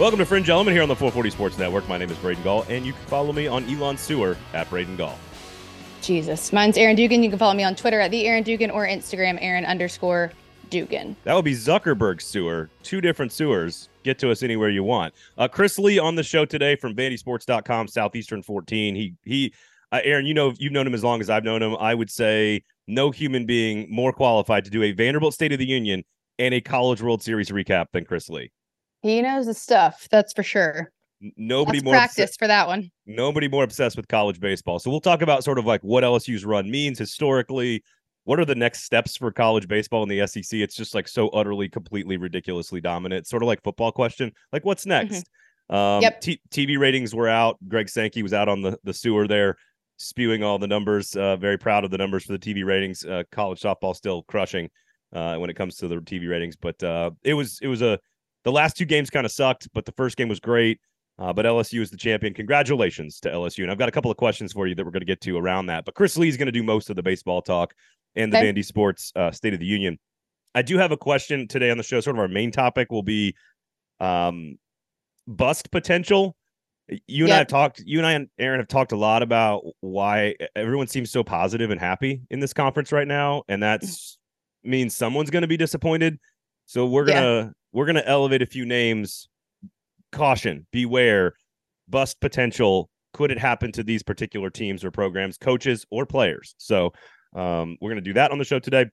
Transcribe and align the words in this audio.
Welcome 0.00 0.18
to 0.20 0.24
Fringe 0.24 0.48
Element 0.48 0.74
here 0.74 0.82
on 0.82 0.88
the 0.88 0.96
440 0.96 1.28
Sports 1.28 1.58
Network. 1.58 1.86
My 1.86 1.98
name 1.98 2.08
is 2.08 2.16
Braden 2.16 2.42
Gall, 2.42 2.64
and 2.70 2.86
you 2.86 2.94
can 2.94 3.02
follow 3.02 3.34
me 3.34 3.46
on 3.46 3.68
Elon 3.68 3.98
Sewer 3.98 4.34
at 4.54 4.70
Braden 4.70 4.96
Gall. 4.96 5.18
Jesus. 6.00 6.54
Mine's 6.54 6.78
Erin 6.78 6.96
Dugan. 6.96 7.22
You 7.22 7.28
can 7.28 7.38
follow 7.38 7.52
me 7.52 7.64
on 7.64 7.76
Twitter 7.76 8.00
at 8.00 8.10
the 8.10 8.26
Erin 8.26 8.42
Dugan 8.42 8.70
or 8.70 8.86
Instagram 8.86 9.36
Erin 9.42 9.66
underscore 9.66 10.32
Dugan. 10.70 11.16
That 11.24 11.34
would 11.34 11.44
be 11.44 11.52
Zuckerberg 11.52 12.22
Sewer. 12.22 12.70
Two 12.82 13.02
different 13.02 13.30
sewers. 13.30 13.90
Get 14.02 14.18
to 14.20 14.30
us 14.30 14.42
anywhere 14.42 14.70
you 14.70 14.82
want. 14.82 15.12
Uh, 15.36 15.48
Chris 15.48 15.78
Lee 15.78 15.98
on 15.98 16.14
the 16.14 16.22
show 16.22 16.46
today 16.46 16.76
from 16.76 16.96
VandySports.com, 16.96 17.86
Southeastern 17.86 18.42
14. 18.42 18.94
He 18.94 19.14
he, 19.26 19.52
uh, 19.92 20.00
Erin, 20.02 20.24
you 20.24 20.32
know 20.32 20.54
you've 20.56 20.72
known 20.72 20.86
him 20.86 20.94
as 20.94 21.04
long 21.04 21.20
as 21.20 21.28
I've 21.28 21.44
known 21.44 21.62
him. 21.62 21.76
I 21.76 21.94
would 21.94 22.10
say 22.10 22.62
no 22.86 23.10
human 23.10 23.44
being 23.44 23.86
more 23.90 24.14
qualified 24.14 24.64
to 24.64 24.70
do 24.70 24.82
a 24.82 24.92
Vanderbilt 24.92 25.34
State 25.34 25.52
of 25.52 25.58
the 25.58 25.68
Union 25.68 26.04
and 26.38 26.54
a 26.54 26.62
College 26.62 27.02
World 27.02 27.22
Series 27.22 27.50
recap 27.50 27.88
than 27.92 28.06
Chris 28.06 28.30
Lee. 28.30 28.50
He 29.02 29.22
knows 29.22 29.46
the 29.46 29.54
stuff. 29.54 30.06
That's 30.10 30.32
for 30.32 30.42
sure. 30.42 30.92
Nobody 31.36 31.78
Lots 31.78 31.84
more 31.84 31.94
practice 31.94 32.36
for 32.38 32.46
that 32.48 32.66
one. 32.66 32.90
nobody 33.04 33.46
more 33.46 33.62
obsessed 33.64 33.96
with 33.96 34.08
college 34.08 34.40
baseball. 34.40 34.78
So 34.78 34.90
we'll 34.90 35.00
talk 35.00 35.20
about 35.20 35.44
sort 35.44 35.58
of 35.58 35.66
like 35.66 35.82
what 35.82 36.02
LSU's 36.02 36.44
run 36.46 36.70
means 36.70 36.98
historically. 36.98 37.82
What 38.24 38.38
are 38.40 38.44
the 38.46 38.54
next 38.54 38.84
steps 38.84 39.16
for 39.16 39.30
college 39.30 39.68
baseball 39.68 40.02
in 40.02 40.08
the 40.08 40.26
SEC? 40.26 40.60
It's 40.60 40.74
just 40.74 40.94
like 40.94 41.08
so 41.08 41.28
utterly, 41.30 41.68
completely, 41.68 42.16
ridiculously 42.16 42.80
dominant. 42.80 43.26
Sort 43.26 43.42
of 43.42 43.46
like 43.48 43.62
football 43.62 43.92
question, 43.92 44.32
like 44.52 44.64
what's 44.64 44.86
next? 44.86 45.28
Um, 45.68 46.00
Yep. 46.02 46.20
T- 46.20 46.40
TV 46.50 46.78
ratings 46.78 47.14
were 47.14 47.28
out. 47.28 47.56
Greg 47.68 47.88
Sankey 47.88 48.22
was 48.22 48.32
out 48.32 48.48
on 48.48 48.62
the 48.62 48.78
the 48.84 48.92
sewer 48.94 49.28
there, 49.28 49.56
spewing 49.98 50.42
all 50.42 50.58
the 50.58 50.66
numbers. 50.66 51.14
Uh, 51.14 51.36
very 51.36 51.58
proud 51.58 51.84
of 51.84 51.90
the 51.90 51.98
numbers 51.98 52.24
for 52.24 52.32
the 52.32 52.38
TV 52.38 52.64
ratings. 52.64 53.04
Uh, 53.04 53.22
college 53.30 53.60
softball 53.60 53.94
still 53.94 54.22
crushing 54.24 54.68
uh, 55.12 55.36
when 55.36 55.50
it 55.50 55.54
comes 55.54 55.76
to 55.76 55.88
the 55.88 55.96
TV 55.96 56.28
ratings, 56.30 56.56
but 56.56 56.82
uh, 56.82 57.10
it 57.24 57.34
was 57.34 57.58
it 57.62 57.68
was 57.68 57.82
a 57.82 57.98
the 58.44 58.52
last 58.52 58.76
two 58.76 58.84
games 58.84 59.10
kind 59.10 59.26
of 59.26 59.32
sucked, 59.32 59.68
but 59.74 59.84
the 59.84 59.92
first 59.92 60.16
game 60.16 60.28
was 60.28 60.40
great. 60.40 60.80
Uh, 61.18 61.34
but 61.34 61.44
LSU 61.44 61.82
is 61.82 61.90
the 61.90 61.98
champion. 61.98 62.32
Congratulations 62.32 63.20
to 63.20 63.28
LSU. 63.28 63.62
And 63.62 63.70
I've 63.70 63.76
got 63.76 63.90
a 63.90 63.92
couple 63.92 64.10
of 64.10 64.16
questions 64.16 64.54
for 64.54 64.66
you 64.66 64.74
that 64.74 64.84
we're 64.84 64.90
going 64.90 65.02
to 65.02 65.06
get 65.06 65.20
to 65.22 65.36
around 65.36 65.66
that. 65.66 65.84
But 65.84 65.94
Chris 65.94 66.16
Lee's 66.16 66.38
going 66.38 66.46
to 66.46 66.52
do 66.52 66.62
most 66.62 66.88
of 66.88 66.96
the 66.96 67.02
baseball 67.02 67.42
talk 67.42 67.74
and 68.16 68.32
the 68.32 68.38
Okay. 68.38 68.50
Vandy 68.52 68.64
Sports 68.64 69.12
uh, 69.14 69.30
State 69.30 69.52
of 69.52 69.60
the 69.60 69.66
Union. 69.66 69.98
I 70.54 70.62
do 70.62 70.78
have 70.78 70.92
a 70.92 70.96
question 70.96 71.46
today 71.46 71.70
on 71.70 71.76
the 71.76 71.82
show. 71.82 72.00
Sort 72.00 72.16
of 72.16 72.20
our 72.20 72.28
main 72.28 72.50
topic 72.50 72.90
will 72.90 73.02
be 73.02 73.36
um, 74.00 74.56
bust 75.26 75.70
potential. 75.70 76.36
You 77.06 77.24
and 77.24 77.34
I 77.34 77.38
have 77.38 77.48
talked. 77.48 77.82
You 77.84 77.98
and 77.98 78.06
I 78.06 78.12
and 78.12 78.28
Erin 78.38 78.58
have 78.58 78.68
talked 78.68 78.92
a 78.92 78.96
lot 78.96 79.22
about 79.22 79.62
why 79.80 80.34
everyone 80.56 80.88
seems 80.88 81.10
so 81.10 81.22
positive 81.22 81.70
and 81.70 81.78
happy 81.78 82.22
in 82.30 82.40
this 82.40 82.52
conference 82.52 82.90
right 82.90 83.06
now, 83.06 83.44
and 83.46 83.62
that's 83.62 84.18
means 84.64 84.96
someone's 84.96 85.30
going 85.30 85.42
to 85.42 85.48
be 85.48 85.56
disappointed. 85.56 86.18
So 86.66 86.86
we're 86.86 87.04
gonna 87.04 87.44
Yeah. 87.44 87.50
We're 87.72 87.86
gonna 87.86 88.02
elevate 88.04 88.42
a 88.42 88.46
few 88.46 88.64
names. 88.64 89.28
Caution, 90.12 90.66
beware, 90.72 91.34
bust 91.88 92.20
potential. 92.20 92.90
Could 93.12 93.30
it 93.30 93.38
happen 93.38 93.72
to 93.72 93.82
these 93.82 94.02
particular 94.02 94.50
teams 94.50 94.84
or 94.84 94.90
programs, 94.90 95.38
coaches 95.38 95.84
or 95.90 96.06
players? 96.06 96.54
So 96.58 96.92
um, 97.34 97.76
we're 97.80 97.90
gonna 97.90 98.00
do 98.00 98.14
that 98.14 98.30
on 98.32 98.38
the 98.38 98.44
show 98.44 98.58
today. 98.58 98.86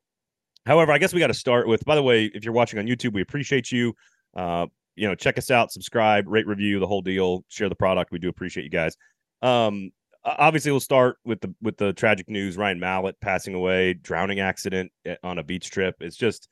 However, 0.67 0.91
I 0.91 0.97
guess 0.97 1.13
we 1.13 1.21
got 1.21 1.27
to 1.27 1.33
start 1.33 1.65
with. 1.67 1.85
By 1.85 1.95
the 1.95 2.03
way, 2.03 2.25
if 2.25 2.43
you're 2.43 2.53
watching 2.53 2.77
on 2.77 2.85
YouTube, 2.85 3.13
we 3.13 3.21
appreciate 3.21 3.71
you. 3.71 3.93
Uh, 4.35 4.67
you 4.97 5.07
know, 5.07 5.15
check 5.15 5.37
us 5.37 5.49
out, 5.49 5.71
subscribe, 5.71 6.25
rate, 6.27 6.45
review, 6.45 6.79
the 6.79 6.87
whole 6.87 7.01
deal. 7.01 7.45
Share 7.47 7.69
the 7.69 7.75
product. 7.75 8.11
We 8.11 8.19
do 8.19 8.27
appreciate 8.27 8.65
you 8.65 8.69
guys. 8.69 8.97
Um, 9.41 9.91
obviously, 10.25 10.71
we'll 10.71 10.81
start 10.81 11.19
with 11.23 11.39
the 11.39 11.55
with 11.61 11.77
the 11.77 11.93
tragic 11.93 12.29
news: 12.29 12.57
Ryan 12.57 12.81
Mallett 12.81 13.15
passing 13.21 13.53
away, 13.53 13.93
drowning 13.93 14.41
accident 14.41 14.91
on 15.23 15.37
a 15.37 15.43
beach 15.43 15.71
trip. 15.71 15.95
It's 16.01 16.17
just 16.17 16.49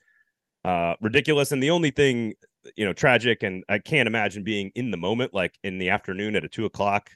uh, 0.66 0.94
ridiculous. 1.00 1.52
And 1.52 1.62
the 1.62 1.70
only 1.70 1.90
thing, 1.90 2.34
you 2.76 2.84
know, 2.84 2.92
tragic, 2.92 3.42
and 3.42 3.64
I 3.68 3.78
can't 3.78 4.06
imagine 4.06 4.42
being 4.42 4.72
in 4.74 4.90
the 4.90 4.96
moment, 4.96 5.32
like 5.32 5.54
in 5.62 5.78
the 5.78 5.90
afternoon 5.90 6.36
at 6.36 6.44
a 6.44 6.48
two 6.48 6.64
o'clock, 6.64 7.10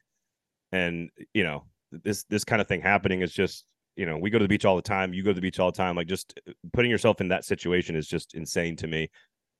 and 0.72 1.10
you 1.34 1.42
know, 1.42 1.64
this 1.90 2.24
this 2.24 2.44
kind 2.44 2.62
of 2.62 2.68
thing 2.68 2.80
happening 2.80 3.22
is 3.22 3.32
just 3.32 3.64
you 3.96 4.06
know 4.06 4.16
we 4.16 4.30
go 4.30 4.38
to 4.38 4.44
the 4.44 4.48
beach 4.48 4.64
all 4.64 4.76
the 4.76 4.82
time 4.82 5.12
you 5.12 5.24
go 5.24 5.30
to 5.30 5.34
the 5.34 5.40
beach 5.40 5.58
all 5.58 5.72
the 5.72 5.76
time 5.76 5.96
like 5.96 6.06
just 6.06 6.38
uh, 6.48 6.52
putting 6.72 6.90
yourself 6.90 7.20
in 7.20 7.26
that 7.26 7.44
situation 7.44 7.96
is 7.96 8.06
just 8.06 8.34
insane 8.34 8.76
to 8.76 8.86
me 8.86 9.10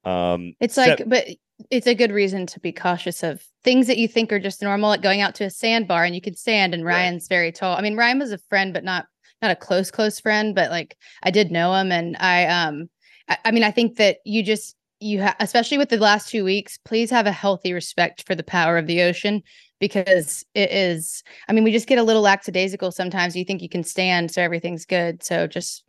um 0.05 0.55
It's 0.61 0.77
like, 0.77 1.03
but 1.07 1.27
it's 1.71 1.87
a 1.87 1.95
good 1.95 2.13
reason 2.13 2.47
to 2.47 2.61
be 2.61 2.73
cautious 2.73 3.23
of 3.23 3.45
things 3.65 3.87
that 3.87 3.99
you 3.99 4.09
think 4.09 4.33
are 4.33 4.39
just 4.39 4.63
normal, 4.63 4.89
like 4.89 5.03
going 5.03 5.21
out 5.21 5.35
to 5.37 5.45
a 5.45 5.51
sandbar 5.51 6.05
and 6.05 6.15
you 6.15 6.21
could 6.21 6.39
stand 6.39 6.73
and 6.73 6.85
Right. 6.85 6.95
Ryan's 6.95 7.29
very 7.29 7.53
tall. 7.53 7.77
I 7.77 7.83
mean, 7.83 7.97
Ryan 7.97 8.19
was 8.19 8.33
a 8.33 8.39
friend, 8.39 8.73
but 8.73 8.85
not 8.85 9.07
not 9.43 9.51
a 9.51 9.57
close, 9.57 9.91
close 9.91 10.21
friend, 10.21 10.55
but 10.55 10.71
like 10.71 10.97
I 11.23 11.31
did 11.31 11.51
know 11.51 11.75
him. 11.75 11.93
And 11.93 12.17
I 12.17 12.47
um 12.47 12.89
I, 13.29 13.51
mean, 13.51 13.63
I 13.65 13.71
think 13.71 13.97
that 13.97 14.19
you 14.25 14.43
just 14.43 14.77
you 15.01 15.23
ha- 15.23 15.37
especially 15.41 15.79
with 15.79 15.89
the 15.89 15.97
last 15.97 16.29
two 16.29 16.45
weeks, 16.45 16.79
please 16.85 17.11
have 17.11 17.27
a 17.27 17.33
healthy 17.33 17.73
respect 17.73 18.27
for 18.27 18.35
the 18.35 18.43
power 18.43 18.77
of 18.77 18.87
the 18.87 19.03
ocean 19.03 19.43
because 19.79 20.45
it 20.55 20.71
is 20.71 21.23
I 21.49 21.53
mean, 21.53 21.65
we 21.65 21.73
just 21.73 21.89
get 21.89 21.99
a 21.99 22.03
little 22.03 22.23
lackadaisical 22.23 22.93
sometimes. 22.93 23.37
You 23.37 23.45
think 23.45 23.63
you 23.63 23.69
can 23.69 23.85
stand, 23.85 24.31
so 24.31 24.43
everything's 24.43 24.85
good. 24.85 25.23
So 25.23 25.47
just 25.47 25.85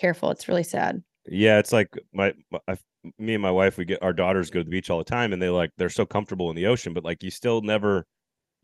careful. 0.00 0.30
It's 0.30 0.48
really 0.48 0.62
sad. 0.62 1.02
yeah 1.26 1.58
it's 1.58 1.72
like 1.72 1.88
my, 2.12 2.32
my 2.50 2.58
I, 2.68 2.78
me 3.18 3.34
and 3.34 3.42
my 3.42 3.50
wife 3.50 3.78
we 3.78 3.84
get 3.84 4.02
our 4.02 4.12
daughters 4.12 4.50
go 4.50 4.60
to 4.60 4.64
the 4.64 4.70
beach 4.70 4.90
all 4.90 4.98
the 4.98 5.04
time 5.04 5.32
and 5.32 5.40
they 5.40 5.48
like 5.48 5.70
they're 5.76 5.88
so 5.88 6.06
comfortable 6.06 6.50
in 6.50 6.56
the 6.56 6.66
ocean 6.66 6.92
but 6.92 7.04
like 7.04 7.22
you 7.22 7.30
still 7.30 7.60
never 7.62 8.04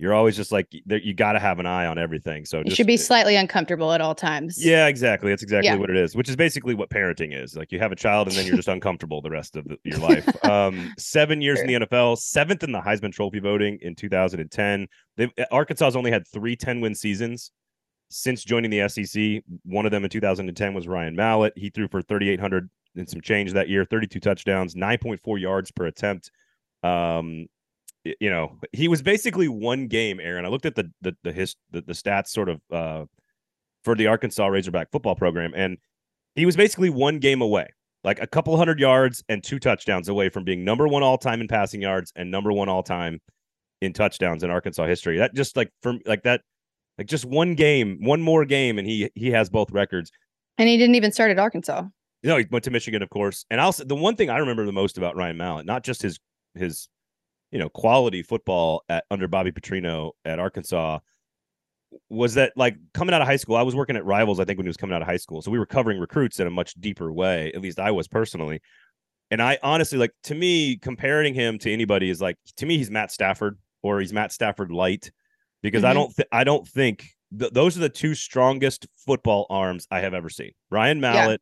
you're 0.03 0.13
always 0.13 0.37
just 0.37 0.51
like 0.51 0.67
you 0.73 1.15
got 1.15 1.33
to 1.33 1.39
have 1.39 1.61
an 1.61 1.67
eye 1.67 1.87
on 1.87 1.97
everything 1.97 2.45
so 2.45 2.59
You 2.59 2.65
just, 2.65 2.77
should 2.77 2.87
be 2.89 2.97
slightly 2.97 3.37
uncomfortable 3.37 3.93
at 3.93 4.01
all 4.01 4.15
times. 4.15 4.63
yeah 4.63 4.89
exactly 4.89 5.31
that's 5.31 5.43
exactly 5.45 5.69
Yeah. 5.71 5.77
what 5.77 5.91
it 5.91 5.97
is 5.97 6.17
which 6.17 6.29
is 6.29 6.35
basically 6.37 6.75
what 6.75 6.91
parenting 6.91 7.33
is 7.41 7.55
like 7.57 7.71
you 7.71 7.79
have 7.79 7.93
a 7.93 7.97
child 7.97 8.27
and 8.29 8.37
then 8.37 8.45
you're 8.47 8.57
just 8.57 8.69
uncomfortable 8.77 9.23
the 9.23 9.31
rest 9.31 9.57
of 9.57 9.65
the, 9.69 9.79
your 9.85 9.99
life. 9.99 10.29
Um 10.45 10.93
seven 10.99 11.41
years 11.41 11.61
in 11.61 11.69
the 11.69 11.75
nfl 11.75 12.19
seventh 12.19 12.65
in 12.65 12.73
the 12.73 12.81
heisman 12.81 13.13
trophy 13.13 13.39
voting 13.39 13.79
in 13.81 13.95
2010 13.95 14.89
They've, 15.17 15.31
arkansas 15.51 15.85
has 15.85 15.97
only 15.97 16.11
had 16.11 16.27
three 16.27 16.57
10 16.57 16.81
win 16.81 16.95
seasons 16.95 17.53
since 18.11 18.43
joining 18.45 18.71
the 18.71 18.87
sec 18.89 19.43
one 19.65 19.87
of 19.87 19.93
them 19.93 20.05
in 20.05 20.11
2010 20.11 20.75
was 20.75 20.89
ryan 20.89 21.15
mallett. 21.15 21.53
He 21.57 21.71
threw 21.71 21.87
for 21.89 22.03
3800 22.03 22.69
and 22.97 23.09
some 23.09 23.21
change 23.21 23.53
that 23.53 23.69
year 23.69 23.85
32 23.85 24.21
touchdowns 24.21 24.75
9.4 24.75 25.41
yards 25.41 25.71
per 25.71 25.87
attempt. 25.87 26.31
Um 26.83 27.47
you 28.05 28.31
know 28.31 28.59
he 28.73 28.89
was 28.89 29.03
basically 29.03 29.49
one 29.49 29.87
game 29.87 30.19
erin 30.21 30.45
i 30.45 30.49
looked 30.49 30.67
at 30.67 30.75
the 30.75 30.91
the 31.03 31.17
the 31.23 31.33
his 31.33 31.57
the, 31.71 31.81
the 31.83 31.93
stats 31.93 32.29
sort 32.29 32.49
of 32.49 32.61
uh 32.73 33.05
for 33.85 33.95
the 33.95 34.07
arkansas 34.07 34.47
razorback 34.47 34.91
football 34.91 35.15
program 35.15 35.53
and 35.55 35.79
he 36.35 36.47
was 36.47 36.57
basically 36.57 36.91
one 36.91 37.19
game 37.19 37.43
away 37.43 37.67
like 38.05 38.21
a 38.21 38.27
couple 38.27 38.57
hundred 38.57 38.81
yards 38.81 39.23
and 39.29 39.45
two 39.45 39.59
touchdowns 39.59 40.09
away 40.09 40.29
from 40.29 40.45
being 40.45 40.65
number 40.65 40.89
one 40.89 41.03
all 41.03 41.19
time 41.19 41.41
in 41.41 41.49
passing 41.49 41.81
yards 41.83 42.13
and 42.17 42.31
number 42.31 42.53
one 42.53 42.69
all 42.69 42.83
time 42.83 43.21
in 43.81 43.93
touchdowns 43.93 44.43
in 44.43 44.51
arkansas 44.51 44.87
history 44.87 45.19
that 45.19 45.35
just 45.35 45.57
like 45.57 45.71
from 45.83 46.01
like 46.07 46.23
that 46.23 46.41
like 46.99 47.07
just 47.07 47.25
one 47.25 47.55
game 47.55 47.99
one 48.01 48.21
more 48.21 48.45
game 48.45 48.79
and 48.79 48.87
he 48.87 49.11
he 49.15 49.31
has 49.31 49.49
both 49.49 49.71
records 49.71 50.11
And 50.59 50.69
he 50.69 50.77
didn't 50.77 50.95
even 50.95 51.13
start 51.13 51.31
at 51.31 51.39
Arkansas. 51.39 51.83
know, 52.29 52.37
he 52.37 52.47
went 52.51 52.65
to 52.65 52.71
Michigan, 52.71 53.03
of 53.03 53.11
course. 53.11 53.45
And 53.51 53.61
I'll 53.61 53.73
say 53.73 53.85
the 53.85 53.97
one 53.97 54.17
thing 54.17 54.31
I 54.31 54.39
remember 54.39 54.65
the 54.65 54.73
most 54.73 54.99
about 54.99 55.17
Ryan 55.17 55.37
Mallett, 55.37 55.67
not 55.67 55.83
just 55.83 56.03
his 56.03 56.19
his, 56.55 56.89
you 57.53 57.59
know, 57.59 57.69
quality 57.69 58.23
football 58.23 58.83
at 58.89 59.05
under 59.11 59.29
Bobby 59.29 59.53
Petrino 59.53 60.13
at 60.25 60.39
Arkansas, 60.41 60.99
was 62.09 62.35
that 62.35 62.53
like 62.57 62.77
coming 62.95 63.15
out 63.15 63.21
of 63.21 63.29
high 63.29 63.37
school. 63.37 63.57
I 63.57 63.63
was 63.63 63.77
working 63.77 63.97
at 63.97 64.05
Rivals, 64.05 64.41
I 64.41 64.45
think, 64.45 64.57
when 64.59 64.65
he 64.65 64.71
was 64.71 64.77
coming 64.79 64.95
out 64.97 65.03
of 65.03 65.09
high 65.09 65.19
school. 65.19 65.43
So 65.43 65.51
we 65.51 65.59
were 65.59 65.67
covering 65.67 66.01
recruits 66.01 66.41
in 66.41 66.47
a 66.47 66.51
much 66.51 66.75
deeper 66.75 67.13
way. 67.13 67.53
At 67.55 67.61
least 67.61 67.79
I 67.79 67.91
was 67.91 68.09
personally. 68.09 68.61
And 69.31 69.41
I 69.43 69.59
honestly 69.63 69.99
like 69.99 70.13
to 70.25 70.35
me, 70.35 70.77
comparing 70.77 71.35
him 71.35 71.59
to 71.59 71.73
anybody 71.73 72.11
is 72.11 72.21
like 72.21 72.37
to 72.57 72.67
me, 72.67 72.79
he's 72.79 72.91
Matt 72.91 73.11
Stafford 73.11 73.59
or 73.83 74.01
he's 74.01 74.13
Matt 74.13 74.33
Stafford 74.33 74.73
light, 74.73 75.11
because 75.63 75.85
I 75.85 75.91
Mhm. 75.91 75.95
don't 75.95 76.17
th- 76.17 76.29
I 76.33 76.45
don't 76.45 76.67
think 76.67 77.09
th- 77.39 77.53
those 77.53 77.77
are 77.77 77.81
the 77.81 77.89
two 77.89 78.15
strongest 78.15 78.87
football 78.97 79.47
arms 79.51 79.87
I 79.91 80.01
have 80.01 80.15
ever 80.15 80.29
seen. 80.31 80.53
Ryan 80.71 81.01
Mallett. 81.01 81.41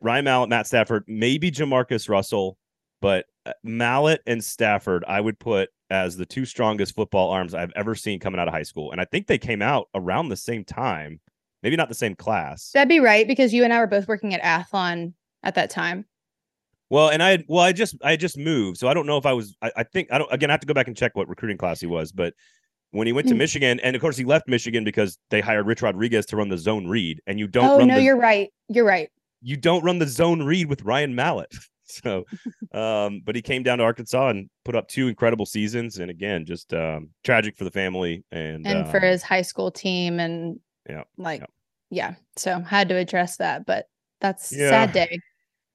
Ryan 0.00 0.24
Mallett, 0.24 0.50
Matt 0.50 0.68
Stafford, 0.68 1.02
maybe 1.08 1.50
Jamarcus 1.50 2.08
Russell, 2.08 2.56
but 3.00 3.26
uh, 3.46 3.52
Mallett 3.62 4.22
and 4.26 4.42
Stafford, 4.42 5.04
I 5.08 5.20
would 5.20 5.38
put 5.38 5.70
as 5.90 6.16
the 6.16 6.26
two 6.26 6.44
strongest 6.44 6.94
football 6.94 7.30
arms 7.30 7.54
I've 7.54 7.72
ever 7.74 7.94
seen 7.94 8.20
coming 8.20 8.40
out 8.40 8.48
of 8.48 8.54
high 8.54 8.62
school. 8.62 8.92
And 8.92 9.00
I 9.00 9.04
think 9.04 9.26
they 9.26 9.38
came 9.38 9.62
out 9.62 9.88
around 9.94 10.28
the 10.28 10.36
same 10.36 10.64
time, 10.64 11.20
maybe 11.62 11.76
not 11.76 11.88
the 11.88 11.94
same 11.94 12.14
class. 12.14 12.70
That'd 12.72 12.88
be 12.88 13.00
right 13.00 13.26
because 13.26 13.52
you 13.52 13.64
and 13.64 13.72
I 13.72 13.78
were 13.80 13.86
both 13.86 14.06
working 14.06 14.34
at 14.34 14.42
Athlon 14.42 15.14
at 15.42 15.54
that 15.56 15.70
time. 15.70 16.04
well, 16.90 17.08
and 17.08 17.22
I 17.22 17.44
well, 17.48 17.64
I 17.64 17.72
just, 17.72 17.96
I 18.02 18.16
just 18.16 18.36
moved. 18.36 18.78
So 18.78 18.88
I 18.88 18.94
don't 18.94 19.06
know 19.06 19.16
if 19.16 19.26
I 19.26 19.32
was, 19.32 19.56
I, 19.62 19.72
I 19.78 19.82
think, 19.84 20.12
I 20.12 20.18
don't, 20.18 20.32
again, 20.32 20.50
I 20.50 20.52
have 20.52 20.60
to 20.60 20.66
go 20.66 20.74
back 20.74 20.86
and 20.88 20.96
check 20.96 21.16
what 21.16 21.28
recruiting 21.28 21.56
class 21.58 21.80
he 21.80 21.86
was, 21.86 22.12
but 22.12 22.34
when 22.92 23.06
he 23.06 23.12
went 23.12 23.28
to 23.28 23.34
Mm. 23.34 23.38
Michigan, 23.38 23.80
and 23.80 23.94
of 23.94 24.02
course 24.02 24.16
he 24.16 24.24
left 24.24 24.48
Michigan 24.48 24.82
because 24.84 25.16
they 25.30 25.40
hired 25.40 25.66
Rich 25.66 25.82
Rodriguez 25.82 26.26
to 26.26 26.36
run 26.36 26.48
the 26.48 26.58
zone 26.58 26.88
read, 26.88 27.20
and 27.26 27.38
you 27.38 27.46
don't 27.46 27.64
oh 27.64 27.78
run 27.78 27.88
no, 27.88 27.94
the, 27.96 28.02
you're 28.02 28.16
right. 28.16 28.50
You're 28.68 28.84
right. 28.84 29.08
you 29.42 29.56
don't 29.56 29.84
run 29.84 29.98
the 30.00 30.06
zone 30.08 30.42
read 30.42 30.66
with 30.68 30.82
Ryan 30.82 31.14
Mallett. 31.14 31.54
So, 31.90 32.24
um, 32.72 33.20
but 33.24 33.34
he 33.34 33.42
came 33.42 33.62
down 33.62 33.78
to 33.78 33.84
Arkansas 33.84 34.28
and 34.28 34.48
put 34.64 34.76
up 34.76 34.88
two 34.88 35.08
incredible 35.08 35.44
seasons, 35.46 35.98
and 35.98 36.10
again, 36.10 36.44
just 36.44 36.72
um, 36.72 37.10
tragic 37.24 37.56
for 37.56 37.64
the 37.64 37.70
family 37.70 38.24
and 38.30 38.66
And 38.66 38.88
for 38.88 38.98
um, 38.98 39.02
his 39.02 39.22
high 39.22 39.42
school 39.42 39.70
team 39.70 40.20
and 40.20 40.60
Yeah, 40.88 41.02
like 41.16 41.40
yeah. 41.40 41.46
yeah. 41.90 42.14
So 42.36 42.60
had 42.60 42.88
to 42.90 42.96
address 42.96 43.36
that, 43.38 43.66
but 43.66 43.86
that's 44.20 44.52
Yeah. 44.52 44.70
sad 44.70 44.92
day. 44.92 45.20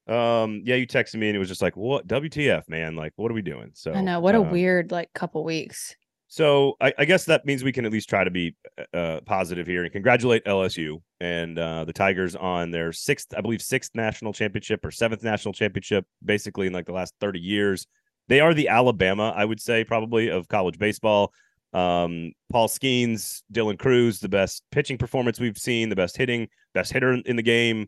Um, 0.08 0.62
yeah, 0.64 0.76
you 0.76 0.86
texted 0.86 1.16
me 1.16 1.28
and 1.28 1.36
it 1.36 1.40
was 1.40 1.48
just 1.48 1.62
like, 1.62 1.76
what 1.76 2.06
WTF, 2.06 2.68
man? 2.68 2.94
Like, 2.94 3.12
what 3.16 3.30
are 3.30 3.34
we 3.34 3.42
doing? 3.42 3.70
So 3.74 3.92
I 3.92 4.02
know 4.02 4.20
what 4.20 4.34
a 4.34 4.40
um, 4.40 4.50
weird 4.50 4.92
like 4.92 5.12
couple 5.12 5.44
weeks. 5.44 5.96
So 6.28 6.74
I, 6.80 6.92
I 6.98 7.04
guess 7.04 7.24
that 7.26 7.46
means 7.46 7.62
we 7.62 7.72
can 7.72 7.84
at 7.86 7.92
least 7.92 8.08
try 8.08 8.24
to 8.24 8.30
be 8.30 8.56
uh, 8.92 9.20
positive 9.26 9.66
here 9.66 9.84
and 9.84 9.92
congratulate 9.92 10.44
LSU 10.44 11.00
and 11.20 11.58
uh, 11.58 11.84
the 11.84 11.92
Tigers 11.92 12.34
on 12.34 12.72
their 12.72 12.92
sixth, 12.92 13.32
I 13.36 13.40
believe, 13.40 13.62
sixth 13.62 13.92
national 13.94 14.32
championship 14.32 14.84
or 14.84 14.90
seventh 14.90 15.22
national 15.22 15.54
championship, 15.54 16.04
basically 16.24 16.66
in 16.66 16.72
like 16.72 16.86
the 16.86 16.92
last 16.92 17.14
30 17.20 17.38
years. 17.38 17.86
They 18.28 18.40
are 18.40 18.54
the 18.54 18.68
Alabama, 18.68 19.32
I 19.36 19.44
would 19.44 19.60
say, 19.60 19.84
probably 19.84 20.28
of 20.28 20.48
college 20.48 20.78
baseball. 20.78 21.32
Um, 21.72 22.32
Paul 22.50 22.68
Skenes, 22.68 23.42
Dylan 23.52 23.78
Crews, 23.78 24.18
the 24.18 24.28
best 24.28 24.64
pitching 24.72 24.98
performance 24.98 25.38
we've 25.38 25.58
seen, 25.58 25.90
the 25.90 25.96
best 25.96 26.16
hitting, 26.16 26.48
best 26.74 26.92
hitter 26.92 27.12
in 27.12 27.36
the 27.36 27.42
game, 27.42 27.86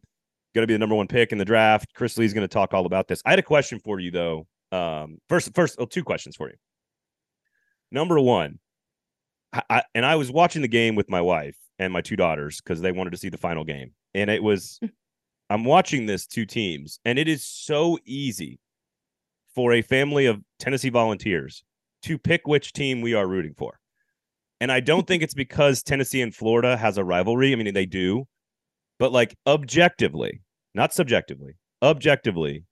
going 0.55 0.63
to 0.63 0.67
be 0.67 0.75
the 0.75 0.79
number 0.79 0.95
one 0.95 1.09
pick 1.09 1.33
in 1.33 1.39
the 1.39 1.45
draft. 1.45 1.93
Chris 1.95 2.17
Lee's 2.19 2.35
going 2.35 2.47
to 2.47 2.53
talk 2.53 2.73
all 2.73 2.87
about 2.87 3.09
this. 3.09 3.21
I 3.25 3.31
had 3.31 3.39
a 3.39 3.43
question 3.43 3.81
for 3.81 3.99
you 3.99 4.11
though. 4.11 4.47
Um, 4.71 5.19
first, 5.29 5.53
first, 5.55 5.77
oh, 5.79 5.87
two 5.87 6.05
questions 6.05 6.37
for 6.37 6.49
you. 6.49 6.57
Number 7.91 8.21
one, 8.21 8.59
I, 9.53 9.63
I, 9.71 9.83
and 9.95 10.05
I 10.05 10.17
was 10.17 10.31
watching 10.31 10.63
the 10.63 10.69
game 10.69 10.95
with 10.95 11.11
my 11.11 11.21
wife 11.21 11.57
and 11.79 11.93
my 11.93 12.01
two 12.01 12.17
daughters 12.17 12.61
because 12.61 12.81
they 12.81 12.93
wanted 12.93 13.11
to 13.11 13.17
see 13.17 13.29
the 13.29 13.39
final 13.39 13.65
game, 13.65 13.93
and 14.15 14.31
it 14.31 14.43
was. 14.43 14.79
Hmm. 14.81 14.89
I'm 15.51 15.65
watching 15.65 16.05
this 16.05 16.27
two 16.27 16.45
teams, 16.45 17.01
and 17.07 17.19
it 17.19 17.27
is 17.27 17.43
so 17.43 17.99
easy 18.05 18.61
for 19.55 19.73
a 19.73 19.81
family 19.81 20.27
of 20.27 20.43
Tennessee 20.59 20.91
volunteers 20.91 21.65
to 22.03 22.19
pick 22.19 22.47
which 22.47 22.73
team 22.73 23.01
we 23.01 23.15
are 23.15 23.27
rooting 23.27 23.55
for. 23.57 23.81
And 24.61 24.71
I 24.71 24.81
don't 24.81 25.07
think 25.07 25.23
it's 25.23 25.35
because 25.35 25.83
Tennessee 25.83 26.21
and 26.21 26.35
Florida 26.35 26.77
has 26.77 26.99
a 26.99 27.05
rivalry. 27.05 27.53
I 27.53 27.57
mean, 27.57 27.73
they 27.73 27.87
do, 27.87 28.27
but 28.99 29.11
like 29.11 29.37
objectively, 29.47 30.43
not 30.75 30.93
subjectively, 30.93 31.57
objectively, 31.83 32.65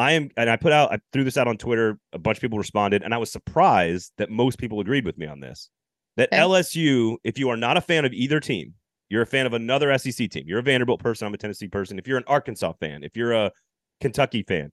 I 0.00 0.12
am, 0.12 0.30
and 0.36 0.48
I 0.48 0.56
put 0.56 0.72
out, 0.72 0.92
I 0.92 0.98
threw 1.12 1.24
this 1.24 1.36
out 1.36 1.46
on 1.46 1.58
Twitter. 1.58 1.98
A 2.12 2.18
bunch 2.18 2.38
of 2.38 2.40
people 2.40 2.58
responded, 2.58 3.02
and 3.02 3.12
I 3.12 3.18
was 3.18 3.30
surprised 3.30 4.12
that 4.16 4.30
most 4.30 4.58
people 4.58 4.80
agreed 4.80 5.04
with 5.04 5.18
me 5.18 5.26
on 5.26 5.40
this. 5.40 5.68
That 6.16 6.32
okay. 6.32 6.40
LSU, 6.40 7.16
if 7.22 7.38
you 7.38 7.50
are 7.50 7.56
not 7.56 7.76
a 7.76 7.80
fan 7.80 8.04
of 8.04 8.12
either 8.12 8.40
team, 8.40 8.74
you're 9.10 9.22
a 9.22 9.26
fan 9.26 9.44
of 9.44 9.52
another 9.52 9.96
SEC 9.98 10.30
team. 10.30 10.44
You're 10.46 10.60
a 10.60 10.62
Vanderbilt 10.62 11.00
person. 11.00 11.26
I'm 11.26 11.34
a 11.34 11.38
Tennessee 11.38 11.68
person. 11.68 11.98
If 11.98 12.08
you're 12.08 12.16
an 12.16 12.24
Arkansas 12.26 12.72
fan, 12.80 13.04
if 13.04 13.16
you're 13.16 13.32
a 13.32 13.52
Kentucky 14.00 14.42
fan, 14.42 14.72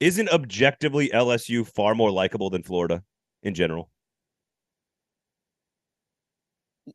isn't 0.00 0.28
objectively 0.28 1.08
LSU 1.08 1.66
far 1.66 1.94
more 1.94 2.10
likable 2.10 2.50
than 2.50 2.62
Florida 2.62 3.02
in 3.42 3.54
general? 3.54 3.90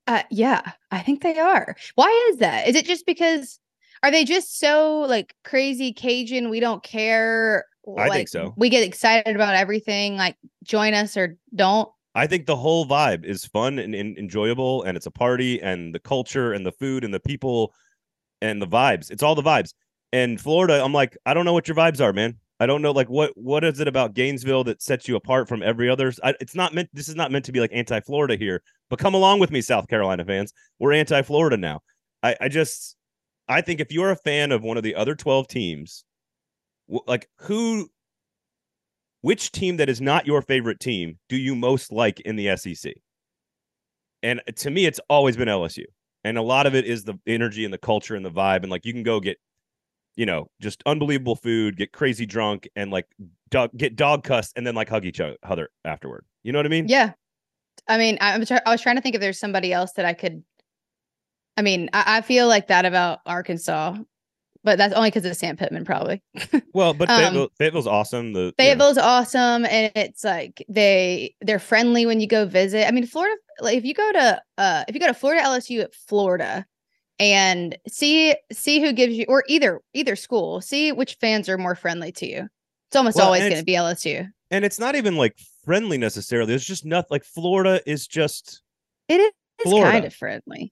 Uh, 0.05 0.23
yeah, 0.29 0.73
I 0.91 0.99
think 0.99 1.23
they 1.23 1.39
are. 1.39 1.75
Why 1.95 2.29
is 2.31 2.37
that? 2.37 2.67
Is 2.67 2.75
it 2.75 2.85
just 2.85 3.07
because 3.07 3.59
are 4.03 4.11
they 4.11 4.23
just 4.23 4.59
so 4.59 5.01
like 5.01 5.35
crazy 5.43 5.93
Cajun? 5.93 6.49
We 6.49 6.59
don't 6.59 6.83
care. 6.83 7.65
I 7.87 8.07
like, 8.07 8.11
think 8.11 8.29
so. 8.29 8.53
We 8.57 8.69
get 8.69 8.83
excited 8.83 9.35
about 9.35 9.55
everything. 9.55 10.15
Like 10.15 10.35
join 10.63 10.93
us 10.93 11.17
or 11.17 11.37
don't. 11.55 11.89
I 12.15 12.27
think 12.27 12.45
the 12.45 12.55
whole 12.55 12.85
vibe 12.85 13.23
is 13.23 13.45
fun 13.45 13.79
and, 13.79 13.93
and 13.93 14.17
enjoyable, 14.17 14.83
and 14.83 14.97
it's 14.97 15.05
a 15.05 15.11
party, 15.11 15.61
and 15.61 15.93
the 15.93 15.99
culture, 15.99 16.53
and 16.53 16.65
the 16.65 16.71
food, 16.71 17.03
and 17.03 17.13
the 17.13 17.19
people, 17.19 17.73
and 18.41 18.61
the 18.61 18.67
vibes. 18.67 19.11
It's 19.11 19.23
all 19.23 19.35
the 19.35 19.43
vibes. 19.43 19.73
And 20.11 20.41
Florida, 20.41 20.83
I'm 20.83 20.91
like, 20.91 21.15
I 21.25 21.33
don't 21.35 21.45
know 21.45 21.53
what 21.53 21.67
your 21.67 21.75
vibes 21.75 22.01
are, 22.01 22.11
man. 22.11 22.35
I 22.59 22.65
don't 22.65 22.81
know, 22.81 22.91
like 22.91 23.09
what 23.09 23.31
what 23.35 23.63
is 23.63 23.79
it 23.79 23.87
about 23.87 24.15
Gainesville 24.15 24.65
that 24.65 24.81
sets 24.81 25.07
you 25.07 25.15
apart 25.15 25.47
from 25.47 25.63
every 25.63 25.89
other? 25.89 26.11
I, 26.23 26.33
it's 26.41 26.55
not 26.55 26.73
meant. 26.73 26.89
This 26.93 27.07
is 27.07 27.15
not 27.15 27.31
meant 27.31 27.45
to 27.45 27.51
be 27.51 27.59
like 27.61 27.71
anti-Florida 27.71 28.35
here, 28.35 28.63
but 28.89 28.99
come 28.99 29.13
along 29.13 29.39
with 29.39 29.51
me, 29.51 29.61
South 29.61 29.87
Carolina 29.87 30.25
fans. 30.25 30.51
We're 30.77 30.93
anti-Florida 30.93 31.57
now. 31.57 31.81
I, 32.21 32.35
I 32.41 32.49
just, 32.49 32.97
I 33.49 33.61
think 33.61 33.79
if 33.79 33.91
you're 33.91 34.11
a 34.11 34.15
fan 34.15 34.51
of 34.51 34.63
one 34.63 34.77
of 34.77 34.83
the 34.83 34.95
other 34.95 35.15
12 35.15 35.47
teams, 35.47 36.05
like 37.07 37.27
who, 37.39 37.89
which 39.21 39.51
team 39.51 39.77
that 39.77 39.89
is 39.89 39.99
not 39.99 40.25
your 40.25 40.41
favorite 40.41 40.79
team 40.79 41.17
do 41.27 41.35
you 41.35 41.55
most 41.55 41.91
like 41.91 42.19
in 42.21 42.35
the 42.35 42.55
SEC? 42.55 42.93
And 44.23 44.41
to 44.55 44.69
me, 44.69 44.85
it's 44.85 44.99
always 45.09 45.35
been 45.35 45.47
LSU. 45.47 45.85
And 46.23 46.37
a 46.37 46.41
lot 46.41 46.67
of 46.67 46.75
it 46.75 46.85
is 46.85 47.03
the 47.03 47.15
energy 47.25 47.65
and 47.65 47.73
the 47.73 47.77
culture 47.77 48.15
and 48.15 48.25
the 48.25 48.31
vibe. 48.31 48.63
And 48.63 48.69
like 48.69 48.85
you 48.85 48.93
can 48.93 49.03
go 49.03 49.19
get 49.19 49.37
you 50.19 50.25
know, 50.25 50.49
just 50.59 50.83
unbelievable 50.85 51.37
food, 51.37 51.77
get 51.77 51.93
crazy 51.93 52.25
drunk, 52.25 52.67
and 52.75 52.91
like 52.91 53.05
dog, 53.49 53.69
get 53.77 53.95
dog 53.95 54.25
cussed, 54.25 54.51
and 54.57 54.67
then 54.67 54.75
like 54.75 54.89
hug 54.89 55.05
each 55.05 55.21
other 55.21 55.69
afterward. 55.85 56.25
You 56.43 56.51
know 56.51 56.59
what 56.59 56.65
I 56.65 56.69
mean? 56.69 56.89
Yeah. 56.89 57.13
I 57.87 57.97
mean, 57.97 58.17
I'm 58.19 58.43
I 58.65 58.69
was 58.69 58.81
trying 58.81 58.97
to 58.97 59.01
think 59.01 59.15
if 59.15 59.21
there's 59.21 59.39
somebody 59.39 59.71
else 59.71 59.93
that 59.93 60.03
I 60.03 60.13
could. 60.13 60.43
I 61.59 61.61
mean, 61.61 61.89
I, 61.91 62.17
I 62.17 62.21
feel 62.21 62.47
like 62.47 62.67
that 62.67 62.85
about 62.85 63.19
Arkansas, 63.25 63.97
but 64.63 64.77
that's 64.77 64.93
only 64.93 65.09
because 65.09 65.25
of 65.25 65.35
Sam 65.35 65.57
Pittman, 65.57 65.83
probably. 65.83 66.23
well, 66.73 66.93
but 66.93 67.09
Fayetteville, 67.09 67.43
um, 67.43 67.49
Fayetteville's 67.57 67.87
awesome. 67.87 68.31
The 68.31 68.53
Fayetteville's 68.57 68.97
yeah. 68.97 69.03
awesome, 69.03 69.65
and 69.65 69.91
it's 69.95 70.23
like 70.23 70.65
they 70.69 71.35
they're 71.41 71.59
friendly 71.59 72.05
when 72.05 72.21
you 72.21 72.27
go 72.27 72.45
visit. 72.45 72.87
I 72.87 72.91
mean, 72.91 73.05
Florida. 73.05 73.35
Like 73.59 73.77
if 73.77 73.83
you 73.83 73.93
go 73.93 74.09
to 74.13 74.41
uh 74.57 74.85
if 74.87 74.95
you 74.95 75.01
go 75.01 75.07
to 75.07 75.13
Florida 75.13 75.43
LSU 75.43 75.81
at 75.81 75.93
Florida, 75.93 76.65
and 77.19 77.77
see 77.87 78.33
see 78.51 78.79
who 78.79 78.93
gives 78.93 79.13
you 79.13 79.25
or 79.27 79.43
either 79.47 79.81
either 79.93 80.15
school 80.15 80.61
see 80.61 80.91
which 80.91 81.15
fans 81.15 81.49
are 81.49 81.57
more 81.57 81.75
friendly 81.75 82.11
to 82.13 82.25
you 82.25 82.47
it's 82.87 82.95
almost 82.95 83.17
well, 83.17 83.25
always 83.25 83.41
going 83.41 83.57
to 83.57 83.63
be 83.63 83.73
lsu 83.73 84.25
and 84.51 84.63
it's 84.63 84.79
not 84.79 84.95
even 84.95 85.17
like 85.17 85.35
friendly 85.65 85.97
necessarily 85.97 86.53
it's 86.53 86.65
just 86.65 86.85
nothing 86.85 87.09
like 87.11 87.25
florida 87.25 87.81
is 87.85 88.07
just 88.07 88.61
it 89.09 89.19
is 89.19 89.31
florida. 89.63 89.91
kind 89.91 90.05
of 90.05 90.13
friendly 90.13 90.71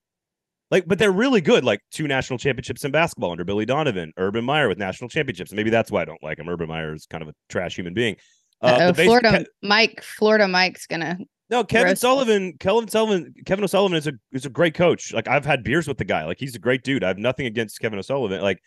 like 0.71 0.87
but 0.87 0.99
they're 0.99 1.11
really 1.11 1.41
good 1.41 1.63
like 1.63 1.79
two 1.91 2.07
national 2.07 2.37
championships 2.39 2.83
in 2.83 2.91
basketball 2.91 3.31
under 3.31 3.43
billy 3.43 3.65
donovan 3.65 4.11
urban 4.17 4.43
meyer 4.43 4.67
with 4.67 4.77
national 4.77 5.09
championships 5.09 5.51
maybe 5.51 5.69
that's 5.69 5.91
why 5.91 6.01
i 6.01 6.05
don't 6.05 6.21
like 6.23 6.39
him 6.39 6.49
urban 6.49 6.67
meyer 6.67 6.93
is 6.93 7.05
kind 7.05 7.21
of 7.21 7.29
a 7.29 7.33
trash 7.49 7.75
human 7.77 7.93
being 7.93 8.15
uh, 8.59 8.91
Florida 8.91 9.45
Mike, 9.61 10.01
Florida 10.01 10.47
Mike's 10.47 10.87
gonna 10.87 11.15
no, 11.49 11.63
Kevin 11.63 11.95
Sullivan, 11.95 12.57
Kevin 12.59 12.89
Sullivan, 12.89 13.33
Kevin 13.45 13.63
O'Sullivan 13.63 13.97
is 13.97 14.07
a 14.07 14.13
is 14.33 14.45
a 14.45 14.49
great 14.49 14.73
coach. 14.73 15.13
Like 15.13 15.29
I've 15.29 15.45
had 15.45 15.63
beers 15.63 15.87
with 15.87 15.97
the 15.97 16.03
guy. 16.03 16.25
Like 16.25 16.39
he's 16.39 16.55
a 16.55 16.59
great 16.59 16.83
dude. 16.83 17.03
I 17.03 17.07
have 17.07 17.17
nothing 17.17 17.45
against 17.45 17.79
Kevin 17.79 17.97
O'Sullivan. 17.97 18.41
Like 18.41 18.61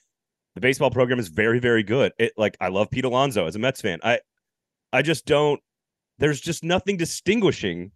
the 0.55 0.63
baseball 0.63 0.91
program 0.91 1.19
is 1.19 1.29
very 1.29 1.59
very 1.59 1.83
good. 1.83 2.13
It 2.19 2.33
like 2.39 2.57
I 2.61 2.69
love 2.69 2.91
Pete 2.91 3.05
Alonso 3.05 3.47
as 3.47 3.55
a 3.55 3.59
Mets 3.59 3.83
fan. 3.83 3.99
I 4.03 4.21
I 4.93 5.03
just 5.03 5.27
don't. 5.27 5.61
There's 6.19 6.41
just 6.41 6.65
nothing 6.65 6.97
distinguishing 6.97 7.93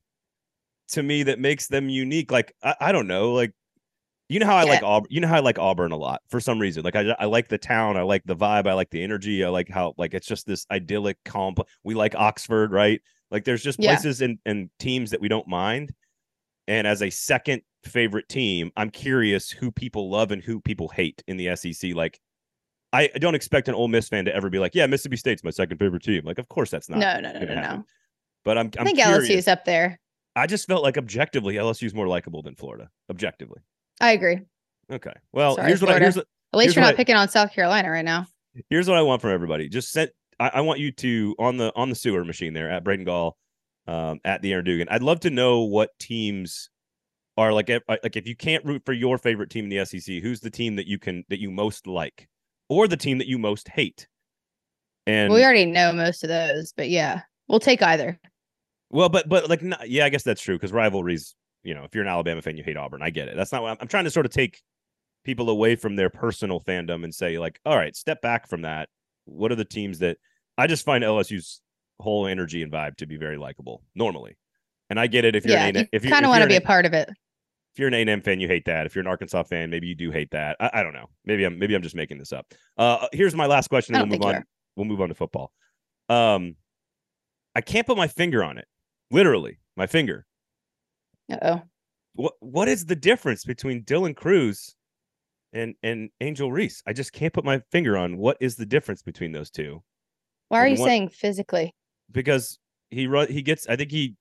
to 0.88 1.02
me 1.02 1.22
that 1.24 1.38
makes 1.38 1.68
them 1.68 1.88
unique. 1.88 2.30
Like 2.30 2.54
I, 2.62 2.74
I 2.80 2.92
don't 2.92 3.06
know. 3.06 3.32
Like 3.32 3.52
you 4.28 4.38
know 4.38 4.46
how 4.46 4.56
I 4.56 4.64
yeah. 4.64 4.70
like 4.70 4.82
Auburn. 4.82 5.08
You 5.10 5.20
know 5.20 5.28
how 5.28 5.36
I 5.36 5.40
like 5.40 5.58
Auburn 5.58 5.92
a 5.92 5.96
lot 5.96 6.22
for 6.28 6.40
some 6.40 6.58
reason. 6.58 6.82
Like 6.82 6.96
I, 6.96 7.14
I 7.18 7.26
like 7.26 7.48
the 7.48 7.58
town. 7.58 7.96
I 7.96 8.02
like 8.02 8.22
the 8.24 8.36
vibe. 8.36 8.66
I 8.66 8.72
like 8.72 8.90
the 8.90 9.02
energy. 9.02 9.44
I 9.44 9.48
like 9.48 9.68
how 9.68 9.94
like 9.98 10.14
it's 10.14 10.26
just 10.26 10.46
this 10.46 10.66
idyllic, 10.70 11.18
calm. 11.24 11.54
We 11.82 11.94
like 11.94 12.14
Oxford, 12.14 12.72
right? 12.72 13.00
Like 13.30 13.44
there's 13.44 13.62
just 13.62 13.78
places 13.78 14.20
yeah. 14.20 14.26
and, 14.26 14.38
and 14.46 14.70
teams 14.78 15.10
that 15.10 15.20
we 15.20 15.28
don't 15.28 15.48
mind. 15.48 15.92
And 16.66 16.86
as 16.86 17.02
a 17.02 17.10
second 17.10 17.62
favorite 17.84 18.28
team, 18.28 18.70
I'm 18.76 18.90
curious 18.90 19.50
who 19.50 19.70
people 19.70 20.10
love 20.10 20.30
and 20.30 20.42
who 20.42 20.60
people 20.60 20.88
hate 20.88 21.22
in 21.26 21.36
the 21.36 21.54
SEC. 21.56 21.94
Like 21.94 22.18
I 22.94 23.08
don't 23.18 23.34
expect 23.34 23.68
an 23.68 23.74
Ole 23.74 23.88
Miss 23.88 24.08
fan 24.08 24.24
to 24.26 24.34
ever 24.34 24.48
be 24.48 24.60
like, 24.60 24.74
yeah, 24.74 24.86
Mississippi 24.86 25.16
State's 25.16 25.42
my 25.42 25.50
second 25.50 25.78
favorite 25.78 26.04
team. 26.04 26.22
Like, 26.24 26.38
of 26.38 26.48
course 26.48 26.70
that's 26.70 26.88
not. 26.88 27.00
No, 27.00 27.20
no, 27.20 27.32
no, 27.32 27.40
no, 27.40 27.54
no. 27.54 27.84
But 28.44 28.56
I'm, 28.56 28.70
I'm 28.78 28.82
i 28.82 28.84
think 28.84 28.98
curious. 28.98 29.28
LSU's 29.28 29.48
up 29.48 29.64
there. 29.64 29.98
I 30.36 30.46
just 30.46 30.68
felt 30.68 30.82
like 30.82 30.96
objectively 30.96 31.54
LSU's 31.54 31.92
more 31.92 32.06
likable 32.06 32.42
than 32.42 32.54
Florida. 32.54 32.88
Objectively. 33.10 33.60
I 34.00 34.12
agree. 34.12 34.40
Okay. 34.90 35.12
Well, 35.32 35.56
Sorry, 35.56 35.68
here's 35.68 35.80
Florida. 35.80 35.94
what 35.94 36.02
I 36.02 36.04
here's 36.04 36.16
at 36.18 36.58
least 36.58 36.76
you're 36.76 36.84
not 36.84 36.94
I, 36.94 36.96
picking 36.96 37.16
on 37.16 37.28
South 37.28 37.52
Carolina 37.52 37.90
right 37.90 38.04
now. 38.04 38.26
Here's 38.70 38.88
what 38.88 38.96
I 38.96 39.02
want 39.02 39.20
from 39.20 39.30
everybody. 39.30 39.68
Just 39.68 39.90
send 39.90 40.10
I, 40.38 40.50
I, 40.54 40.60
want 40.60 40.78
you 40.78 40.92
to 40.92 41.34
on 41.38 41.56
the 41.56 41.72
on 41.74 41.88
the 41.88 41.94
sewer 41.94 42.24
machine 42.24 42.54
there 42.54 42.70
at 42.70 42.84
Braden 42.84 43.04
Gall, 43.04 43.36
um, 43.86 44.20
at 44.24 44.42
the 44.42 44.52
Erin 44.52 44.64
Dugan. 44.64 44.88
I'd 44.90 45.02
love 45.02 45.20
to 45.20 45.30
know 45.30 45.62
what 45.62 45.90
teams 45.98 46.70
are 47.36 47.52
like. 47.52 47.68
Like 47.88 48.16
if 48.16 48.26
you 48.26 48.36
can't 48.36 48.64
root 48.64 48.82
for 48.84 48.92
your 48.92 49.18
favorite 49.18 49.50
team 49.50 49.64
in 49.64 49.70
the 49.70 49.84
SEC, 49.84 50.22
who's 50.22 50.40
the 50.40 50.50
team 50.50 50.76
that 50.76 50.86
you 50.86 50.98
can 50.98 51.24
that 51.28 51.40
you 51.40 51.50
most 51.50 51.86
like, 51.86 52.28
or 52.68 52.86
the 52.86 52.96
team 52.96 53.18
that 53.18 53.26
you 53.26 53.38
most 53.38 53.68
hate? 53.68 54.06
And 55.06 55.32
we 55.32 55.44
already 55.44 55.66
know 55.66 55.92
most 55.92 56.22
of 56.24 56.28
those, 56.28 56.72
but 56.72 56.88
yeah, 56.88 57.22
we'll 57.48 57.60
take 57.60 57.82
either. 57.82 58.18
Well, 58.90 59.08
but 59.08 59.28
but 59.28 59.50
like, 59.50 59.62
not, 59.62 59.88
yeah, 59.90 60.04
I 60.04 60.08
guess 60.08 60.22
that's 60.22 60.40
true 60.40 60.56
because 60.56 60.72
rivalries. 60.72 61.34
You 61.64 61.74
know, 61.74 61.84
if 61.84 61.94
you're 61.94 62.04
an 62.04 62.10
Alabama 62.10 62.42
fan, 62.42 62.56
you 62.56 62.62
hate 62.62 62.76
Auburn. 62.76 63.02
I 63.02 63.10
get 63.10 63.28
it. 63.28 63.36
That's 63.36 63.50
not 63.52 63.62
what 63.62 63.70
I'm, 63.70 63.78
I'm 63.80 63.88
trying 63.88 64.04
to 64.04 64.10
sort 64.10 64.26
of 64.26 64.32
take 64.32 64.62
people 65.24 65.50
away 65.50 65.74
from 65.74 65.96
their 65.96 66.10
personal 66.10 66.60
fandom 66.60 67.02
and 67.02 67.14
say 67.14 67.38
like, 67.38 67.58
all 67.64 67.76
right, 67.76 67.96
step 67.96 68.20
back 68.20 68.48
from 68.48 68.62
that 68.62 68.88
what 69.26 69.52
are 69.52 69.56
the 69.56 69.64
teams 69.64 69.98
that 70.00 70.18
I 70.56 70.66
just 70.66 70.84
find 70.84 71.02
LSU's 71.02 71.60
whole 72.00 72.26
energy 72.26 72.62
and 72.62 72.72
vibe 72.72 72.96
to 72.96 73.06
be 73.06 73.16
very 73.16 73.36
likable 73.36 73.82
normally. 73.94 74.36
And 74.90 75.00
I 75.00 75.06
get 75.06 75.24
it 75.24 75.34
if 75.34 75.44
you're 75.44 75.56
yeah, 75.56 75.66
an 75.66 75.76
A- 75.76 75.88
if 75.92 76.04
you 76.04 76.10
kind 76.10 76.24
of 76.24 76.28
want 76.28 76.42
to 76.42 76.48
be 76.48 76.56
a 76.56 76.60
part 76.60 76.86
of 76.86 76.92
it. 76.92 77.08
If 77.08 77.80
you're 77.80 77.88
an 77.88 77.94
A&M 77.94 78.20
fan, 78.20 78.38
you 78.38 78.46
hate 78.46 78.66
that. 78.66 78.86
If 78.86 78.94
you're 78.94 79.00
an 79.00 79.08
Arkansas 79.08 79.42
fan, 79.44 79.68
maybe 79.68 79.88
you 79.88 79.96
do 79.96 80.12
hate 80.12 80.30
that. 80.30 80.56
I, 80.60 80.70
I 80.74 80.82
don't 80.84 80.92
know. 80.92 81.06
Maybe 81.24 81.42
I'm 81.44 81.58
maybe 81.58 81.74
I'm 81.74 81.82
just 81.82 81.96
making 81.96 82.18
this 82.18 82.32
up. 82.32 82.46
Uh, 82.76 83.08
here's 83.12 83.34
my 83.34 83.46
last 83.46 83.68
question, 83.68 83.96
and 83.96 84.08
we'll 84.08 84.18
move 84.18 84.26
on. 84.36 84.44
We'll 84.76 84.86
move 84.86 85.00
on 85.00 85.08
to 85.08 85.14
football. 85.14 85.50
Um, 86.08 86.54
I 87.56 87.62
can't 87.62 87.86
put 87.86 87.96
my 87.96 88.06
finger 88.06 88.44
on 88.44 88.58
it. 88.58 88.66
Literally, 89.10 89.58
my 89.76 89.86
finger. 89.88 90.24
Oh. 91.30 91.62
What 92.14 92.34
what 92.40 92.68
is 92.68 92.86
the 92.86 92.96
difference 92.96 93.44
between 93.44 93.82
Dylan 93.84 94.14
Crews 94.14 94.74
and 95.52 95.74
and 95.82 96.10
Angel 96.20 96.50
Reese. 96.52 96.82
I 96.86 96.92
just 96.92 97.12
can't 97.12 97.32
put 97.32 97.44
my 97.44 97.60
finger 97.72 97.96
on 97.96 98.16
what 98.18 98.36
is 98.40 98.56
the 98.56 98.66
difference 98.66 99.02
between 99.02 99.32
those 99.32 99.50
two. 99.50 99.82
Why 100.48 100.60
are 100.60 100.66
And 100.66 100.76
you 100.76 100.80
what- 100.80 100.88
saying 100.88 101.08
physically? 101.10 101.74
Because 102.12 102.58
he 102.90 103.06
run 103.06 103.28
he 103.28 103.42
gets 103.42 103.66
I 103.68 103.76
think 103.76 103.90
he 103.90 104.16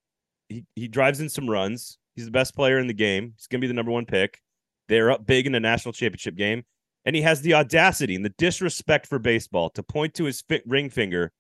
he 0.49 0.65
he 0.75 0.87
drives 0.87 1.19
in 1.19 1.29
some 1.29 1.49
runs. 1.49 1.97
He's 2.15 2.25
the 2.25 2.31
best 2.31 2.55
player 2.55 2.79
in 2.79 2.87
the 2.87 2.93
game. 2.93 3.33
He's 3.35 3.47
gonna 3.47 3.61
be 3.61 3.67
the 3.67 3.73
number 3.73 3.91
one 3.91 4.05
pick. 4.05 4.39
They're 4.87 5.11
up 5.11 5.25
big 5.25 5.45
in 5.45 5.51
the 5.51 5.59
national 5.59 5.93
championship 5.93 6.35
game. 6.35 6.63
And 7.05 7.15
he 7.15 7.21
has 7.23 7.41
the 7.41 7.53
audacity 7.53 8.15
and 8.15 8.23
the 8.23 8.33
disrespect 8.37 9.07
for 9.07 9.19
baseball 9.19 9.69
to 9.71 9.83
point 9.83 10.13
to 10.15 10.23
his 10.23 10.41
fi- 10.41 10.61
ring 10.65 10.89
finger 10.89 11.31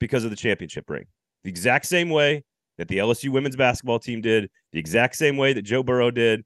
because 0.00 0.24
of 0.24 0.30
the 0.30 0.36
championship 0.36 0.90
ring. 0.90 1.06
The 1.44 1.50
exact 1.50 1.86
same 1.86 2.10
way 2.10 2.44
that 2.78 2.88
the 2.88 2.98
LSU 2.98 3.28
women's 3.30 3.56
basketball 3.56 3.98
team 3.98 4.20
did, 4.20 4.48
the 4.72 4.78
exact 4.78 5.16
same 5.16 5.36
way 5.36 5.52
that 5.52 5.62
Joe 5.62 5.82
Burrow 5.82 6.10
did. 6.10 6.44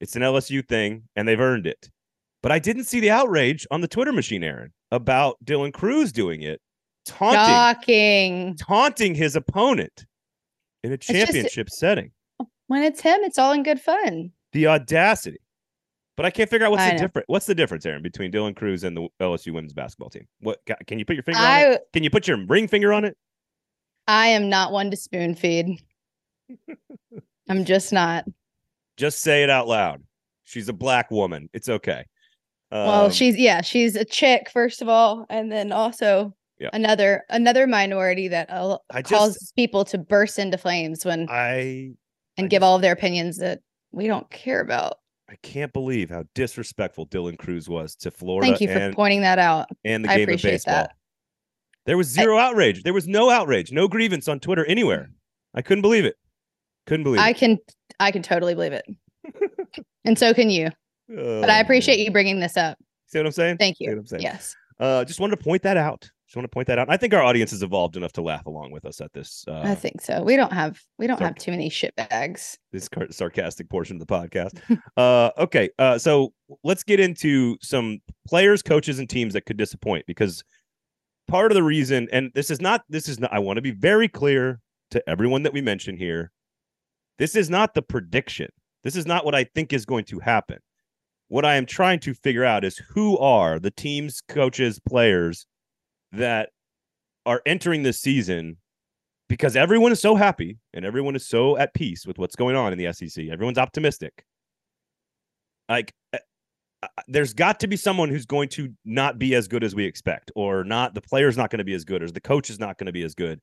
It's 0.00 0.16
an 0.16 0.22
LSU 0.22 0.66
thing, 0.66 1.04
and 1.16 1.28
they've 1.28 1.40
earned 1.40 1.66
it. 1.66 1.88
But 2.42 2.52
I 2.52 2.58
didn't 2.58 2.84
see 2.84 3.00
the 3.00 3.10
outrage 3.10 3.66
on 3.70 3.80
the 3.80 3.88
Twitter 3.88 4.12
machine, 4.12 4.42
Erin, 4.42 4.72
about 4.90 5.36
Dylan 5.44 5.72
Crews 5.72 6.12
doing 6.12 6.42
it, 6.42 6.60
taunting, 7.06 7.38
Shocking. 7.44 8.56
taunting 8.56 9.14
his 9.14 9.36
opponent 9.36 10.04
in 10.82 10.92
a 10.92 10.96
just- 10.96 11.10
championship 11.10 11.70
setting. 11.70 12.10
When 12.66 12.82
it's 12.82 13.00
him, 13.00 13.20
it's 13.22 13.38
all 13.38 13.52
in 13.52 13.62
good 13.62 13.80
fun. 13.80 14.32
The 14.52 14.66
audacity. 14.66 15.38
But 16.16 16.26
I 16.26 16.30
can't 16.30 16.48
figure 16.48 16.66
out 16.66 16.70
what's 16.70 16.82
I 16.82 16.90
the 16.90 16.94
know. 16.94 17.00
difference. 17.00 17.24
What's 17.28 17.46
the 17.46 17.54
difference, 17.54 17.84
Erin, 17.84 18.02
between 18.02 18.30
Dylan 18.30 18.54
Crews 18.54 18.84
and 18.84 18.96
the 18.96 19.08
LSU 19.20 19.52
women's 19.52 19.72
basketball 19.72 20.10
team? 20.10 20.26
What 20.40 20.60
can 20.86 20.98
you 20.98 21.04
put 21.04 21.14
your 21.16 21.24
finger 21.24 21.40
on 21.40 21.72
it? 21.72 21.82
Can 21.92 22.04
you 22.04 22.10
put 22.10 22.28
your 22.28 22.44
ring 22.46 22.68
finger 22.68 22.92
on 22.92 23.04
it? 23.04 23.16
I 24.06 24.28
am 24.28 24.48
not 24.48 24.72
one 24.72 24.90
to 24.90 24.96
spoon 24.96 25.34
feed. 25.34 25.80
I'm 27.48 27.64
just 27.64 27.92
not. 27.92 28.24
Just 28.96 29.20
say 29.20 29.42
it 29.42 29.50
out 29.50 29.66
loud. 29.68 30.02
She's 30.44 30.68
a 30.68 30.72
black 30.72 31.10
woman. 31.10 31.48
It's 31.52 31.68
okay. 31.68 32.04
Well, 32.70 33.06
Um, 33.06 33.10
she's 33.10 33.36
yeah, 33.36 33.60
she's 33.60 33.96
a 33.96 34.04
chick 34.04 34.50
first 34.50 34.82
of 34.82 34.88
all, 34.88 35.26
and 35.30 35.50
then 35.50 35.72
also 35.72 36.34
Yeah. 36.58 36.70
another 36.72 37.24
another 37.30 37.66
minority 37.66 38.28
that 38.28 38.50
uh, 38.50 38.78
I 38.90 39.02
just- 39.02 39.12
causes 39.12 39.52
people 39.56 39.84
to 39.86 39.98
burst 39.98 40.38
into 40.38 40.58
flames 40.58 41.04
when 41.04 41.28
I 41.30 41.94
and 42.36 42.46
I 42.46 42.48
give 42.48 42.60
just- 42.60 42.62
all 42.64 42.76
of 42.76 42.82
their 42.82 42.92
opinions 42.92 43.38
that 43.38 43.60
we 43.92 44.06
don't 44.06 44.28
care 44.30 44.60
about. 44.60 44.98
I 45.28 45.36
can't 45.42 45.72
believe 45.72 46.10
how 46.10 46.24
disrespectful 46.34 47.06
Dylan 47.06 47.38
Crews 47.38 47.68
was 47.68 47.96
to 47.96 48.10
Florida 48.10 48.46
Thank 48.48 48.60
you 48.60 48.68
for 48.68 48.74
and, 48.78 48.94
pointing 48.94 49.22
that 49.22 49.38
out. 49.38 49.68
and 49.84 50.04
the 50.04 50.10
I 50.10 50.16
game 50.16 50.22
of 50.24 50.28
appreciate 50.30 50.50
baseball. 50.52 50.74
that. 50.74 50.92
There 51.86 51.96
was 51.96 52.08
zero 52.08 52.38
outrage. 52.38 52.82
There 52.82 52.94
was 52.94 53.06
no 53.06 53.30
outrage, 53.30 53.72
no 53.72 53.88
grievance 53.88 54.28
on 54.28 54.40
Twitter 54.40 54.64
anywhere. 54.66 55.10
I 55.54 55.62
couldn't 55.62 55.82
believe 55.82 56.04
it. 56.04 56.16
Couldn't 56.86 57.04
believe 57.04 57.20
I 57.20 57.30
it. 57.30 57.36
can 57.36 57.58
I 58.00 58.10
can 58.10 58.22
totally 58.22 58.54
believe 58.54 58.72
it. 58.72 58.84
and 60.04 60.18
so 60.18 60.34
can 60.34 60.50
you. 60.50 60.70
But 61.08 61.50
I 61.50 61.60
appreciate 61.60 61.98
you 61.98 62.10
bringing 62.10 62.40
this 62.40 62.56
up. 62.56 62.78
See 63.08 63.18
what 63.18 63.26
I'm 63.26 63.32
saying? 63.32 63.58
Thank 63.58 63.76
See 63.76 63.84
you. 63.84 63.90
what 63.90 63.98
I'm 63.98 64.06
saying? 64.06 64.22
Yes. 64.22 64.56
Uh, 64.80 65.04
just 65.04 65.20
wanted 65.20 65.36
to 65.36 65.44
point 65.44 65.62
that 65.62 65.76
out. 65.76 66.08
Just 66.26 66.36
want 66.36 66.44
to 66.44 66.48
point 66.54 66.66
that 66.66 66.78
out. 66.78 66.88
I 66.90 66.96
think 66.96 67.12
our 67.14 67.22
audience 67.22 67.50
has 67.52 67.62
evolved 67.62 67.96
enough 67.96 68.12
to 68.14 68.22
laugh 68.22 68.46
along 68.46 68.72
with 68.72 68.86
us 68.86 69.00
at 69.00 69.12
this. 69.12 69.44
Uh, 69.46 69.60
I 69.62 69.74
think 69.74 70.00
so. 70.00 70.22
We 70.22 70.36
don't 70.36 70.52
have 70.52 70.80
we 70.98 71.06
don't 71.06 71.18
Sorry. 71.18 71.28
have 71.28 71.36
too 71.36 71.50
many 71.50 71.68
shit 71.68 71.94
bags. 71.94 72.58
this 72.72 72.88
sarcastic 73.10 73.68
portion 73.68 74.00
of 74.00 74.06
the 74.06 74.12
podcast. 74.12 74.58
uh, 74.96 75.30
okay, 75.40 75.68
uh, 75.78 75.98
so 75.98 76.32
let's 76.64 76.82
get 76.82 76.98
into 76.98 77.56
some 77.60 78.00
players, 78.26 78.62
coaches, 78.62 78.98
and 78.98 79.08
teams 79.08 79.34
that 79.34 79.42
could 79.46 79.58
disappoint 79.58 80.06
because 80.06 80.42
part 81.28 81.50
of 81.50 81.56
the 81.56 81.62
reason, 81.62 82.08
and 82.12 82.30
this 82.34 82.50
is 82.50 82.60
not, 82.60 82.82
this 82.88 83.08
is 83.08 83.18
not. 83.18 83.32
I 83.32 83.38
want 83.38 83.56
to 83.56 83.62
be 83.62 83.70
very 83.70 84.08
clear 84.08 84.60
to 84.90 85.08
everyone 85.08 85.42
that 85.42 85.52
we 85.52 85.60
mention 85.60 85.96
here. 85.96 86.30
This 87.18 87.36
is 87.36 87.48
not 87.48 87.74
the 87.74 87.82
prediction. 87.82 88.48
This 88.82 88.96
is 88.96 89.06
not 89.06 89.24
what 89.24 89.34
I 89.34 89.44
think 89.44 89.72
is 89.72 89.86
going 89.86 90.04
to 90.06 90.18
happen. 90.18 90.58
What 91.28 91.44
I 91.44 91.54
am 91.54 91.66
trying 91.66 92.00
to 92.00 92.14
figure 92.14 92.44
out 92.44 92.64
is 92.64 92.76
who 92.90 93.16
are 93.18 93.58
the 93.58 93.70
teams, 93.70 94.22
coaches, 94.28 94.78
players 94.86 95.46
that 96.12 96.50
are 97.26 97.42
entering 97.46 97.82
this 97.82 98.00
season 98.00 98.58
because 99.28 99.56
everyone 99.56 99.90
is 99.90 100.00
so 100.00 100.14
happy 100.14 100.58
and 100.74 100.84
everyone 100.84 101.16
is 101.16 101.26
so 101.26 101.56
at 101.56 101.74
peace 101.74 102.06
with 102.06 102.18
what's 102.18 102.36
going 102.36 102.56
on 102.56 102.72
in 102.72 102.78
the 102.78 102.92
SEC. 102.92 103.26
Everyone's 103.28 103.58
optimistic. 103.58 104.24
Like, 105.68 105.92
there's 107.08 107.32
got 107.34 107.60
to 107.60 107.66
be 107.66 107.76
someone 107.76 108.08
who's 108.08 108.26
going 108.26 108.48
to 108.50 108.72
not 108.84 109.18
be 109.18 109.34
as 109.34 109.48
good 109.48 109.62
as 109.64 109.74
we 109.74 109.84
expect, 109.84 110.30
or 110.34 110.64
not. 110.64 110.94
The 110.94 111.00
player's 111.00 111.36
not 111.36 111.50
going 111.50 111.58
to 111.58 111.64
be 111.64 111.74
as 111.74 111.84
good, 111.84 112.02
or 112.02 112.10
the 112.10 112.20
coach 112.20 112.50
is 112.50 112.58
not 112.58 112.78
going 112.78 112.86
to 112.86 112.92
be 112.92 113.02
as 113.02 113.14
good. 113.14 113.40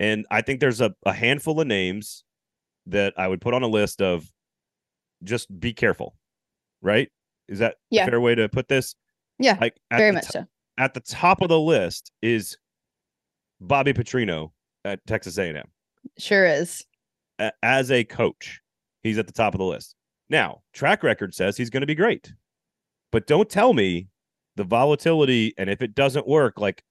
And 0.00 0.26
I 0.30 0.42
think 0.42 0.60
there's 0.60 0.80
a, 0.80 0.94
a 1.04 1.12
handful 1.12 1.60
of 1.60 1.66
names 1.66 2.24
that 2.86 3.14
I 3.16 3.26
would 3.28 3.40
put 3.40 3.54
on 3.54 3.62
a 3.62 3.66
list 3.68 4.00
of 4.02 4.30
just 5.24 5.48
be 5.58 5.72
careful, 5.72 6.16
right? 6.82 7.08
Is 7.48 7.58
that 7.60 7.76
Yeah. 7.90 8.04
a 8.04 8.10
fair 8.10 8.20
way 8.20 8.34
to 8.34 8.48
put 8.48 8.68
this? 8.68 8.94
Yeah, 9.38 9.56
Like 9.60 9.76
at 9.90 9.98
very 9.98 10.12
much 10.12 10.24
t- 10.26 10.30
so. 10.32 10.46
at 10.78 10.94
the 10.94 11.00
top 11.00 11.40
of 11.42 11.48
the 11.48 11.58
list 11.60 12.10
is 12.22 12.56
Bobby 13.60 13.92
Petrino 13.92 14.52
at 14.84 15.04
Texas 15.06 15.38
A&M 15.38 15.66
Sure 16.18 16.44
is. 16.46 16.84
as 17.62 17.90
a 17.90 18.04
coach. 18.04 18.60
He's 19.02 19.18
at 19.18 19.26
the 19.26 19.32
top 19.32 19.54
of 19.54 19.58
the 19.58 19.64
list. 19.64 19.94
Now, 20.28 20.62
track 20.72 21.02
record 21.02 21.34
says 21.34 21.56
he's 21.56 21.70
going 21.70 21.80
to 21.82 21.86
be 21.86 21.94
great. 21.94 22.32
But 23.16 23.26
don't 23.26 23.48
tell 23.48 23.72
me 23.72 24.08
the 24.56 24.64
volatility 24.64 25.54
and 25.56 25.70
if 25.70 25.80
it 25.80 25.94
doesn't 25.94 26.28
work, 26.28 26.60
like 26.60 26.84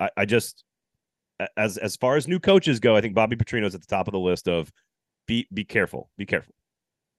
I, 0.00 0.10
I 0.16 0.24
just 0.24 0.64
as 1.56 1.78
as 1.78 1.94
far 1.94 2.16
as 2.16 2.26
new 2.26 2.40
coaches 2.40 2.80
go, 2.80 2.96
I 2.96 3.00
think 3.00 3.14
Bobby 3.14 3.36
Petrino's 3.36 3.72
at 3.72 3.80
the 3.80 3.86
top 3.86 4.08
of 4.08 4.12
the 4.12 4.18
list 4.18 4.48
of 4.48 4.72
be 5.28 5.46
be 5.54 5.62
careful. 5.62 6.10
Be 6.18 6.26
careful. 6.26 6.56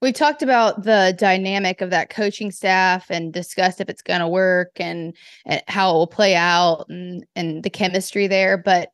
We've 0.01 0.13
talked 0.13 0.43
about 0.43 0.83
the 0.83 1.15
dynamic 1.17 1.79
of 1.79 1.91
that 1.91 2.09
coaching 2.09 2.51
staff 2.51 3.09
and 3.09 3.31
discussed 3.31 3.79
if 3.79 3.87
it's 3.87 4.01
going 4.01 4.19
to 4.19 4.27
work 4.27 4.71
and, 4.81 5.15
and 5.45 5.63
how 5.69 5.91
it 5.91 5.93
will 5.93 6.05
play 6.05 6.35
out 6.35 6.87
and, 6.89 7.25
and 7.37 7.63
the 7.63 7.69
chemistry 7.69 8.27
there. 8.27 8.57
But 8.57 8.89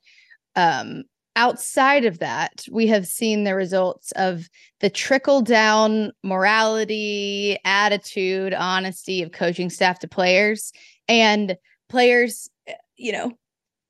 um, 0.56 1.06
outside 1.36 2.06
of 2.06 2.20
that, 2.20 2.66
we 2.72 2.88
have 2.88 3.08
seen 3.08 3.44
the 3.44 3.56
results 3.56 4.12
of 4.14 4.50
the 4.80 4.90
trickle 4.90 5.42
down 5.42 6.12
morality, 6.24 7.58
attitude, 7.66 8.54
honesty 8.54 9.22
of 9.22 9.32
coaching 9.32 9.70
staff 9.70 10.00
to 10.00 10.08
players 10.08 10.72
and 11.08 11.56
players. 11.90 12.50
eh, 12.68 12.74
You 12.98 13.12
know, 13.14 13.32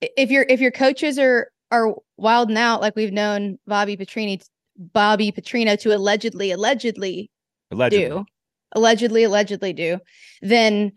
if 0.02 0.32
your 0.32 0.46
if 0.50 0.60
your 0.60 0.72
coaches 0.72 1.18
are 1.20 1.52
are 1.72 1.96
wilding 2.18 2.58
out 2.58 2.82
like 2.82 2.96
we've 2.96 3.14
known 3.14 3.58
Bobby 3.66 3.96
Petrini 3.98 4.44
Bobby 4.78 5.32
Petrino 5.32 5.80
to 5.80 5.96
allegedly, 5.96 6.52
allegedly 6.52 7.30
Allegedly. 7.72 8.08
do, 8.10 8.26
allegedly, 8.74 9.24
allegedly 9.24 9.74
do, 9.74 10.00
then 10.42 10.92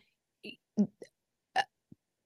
uh, 1.56 1.62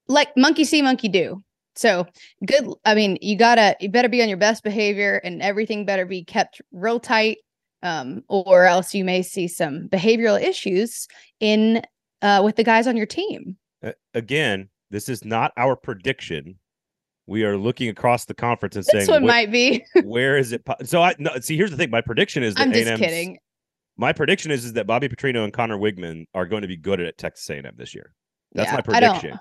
like 0.07 0.35
monkey 0.37 0.63
see, 0.63 0.81
monkey 0.81 1.07
do. 1.09 1.43
So 1.79 2.05
good. 2.45 2.67
I 2.83 2.93
mean, 2.93 3.17
you 3.21 3.37
gotta, 3.37 3.75
you 3.79 3.89
better 3.89 4.09
be 4.09 4.21
on 4.21 4.27
your 4.27 4.37
best 4.37 4.63
behavior, 4.63 5.21
and 5.23 5.41
everything 5.41 5.85
better 5.85 6.05
be 6.05 6.25
kept 6.25 6.61
real 6.73 6.99
tight, 6.99 7.37
um, 7.83 8.21
or 8.27 8.65
else 8.65 8.93
you 8.93 9.05
may 9.05 9.21
see 9.21 9.47
some 9.47 9.87
behavioral 9.87 10.41
issues 10.41 11.07
in 11.39 11.81
uh, 12.21 12.41
with 12.43 12.57
the 12.57 12.65
guys 12.65 12.85
on 12.85 12.97
your 12.97 13.05
team. 13.05 13.55
Again, 14.13 14.67
this 14.91 15.07
is 15.07 15.23
not 15.23 15.53
our 15.55 15.77
prediction. 15.77 16.59
We 17.27 17.45
are 17.45 17.57
looking 17.57 17.87
across 17.87 18.25
the 18.25 18.33
conference 18.33 18.75
and 18.75 18.83
This 18.83 19.05
saying 19.05 19.09
one 19.09 19.23
"Wh- 19.23 19.27
might 19.27 19.51
be. 19.51 19.85
where 20.03 20.37
is 20.37 20.51
it? 20.51 20.65
po-" 20.65 20.75
So 20.83 21.01
I 21.01 21.15
no, 21.17 21.31
see. 21.39 21.55
Here's 21.55 21.71
the 21.71 21.77
thing. 21.77 21.91
My 21.91 22.01
prediction 22.01 22.43
is 22.43 22.55
that 22.55 22.63
I'm 22.63 22.73
just 22.73 22.87
A&M's 22.87 22.99
kidding. 22.99 23.37
My 23.95 24.11
prediction 24.11 24.51
is, 24.51 24.65
is 24.65 24.73
that 24.73 24.85
Bobby 24.85 25.07
Petrino 25.07 25.45
and 25.45 25.53
Conner 25.53 25.77
Weigman 25.77 26.25
are 26.33 26.45
going 26.45 26.61
to 26.61 26.67
be 26.67 26.77
good 26.77 26.99
at 26.99 27.17
Texas 27.17 27.49
A&M 27.49 27.73
this 27.77 27.95
year. 27.95 28.13
That's 28.53 28.69
Yeah, 28.69 28.75
my 28.75 28.81
prediction. 28.81 29.39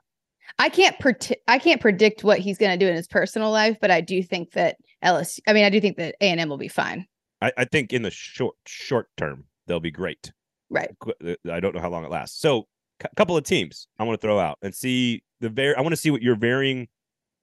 I 0.58 0.68
can't 0.68 0.98
predi- 0.98 1.36
I 1.46 1.58
can't 1.58 1.80
predict 1.80 2.24
what 2.24 2.38
he's 2.38 2.58
going 2.58 2.76
to 2.78 2.84
do 2.84 2.88
in 2.88 2.96
his 2.96 3.06
personal 3.08 3.50
life, 3.50 3.76
but 3.80 3.90
I 3.90 4.00
do 4.00 4.22
think 4.22 4.52
that 4.52 4.76
LSU. 5.04 5.40
I 5.46 5.52
mean, 5.52 5.64
I 5.64 5.70
do 5.70 5.80
think 5.80 5.96
that 5.98 6.14
A 6.20 6.24
and 6.30 6.40
M 6.40 6.48
will 6.48 6.56
be 6.58 6.68
fine. 6.68 7.06
I, 7.40 7.52
I 7.56 7.64
think 7.64 7.92
in 7.92 8.02
the 8.02 8.10
short 8.10 8.56
short 8.66 9.08
term 9.16 9.44
they'll 9.66 9.80
be 9.80 9.90
great. 9.90 10.32
Right. 10.70 10.90
Uh, 11.24 11.34
I 11.50 11.60
don't 11.60 11.74
know 11.74 11.80
how 11.80 11.90
long 11.90 12.04
it 12.04 12.10
lasts. 12.10 12.40
So, 12.40 12.66
a 13.04 13.14
couple 13.16 13.36
of 13.36 13.44
teams 13.44 13.86
I 13.98 14.04
want 14.04 14.20
to 14.20 14.26
throw 14.26 14.38
out 14.38 14.58
and 14.62 14.74
see 14.74 15.22
the 15.40 15.48
very. 15.48 15.74
I 15.76 15.80
want 15.80 15.92
to 15.92 15.96
see 15.96 16.10
what 16.10 16.22
your 16.22 16.34
varying 16.36 16.88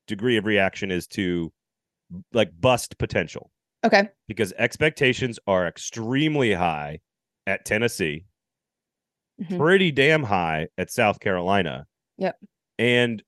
degree 0.08 0.38
of 0.38 0.46
reaction 0.46 0.92
is 0.92 1.08
to 1.08 1.52
like 2.34 2.50
bust 2.60 2.98
potential 3.00 3.50
Okay. 3.84 4.10
because 4.28 4.54
expectations 4.60 5.40
are 5.48 5.68
extremely 5.68 6.54
high 6.54 7.00
at 7.48 7.66
Tennessee, 7.66 8.26
Mhm. 9.42 9.58
pretty 9.58 9.92
damn 9.92 10.24
high 10.24 10.68
at 10.78 10.92
South 10.92 11.20
Carolina. 11.20 11.88
Yep. 12.18 12.38
And 12.78 13.24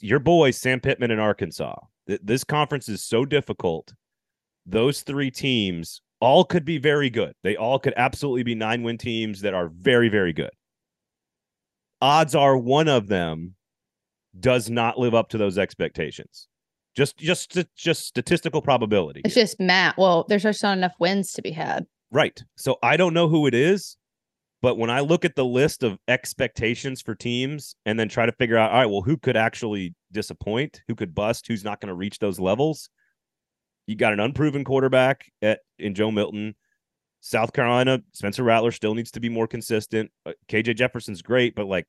your 0.00 0.18
boy 0.18 0.50
Sam 0.50 0.80
Pittman 0.80 1.10
in 1.10 1.18
Arkansas. 1.18 1.76
Th- 2.06 2.20
This 2.22 2.44
conference 2.44 2.88
is 2.88 3.02
so 3.02 3.24
difficult. 3.24 3.92
Those 4.66 5.02
three 5.02 5.30
teams 5.30 6.02
all 6.20 6.44
could 6.44 6.64
be 6.64 6.78
very 6.78 7.08
good. 7.10 7.32
They 7.42 7.56
all 7.56 7.78
could 7.78 7.94
absolutely 7.96 8.42
be 8.42 8.54
nine 8.54 8.82
win 8.82 8.98
teams 8.98 9.40
that 9.40 9.54
are 9.54 9.68
very, 9.68 10.08
very 10.08 10.32
good. 10.32 10.50
Odds 12.02 12.34
are 12.34 12.56
one 12.56 12.88
of 12.88 13.08
them 13.08 13.54
does 14.38 14.70
not 14.70 14.98
live 14.98 15.14
up 15.14 15.28
to 15.30 15.38
those 15.38 15.58
expectations. 15.58 16.46
Just, 16.96 17.16
just, 17.18 17.56
just 17.76 18.06
statistical 18.06 18.60
probability. 18.62 19.22
It's 19.24 19.34
here. 19.34 19.44
just 19.44 19.60
Matt. 19.60 19.96
Well, 19.96 20.24
there's 20.28 20.42
just 20.42 20.62
not 20.62 20.76
enough 20.76 20.94
wins 20.98 21.32
to 21.32 21.42
be 21.42 21.52
had. 21.52 21.86
Right. 22.10 22.42
So 22.56 22.76
I 22.82 22.96
don't 22.96 23.14
know 23.14 23.28
who 23.28 23.46
it 23.46 23.54
is. 23.54 23.96
But 24.62 24.76
when 24.76 24.90
I 24.90 25.00
look 25.00 25.24
at 25.24 25.36
the 25.36 25.44
list 25.44 25.82
of 25.82 25.98
expectations 26.06 27.00
for 27.00 27.14
teams 27.14 27.74
and 27.86 27.98
then 27.98 28.08
try 28.08 28.26
to 28.26 28.32
figure 28.32 28.58
out, 28.58 28.70
all 28.72 28.78
right, 28.78 28.86
well, 28.86 29.00
who 29.00 29.16
could 29.16 29.36
actually 29.36 29.94
disappoint, 30.12 30.82
who 30.86 30.94
could 30.94 31.14
bust, 31.14 31.46
who's 31.46 31.64
not 31.64 31.80
going 31.80 31.88
to 31.88 31.94
reach 31.94 32.18
those 32.18 32.38
levels, 32.38 32.90
you 33.86 33.96
got 33.96 34.12
an 34.12 34.20
unproven 34.20 34.62
quarterback 34.64 35.30
at 35.42 35.60
in 35.78 35.94
Joe 35.94 36.10
Milton. 36.10 36.54
South 37.22 37.52
Carolina, 37.52 38.00
Spencer 38.12 38.42
Rattler 38.42 38.70
still 38.70 38.94
needs 38.94 39.10
to 39.10 39.20
be 39.20 39.28
more 39.28 39.46
consistent. 39.46 40.10
Uh, 40.24 40.32
KJ 40.48 40.76
Jefferson's 40.76 41.22
great, 41.22 41.54
but 41.54 41.66
like 41.66 41.86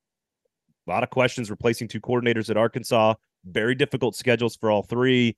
a 0.88 0.92
lot 0.92 1.04
of 1.04 1.10
questions 1.10 1.50
replacing 1.50 1.88
two 1.88 2.02
coordinators 2.02 2.50
at 2.50 2.58
Arkansas. 2.58 3.14
Very 3.46 3.76
difficult 3.76 4.16
schedules 4.16 4.56
for 4.56 4.72
all 4.72 4.84
three. 4.84 5.38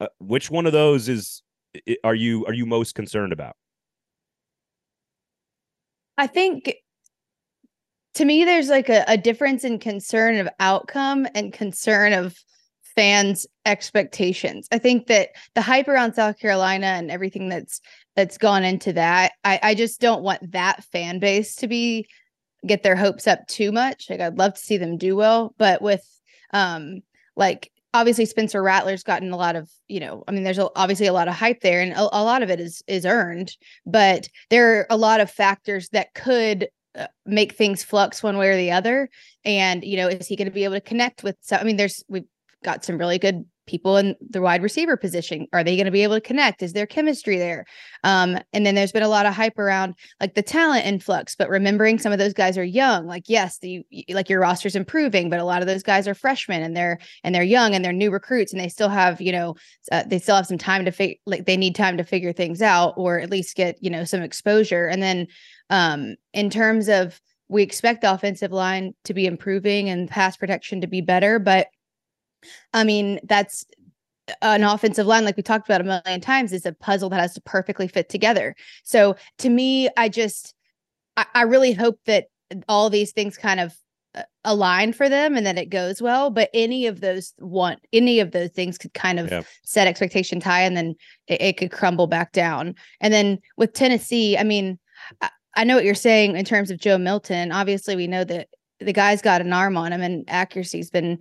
Uh, 0.00 0.08
which 0.18 0.50
one 0.50 0.66
of 0.66 0.72
those 0.72 1.08
is 1.08 1.42
are 2.04 2.14
you 2.14 2.44
are 2.46 2.52
you 2.52 2.66
most 2.66 2.94
concerned 2.94 3.32
about? 3.32 3.56
I 6.18 6.26
think 6.26 6.74
to 8.14 8.24
me, 8.24 8.44
there's 8.44 8.70
like 8.70 8.88
a, 8.88 9.04
a 9.06 9.18
difference 9.18 9.62
in 9.62 9.78
concern 9.78 10.36
of 10.36 10.48
outcome 10.58 11.26
and 11.34 11.52
concern 11.52 12.14
of 12.14 12.34
fans' 12.94 13.46
expectations. 13.66 14.66
I 14.72 14.78
think 14.78 15.06
that 15.08 15.30
the 15.54 15.60
hype 15.60 15.86
around 15.86 16.14
South 16.14 16.38
Carolina 16.38 16.86
and 16.86 17.10
everything 17.10 17.50
that's 17.50 17.80
that's 18.14 18.38
gone 18.38 18.64
into 18.64 18.94
that, 18.94 19.32
I, 19.44 19.60
I 19.62 19.74
just 19.74 20.00
don't 20.00 20.22
want 20.22 20.52
that 20.52 20.82
fan 20.84 21.18
base 21.18 21.56
to 21.56 21.68
be 21.68 22.08
get 22.66 22.82
their 22.82 22.96
hopes 22.96 23.26
up 23.26 23.46
too 23.48 23.70
much. 23.70 24.06
Like 24.08 24.20
I'd 24.20 24.38
love 24.38 24.54
to 24.54 24.60
see 24.60 24.78
them 24.78 24.96
do 24.96 25.14
well, 25.14 25.54
but 25.58 25.82
with 25.82 26.02
um 26.54 27.02
like 27.36 27.70
obviously 27.96 28.26
Spencer 28.26 28.62
Rattler's 28.62 29.02
gotten 29.02 29.32
a 29.32 29.36
lot 29.36 29.56
of, 29.56 29.70
you 29.88 30.00
know, 30.00 30.22
I 30.28 30.32
mean, 30.32 30.42
there's 30.42 30.58
obviously 30.58 31.06
a 31.06 31.12
lot 31.12 31.28
of 31.28 31.34
hype 31.34 31.60
there, 31.60 31.80
and 31.80 31.92
a, 31.92 32.00
a, 32.00 32.22
lot 32.22 32.42
of 32.42 32.50
it 32.50 32.60
is 32.60 32.82
is 32.86 33.06
earned, 33.06 33.56
but 33.86 34.28
there 34.50 34.80
are 34.80 34.86
a 34.90 34.96
lot 34.96 35.20
of 35.20 35.30
factors 35.30 35.88
that 35.90 36.14
could 36.14 36.68
uh, 36.94 37.06
make 37.24 37.54
things 37.54 37.82
flux 37.82 38.22
one 38.22 38.36
way 38.36 38.48
or 38.48 38.56
the 38.56 38.70
other. 38.70 39.08
And 39.44 39.82
you 39.82 39.96
know, 39.96 40.08
is 40.08 40.26
he 40.26 40.36
going 40.36 40.48
to 40.48 40.54
be 40.54 40.64
able 40.64 40.74
to 40.74 40.80
connect 40.80 41.22
with? 41.22 41.36
So, 41.40 41.56
I 41.56 41.64
mean, 41.64 41.76
there's 41.76 42.04
we've 42.08 42.24
got 42.64 42.84
some 42.84 42.98
really 42.98 43.18
good 43.18 43.44
people 43.66 43.96
in 43.96 44.14
the 44.30 44.40
wide 44.40 44.62
receiver 44.62 44.96
position 44.96 45.46
are 45.52 45.64
they 45.64 45.76
going 45.76 45.86
to 45.86 45.90
be 45.90 46.02
able 46.02 46.14
to 46.14 46.20
connect? 46.20 46.62
Is 46.62 46.72
there 46.72 46.86
chemistry 46.86 47.38
there? 47.38 47.66
Um, 48.04 48.38
and 48.52 48.64
then 48.64 48.74
there's 48.74 48.92
been 48.92 49.02
a 49.02 49.08
lot 49.08 49.26
of 49.26 49.34
hype 49.34 49.58
around 49.58 49.94
like 50.20 50.34
the 50.34 50.42
talent 50.42 50.86
influx 50.86 51.34
but 51.34 51.48
remembering 51.48 51.98
some 51.98 52.12
of 52.12 52.18
those 52.18 52.34
guys 52.34 52.56
are 52.56 52.64
young 52.64 53.06
like 53.06 53.24
yes 53.26 53.58
the 53.58 53.84
like 54.10 54.28
your 54.28 54.40
roster's 54.40 54.76
improving 54.76 55.28
but 55.30 55.40
a 55.40 55.44
lot 55.44 55.60
of 55.60 55.68
those 55.68 55.82
guys 55.82 56.06
are 56.06 56.14
freshmen 56.14 56.62
and 56.62 56.76
they're 56.76 56.98
and 57.24 57.34
they're 57.34 57.42
young 57.42 57.74
and 57.74 57.84
they're 57.84 57.92
new 57.92 58.10
recruits 58.10 58.52
and 58.52 58.60
they 58.60 58.68
still 58.68 58.88
have 58.88 59.20
you 59.20 59.32
know 59.32 59.54
uh, 59.92 60.04
they 60.06 60.18
still 60.18 60.36
have 60.36 60.46
some 60.46 60.58
time 60.58 60.84
to 60.84 60.90
figure 60.90 61.16
like 61.26 61.46
they 61.46 61.56
need 61.56 61.74
time 61.74 61.96
to 61.96 62.04
figure 62.04 62.32
things 62.32 62.62
out 62.62 62.94
or 62.96 63.18
at 63.18 63.30
least 63.30 63.56
get 63.56 63.76
you 63.82 63.90
know 63.90 64.04
some 64.04 64.22
exposure. 64.22 64.86
And 64.86 65.02
then 65.02 65.26
um 65.70 66.16
in 66.32 66.50
terms 66.50 66.88
of 66.88 67.20
we 67.48 67.62
expect 67.62 68.02
the 68.02 68.12
offensive 68.12 68.52
line 68.52 68.94
to 69.04 69.14
be 69.14 69.26
improving 69.26 69.88
and 69.88 70.08
pass 70.08 70.36
protection 70.36 70.80
to 70.80 70.86
be 70.86 71.00
better 71.00 71.38
but 71.38 71.68
I 72.72 72.84
mean, 72.84 73.20
that's 73.24 73.64
an 74.42 74.64
offensive 74.64 75.06
line, 75.06 75.24
like 75.24 75.36
we 75.36 75.42
talked 75.42 75.68
about 75.68 75.80
a 75.80 75.84
million 75.84 76.20
times, 76.20 76.52
is 76.52 76.66
a 76.66 76.72
puzzle 76.72 77.10
that 77.10 77.20
has 77.20 77.34
to 77.34 77.40
perfectly 77.40 77.88
fit 77.88 78.08
together. 78.08 78.54
So 78.84 79.16
to 79.38 79.48
me, 79.48 79.88
I 79.96 80.08
just, 80.08 80.54
I, 81.16 81.26
I 81.34 81.42
really 81.42 81.72
hope 81.72 81.98
that 82.06 82.26
all 82.68 82.90
these 82.90 83.12
things 83.12 83.36
kind 83.36 83.60
of 83.60 83.74
uh, 84.14 84.22
align 84.44 84.92
for 84.92 85.08
them 85.08 85.36
and 85.36 85.46
that 85.46 85.58
it 85.58 85.70
goes 85.70 86.00
well. 86.02 86.30
But 86.30 86.50
any 86.54 86.86
of 86.86 87.00
those 87.00 87.34
one, 87.38 87.78
any 87.92 88.20
of 88.20 88.32
those 88.32 88.50
things 88.50 88.78
could 88.78 88.94
kind 88.94 89.20
of 89.20 89.30
yeah. 89.30 89.42
set 89.64 89.86
expectations 89.86 90.44
high 90.44 90.62
and 90.62 90.76
then 90.76 90.94
it, 91.28 91.40
it, 91.40 91.56
could 91.56 91.70
crumble 91.70 92.06
back 92.06 92.32
down. 92.32 92.74
And 93.00 93.12
then 93.12 93.38
with 93.56 93.72
Tennessee, 93.72 94.36
I 94.36 94.44
mean, 94.44 94.78
I, 95.20 95.30
I 95.56 95.64
know 95.64 95.76
what 95.76 95.84
you're 95.84 95.94
saying 95.94 96.36
in 96.36 96.44
terms 96.44 96.70
of 96.70 96.78
Joe 96.78 96.98
Milton. 96.98 97.52
Obviously, 97.52 97.96
we 97.96 98.06
know 98.06 98.24
that 98.24 98.48
the 98.80 98.92
guy's 98.92 99.22
got 99.22 99.40
an 99.40 99.52
arm 99.52 99.76
on 99.76 99.92
him 99.92 100.02
and 100.02 100.24
accuracy's 100.28 100.90
been 100.90 101.18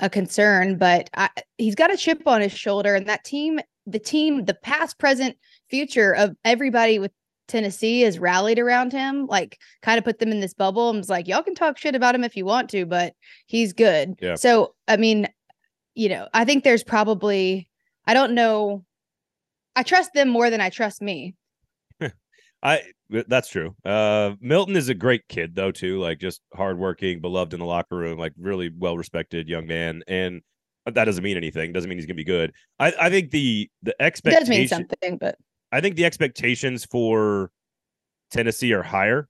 a 0.00 0.10
concern, 0.10 0.76
but 0.78 1.08
I, 1.14 1.30
he's 1.58 1.74
got 1.74 1.92
a 1.92 1.96
chip 1.96 2.26
on 2.26 2.40
his 2.40 2.52
shoulder, 2.52 2.94
and 2.94 3.06
that 3.06 3.24
team, 3.24 3.60
the 3.86 3.98
team, 3.98 4.44
the 4.44 4.54
past, 4.54 4.98
present, 4.98 5.36
future 5.68 6.12
of 6.12 6.36
everybody 6.44 6.98
with 6.98 7.12
Tennessee 7.48 8.02
has 8.02 8.18
rallied 8.18 8.58
around 8.58 8.92
him, 8.92 9.26
like 9.26 9.58
kind 9.82 9.98
of 9.98 10.04
put 10.04 10.18
them 10.18 10.30
in 10.30 10.40
this 10.40 10.54
bubble 10.54 10.90
and 10.90 10.98
was 10.98 11.08
like, 11.08 11.28
y'all 11.28 11.42
can 11.42 11.54
talk 11.54 11.78
shit 11.78 11.94
about 11.94 12.14
him 12.14 12.24
if 12.24 12.36
you 12.36 12.44
want 12.44 12.68
to, 12.70 12.86
but 12.86 13.14
he's 13.46 13.72
good. 13.72 14.14
Yeah. 14.20 14.34
So, 14.34 14.74
I 14.88 14.96
mean, 14.96 15.28
you 15.94 16.08
know, 16.08 16.28
I 16.34 16.44
think 16.44 16.64
there's 16.64 16.84
probably, 16.84 17.68
I 18.06 18.14
don't 18.14 18.34
know, 18.34 18.84
I 19.74 19.82
trust 19.82 20.12
them 20.14 20.28
more 20.28 20.50
than 20.50 20.60
I 20.60 20.70
trust 20.70 21.00
me. 21.00 21.34
I 22.62 22.82
that's 23.08 23.48
true. 23.48 23.74
Uh, 23.84 24.32
Milton 24.40 24.76
is 24.76 24.88
a 24.88 24.94
great 24.94 25.26
kid 25.28 25.54
though 25.54 25.70
too, 25.70 25.98
like 26.00 26.18
just 26.18 26.40
hardworking, 26.54 27.20
beloved 27.20 27.54
in 27.54 27.60
the 27.60 27.66
locker 27.66 27.96
room, 27.96 28.18
like 28.18 28.32
really 28.38 28.70
well 28.76 28.96
respected 28.96 29.48
young 29.48 29.66
man. 29.66 30.02
And 30.08 30.42
that 30.86 31.04
doesn't 31.04 31.22
mean 31.22 31.36
anything. 31.36 31.72
Doesn't 31.72 31.88
mean 31.88 31.98
he's 31.98 32.06
gonna 32.06 32.14
be 32.14 32.24
good. 32.24 32.52
I, 32.78 32.92
I 33.00 33.10
think 33.10 33.30
the 33.30 33.70
the 33.82 33.94
expectation 34.00 34.40
does 34.40 34.48
mean 34.48 34.68
something, 34.68 35.18
but 35.18 35.36
I 35.72 35.80
think 35.80 35.96
the 35.96 36.04
expectations 36.04 36.84
for 36.84 37.50
Tennessee 38.30 38.72
are 38.72 38.82
higher. 38.82 39.28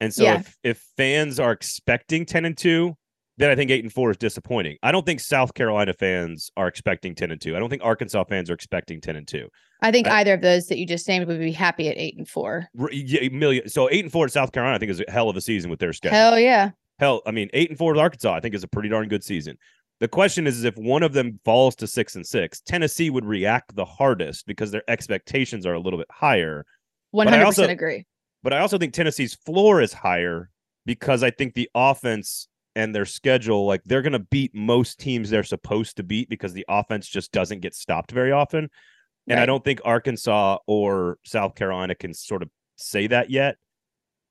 And 0.00 0.12
so 0.12 0.24
yeah. 0.24 0.40
if 0.40 0.56
if 0.62 0.86
fans 0.96 1.40
are 1.40 1.52
expecting 1.52 2.26
ten 2.26 2.44
and 2.44 2.56
two, 2.56 2.96
then 3.36 3.50
I 3.50 3.54
think 3.54 3.70
eight 3.70 3.82
and 3.82 3.92
four 3.92 4.10
is 4.10 4.16
disappointing. 4.16 4.76
I 4.82 4.92
don't 4.92 5.04
think 5.04 5.20
South 5.20 5.54
Carolina 5.54 5.92
fans 5.92 6.50
are 6.56 6.68
expecting 6.68 7.14
ten 7.14 7.30
and 7.30 7.40
two. 7.40 7.56
I 7.56 7.58
don't 7.58 7.68
think 7.68 7.82
Arkansas 7.84 8.24
fans 8.24 8.50
are 8.50 8.54
expecting 8.54 9.00
ten 9.00 9.16
and 9.16 9.26
two. 9.26 9.48
I 9.82 9.90
think 9.90 10.06
I, 10.06 10.20
either 10.20 10.34
of 10.34 10.40
those 10.40 10.66
that 10.68 10.78
you 10.78 10.86
just 10.86 11.06
named 11.08 11.26
would 11.26 11.40
be 11.40 11.52
happy 11.52 11.88
at 11.88 11.96
eight 11.98 12.16
and 12.16 12.28
four. 12.28 12.68
Yeah, 12.90 13.28
million. 13.30 13.68
So 13.68 13.90
eight 13.90 14.04
and 14.04 14.12
four 14.12 14.26
at 14.26 14.32
South 14.32 14.52
Carolina, 14.52 14.76
I 14.76 14.78
think 14.78 14.90
is 14.90 15.02
a 15.06 15.10
hell 15.10 15.28
of 15.28 15.36
a 15.36 15.40
season 15.40 15.70
with 15.70 15.80
their 15.80 15.92
schedule. 15.92 16.16
Hell 16.16 16.38
yeah. 16.38 16.70
Hell, 16.98 17.22
I 17.26 17.32
mean, 17.32 17.50
eight 17.52 17.70
and 17.70 17.78
four 17.78 17.92
with 17.92 18.00
Arkansas, 18.00 18.34
I 18.34 18.40
think 18.40 18.54
is 18.54 18.62
a 18.62 18.68
pretty 18.68 18.88
darn 18.88 19.08
good 19.08 19.24
season. 19.24 19.58
The 20.00 20.08
question 20.08 20.46
is, 20.46 20.58
is 20.58 20.64
if 20.64 20.76
one 20.76 21.02
of 21.02 21.12
them 21.12 21.38
falls 21.44 21.74
to 21.76 21.86
six 21.86 22.14
and 22.14 22.26
six, 22.26 22.60
Tennessee 22.60 23.10
would 23.10 23.24
react 23.24 23.74
the 23.74 23.84
hardest 23.84 24.46
because 24.46 24.70
their 24.70 24.82
expectations 24.88 25.66
are 25.66 25.74
a 25.74 25.80
little 25.80 25.98
bit 25.98 26.08
higher. 26.10 26.64
One 27.10 27.26
hundred 27.26 27.46
percent 27.46 27.72
agree. 27.72 28.06
But 28.42 28.52
I 28.52 28.58
also 28.58 28.78
think 28.78 28.92
Tennessee's 28.92 29.34
floor 29.34 29.80
is 29.80 29.92
higher 29.92 30.50
because 30.86 31.22
I 31.22 31.30
think 31.30 31.54
the 31.54 31.70
offense 31.74 32.48
and 32.76 32.94
their 32.94 33.04
schedule, 33.04 33.66
like 33.66 33.82
they're 33.86 34.02
going 34.02 34.12
to 34.12 34.18
beat 34.18 34.54
most 34.54 34.98
teams 34.98 35.30
they're 35.30 35.42
supposed 35.42 35.96
to 35.96 36.02
beat 36.02 36.28
because 36.28 36.52
the 36.52 36.64
offense 36.68 37.08
just 37.08 37.32
doesn't 37.32 37.60
get 37.60 37.74
stopped 37.74 38.10
very 38.10 38.32
often. 38.32 38.68
And 39.26 39.36
right. 39.38 39.42
I 39.42 39.46
don't 39.46 39.64
think 39.64 39.80
Arkansas 39.84 40.58
or 40.66 41.18
South 41.24 41.54
Carolina 41.54 41.94
can 41.94 42.12
sort 42.12 42.42
of 42.42 42.50
say 42.76 43.06
that 43.06 43.30
yet. 43.30 43.56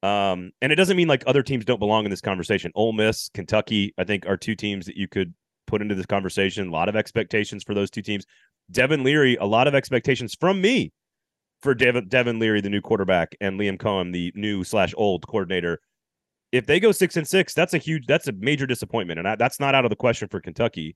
Um, 0.04 0.52
and 0.62 0.72
it 0.72 0.76
doesn't 0.76 0.98
mean 0.98 1.08
like 1.08 1.24
other 1.26 1.44
teams 1.44 1.66
don't 1.66 1.80
belong 1.80 2.04
in 2.04 2.12
this 2.12 2.22
conversation. 2.22 2.72
Ole 2.76 2.92
Miss, 2.92 3.30
Kentucky, 3.34 3.94
I 3.98 4.04
think 4.04 4.28
are 4.28 4.38
two 4.38 4.56
teams 4.56 4.86
that 4.86 4.98
you 4.98 5.08
could 5.08 5.34
put 5.66 5.82
into 5.82 5.96
this 5.96 6.06
conversation. 6.06 6.68
A 6.68 6.72
lot 6.72 6.90
of 6.90 6.96
expectations 6.96 7.64
for 7.64 7.74
those 7.74 7.90
two 7.90 8.02
teams. 8.02 8.26
Devin 8.70 9.04
Leary, 9.04 9.38
a 9.38 9.46
lot 9.46 9.68
of 9.68 9.76
expectations 9.76 10.36
from 10.36 10.62
me 10.62 10.92
for 11.62 11.74
Devin, 11.74 12.10
Devin 12.10 12.38
Leary, 12.38 12.60
the 12.60 12.70
new 12.70 12.82
quarterback, 12.82 13.36
and 13.40 13.60
Liam 13.60 13.78
Coen, 13.78 14.12
the 14.12 14.32
new 14.36 14.64
slash 14.66 14.94
old 14.98 15.26
coordinator 15.26 15.80
if 16.54 16.68
they 16.68 16.80
go 16.80 16.92
six 16.92 17.18
and 17.18 17.28
six, 17.28 17.56
that's 17.56 17.74
a 17.74 17.80
huge, 17.80 18.06
that's 18.06 18.28
a 18.28 18.32
major 18.34 18.68
disappointment, 18.68 19.18
and 19.18 19.28
I, 19.28 19.36
that's 19.36 19.60
not 19.60 19.74
out 19.74 19.86
of 19.86 19.90
the 19.90 19.96
question 19.96 20.30
for 20.30 20.40
Kentucky. 20.40 20.96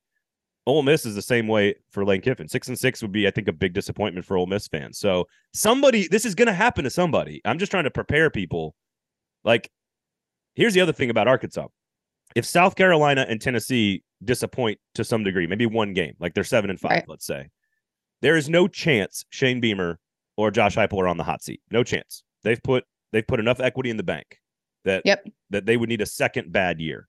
Ole 0.67 0.84
Miss 0.84 1.04
is 1.06 1.15
the 1.15 1.22
same 1.22 1.48
way 1.48 1.74
for 1.89 2.06
Lane 2.06 2.22
Kiffin. 2.22 2.48
Six 2.48 2.67
and 2.67 2.78
six 2.78 3.02
would 3.02 3.12
be, 3.12 3.28
I 3.28 3.32
think, 3.32 3.48
a 3.48 3.54
big 3.54 3.74
disappointment 3.74 4.26
for 4.26 4.38
Ole 4.38 4.46
Miss 4.46 4.67
fans. 4.67 5.00
So 5.00 5.26
somebody, 5.54 6.08
this 6.08 6.26
is 6.26 6.36
going 6.36 6.48
to 6.48 6.54
happen 6.54 6.84
to 6.84 6.91
somebody. 6.91 7.41
I'm 7.43 7.58
just 7.58 7.72
trying 7.72 7.86
to 7.86 7.91
prepare 7.91 8.30
people. 8.30 8.76
Like, 9.43 9.72
here's 10.54 10.76
the 10.76 10.82
other 10.82 10.93
thing 10.93 11.10
about 11.10 11.28
Arkansas: 11.28 11.67
if 12.36 12.46
South 12.46 12.76
Carolina 12.76 13.26
and 13.28 13.41
Tennessee 13.41 14.04
disappoint 14.24 14.80
to 14.93 15.04
some 15.04 15.24
degree, 15.24 15.48
maybe 15.48 15.65
one 15.65 15.93
game, 15.93 16.13
like 16.20 16.36
they're 16.36 16.43
seven 16.43 16.70
and 16.70 16.80
five, 16.80 16.91
right. 16.91 17.06
let's 17.08 17.26
say, 17.26 17.50
there 18.22 18.38
is 18.38 18.48
no 18.48 18.67
chance 18.67 19.26
Shane 19.32 19.60
Beamer 19.60 20.00
or 20.36 20.52
Josh 20.52 20.76
Heupel 20.76 21.02
are 21.02 21.08
on 21.08 21.17
the 21.17 21.24
hot 21.24 21.41
seat. 21.41 21.62
No 21.72 21.84
chance. 21.84 22.24
They've 22.43 22.62
put 22.62 22.84
they've 23.12 23.26
put 23.26 23.39
enough 23.39 23.60
equity 23.60 23.89
in 23.89 23.98
the 23.98 24.04
bank 24.04 24.38
that 24.86 25.02
yep. 25.06 25.26
that 25.50 25.66
they 25.66 25.78
would 25.78 25.90
need 25.90 26.02
a 26.02 26.06
second 26.06 26.52
bad 26.52 26.80
year. 26.80 27.08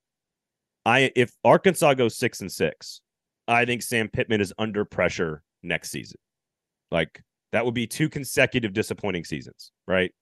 I 0.84 1.12
if 1.14 1.32
Arkansas 1.44 1.94
goes 1.94 2.16
six 2.16 2.40
and 2.40 2.50
six, 2.50 3.00
I 3.46 3.64
think 3.64 3.82
Sam 3.82 4.08
Pittman 4.08 4.40
is 4.40 4.52
under 4.58 4.84
pressure 4.84 5.42
next 5.62 5.90
season. 5.90 6.18
Like 6.90 7.22
that 7.52 7.64
would 7.64 7.74
be 7.74 7.86
two 7.86 8.08
consecutive 8.08 8.72
disappointing 8.72 9.24
seasons, 9.24 9.72
right? 9.86 10.12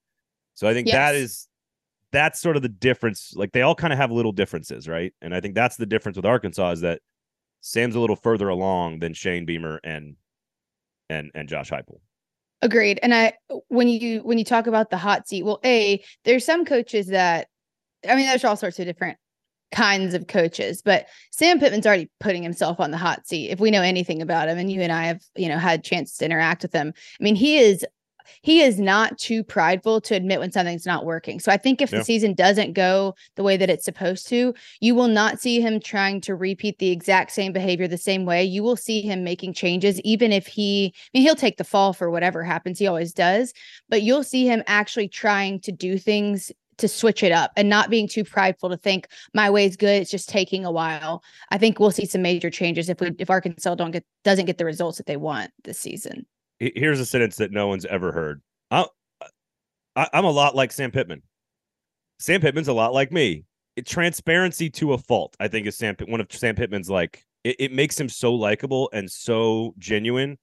So 0.55 0.69
I 0.69 0.75
think 0.75 0.89
yes. 0.89 0.95
that 0.95 1.15
is 1.15 1.49
that's 2.13 2.41
sort 2.41 2.57
of 2.57 2.63
the 2.63 2.69
difference. 2.69 3.35
Like 3.35 3.53
they 3.53 3.63
all 3.63 3.75
kind 3.75 3.93
of 3.93 3.99
have 3.99 4.11
little 4.11 4.33
differences, 4.33 4.89
right? 4.89 5.13
And 5.21 5.35
I 5.35 5.41
think 5.41 5.55
that's 5.55 5.77
the 5.77 5.87
difference 5.87 6.17
with 6.17 6.27
Arkansas 6.27 6.73
is 6.73 6.81
that 6.81 7.01
Sam's 7.61 7.95
a 7.95 8.01
little 8.01 8.17
further 8.17 8.49
along 8.49 9.01
than 9.01 9.13
Shane 9.13 9.45
Beamer 9.45 9.81
and 9.85 10.17
and 11.11 11.31
and 11.35 11.49
Josh 11.49 11.71
Heupel. 11.71 12.01
Agreed. 12.63 12.99
And 13.03 13.15
I 13.15 13.35
when 13.69 13.89
you 13.89 14.21
when 14.21 14.39
you 14.39 14.45
talk 14.45 14.67
about 14.67 14.91
the 14.91 14.97
hot 14.97 15.29
seat, 15.29 15.45
well, 15.45 15.61
A, 15.65 16.03
there's 16.25 16.45
some 16.45 16.65
coaches 16.65 17.09
that 17.09 17.49
I 18.09 18.17
mean, 18.17 18.27
there's 18.27 18.45
all 18.45 18.57
sorts 18.57 18.79
of 18.79 18.87
different 18.87 19.19
kinds 19.73 20.15
of 20.15 20.27
coaches, 20.27 20.81
but 20.83 21.07
Sam 21.33 21.59
Pittman's 21.59 21.87
already 21.87 22.09
putting 22.21 22.43
himself 22.43 22.81
on 22.81 22.93
the 22.93 22.97
hot 22.97 23.27
seat. 23.27 23.51
If 23.51 23.61
we 23.61 23.71
know 23.71 23.83
anything 23.83 24.23
about 24.23 24.49
him, 24.49 24.59
and 24.59 24.71
you 24.71 24.81
and 24.81 24.93
I 24.93 25.05
have, 25.07 25.23
you 25.37 25.49
know, 25.49 25.59
had 25.59 25.85
chance 25.85 26.17
to 26.19 26.25
interact 26.25 26.63
with 26.63 26.73
him. 26.73 26.93
I 27.21 27.25
mean, 27.25 27.35
he 27.35 27.59
is 27.59 27.85
he 28.43 28.61
is 28.63 28.79
not 28.79 29.19
too 29.19 29.43
prideful 29.45 30.01
to 30.03 30.15
admit 30.15 30.41
when 30.41 30.53
something's 30.53 30.87
not 30.87 31.05
working. 31.05 31.41
So 31.41 31.53
I 31.53 31.57
think 31.57 31.81
if 31.81 31.93
Yeah. 31.93 31.99
the 31.99 32.05
season 32.05 32.35
doesn't 32.35 32.73
go 32.73 33.15
the 33.37 33.43
way 33.43 33.57
that 33.57 33.71
it's 33.71 33.85
supposed 33.85 34.29
to, 34.29 34.55
you 34.81 34.95
will 34.95 35.09
not 35.09 35.41
see 35.41 35.61
him 35.61 35.81
trying 35.81 36.21
to 36.23 36.35
repeat 36.35 36.79
the 36.79 36.91
exact 36.91 37.33
same 37.33 37.53
behavior 37.53 37.89
the 37.89 37.99
same 37.99 38.25
way. 38.25 38.45
You 38.45 38.63
will 38.63 38.77
see 38.77 39.01
him 39.01 39.25
making 39.25 39.55
changes, 39.55 40.01
even 40.01 40.33
if 40.33 40.47
he, 40.47 40.93
I 40.97 41.19
mean, 41.19 41.23
he'll 41.23 41.35
take 41.35 41.57
the 41.57 41.65
fall 41.65 41.93
for 41.93 42.11
whatever 42.11 42.43
happens. 42.45 42.79
He 42.79 42.87
always 42.87 43.13
does, 43.13 43.53
but 43.89 44.03
you'll 44.03 44.25
see 44.25 44.47
him 44.47 44.63
actually 44.67 45.09
trying 45.09 45.61
to 45.61 45.73
do 45.73 45.99
things 45.99 46.53
to 46.79 46.89
switch 46.89 47.23
it 47.23 47.33
up 47.33 47.53
and 47.57 47.71
not 47.71 47.89
being 47.89 48.07
too 48.07 48.23
prideful 48.23 48.69
to 48.69 48.77
think 48.77 49.09
my 49.33 49.49
way 49.49 49.65
is 49.65 49.77
good. 49.77 50.03
It's 50.03 50.11
just 50.11 50.29
taking 50.29 50.67
a 50.67 50.71
while. 50.71 51.23
I 51.51 51.57
think 51.57 51.81
we'll 51.81 51.91
see 51.91 52.05
some 52.05 52.21
major 52.21 52.51
changes 52.51 52.91
if 52.91 53.01
we 53.01 53.13
if 53.19 53.31
Arkansas 53.31 53.77
don't 53.77 53.93
get 53.93 54.05
doesn't 54.25 54.45
get 54.45 54.59
the 54.59 54.67
results 54.67 54.99
that 54.99 55.07
they 55.07 55.17
want 55.17 55.51
this 55.65 55.79
season. 55.79 56.27
He- 56.59 56.73
Here's 56.75 57.01
a 57.01 57.07
sentence 57.07 57.37
that 57.37 57.53
no 57.53 57.69
one's 57.69 57.85
ever 57.85 58.13
heard. 58.13 58.43
I, 58.71 58.87
I, 59.95 60.09
I'm 60.13 60.25
a 60.25 60.31
lot 60.31 60.55
like 60.55 60.73
Sam 60.73 60.91
Pittman. 60.91 61.23
Sam 62.19 62.41
Pittman's 62.41 62.69
a 62.69 62.73
lot 62.73 62.93
like 62.95 63.13
me. 63.13 63.45
It, 63.77 63.87
transparency 63.87 64.71
to 64.71 64.95
a 64.95 64.99
fault, 64.99 65.37
I 65.39 65.49
think, 65.49 65.67
is 65.67 65.77
Sam 65.77 65.97
one 66.07 66.21
of 66.21 66.29
Sam 66.31 66.55
Pittman's 66.55 66.89
like. 66.91 67.25
It, 67.45 67.57
it 67.59 67.73
makes 67.73 67.99
him 67.99 68.09
so 68.09 68.35
likable 68.35 68.91
and 68.93 69.11
so 69.11 69.75
genuine. 69.79 70.39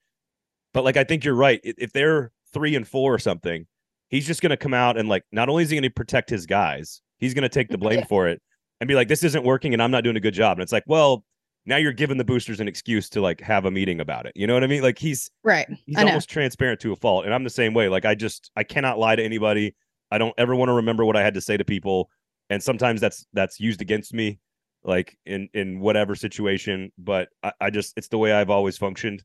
But 0.73 0.83
like, 0.85 0.97
I 0.97 1.03
think 1.03 1.23
you're 1.25 1.33
right. 1.35 1.59
If 1.63 1.75
if 1.77 1.91
they're 1.93 2.31
three 2.53 2.75
and 2.75 2.87
four 2.87 3.13
or 3.13 3.19
something, 3.19 3.65
he's 4.09 4.25
just 4.27 4.41
going 4.41 4.51
to 4.51 4.57
come 4.57 4.73
out 4.73 4.97
and 4.97 5.09
like, 5.09 5.23
not 5.31 5.49
only 5.49 5.63
is 5.63 5.69
he 5.69 5.75
going 5.75 5.83
to 5.83 5.89
protect 5.89 6.29
his 6.29 6.45
guys, 6.45 7.01
he's 7.17 7.33
going 7.33 7.41
to 7.43 7.49
take 7.49 7.69
the 7.69 7.77
blame 7.77 7.99
Yeah. 7.99 8.05
for 8.09 8.27
it 8.27 8.41
and 8.79 8.87
be 8.87 8.93
like, 8.95 9.07
"This 9.07 9.23
isn't 9.23 9.43
working, 9.43 9.73
and 9.73 9.81
I'm 9.81 9.91
not 9.91 10.03
doing 10.03 10.15
a 10.15 10.19
good 10.21 10.33
job." 10.33 10.57
And 10.57 10.63
it's 10.63 10.71
like, 10.71 10.83
well, 10.87 11.23
now 11.65 11.77
you're 11.77 11.93
giving 11.93 12.17
the 12.17 12.23
boosters 12.25 12.59
an 12.59 12.67
excuse 12.67 13.09
to 13.09 13.21
like 13.21 13.39
have 13.41 13.65
a 13.65 13.71
meeting 13.71 13.99
about 13.99 14.25
it. 14.25 14.33
You 14.35 14.47
know 14.47 14.53
what 14.53 14.63
I 14.63 14.67
mean? 14.67 14.81
Like 14.81 14.97
he's 14.99 15.29
Right. 15.43 15.67
he's 15.85 15.97
almost 15.97 16.29
transparent 16.29 16.79
to 16.81 16.91
a 16.93 16.95
fault 16.95 17.25
and 17.25 17.33
i'm 17.33 17.43
the 17.43 17.49
same 17.49 17.73
way 17.73 17.89
like 17.89 18.05
i 18.05 18.15
just 18.15 18.51
i 18.55 18.63
cannot 18.63 18.97
lie 18.99 19.15
to 19.15 19.23
anybody 19.23 19.75
i 20.11 20.17
don't 20.17 20.33
ever 20.37 20.55
want 20.55 20.69
to 20.69 20.73
remember 20.73 21.03
what 21.05 21.15
i 21.17 21.21
had 21.21 21.33
to 21.33 21.41
say 21.41 21.57
to 21.57 21.65
people 21.65 22.09
and 22.49 22.61
sometimes 22.63 23.01
that's 23.01 23.25
that's 23.33 23.59
used 23.59 23.81
against 23.81 24.13
me 24.13 24.39
like 24.83 25.17
in 25.25 25.49
in 25.53 25.79
whatever 25.79 26.15
situation 26.15 26.91
but 26.97 27.29
i, 27.43 27.51
I 27.59 27.69
just 27.69 27.93
it's 27.97 28.07
the 28.07 28.17
way 28.17 28.31
i've 28.33 28.49
always 28.49 28.77
functioned 28.77 29.23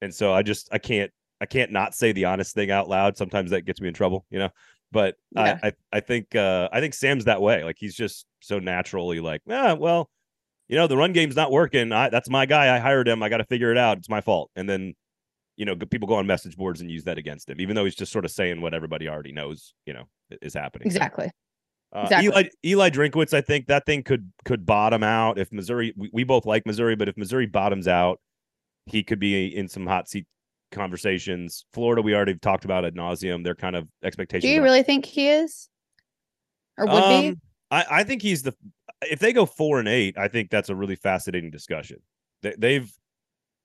and 0.00 0.14
so 0.14 0.32
i 0.32 0.42
just 0.42 0.68
i 0.72 0.78
can't 0.78 1.10
i 1.40 1.46
can't 1.46 1.70
not 1.72 1.94
say 1.94 2.12
the 2.12 2.24
honest 2.26 2.54
thing 2.54 2.70
out 2.70 2.88
loud 2.88 3.16
sometimes 3.16 3.50
that 3.50 3.62
gets 3.66 3.80
me 3.80 3.88
in 3.88 3.94
trouble 3.94 4.24
you 4.30 4.38
know 4.38 4.50
but 4.90 5.16
Yeah. 5.32 5.58
I, 5.62 5.68
I 5.68 5.72
i 5.92 6.00
think 6.00 6.34
uh 6.34 6.68
i 6.72 6.80
think 6.80 6.94
sam's 6.94 7.24
that 7.26 7.42
way 7.42 7.64
like 7.64 7.76
he's 7.78 7.94
just 7.94 8.26
so 8.40 8.58
naturally 8.58 9.20
like 9.20 9.42
ah, 9.50 9.74
well 9.74 10.08
you 10.68 10.76
know 10.76 10.86
the 10.86 10.96
run 10.96 11.12
game's 11.12 11.36
not 11.36 11.50
working 11.50 11.92
i 11.92 12.08
that's 12.08 12.28
my 12.28 12.46
guy 12.46 12.74
i 12.74 12.78
hired 12.78 13.08
him 13.08 13.22
i 13.22 13.28
got 13.28 13.38
to 13.38 13.44
figure 13.44 13.70
it 13.70 13.78
out 13.78 13.98
it's 13.98 14.08
my 14.08 14.20
fault 14.20 14.50
and 14.56 14.68
then 14.68 14.94
you 15.58 15.64
know, 15.64 15.74
people 15.74 16.06
go 16.06 16.14
on 16.14 16.26
message 16.26 16.56
boards 16.56 16.80
and 16.80 16.88
use 16.90 17.02
that 17.04 17.18
against 17.18 17.50
him, 17.50 17.60
even 17.60 17.74
though 17.74 17.84
he's 17.84 17.96
just 17.96 18.12
sort 18.12 18.24
of 18.24 18.30
saying 18.30 18.60
what 18.60 18.72
everybody 18.72 19.08
already 19.08 19.32
knows, 19.32 19.74
you 19.86 19.92
know, 19.92 20.04
is 20.40 20.54
happening. 20.54 20.88
So, 20.88 20.94
Exactly. 20.94 21.30
uh, 21.92 22.02
exactly. 22.04 22.28
Eli 22.28 22.44
Eli 22.64 22.90
Drinkwitz, 22.90 23.34
I 23.34 23.40
think 23.40 23.66
that 23.66 23.84
thing 23.84 24.04
could 24.04 24.32
could 24.44 24.64
bottom 24.64 25.02
out 25.02 25.36
if 25.36 25.52
Missouri. 25.52 25.92
We, 25.96 26.10
we 26.12 26.24
both 26.24 26.46
like 26.46 26.64
Missouri, 26.64 26.94
but 26.94 27.08
if 27.08 27.16
Missouri 27.16 27.46
bottoms 27.46 27.88
out, 27.88 28.20
he 28.86 29.02
could 29.02 29.18
be 29.18 29.48
in 29.48 29.68
some 29.68 29.84
hot 29.84 30.08
seat 30.08 30.26
conversations. 30.70 31.64
Florida, 31.72 32.02
we 32.02 32.14
already 32.14 32.36
talked 32.36 32.64
about 32.64 32.84
ad 32.84 32.94
nauseum. 32.94 33.42
Their 33.42 33.56
kind 33.56 33.74
of 33.74 33.88
expectations. 34.04 34.48
Do 34.48 34.54
you 34.54 34.62
really 34.62 34.84
think 34.84 35.04
he 35.04 35.28
is? 35.28 35.68
Or 36.78 36.86
would 36.86 37.08
be? 37.08 37.28
Um, 37.30 37.40
I, 37.72 37.84
I 37.90 38.04
think 38.04 38.22
he's 38.22 38.44
the. 38.44 38.54
If 39.02 39.20
they 39.20 39.32
go 39.32 39.46
four 39.46 39.78
and 39.78 39.88
eight, 39.88 40.18
I 40.18 40.28
think 40.28 40.50
that's 40.50 40.68
a 40.68 40.76
really 40.76 40.96
fascinating 40.96 41.50
discussion. 41.50 41.98
They, 42.42 42.54
they've 42.58 42.92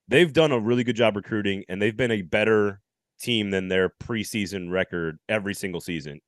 they've 0.08 0.32
done 0.32 0.52
a 0.52 0.60
really 0.60 0.84
good 0.84 0.96
job 0.96 1.16
recruiting, 1.16 1.64
and 1.70 1.82
they've 1.82 1.96
been 1.96 2.12
a 2.12 2.22
better 2.22 2.82
team 3.20 3.50
than 3.52 3.68
their 3.68 3.90
preseason 3.90 4.72
record 4.72 5.18
every 5.30 5.54
single 5.54 5.82
season. 5.82 6.20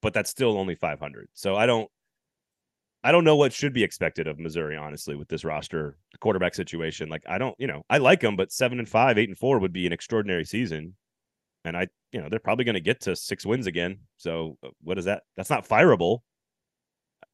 But 0.00 0.14
that's 0.14 0.30
still 0.30 0.56
only 0.56 0.76
500. 0.76 1.28
So 1.34 1.56
I 1.56 1.66
don't. 1.66 1.90
I 3.04 3.12
don't 3.12 3.22
know 3.24 3.36
what 3.36 3.52
should 3.52 3.72
be 3.72 3.84
expected 3.84 4.26
of 4.26 4.40
Missouri, 4.40 4.76
honestly, 4.76 5.14
with 5.14 5.28
this 5.28 5.44
roster 5.44 5.96
quarterback 6.18 6.54
situation. 6.54 7.08
Like, 7.08 7.22
I 7.28 7.38
don't, 7.38 7.54
you 7.56 7.68
know, 7.68 7.84
I 7.88 7.98
like 7.98 8.20
them, 8.20 8.34
but 8.34 8.50
seven 8.50 8.80
and 8.80 8.88
five, 8.88 9.18
eight 9.18 9.28
and 9.28 9.38
four 9.38 9.60
would 9.60 9.72
be 9.72 9.86
an 9.86 9.92
extraordinary 9.92 10.44
season. 10.44 10.96
And 11.64 11.76
I, 11.76 11.86
you 12.10 12.20
know, 12.20 12.28
they're 12.28 12.40
probably 12.40 12.64
going 12.64 12.74
to 12.74 12.80
get 12.80 13.00
to 13.02 13.14
six 13.14 13.46
wins 13.46 13.68
again. 13.68 13.98
So 14.16 14.58
uh, 14.64 14.70
what 14.82 14.98
is 14.98 15.04
that? 15.04 15.22
That's 15.36 15.48
not 15.48 15.66
fireable 15.66 16.22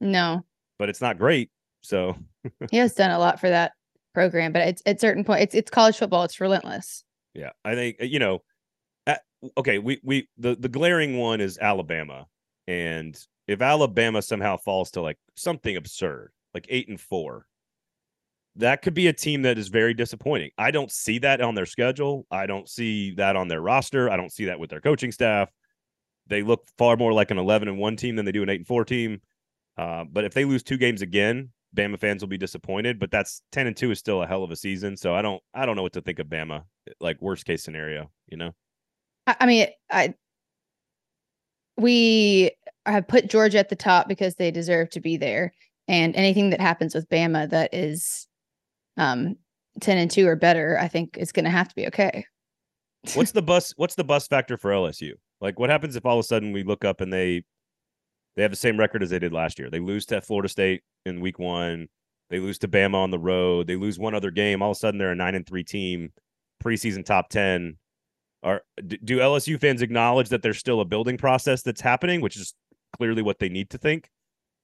No. 0.00 0.44
But 0.78 0.88
it's 0.88 1.00
not 1.00 1.18
great. 1.18 1.50
So 1.82 2.16
He 2.70 2.78
has 2.78 2.94
done 2.94 3.10
a 3.10 3.18
lot 3.18 3.40
for 3.40 3.48
that 3.48 3.72
program, 4.14 4.52
but 4.52 4.62
it's 4.62 4.82
at 4.86 5.00
certain 5.00 5.24
point 5.24 5.42
it's 5.42 5.54
it's 5.54 5.70
college 5.70 5.98
football. 5.98 6.24
It's 6.24 6.40
relentless. 6.40 7.04
yeah, 7.34 7.50
I 7.64 7.74
think 7.74 7.96
uh, 8.00 8.04
you 8.04 8.18
know. 8.18 8.42
At, 9.06 9.20
okay, 9.58 9.78
we 9.78 10.00
we 10.02 10.28
the 10.38 10.56
the 10.56 10.68
glaring 10.68 11.18
one 11.18 11.40
is 11.40 11.58
Alabama, 11.58 12.26
and 12.66 13.18
if 13.46 13.60
Alabama 13.60 14.22
somehow 14.22 14.56
falls 14.56 14.90
to 14.92 15.02
like 15.02 15.18
something 15.34 15.76
absurd, 15.76 16.32
like 16.54 16.66
eight 16.70 16.88
and 16.88 17.00
four, 17.00 17.46
that 18.56 18.82
could 18.82 18.94
be 18.94 19.08
a 19.08 19.12
team 19.12 19.42
that 19.42 19.58
is 19.58 19.68
very 19.68 19.92
disappointing. 19.92 20.50
I 20.56 20.70
don't 20.70 20.90
see 20.90 21.18
that 21.18 21.40
on 21.40 21.54
their 21.54 21.66
schedule. 21.66 22.26
I 22.30 22.46
don't 22.46 22.68
see 22.68 23.12
that 23.16 23.36
on 23.36 23.48
their 23.48 23.60
roster. 23.60 24.08
I 24.10 24.16
don't 24.16 24.32
see 24.32 24.46
that 24.46 24.58
with 24.58 24.70
their 24.70 24.80
coaching 24.80 25.12
staff. 25.12 25.50
They 26.28 26.42
look 26.42 26.66
far 26.78 26.96
more 26.96 27.12
like 27.12 27.30
an 27.30 27.38
eleven 27.38 27.68
and 27.68 27.78
one 27.78 27.96
team 27.96 28.16
than 28.16 28.24
they 28.24 28.32
do 28.32 28.42
an 28.42 28.48
eight 28.48 28.60
and 28.60 28.66
four 28.66 28.84
team. 28.84 29.20
Uh, 29.76 30.04
but 30.10 30.24
if 30.24 30.34
they 30.34 30.44
lose 30.44 30.62
two 30.62 30.76
games 30.76 31.02
again, 31.02 31.50
Bama 31.74 31.98
fans 31.98 32.22
will 32.22 32.28
be 32.28 32.38
disappointed. 32.38 32.98
But 32.98 33.10
that's 33.10 33.42
ten 33.52 33.66
and 33.66 33.76
two 33.76 33.90
is 33.90 33.98
still 33.98 34.22
a 34.22 34.26
hell 34.26 34.44
of 34.44 34.50
a 34.50 34.56
season. 34.56 34.96
So 34.96 35.14
I 35.14 35.22
don't 35.22 35.42
I 35.54 35.66
don't 35.66 35.76
know 35.76 35.82
what 35.82 35.92
to 35.94 36.00
think 36.00 36.18
of 36.18 36.26
Bama. 36.28 36.64
Like 37.00 37.20
worst 37.20 37.44
case 37.44 37.62
scenario, 37.62 38.10
you 38.28 38.36
know. 38.36 38.52
I, 39.26 39.36
I 39.40 39.46
mean, 39.46 39.66
I 39.90 40.14
we 41.76 42.52
have 42.86 43.08
put 43.08 43.28
Georgia 43.28 43.58
at 43.58 43.68
the 43.68 43.76
top 43.76 44.08
because 44.08 44.36
they 44.36 44.50
deserve 44.50 44.90
to 44.90 45.00
be 45.00 45.16
there. 45.16 45.52
And 45.88 46.14
anything 46.16 46.50
that 46.50 46.60
happens 46.60 46.94
with 46.94 47.08
Bama 47.08 47.48
that 47.50 47.74
is 47.74 48.26
um 48.96 49.36
10 49.80 49.98
and 49.98 50.10
2 50.10 50.26
or 50.26 50.36
better, 50.36 50.78
I 50.80 50.88
think 50.88 51.16
is 51.18 51.32
going 51.32 51.44
to 51.44 51.50
have 51.50 51.68
to 51.68 51.74
be 51.74 51.86
okay. 51.88 52.24
What's 53.14 53.32
the 53.32 53.42
bus? 53.42 53.74
What's 53.76 53.96
the 53.96 54.04
bus 54.04 54.28
factor 54.28 54.56
for 54.56 54.70
LSU? 54.70 55.12
Like, 55.40 55.58
what 55.58 55.68
happens 55.68 55.96
if 55.96 56.06
all 56.06 56.18
of 56.18 56.24
a 56.24 56.26
sudden 56.26 56.52
we 56.52 56.62
look 56.62 56.84
up 56.84 57.00
and 57.00 57.12
they 57.12 57.44
they 58.36 58.42
have 58.42 58.50
the 58.52 58.56
same 58.56 58.78
record 58.78 59.02
as 59.02 59.10
they 59.10 59.18
did 59.18 59.32
last 59.32 59.58
year? 59.58 59.70
They 59.70 59.80
lose 59.80 60.06
to 60.06 60.20
Florida 60.20 60.48
State 60.48 60.82
in 61.06 61.20
Week 61.20 61.38
One. 61.38 61.88
They 62.30 62.38
lose 62.40 62.58
to 62.60 62.68
Bama 62.68 62.94
on 62.96 63.10
the 63.10 63.18
road. 63.18 63.66
They 63.66 63.76
lose 63.76 63.98
one 63.98 64.14
other 64.14 64.30
game. 64.30 64.62
All 64.62 64.70
of 64.70 64.76
a 64.76 64.78
sudden, 64.78 64.98
they're 64.98 65.12
a 65.12 65.14
nine 65.14 65.34
and 65.34 65.46
three 65.46 65.62
team, 65.64 66.12
preseason 66.62 67.04
top 67.04 67.28
ten. 67.28 67.76
Are 68.42 68.62
do 68.82 69.18
LSU 69.18 69.58
fans 69.60 69.82
acknowledge 69.82 70.28
that 70.30 70.42
there's 70.42 70.58
still 70.58 70.80
a 70.80 70.84
building 70.84 71.16
process 71.16 71.62
that's 71.62 71.80
happening, 71.80 72.20
which 72.20 72.36
is 72.36 72.54
clearly 72.96 73.22
what 73.22 73.38
they 73.38 73.48
need 73.48 73.70
to 73.70 73.78
think, 73.78 74.10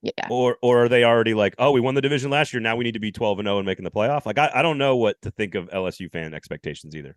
Yeah. 0.01 0.27
or 0.29 0.57
or 0.61 0.83
are 0.85 0.89
they 0.89 1.03
already 1.03 1.33
like, 1.33 1.55
oh, 1.57 1.71
we 1.71 1.81
won 1.81 1.95
the 1.95 2.01
division 2.01 2.29
last 2.29 2.53
year, 2.53 2.59
now 2.61 2.75
we 2.75 2.83
need 2.83 2.93
to 2.93 2.99
be 2.99 3.11
twelve 3.11 3.39
and 3.39 3.47
zero 3.47 3.57
and 3.57 3.65
making 3.65 3.83
the 3.83 3.91
playoff? 3.91 4.25
Like, 4.25 4.37
I, 4.37 4.51
I 4.53 4.61
don't 4.61 4.77
know 4.77 4.97
what 4.97 5.19
to 5.23 5.31
think 5.31 5.55
of 5.55 5.69
LSU 5.69 6.11
fan 6.11 6.33
expectations 6.33 6.95
either. 6.95 7.15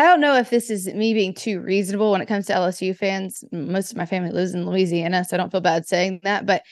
I, 0.00 0.02
don't 0.04 0.20
know 0.20 0.36
if 0.36 0.50
this 0.50 0.70
is 0.70 0.86
me 0.88 1.14
being 1.14 1.34
too 1.34 1.60
reasonable 1.60 2.12
when 2.12 2.20
it 2.20 2.26
comes 2.26 2.46
to 2.46 2.52
LSU 2.52 2.96
fans. 2.96 3.44
Most 3.52 3.90
of 3.90 3.96
my 3.96 4.06
family 4.06 4.30
lives 4.30 4.54
in 4.54 4.66
Louisiana, 4.66 5.24
so 5.24 5.36
I 5.36 5.38
don't 5.38 5.50
feel 5.50 5.60
bad 5.60 5.86
saying 5.86 6.20
that. 6.22 6.46
But 6.46 6.62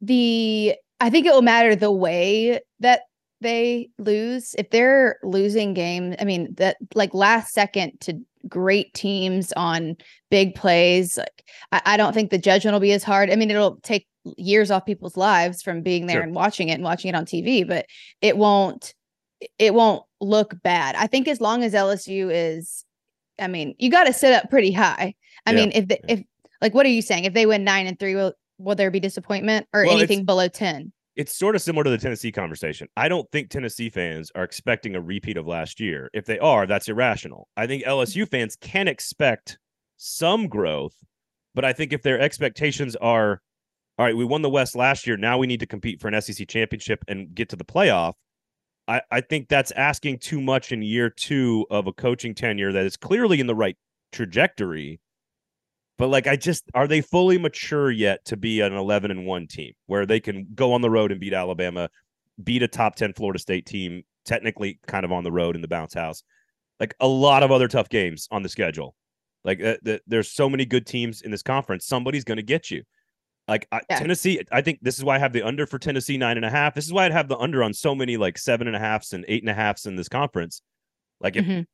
the 0.00 0.74
I 1.00 1.10
think 1.10 1.26
it 1.26 1.32
will 1.32 1.42
matter 1.42 1.74
the 1.74 1.90
way 1.90 2.60
that 2.80 3.02
they 3.40 3.90
lose. 3.98 4.54
If 4.58 4.70
they're 4.70 5.18
losing 5.22 5.74
games, 5.74 6.16
I 6.20 6.24
mean 6.24 6.54
that 6.56 6.76
like 6.94 7.14
last 7.14 7.52
second 7.52 7.92
to 8.00 8.20
great 8.48 8.94
teams 8.94 9.52
on 9.56 9.96
big 10.30 10.54
plays, 10.54 11.18
like 11.18 11.44
I, 11.72 11.82
I 11.86 11.96
don't 11.96 12.12
think 12.12 12.30
the 12.30 12.38
judgment 12.38 12.74
will 12.74 12.80
be 12.80 12.92
as 12.92 13.04
hard. 13.04 13.30
I 13.30 13.36
mean, 13.36 13.50
it'll 13.50 13.76
take 13.82 14.06
years 14.36 14.70
off 14.70 14.86
people's 14.86 15.16
lives 15.16 15.62
from 15.62 15.82
being 15.82 16.06
there 16.06 16.16
Sure. 16.16 16.22
and 16.22 16.34
watching 16.34 16.68
it 16.68 16.74
and 16.74 16.84
watching 16.84 17.08
it 17.08 17.14
on 17.14 17.24
TV, 17.24 17.66
but 17.66 17.86
it 18.20 18.36
won't 18.36 18.94
it 19.58 19.74
won't 19.74 20.04
look 20.20 20.54
bad. 20.62 20.94
I 20.96 21.06
think 21.06 21.28
as 21.28 21.40
long 21.40 21.62
as 21.62 21.72
LSU 21.72 22.30
is, 22.32 22.84
I 23.38 23.46
mean, 23.48 23.74
you 23.78 23.90
got 23.90 24.04
to 24.04 24.12
sit 24.12 24.32
up 24.32 24.50
pretty 24.50 24.72
high. 24.72 25.14
I 25.46 25.52
Yeah, 25.52 25.56
mean, 25.56 25.72
if 25.74 25.88
the, 25.88 26.12
if 26.12 26.22
like, 26.60 26.74
what 26.74 26.84
are 26.86 26.90
you 26.90 27.02
saying? 27.02 27.24
If 27.24 27.34
they 27.34 27.46
win 27.46 27.64
nine 27.64 27.86
and 27.86 27.98
three, 27.98 28.14
will 28.14 28.34
will 28.58 28.74
there 28.74 28.90
be 28.90 29.00
disappointment 29.00 29.66
or 29.72 29.84
Well, 29.84 29.96
anything 29.96 30.24
below 30.24 30.48
ten? 30.48 30.92
it's 31.16 31.36
sort 31.36 31.56
of 31.56 31.60
similar 31.60 31.84
to 31.84 31.90
the 31.90 31.98
Tennessee 31.98 32.32
conversation. 32.32 32.88
I 32.96 33.08
don't 33.08 33.30
think 33.30 33.50
Tennessee 33.50 33.90
fans 33.90 34.30
are 34.34 34.44
expecting 34.44 34.94
a 34.94 35.00
repeat 35.00 35.36
of 35.36 35.46
last 35.46 35.80
year. 35.80 36.08
If 36.14 36.24
they 36.24 36.38
are, 36.38 36.66
that's 36.66 36.88
irrational. 36.88 37.48
I 37.56 37.66
think 37.66 37.84
LSU 37.84 38.26
fans 38.30 38.56
can 38.60 38.88
expect 38.88 39.58
some 39.96 40.48
growth, 40.48 40.94
but 41.54 41.64
I 41.64 41.72
think 41.72 41.92
if 41.92 42.02
their 42.02 42.18
expectations 42.18 42.96
are, 42.96 43.42
all 43.98 44.06
right, 44.06 44.16
we 44.16 44.24
won 44.24 44.40
the 44.42 44.48
West 44.48 44.76
last 44.76 45.06
year, 45.06 45.16
now 45.16 45.36
we 45.36 45.46
need 45.46 45.60
to 45.60 45.66
compete 45.66 46.00
for 46.00 46.08
an 46.08 46.18
SEC 46.22 46.48
championship 46.48 47.04
and 47.08 47.34
get 47.34 47.48
to 47.50 47.56
the 47.56 47.64
playoff. 47.64 48.14
I, 48.90 49.02
I 49.12 49.20
think 49.20 49.48
that's 49.48 49.70
asking 49.70 50.18
too 50.18 50.40
much 50.40 50.72
in 50.72 50.82
year 50.82 51.10
two 51.10 51.64
of 51.70 51.86
a 51.86 51.92
coaching 51.92 52.34
tenure 52.34 52.72
that 52.72 52.84
is 52.84 52.96
clearly 52.96 53.38
in 53.38 53.46
the 53.46 53.54
right 53.54 53.76
trajectory. 54.10 55.00
But 55.96 56.08
like 56.08 56.26
I 56.26 56.34
just 56.34 56.64
are 56.74 56.88
they 56.88 57.00
fully 57.00 57.38
mature 57.38 57.92
yet 57.92 58.24
to 58.24 58.36
be 58.36 58.60
an 58.62 58.72
11 58.72 59.12
and 59.12 59.24
1 59.24 59.46
team 59.46 59.74
where 59.86 60.06
they 60.06 60.18
can 60.18 60.48
go 60.56 60.72
on 60.72 60.80
the 60.80 60.90
road 60.90 61.12
and 61.12 61.20
beat 61.20 61.32
Alabama, 61.32 61.88
beat 62.42 62.64
a 62.64 62.68
top 62.68 62.96
10 62.96 63.12
Florida 63.12 63.38
State 63.38 63.64
team, 63.64 64.02
technically 64.24 64.80
kind 64.88 65.04
of 65.04 65.12
on 65.12 65.22
the 65.22 65.30
road 65.30 65.54
in 65.54 65.62
the 65.62 65.68
bounce 65.68 65.94
house. 65.94 66.24
Like 66.80 66.96
a 66.98 67.06
lot 67.06 67.44
of 67.44 67.52
other 67.52 67.68
tough 67.68 67.90
games 67.90 68.26
on 68.32 68.42
the 68.42 68.48
schedule. 68.48 68.96
Like 69.44 69.62
uh, 69.62 69.76
the, 69.82 70.00
there's 70.08 70.32
so 70.32 70.48
many 70.48 70.64
good 70.64 70.84
teams 70.84 71.22
in 71.22 71.30
this 71.30 71.44
conference. 71.44 71.86
Somebody's 71.86 72.24
going 72.24 72.38
to 72.38 72.42
get 72.42 72.72
you. 72.72 72.82
Like 73.50 73.66
I, 73.72 73.80
Yeah. 73.90 73.98
Tennessee, 73.98 74.40
I 74.52 74.62
think 74.62 74.78
this 74.80 74.96
is 74.96 75.04
why 75.04 75.16
I 75.16 75.18
have 75.18 75.32
the 75.32 75.42
under 75.42 75.66
for 75.66 75.78
Tennessee 75.78 76.16
nine 76.16 76.36
and 76.36 76.46
a 76.46 76.50
half. 76.50 76.74
This 76.74 76.86
is 76.86 76.92
why 76.92 77.04
I'd 77.04 77.12
have 77.12 77.28
the 77.28 77.36
under 77.36 77.62
on 77.62 77.74
so 77.74 77.94
many 77.94 78.16
like 78.16 78.38
seven 78.38 78.66
and 78.66 78.76
a 78.76 78.78
halfs 78.78 79.12
and 79.12 79.24
eight 79.28 79.42
and 79.42 79.50
a 79.50 79.54
halfs 79.54 79.84
in 79.86 79.96
this 79.96 80.08
conference. 80.08 80.62
Like 81.20 81.36
if 81.36 81.44
Mhm. 81.44 81.66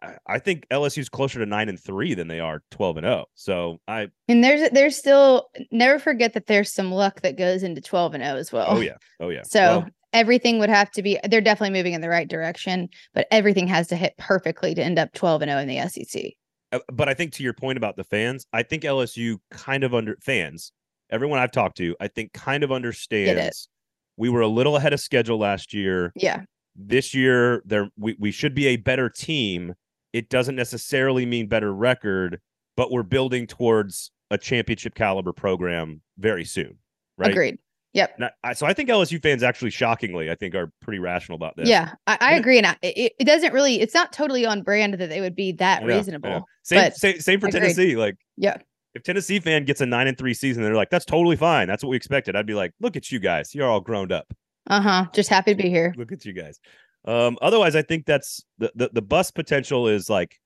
I, 0.00 0.16
I 0.26 0.38
think 0.38 0.66
LSU's 0.70 1.08
closer 1.10 1.38
to 1.40 1.46
nine 1.46 1.68
and 1.68 1.78
three 1.78 2.14
than 2.14 2.28
they 2.28 2.40
are 2.40 2.62
twelve 2.70 2.96
and 2.96 3.04
zero. 3.04 3.26
So 3.34 3.78
I 3.88 4.08
And 4.28 4.42
there's 4.44 4.70
there's 4.70 4.96
still 4.96 5.48
never 5.70 5.98
forget 5.98 6.32
that 6.34 6.46
there's 6.46 6.72
some 6.72 6.92
luck 6.92 7.20
that 7.22 7.36
goes 7.36 7.62
into 7.62 7.80
12 7.80 8.14
and 8.14 8.22
0 8.24 8.36
as 8.36 8.52
well. 8.52 8.66
oh 8.70 8.80
yeah 8.80 8.96
oh 9.20 9.28
yeah. 9.28 9.42
So 9.42 9.60
Well, 9.60 9.88
everything 10.12 10.58
would 10.60 10.70
have 10.70 10.90
to 10.92 11.02
be 11.02 11.18
they're 11.28 11.40
definitely 11.40 11.76
moving 11.76 11.92
in 11.92 12.00
the 12.00 12.08
right 12.08 12.28
direction, 12.28 12.88
but 13.14 13.26
everything 13.30 13.66
has 13.66 13.88
to 13.88 13.96
hit 13.96 14.14
perfectly 14.16 14.74
to 14.76 14.82
end 14.82 14.98
up 14.98 15.12
12 15.12 15.42
and 15.42 15.50
0 15.50 15.60
in 15.60 15.68
the 15.68 15.88
SEC. 15.88 16.32
Uh, 16.72 16.78
but 16.92 17.08
I 17.08 17.14
think 17.14 17.32
to 17.34 17.42
your 17.42 17.52
point 17.52 17.76
about 17.76 17.96
the 17.96 18.04
fans, 18.04 18.46
I 18.52 18.62
think 18.62 18.82
LSU 18.84 19.38
kind 19.50 19.84
of 19.84 19.94
under 19.94 20.16
fans, 20.22 20.72
everyone 21.10 21.38
I've 21.38 21.52
talked 21.52 21.76
to, 21.78 21.94
I 22.00 22.08
think 22.08 22.32
kind 22.32 22.62
of 22.64 22.72
understands. 22.72 23.68
We 24.16 24.28
were 24.30 24.40
a 24.40 24.48
little 24.48 24.76
ahead 24.76 24.92
of 24.92 25.00
schedule 25.00 25.38
last 25.38 25.74
year. 25.74 26.12
Yeah. 26.16 26.42
This 26.74 27.14
year, 27.14 27.62
there 27.64 27.88
we, 27.98 28.16
we 28.18 28.30
should 28.30 28.54
be 28.54 28.66
a 28.68 28.76
better 28.76 29.08
team. 29.08 29.74
It 30.12 30.28
doesn't 30.28 30.56
necessarily 30.56 31.26
mean 31.26 31.46
better 31.48 31.72
record, 31.72 32.40
but 32.76 32.90
we're 32.90 33.02
building 33.02 33.46
towards 33.46 34.10
a 34.30 34.38
championship 34.38 34.94
caliber 34.94 35.32
program 35.32 36.00
very 36.18 36.44
soon. 36.44 36.78
Right. 37.18 37.30
Agreed. 37.30 37.58
Yep. 37.92 38.20
I- 38.42 38.52
so 38.52 38.66
I 38.66 38.72
think 38.74 38.88
LSU 38.90 39.22
fans 39.22 39.42
actually 39.42 39.70
shockingly, 39.70 40.30
I 40.30 40.34
think, 40.34 40.54
are 40.54 40.70
pretty 40.82 40.98
rational 40.98 41.36
about 41.36 41.56
this. 41.56 41.68
Yeah, 41.68 41.92
I, 42.06 42.18
I 42.20 42.34
agree. 42.34 42.58
And 42.58 42.66
I, 42.66 42.76
it, 42.82 43.12
it 43.18 43.24
doesn't 43.24 43.54
really, 43.54 43.80
it's 43.80 43.94
not 43.94 44.12
totally 44.12 44.44
on 44.44 44.62
brand 44.62 44.94
that 44.94 45.08
they 45.08 45.20
would 45.22 45.34
be 45.36 45.52
that 45.52 45.78
I 45.78 45.80
know, 45.80 45.86
I 45.86 45.88
know. 45.90 45.96
reasonable. 45.96 46.44
Same, 46.62 46.82
but 46.84 46.96
same, 46.96 47.20
same 47.20 47.40
for 47.40 47.46
agreed. 47.48 47.60
Tennessee. 47.60 47.96
Like, 47.96 48.16
Yeah. 48.36 48.56
If 48.96 49.02
Tennessee 49.02 49.38
fan 49.38 49.64
gets 49.64 49.80
a 49.80 49.86
nine 49.86 50.06
and 50.08 50.16
three 50.18 50.34
season, 50.34 50.62
they're 50.62 50.74
like, 50.74 50.90
that's 50.90 51.04
totally 51.04 51.36
fine. 51.36 51.68
That's 51.68 51.82
what 51.84 51.90
we 51.90 51.96
expected. 51.96 52.34
I'd 52.34 52.46
be 52.46 52.54
like, 52.54 52.72
look 52.80 52.96
at 52.96 53.12
you 53.12 53.18
guys. 53.20 53.54
You're 53.54 53.68
all 53.68 53.80
grown 53.80 54.10
up. 54.10 54.26
Uh 54.68 54.80
huh. 54.80 55.06
Just 55.12 55.28
happy 55.28 55.54
to 55.54 55.62
be 55.62 55.68
here. 55.68 55.94
Look 55.96 56.10
at 56.12 56.24
you 56.24 56.32
guys. 56.32 56.58
Um, 57.04 57.38
otherwise, 57.40 57.76
I 57.76 57.82
think 57.82 58.04
that's 58.06 58.42
the, 58.58 58.72
the 58.74 58.90
the 58.94 59.02
bus 59.02 59.30
potential 59.30 59.86
is 59.86 60.10
like 60.10 60.40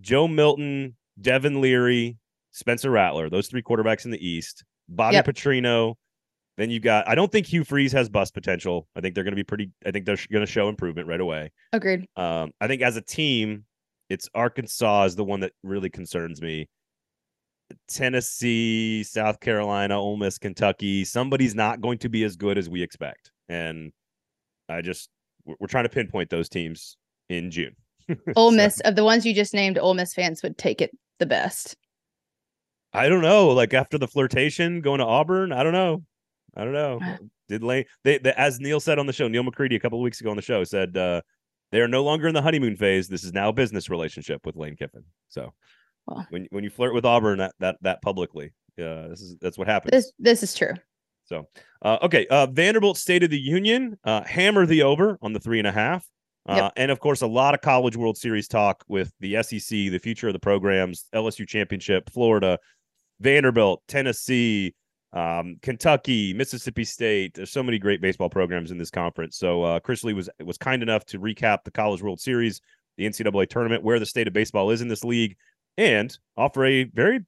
Joe 0.00 0.26
Milton, 0.26 0.96
Devin 1.20 1.60
Leary, 1.60 2.16
Spencer 2.52 2.90
Rattler, 2.90 3.28
those 3.28 3.48
three 3.48 3.62
quarterbacks 3.62 4.04
in 4.06 4.10
the 4.10 4.26
East, 4.26 4.64
Bobby 4.88 5.16
Yep. 5.16 5.26
Petrino. 5.26 5.94
Then 6.56 6.70
you 6.70 6.80
got, 6.80 7.06
I 7.06 7.14
don't 7.14 7.30
think 7.30 7.46
Hugh 7.46 7.64
Freeze 7.64 7.92
has 7.92 8.08
bus 8.08 8.30
potential. 8.30 8.88
I 8.96 9.02
think 9.02 9.14
they're 9.14 9.24
going 9.24 9.32
to 9.32 9.36
be 9.36 9.44
pretty, 9.44 9.70
I 9.84 9.90
think 9.90 10.06
they're 10.06 10.16
going 10.32 10.44
to 10.46 10.50
show 10.50 10.70
improvement 10.70 11.06
right 11.06 11.20
away. 11.20 11.52
Agreed. 11.74 12.06
Um, 12.16 12.52
I 12.62 12.66
think 12.66 12.80
as 12.80 12.96
a 12.96 13.02
team, 13.02 13.66
it's 14.08 14.30
Arkansas 14.34 15.04
is 15.04 15.16
the 15.16 15.24
one 15.24 15.40
that 15.40 15.52
really 15.62 15.90
concerns 15.90 16.40
me. 16.40 16.70
Tennessee, 17.88 19.02
South 19.02 19.40
Carolina, 19.40 19.98
Ole 19.98 20.16
Miss, 20.16 20.38
Kentucky. 20.38 21.04
Somebody's 21.04 21.54
not 21.54 21.80
going 21.80 21.98
to 21.98 22.08
be 22.08 22.24
as 22.24 22.36
good 22.36 22.58
as 22.58 22.68
we 22.68 22.82
expect, 22.82 23.30
and 23.48 23.92
I 24.68 24.82
just 24.82 25.10
we're 25.44 25.66
trying 25.68 25.84
to 25.84 25.90
pinpoint 25.90 26.30
those 26.30 26.48
teams 26.48 26.96
in 27.28 27.50
June. 27.50 27.74
Ole 28.36 28.50
So, 28.50 28.56
Miss, 28.56 28.80
of 28.80 28.96
the 28.96 29.04
ones 29.04 29.26
you 29.26 29.34
just 29.34 29.54
named, 29.54 29.78
Ole 29.78 29.94
Miss 29.94 30.14
fans 30.14 30.42
would 30.42 30.58
take 30.58 30.80
it 30.80 30.90
the 31.18 31.26
best. 31.26 31.76
I 32.92 33.08
don't 33.08 33.22
know. 33.22 33.48
Like 33.48 33.74
after 33.74 33.98
the 33.98 34.08
flirtation, 34.08 34.80
going 34.80 34.98
to 34.98 35.04
Auburn. 35.04 35.52
I 35.52 35.62
don't 35.62 35.72
know. 35.72 36.02
I 36.56 36.64
don't 36.64 36.72
know. 36.72 37.00
Did 37.48 37.62
Lane? 37.62 37.84
They, 38.04 38.18
they 38.18 38.32
as 38.32 38.58
Neil 38.58 38.80
said 38.80 38.98
on 38.98 39.06
the 39.06 39.12
show, 39.12 39.28
Neil 39.28 39.42
McCready 39.42 39.76
a 39.76 39.80
couple 39.80 39.98
of 39.98 40.02
weeks 40.02 40.20
ago 40.20 40.30
on 40.30 40.36
the 40.36 40.42
show 40.42 40.64
said 40.64 40.96
uh, 40.96 41.20
they 41.70 41.80
are 41.80 41.88
no 41.88 42.02
longer 42.02 42.26
in 42.26 42.34
the 42.34 42.42
honeymoon 42.42 42.76
phase. 42.76 43.08
This 43.08 43.24
is 43.24 43.32
now 43.32 43.50
a 43.50 43.52
business 43.52 43.90
relationship 43.90 44.46
with 44.46 44.56
Lane 44.56 44.76
Kiffin. 44.76 45.04
So 45.28 45.52
Well. 46.06 46.26
when 46.30 46.46
when 46.50 46.64
you 46.64 46.70
flirt 46.70 46.94
with 46.94 47.04
Auburn 47.04 47.38
that 47.38 47.54
that 47.60 47.76
that 47.82 48.02
publicly, 48.02 48.52
uh, 48.78 49.08
this 49.08 49.20
is 49.20 49.36
that's 49.40 49.58
what 49.58 49.68
happens. 49.68 49.90
This 49.90 50.12
this 50.18 50.42
is 50.42 50.54
true. 50.54 50.74
So, 51.24 51.48
uh, 51.82 51.98
okay, 52.02 52.26
uh, 52.28 52.46
Vanderbilt 52.46 52.96
State 52.96 53.24
of 53.24 53.30
the 53.30 53.38
Union, 53.38 53.98
uh, 54.04 54.22
hammer 54.22 54.64
the 54.64 54.82
over 54.82 55.18
on 55.22 55.32
the 55.32 55.40
three 55.40 55.58
and 55.58 55.66
a 55.66 55.72
half. 55.72 56.06
Uh, 56.48 56.54
Yep. 56.56 56.72
And 56.76 56.90
of 56.92 57.00
course, 57.00 57.22
a 57.22 57.26
lot 57.26 57.54
of 57.54 57.60
College 57.60 57.96
World 57.96 58.16
Series 58.16 58.46
talk 58.46 58.84
with 58.86 59.12
the 59.18 59.42
SEC, 59.42 59.68
the 59.68 59.98
future 59.98 60.28
of 60.28 60.32
the 60.32 60.38
programs, 60.38 61.06
LSU 61.12 61.46
Championship, 61.46 62.08
Florida, 62.10 62.56
Vanderbilt, 63.18 63.82
Tennessee, 63.88 64.72
um, 65.12 65.56
Kentucky, 65.62 66.32
Mississippi 66.34 66.84
State. 66.84 67.34
There's 67.34 67.50
so 67.50 67.62
many 67.62 67.78
great 67.78 68.00
baseball 68.00 68.30
programs 68.30 68.70
in 68.70 68.78
this 68.78 68.90
conference. 68.90 69.36
So 69.36 69.62
uh, 69.62 69.80
Chris 69.80 70.04
Lee 70.04 70.12
was 70.12 70.30
was 70.44 70.58
kind 70.58 70.82
enough 70.82 71.04
to 71.06 71.18
recap 71.18 71.64
the 71.64 71.70
College 71.70 72.02
World 72.02 72.20
Series, 72.20 72.60
the 72.96 73.06
NCAA 73.06 73.48
tournament, 73.48 73.82
where 73.82 73.98
the 73.98 74.06
state 74.06 74.28
of 74.28 74.32
baseball 74.32 74.70
is 74.70 74.82
in 74.82 74.88
this 74.88 75.02
league, 75.02 75.36
and 75.76 76.18
offer 76.36 76.64
a 76.64 76.84
very 76.84 77.24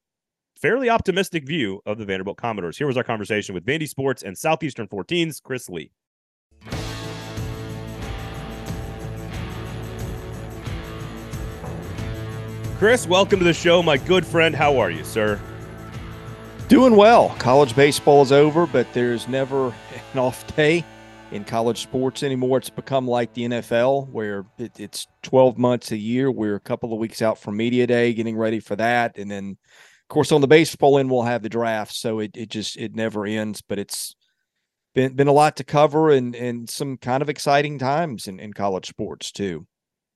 fairly 0.56 0.90
optimistic 0.90 1.46
view 1.46 1.80
of 1.86 1.98
the 1.98 2.04
Vanderbilt 2.04 2.36
Commodores. 2.36 2.78
Here 2.78 2.86
was 2.86 2.96
our 2.96 3.04
conversation 3.04 3.54
with 3.54 3.64
Vandy 3.64 3.88
Sports 3.88 4.22
and 4.22 4.36
Southeastern 4.36 4.88
14's 4.88 5.40
Chris 5.40 5.68
Lee. 5.68 5.92
Chris, 12.78 13.08
welcome 13.08 13.40
to 13.40 13.44
the 13.44 13.52
show, 13.52 13.82
my 13.82 13.96
good 13.96 14.24
friend. 14.24 14.54
How 14.54 14.78
are 14.78 14.90
you, 14.90 15.02
sir? 15.02 15.40
Doing 16.68 16.94
well. 16.94 17.30
College 17.38 17.74
baseball 17.74 18.22
is 18.22 18.30
over, 18.30 18.66
but 18.66 18.86
there's 18.92 19.26
never 19.26 19.66
an 20.12 20.18
off 20.18 20.46
day 20.54 20.84
in 21.32 21.44
college 21.44 21.82
sports 21.82 22.22
anymore. 22.22 22.58
It's 22.58 22.70
become 22.70 23.06
like 23.06 23.32
the 23.34 23.44
NFL, 23.44 24.08
where 24.08 24.46
it, 24.58 24.72
it's 24.78 25.06
12 25.22 25.58
months 25.58 25.92
a 25.92 25.96
year. 25.96 26.30
We're 26.30 26.56
a 26.56 26.60
couple 26.60 26.92
of 26.92 26.98
weeks 26.98 27.22
out 27.22 27.38
from 27.38 27.56
media 27.56 27.86
day, 27.86 28.12
getting 28.14 28.36
ready 28.36 28.60
for 28.60 28.76
that, 28.76 29.18
and 29.18 29.30
then, 29.30 29.56
of 29.60 30.08
course, 30.08 30.32
on 30.32 30.40
the 30.40 30.46
baseball 30.46 30.98
end, 30.98 31.10
we'll 31.10 31.22
have 31.22 31.42
the 31.42 31.48
draft. 31.48 31.94
So 31.94 32.20
it 32.20 32.36
it 32.36 32.48
just 32.48 32.76
it 32.76 32.94
never 32.94 33.26
ends. 33.26 33.62
But 33.62 33.78
it's 33.78 34.14
been 34.94 35.14
been 35.14 35.28
a 35.28 35.32
lot 35.32 35.56
to 35.56 35.64
cover, 35.64 36.10
and 36.10 36.34
and 36.34 36.68
some 36.68 36.96
kind 36.96 37.22
of 37.22 37.28
exciting 37.28 37.78
times 37.78 38.26
in, 38.26 38.40
in 38.40 38.52
college 38.52 38.86
sports 38.86 39.30
too. 39.30 39.66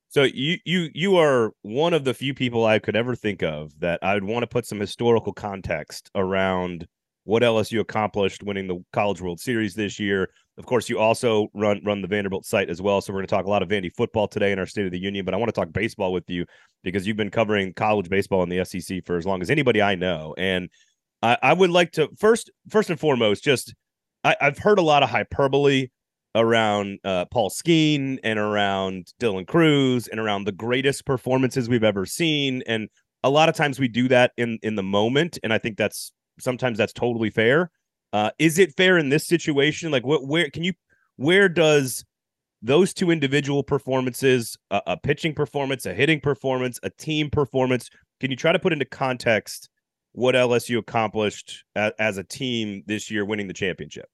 So 0.09 0.25
you 0.25 0.59
you 0.65 0.89
you 0.93 1.17
are 1.17 1.53
one 1.63 1.95
of 1.95 2.05
the 2.05 2.15
few 2.15 2.35
people 2.35 2.67
I 2.67 2.79
could 2.79 2.97
ever 2.97 3.15
think 3.15 3.43
of 3.43 3.79
that 3.81 3.99
I 4.03 4.15
would 4.15 4.25
want 4.25 4.43
to 4.43 4.47
put 4.47 4.67
some 4.67 4.79
historical 4.81 5.33
context 5.33 6.11
around 6.15 6.87
what 7.25 7.43
LSU 7.43 7.81
accomplished 7.81 8.43
winning 8.43 8.67
the 8.67 8.83
College 8.93 9.21
World 9.21 9.41
Series 9.41 9.75
this 9.75 10.01
year. 10.01 10.29
Of 10.59 10.67
course, 10.67 10.89
you 10.89 10.99
also 10.99 11.49
run 11.55 11.81
run 11.85 12.03
the 12.03 12.09
Vanderbilt 12.09 12.45
site 12.45 12.69
as 12.69 12.83
well. 12.83 13.01
So 13.01 13.13
we're 13.13 13.21
going 13.21 13.29
to 13.29 13.35
talk 13.35 13.47
a 13.47 13.51
lot 13.51 13.63
of 13.63 13.69
Vandy 13.69 13.95
football 13.95 14.29
today 14.29 14.53
in 14.53 14.59
our 14.59 14.67
State 14.67 14.87
of 14.87 14.93
the 14.93 15.01
Union, 15.01 15.25
but 15.25 15.35
I 15.35 15.37
want 15.37 15.49
to 15.49 15.59
talk 15.59 15.73
baseball 15.73 16.13
with 16.13 16.29
you 16.29 16.45
because 16.83 17.07
you've 17.07 17.17
been 17.17 17.31
covering 17.31 17.73
college 17.75 18.09
baseball 18.09 18.43
in 18.43 18.49
the 18.49 18.65
SEC 18.65 19.05
for 19.07 19.17
as 19.17 19.25
long 19.25 19.41
as 19.41 19.51
anybody 19.51 19.81
I 19.81 19.95
know. 19.95 20.35
And 20.37 20.69
I, 21.23 21.39
I 21.43 21.53
would 21.53 21.71
like 21.71 21.93
to 21.93 22.09
first 22.19 22.51
first 22.69 22.91
and 22.91 23.01
foremost 23.01 23.45
just 23.45 23.75
I, 24.25 24.37
I've 24.41 24.59
heard 24.59 24.79
a 24.79 24.83
lot 24.83 25.03
of 25.03 25.11
hyperbole 25.11 25.89
around 26.35 26.99
uh, 27.05 27.27
Paul 27.27 27.51
Skeen 27.51 28.19
and 28.25 28.39
around 28.39 29.13
Dylan 29.21 29.47
Crews 29.47 30.09
and 30.09 30.19
around 30.19 30.45
the 30.45 30.53
greatest 30.53 31.05
performances 31.05 31.69
we've 31.69 31.85
ever 31.85 32.07
seen. 32.07 32.63
And 32.67 32.89
a 33.23 33.31
lot 33.31 33.49
of 33.49 33.55
times 33.55 33.79
we 33.79 33.89
do 33.89 34.09
that 34.09 34.33
in 34.37 34.59
in 34.63 34.75
the 34.75 34.83
moment, 34.83 35.39
and 35.43 35.53
I 35.53 35.59
think 35.59 35.77
that's 35.77 36.13
sometimes 36.43 36.79
that's 36.79 36.93
totally 36.93 37.31
fair. 37.31 37.71
Uh, 38.13 38.31
is 38.39 38.59
it 38.59 38.75
fair 38.77 38.99
in 38.99 39.09
this 39.09 39.27
situation? 39.27 39.91
Like, 39.91 40.05
what? 40.05 40.27
Where 40.27 40.51
can 40.51 40.65
you? 40.65 40.73
Where 41.17 41.49
does 41.49 42.05
those 42.63 42.95
two 42.95 43.11
individual 43.11 43.63
performances, 43.63 44.57
a, 44.71 44.81
a 44.89 44.97
pitching 44.97 45.35
performance, 45.35 45.85
a 45.85 45.93
hitting 45.93 46.21
performance, 46.21 46.79
a 46.83 46.91
team 46.91 47.29
performance, 47.29 47.91
can 48.21 48.31
you 48.31 48.37
try 48.37 48.53
to 48.53 48.59
put 48.59 48.73
into 48.73 48.85
context 48.85 49.69
what 50.13 50.37
LSU 50.37 50.79
accomplished 50.79 51.65
as 51.75 52.19
a 52.19 52.23
team 52.23 52.85
this 52.87 53.11
year, 53.11 53.25
winning 53.25 53.49
the 53.49 53.53
championship? 53.53 54.07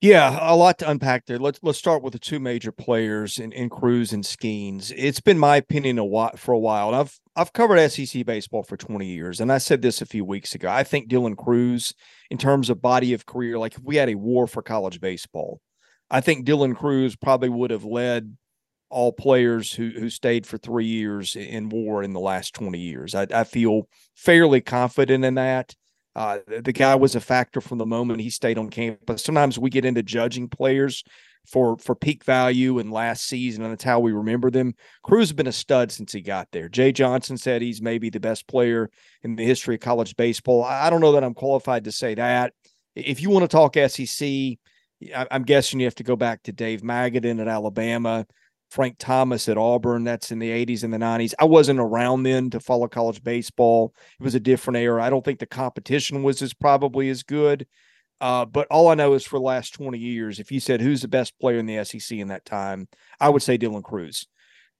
Yeah, 0.00 0.38
a 0.40 0.54
lot 0.54 0.78
to 0.78 0.88
unpack 0.88 1.26
there. 1.26 1.38
Let's 1.38 1.58
let's 1.60 1.78
start 1.78 2.04
with 2.04 2.12
the 2.12 2.20
two 2.20 2.38
major 2.38 2.70
players 2.70 3.38
in, 3.38 3.50
in 3.50 3.68
Crews 3.68 4.12
and 4.12 4.22
Skenes. 4.22 4.92
It's 4.96 5.20
been 5.20 5.38
my 5.38 5.56
opinion 5.56 5.98
a 5.98 6.04
while, 6.04 6.36
for 6.36 6.52
a 6.52 6.58
while. 6.58 6.88
And 6.88 6.96
I've 6.96 7.18
I've 7.34 7.52
covered 7.52 7.90
SEC 7.90 8.24
baseball 8.24 8.62
for 8.62 8.76
20 8.76 9.06
years, 9.06 9.40
and 9.40 9.50
I 9.50 9.58
said 9.58 9.82
this 9.82 10.00
a 10.00 10.06
few 10.06 10.24
weeks 10.24 10.54
ago. 10.54 10.68
I 10.68 10.84
think 10.84 11.08
Dylan 11.10 11.36
Crews, 11.36 11.94
in 12.30 12.38
terms 12.38 12.70
of 12.70 12.80
body 12.80 13.12
of 13.12 13.26
career, 13.26 13.58
like 13.58 13.74
if 13.74 13.82
we 13.82 13.96
had 13.96 14.08
a 14.08 14.14
war 14.14 14.46
for 14.46 14.62
college 14.62 15.00
baseball, 15.00 15.60
I 16.08 16.20
think 16.20 16.46
Dylan 16.46 16.76
Crews 16.76 17.16
probably 17.16 17.48
would 17.48 17.72
have 17.72 17.84
led 17.84 18.36
all 18.90 19.12
players 19.12 19.72
who 19.72 19.88
who 19.90 20.08
stayed 20.10 20.46
for 20.46 20.58
three 20.58 20.86
years 20.86 21.34
in 21.34 21.70
war 21.70 22.04
in 22.04 22.12
the 22.12 22.20
last 22.20 22.54
20 22.54 22.78
years. 22.78 23.16
I, 23.16 23.26
I 23.34 23.42
feel 23.42 23.88
fairly 24.14 24.60
confident 24.60 25.24
in 25.24 25.34
that. 25.34 25.74
Uh, 26.16 26.38
the, 26.46 26.72
guy 26.72 26.94
was 26.94 27.14
a 27.14 27.20
factor 27.20 27.60
from 27.60 27.78
the 27.78 27.86
moment 27.86 28.20
he 28.20 28.30
stayed 28.30 28.58
on 28.58 28.70
campus. 28.70 29.22
Sometimes 29.22 29.58
we 29.58 29.70
get 29.70 29.84
into 29.84 30.02
judging 30.02 30.48
players 30.48 31.04
for 31.46 31.78
for 31.78 31.94
peak 31.94 32.24
value 32.24 32.78
and 32.78 32.92
last 32.92 33.24
season, 33.24 33.62
and 33.62 33.72
that's 33.72 33.84
how 33.84 34.00
we 34.00 34.12
remember 34.12 34.50
them. 34.50 34.74
Crews 35.02 35.28
has 35.28 35.32
been 35.32 35.46
a 35.46 35.52
stud 35.52 35.90
since 35.90 36.12
he 36.12 36.20
got 36.20 36.48
there. 36.52 36.68
Jay 36.68 36.92
Johnson 36.92 37.36
said 37.36 37.62
he's 37.62 37.80
maybe 37.80 38.10
the 38.10 38.20
best 38.20 38.46
player 38.48 38.90
in 39.22 39.36
the 39.36 39.44
history 39.44 39.76
of 39.76 39.80
college 39.80 40.16
baseball. 40.16 40.64
I 40.64 40.90
don't 40.90 41.00
know 41.00 41.12
that 41.12 41.24
I'm 41.24 41.34
qualified 41.34 41.84
to 41.84 41.92
say 41.92 42.14
that. 42.16 42.52
If 42.94 43.22
you 43.22 43.30
want 43.30 43.48
to 43.48 43.56
talk 43.56 43.76
SEC, 43.76 44.58
I'm 45.30 45.44
guessing 45.44 45.80
you 45.80 45.86
have 45.86 45.94
to 45.96 46.04
go 46.04 46.16
back 46.16 46.42
to 46.44 46.52
Dave 46.52 46.82
Magadan 46.82 47.40
at 47.40 47.48
Alabama. 47.48 48.26
Frank 48.70 48.96
Thomas 48.98 49.48
at 49.48 49.56
Auburn. 49.56 50.04
That's 50.04 50.30
in 50.30 50.38
the 50.38 50.50
80s 50.50 50.84
and 50.84 50.92
the 50.92 50.98
90s. 50.98 51.34
I 51.38 51.44
wasn't 51.44 51.80
around 51.80 52.22
then 52.22 52.50
to 52.50 52.60
follow 52.60 52.88
college 52.88 53.22
baseball. 53.22 53.94
It 54.18 54.22
was 54.22 54.34
a 54.34 54.40
different 54.40 54.78
era. 54.78 55.02
I 55.02 55.10
don't 55.10 55.24
think 55.24 55.38
the 55.38 55.46
competition 55.46 56.22
was 56.22 56.42
as 56.42 56.54
probably 56.54 57.08
as 57.08 57.22
good. 57.22 57.66
Uh, 58.20 58.44
but 58.44 58.66
all 58.70 58.88
I 58.88 58.94
know 58.94 59.14
is 59.14 59.24
for 59.24 59.38
the 59.38 59.44
last 59.44 59.74
20 59.74 59.98
years, 59.98 60.40
if 60.40 60.50
you 60.50 60.60
said 60.60 60.80
who's 60.80 61.02
the 61.02 61.08
best 61.08 61.38
player 61.38 61.58
in 61.58 61.66
the 61.66 61.84
SEC 61.84 62.18
in 62.18 62.28
that 62.28 62.44
time, 62.44 62.88
I 63.20 63.28
would 63.28 63.42
say 63.42 63.56
Dylan 63.56 63.84
Crews. 63.84 64.26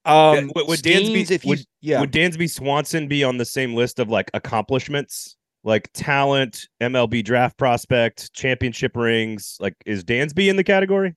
Um, 0.05 0.51
would, 0.55 0.67
would 0.67 0.79
Dansby 0.79 1.29
if 1.29 1.45
you, 1.45 1.49
would, 1.49 1.65
yeah 1.81 1.99
would 1.99 2.11
Dansby 2.11 2.49
Swanson 2.49 3.07
be 3.07 3.23
on 3.23 3.37
the 3.37 3.45
same 3.45 3.75
list 3.75 3.99
of 3.99 4.09
like 4.09 4.31
accomplishments, 4.33 5.35
like 5.63 5.89
talent, 5.93 6.67
MLB 6.81 7.23
draft 7.23 7.57
prospect, 7.57 8.33
championship 8.33 8.95
rings? 8.95 9.57
Like, 9.59 9.75
is 9.85 10.03
Dansby 10.03 10.49
in 10.49 10.55
the 10.55 10.63
category? 10.63 11.15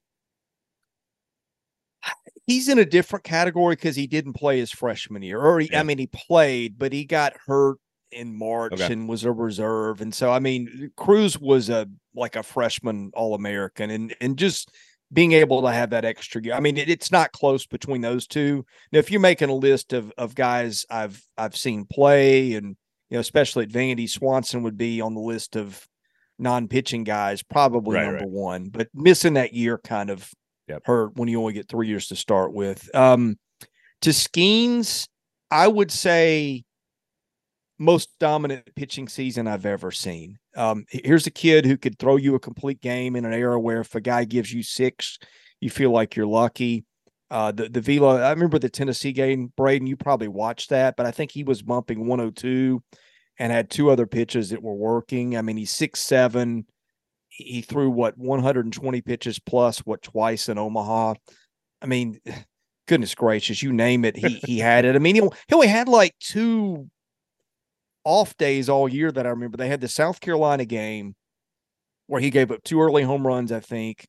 He's 2.46 2.68
in 2.68 2.78
a 2.78 2.84
different 2.84 3.24
category 3.24 3.76
because 3.76 3.96
he 3.96 4.06
didn't 4.06 4.32
play 4.32 4.58
his 4.58 4.72
freshman 4.72 5.22
year, 5.22 5.40
or 5.40 5.60
he, 5.60 5.70
yeah. 5.70 5.80
I 5.80 5.82
mean, 5.82 5.98
he 5.98 6.08
played, 6.08 6.78
but 6.78 6.92
he 6.92 7.04
got 7.04 7.34
hurt 7.46 7.78
in 8.10 8.36
March 8.36 8.74
okay. 8.74 8.92
and 8.92 9.08
was 9.08 9.24
a 9.24 9.32
reserve, 9.32 10.00
and 10.00 10.14
so 10.14 10.30
I 10.32 10.38
mean, 10.38 10.90
uh, 10.96 11.02
Crews 11.02 11.38
was 11.38 11.70
a 11.70 11.88
like 12.14 12.36
a 12.36 12.42
freshman 12.42 13.10
All 13.14 13.34
American, 13.34 13.90
and 13.90 14.14
and 14.20 14.36
just 14.36 14.70
being 15.12 15.32
able 15.32 15.62
to 15.62 15.70
have 15.70 15.90
that 15.90 16.04
extra 16.04 16.42
year. 16.42 16.54
I 16.54 16.60
mean, 16.60 16.76
it, 16.78 16.88
it's 16.88 17.12
not 17.12 17.32
close 17.32 17.66
between 17.66 18.00
those 18.00 18.26
two. 18.26 18.64
Now, 18.92 18.98
if 18.98 19.10
you're 19.10 19.20
making 19.20 19.50
a 19.50 19.54
list 19.54 19.92
of 19.92 20.12
of 20.18 20.34
guys 20.34 20.86
I've 20.90 21.22
I've 21.36 21.56
seen 21.56 21.86
play, 21.86 22.54
and 22.54 22.76
you 23.10 23.16
know, 23.16 23.20
especially 23.20 23.64
at 23.64 23.70
Vandy, 23.70 24.08
Swanson 24.08 24.62
would 24.62 24.76
be 24.76 25.00
on 25.00 25.14
the 25.14 25.20
list 25.20 25.56
of 25.56 25.86
non-pitching 26.38 27.04
guys, 27.04 27.42
probably 27.42 27.96
right, 27.96 28.04
number 28.04 28.20
right. 28.20 28.28
one. 28.28 28.68
But 28.68 28.88
missing 28.94 29.34
that 29.34 29.52
year 29.52 29.78
kind 29.78 30.10
of 30.10 30.28
yep. 30.72 30.82
hurt 30.84 31.16
when 31.16 31.28
you 31.28 31.40
only 31.40 31.52
get 31.52 31.68
three 31.68 31.88
years 31.88 32.08
to 32.08 32.16
start 32.16 32.52
with. 32.52 32.94
Um, 32.94 33.38
to 34.02 34.10
Skenes, 34.10 35.08
I 35.50 35.68
would 35.68 35.90
say 35.90 36.64
most 37.78 38.10
dominant 38.20 38.74
pitching 38.76 39.08
season 39.08 39.46
I've 39.46 39.66
ever 39.66 39.90
seen. 39.90 40.38
Um, 40.56 40.84
here's 40.88 41.26
a 41.26 41.30
kid 41.30 41.64
who 41.66 41.76
could 41.76 41.98
throw 41.98 42.16
you 42.16 42.34
a 42.34 42.40
complete 42.40 42.80
game 42.80 43.16
in 43.16 43.24
an 43.24 43.32
era 43.32 43.58
where 43.58 43.80
if 43.80 43.94
a 43.94 44.00
guy 44.00 44.24
gives 44.24 44.52
you 44.52 44.62
six, 44.62 45.18
you 45.60 45.70
feel 45.70 45.90
like 45.90 46.16
you're 46.16 46.26
lucky. 46.26 46.84
Uh, 47.30 47.50
the 47.50 47.68
the 47.68 47.80
Vila, 47.80 48.22
I 48.22 48.30
remember 48.30 48.58
the 48.58 48.68
Tennessee 48.68 49.12
game, 49.12 49.52
Braden. 49.56 49.86
You 49.86 49.96
probably 49.96 50.28
watched 50.28 50.68
that, 50.70 50.96
but 50.96 51.06
I 51.06 51.10
think 51.10 51.30
he 51.30 51.44
was 51.44 51.62
bumping 51.62 52.06
102 52.06 52.82
and 53.38 53.50
had 53.50 53.70
two 53.70 53.90
other 53.90 54.06
pitches 54.06 54.50
that 54.50 54.62
were 54.62 54.74
working. 54.74 55.36
I 55.36 55.42
mean, 55.42 55.56
he's 55.56 55.70
six 55.70 56.00
seven. 56.00 56.66
He 57.34 57.62
threw 57.62 57.90
what 57.90 58.18
120 58.18 59.00
pitches 59.00 59.38
plus 59.38 59.78
what 59.80 60.02
twice 60.02 60.48
in 60.48 60.58
Omaha. 60.58 61.14
I 61.80 61.86
mean, 61.86 62.20
goodness 62.88 63.14
gracious, 63.14 63.62
you 63.62 63.72
name 63.72 64.04
it, 64.04 64.16
he 64.16 64.40
he 64.44 64.58
had 64.58 64.84
it. 64.84 64.96
I 64.96 64.98
mean, 64.98 65.14
he, 65.14 65.20
he 65.20 65.54
only 65.54 65.68
had 65.68 65.88
like 65.88 66.14
two 66.18 66.88
off 68.04 68.36
days 68.36 68.68
all 68.68 68.88
year 68.88 69.10
that 69.12 69.26
I 69.26 69.30
remember. 69.30 69.56
They 69.56 69.68
had 69.68 69.80
the 69.80 69.88
South 69.88 70.20
Carolina 70.20 70.64
game 70.64 71.14
where 72.06 72.20
he 72.20 72.30
gave 72.30 72.50
up 72.50 72.62
two 72.64 72.80
early 72.80 73.02
home 73.02 73.26
runs, 73.26 73.52
I 73.52 73.60
think, 73.60 74.06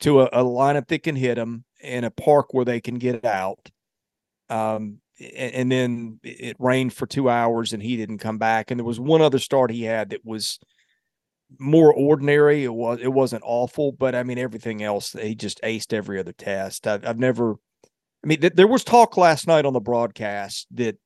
to 0.00 0.20
a, 0.20 0.24
a 0.26 0.44
lineup 0.44 0.88
that 0.88 1.02
can 1.02 1.16
hit 1.16 1.36
them 1.36 1.64
in 1.80 2.04
a 2.04 2.10
park 2.10 2.52
where 2.52 2.64
they 2.64 2.80
can 2.80 2.96
get 2.96 3.24
out. 3.24 3.70
Um, 4.50 4.98
and, 5.20 5.54
and 5.54 5.72
then 5.72 6.20
it 6.22 6.56
rained 6.58 6.92
for 6.92 7.06
two 7.06 7.28
hours 7.28 7.72
and 7.72 7.82
he 7.82 7.96
didn't 7.96 8.18
come 8.18 8.38
back. 8.38 8.70
And 8.70 8.78
there 8.78 8.84
was 8.84 9.00
one 9.00 9.22
other 9.22 9.38
start 9.38 9.70
he 9.70 9.84
had 9.84 10.10
that 10.10 10.24
was 10.24 10.58
more 11.58 11.92
ordinary. 11.92 12.64
It 12.64 12.74
was 12.74 12.98
it 13.00 13.12
wasn't 13.12 13.42
awful, 13.46 13.92
but 13.92 14.14
I 14.14 14.22
mean 14.22 14.38
everything 14.38 14.82
else 14.82 15.12
he 15.12 15.34
just 15.34 15.60
aced 15.62 15.92
every 15.92 16.18
other 16.18 16.32
test. 16.32 16.86
I've, 16.86 17.06
I've 17.06 17.18
never. 17.18 17.56
I 18.24 18.26
mean, 18.26 18.40
th- 18.40 18.54
there 18.54 18.66
was 18.66 18.82
talk 18.82 19.16
last 19.16 19.46
night 19.46 19.64
on 19.64 19.72
the 19.72 19.80
broadcast 19.80 20.66
that 20.72 20.96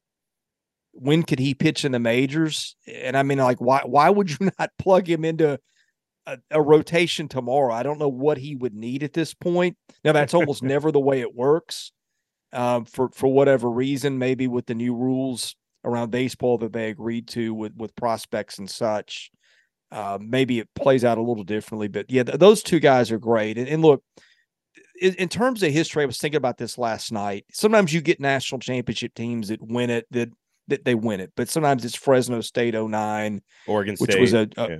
when 0.92 1.22
could 1.22 1.38
he 1.38 1.55
pitch 1.55 1.85
in 1.85 1.92
the 1.92 1.98
majors? 1.98 2.76
And 2.87 3.16
I 3.16 3.22
mean, 3.22 3.38
like, 3.38 3.61
why 3.61 3.83
why 3.85 4.11
would 4.11 4.31
you 4.31 4.50
not 4.59 4.70
plug 4.78 5.09
him 5.09 5.24
into 5.24 5.59
a, 6.26 6.38
a, 6.50 6.61
rotation 6.61 7.28
tomorrow? 7.28 7.72
I 7.72 7.83
don't 7.83 7.98
know 7.98 8.09
what 8.09 8.38
he 8.38 8.55
would 8.57 8.74
need 8.74 9.02
at 9.02 9.12
this 9.12 9.35
point. 9.35 9.76
Now 10.05 10.12
that's 10.12 10.35
almost 10.35 10.62
never 10.62 10.92
the 10.92 11.00
way 11.00 11.20
it 11.20 11.35
works. 11.35 11.92
Um, 12.52 12.85
for 12.85 13.09
for 13.11 13.28
whatever 13.28 13.70
reason, 13.70 14.18
maybe 14.18 14.46
with 14.46 14.66
the 14.66 14.74
new 14.74 14.94
rules 14.94 15.57
around 15.85 16.11
baseball 16.11 16.59
that 16.59 16.72
they 16.72 16.90
agreed 16.90 17.28
to 17.28 17.55
with 17.55 17.74
with 17.76 17.96
prospects 17.96 18.59
and 18.59 18.68
such, 18.68 19.31
uh, 19.92 20.18
maybe 20.20 20.59
it 20.59 20.68
plays 20.74 21.05
out 21.05 21.18
a 21.18 21.22
little 21.22 21.44
differently. 21.44 21.87
But 21.87 22.11
yeah, 22.11 22.22
th- 22.22 22.38
those 22.38 22.62
two 22.62 22.81
guys 22.81 23.11
are 23.11 23.18
great. 23.18 23.59
And, 23.59 23.68
and 23.68 23.83
look, 23.83 24.02
in, 25.00 25.14
in, 25.14 25.28
terms 25.28 25.62
of 25.62 25.70
history, 25.70 26.02
I 26.02 26.07
was 26.07 26.18
thinking 26.18 26.38
about 26.38 26.57
this 26.57 26.78
last 26.78 27.12
night. 27.12 27.44
Sometimes 27.52 27.92
you 27.92 28.00
get 28.00 28.18
national 28.18 28.61
championship 28.61 29.14
teams 29.14 29.48
that 29.48 29.61
win 29.61 29.90
it 29.90 30.07
that 30.11 30.31
that 30.68 30.85
they 30.85 30.94
win 30.94 31.20
it. 31.20 31.33
But 31.37 31.48
sometimes 31.50 31.85
it's 31.85 31.94
Fresno 31.94 32.40
State 32.40 32.74
09, 32.74 33.42
Oregon 33.66 33.96
which 33.98 34.16
was 34.16 34.33
a, 34.33 34.48
a 34.57 34.68
yeah. 34.68 34.76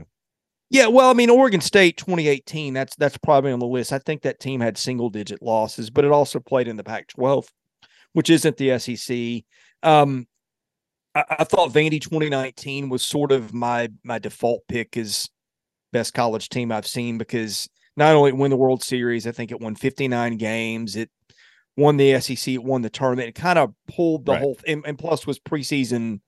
yeah. 0.71 0.87
Well, 0.87 1.11
I 1.11 1.13
mean, 1.13 1.29
Oregon 1.29 1.61
State 1.61 1.99
2018. 1.99 2.73
That's 2.73 2.97
that's 2.97 3.19
probably 3.19 3.53
on 3.53 3.59
the 3.59 3.67
list. 3.67 3.93
I 3.93 3.99
think 3.99 4.23
that 4.23 4.41
team 4.41 4.61
had 4.61 4.79
single 4.79 5.11
digit 5.11 5.43
losses, 5.43 5.91
but 5.91 6.07
it 6.07 6.13
also 6.13 6.41
played 6.41 6.69
in 6.69 6.77
the 6.77 6.85
Pac-12, 6.85 7.47
which 8.15 8.31
isn't 8.31 8.57
the 8.57 8.79
SEC. 8.79 9.45
Um, 9.83 10.27
I, 11.15 11.25
I 11.41 11.45
thought 11.45 11.73
Vandy 11.73 12.01
2019 12.01 12.89
was 12.89 13.05
sort 13.05 13.33
of 13.33 13.53
my 13.53 13.89
my 14.05 14.19
default 14.19 14.63
pick 14.69 14.97
as 14.97 15.29
best 15.93 16.15
college 16.15 16.49
team 16.49 16.73
I've 16.73 16.87
seen 16.87 17.19
because 17.19 17.69
not 17.97 18.15
only 18.15 18.33
win 18.33 18.51
the 18.51 18.57
World 18.57 18.83
Series, 18.83 19.27
I 19.27 19.33
think 19.33 19.51
it 19.51 19.61
won 19.61 19.75
59 19.75 20.37
games. 20.39 20.97
It 20.97 21.11
won 21.77 21.97
the 21.97 22.19
SEC, 22.21 22.55
it 22.55 22.65
won 22.65 22.83
the 22.83 22.91
tournament. 22.91 23.29
It 23.29 23.35
kind 23.35 23.59
of 23.59 23.75
pulled 23.89 24.27
the 24.27 24.33
right. 24.33 24.41
whole 24.41 24.59
and, 24.67 24.85
and, 24.87 24.99
plus 24.99 25.27
was 25.27 25.39
preseason 25.39 26.21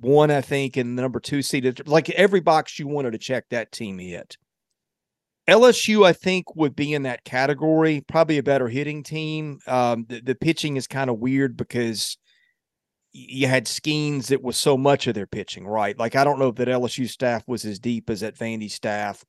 one, 0.00 0.30
I 0.30 0.40
think, 0.40 0.76
and 0.76 0.96
the 0.96 1.02
number 1.02 1.20
two 1.20 1.42
seeded. 1.42 1.88
Like 1.88 2.10
every 2.10 2.40
box 2.40 2.78
you 2.78 2.86
wanted 2.86 3.12
to 3.12 3.18
check, 3.18 3.46
that 3.50 3.72
team 3.72 3.98
hit. 3.98 4.36
LSU, 5.48 6.04
I 6.04 6.12
think, 6.12 6.54
would 6.56 6.76
be 6.76 6.92
in 6.92 7.04
that 7.04 7.24
category. 7.24 8.04
Probably 8.06 8.38
a 8.38 8.42
better 8.42 8.68
hitting 8.68 9.02
team. 9.02 9.60
Um, 9.66 10.04
the, 10.08 10.20
the 10.20 10.34
pitching 10.34 10.76
is 10.76 10.86
kind 10.86 11.08
of 11.08 11.18
weird 11.18 11.56
because 11.56 12.18
you 13.28 13.46
had 13.46 13.66
Skenes 13.66 14.28
that 14.28 14.42
was 14.42 14.56
so 14.56 14.76
much 14.76 15.06
of 15.06 15.14
their 15.14 15.26
pitching, 15.26 15.66
right? 15.66 15.98
Like 15.98 16.16
I 16.16 16.24
don't 16.24 16.38
know 16.38 16.48
if 16.48 16.56
that 16.56 16.68
LSU 16.68 17.08
staff 17.08 17.42
was 17.46 17.64
as 17.64 17.78
deep 17.78 18.10
as 18.10 18.20
that 18.20 18.36
Vandy 18.36 18.70
staff 18.70 19.24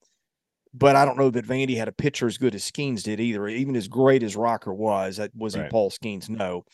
but 0.73 0.95
I 0.95 1.05
don't 1.05 1.17
know 1.17 1.29
that 1.31 1.47
Vandy 1.47 1.77
had 1.77 1.87
a 1.87 1.93
pitcher 1.93 2.27
as 2.27 2.37
good 2.37 2.53
as 2.53 2.69
Skenes 2.69 3.03
did 3.03 3.19
either. 3.19 3.47
Even 3.47 3.75
as 3.75 3.87
great 3.87 4.23
as 4.23 4.35
Rocker 4.35 4.73
was, 4.73 5.17
that 5.17 5.31
was 5.35 5.55
right. 5.55 5.65
he 5.65 5.69
Paul 5.69 5.89
Skenes? 5.89 6.29
No. 6.29 6.65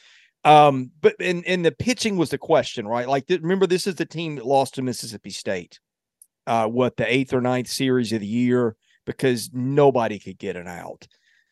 Um, 0.44 0.92
but 1.02 1.16
and 1.20 1.46
and 1.46 1.66
the 1.66 1.72
pitching 1.72 2.18
was 2.18 2.30
the 2.30 2.38
question, 2.38 2.88
right? 2.88 3.08
Like, 3.08 3.26
remember, 3.30 3.66
this 3.66 3.88
is 3.88 3.96
the 3.96 4.06
team 4.06 4.36
that 4.36 4.46
lost 4.46 4.76
to 4.76 4.82
Mississippi 4.82 5.32
State. 5.32 5.80
Uh, 6.46 6.68
what 6.68 6.98
the 6.98 7.12
eighth 7.12 7.34
or 7.34 7.42
ninth 7.42 7.68
series 7.68 8.14
of 8.14 8.20
the 8.20 8.28
year 8.28 8.76
because 9.06 9.50
nobody 9.52 10.20
could 10.20 10.38
get 10.38 10.56
it 10.56 10.68
out. 10.68 11.08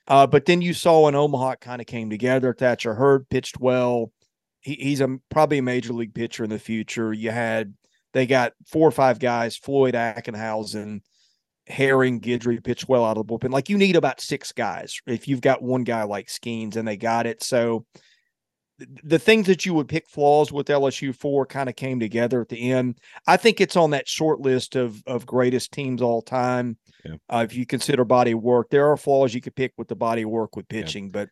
Uh, 0.07 0.27
but 0.27 0.45
then 0.45 0.61
you 0.61 0.73
saw 0.73 1.07
in 1.07 1.15
Omaha 1.15 1.55
kind 1.55 1.81
of 1.81 1.87
came 1.87 2.09
together. 2.09 2.53
Thatcher 2.53 2.93
Hurd 2.93 3.27
pitched 3.29 3.59
well. 3.59 4.11
He, 4.63 4.75
he's 4.75 5.01
a 5.01 5.17
probably 5.29 5.59
a 5.59 5.63
major 5.63 5.93
league 5.93 6.13
pitcher 6.13 6.43
in 6.43 6.49
the 6.49 6.59
future. 6.59 7.13
You 7.13 7.31
had 7.31 7.73
they 8.13 8.25
got 8.25 8.53
four 8.67 8.87
or 8.87 8.91
five 8.91 9.19
guys: 9.19 9.55
Floyd 9.55 9.93
Ackenhausen, 9.93 11.01
Herring, 11.67 12.19
Guidry 12.19 12.63
pitched 12.63 12.87
well 12.87 13.05
out 13.05 13.17
of 13.17 13.27
the 13.27 13.33
bullpen. 13.33 13.51
Like 13.51 13.69
you 13.69 13.77
need 13.77 13.95
about 13.95 14.21
six 14.21 14.51
guys 14.51 14.99
if 15.05 15.27
you've 15.27 15.41
got 15.41 15.61
one 15.61 15.83
guy 15.83 16.03
like 16.03 16.27
Skenes 16.27 16.75
and 16.75 16.87
they 16.87 16.97
got 16.97 17.27
it. 17.27 17.43
So 17.43 17.85
the 19.03 19.19
things 19.19 19.47
that 19.47 19.65
you 19.65 19.73
would 19.73 19.87
pick 19.87 20.09
flaws 20.09 20.51
with 20.51 20.67
LSU 20.67 21.15
for 21.15 21.45
kind 21.45 21.69
of 21.69 21.75
came 21.75 21.99
together 21.99 22.41
at 22.41 22.49
the 22.49 22.71
end. 22.71 22.99
I 23.27 23.37
think 23.37 23.61
it's 23.61 23.75
on 23.75 23.91
that 23.91 24.07
short 24.07 24.39
list 24.39 24.75
of 24.75 25.01
of 25.05 25.25
greatest 25.25 25.71
teams 25.71 26.01
all 26.01 26.21
time. 26.21 26.77
Yeah. 27.05 27.15
Uh, 27.29 27.45
if 27.49 27.55
you 27.55 27.65
consider 27.65 28.03
body 28.03 28.33
work, 28.33 28.69
there 28.69 28.87
are 28.91 28.97
flaws 28.97 29.33
you 29.33 29.41
could 29.41 29.55
pick 29.55 29.73
with 29.77 29.87
the 29.87 29.95
body 29.95 30.25
work 30.25 30.55
with 30.55 30.67
pitching, 30.67 31.05
yeah. 31.05 31.11
but 31.11 31.29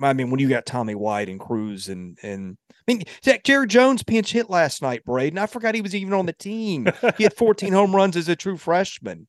I 0.00 0.12
mean, 0.12 0.30
when 0.30 0.40
you 0.40 0.48
got 0.48 0.66
Tommy 0.66 0.94
White 0.94 1.28
and 1.28 1.38
Crews 1.40 1.88
and 1.88 2.18
and 2.22 2.56
I 2.70 2.92
mean, 2.92 3.04
Zach 3.24 3.44
Jared 3.44 3.70
Jones 3.70 4.02
pinch 4.02 4.32
hit 4.32 4.50
last 4.50 4.82
night, 4.82 5.04
Braden. 5.04 5.38
I 5.38 5.46
forgot 5.46 5.74
he 5.74 5.82
was 5.82 5.94
even 5.94 6.12
on 6.12 6.26
the 6.26 6.32
team. 6.32 6.88
he 7.16 7.22
had 7.22 7.34
14 7.34 7.72
home 7.72 7.94
runs 7.94 8.16
as 8.16 8.28
a 8.28 8.36
true 8.36 8.56
freshman. 8.56 9.26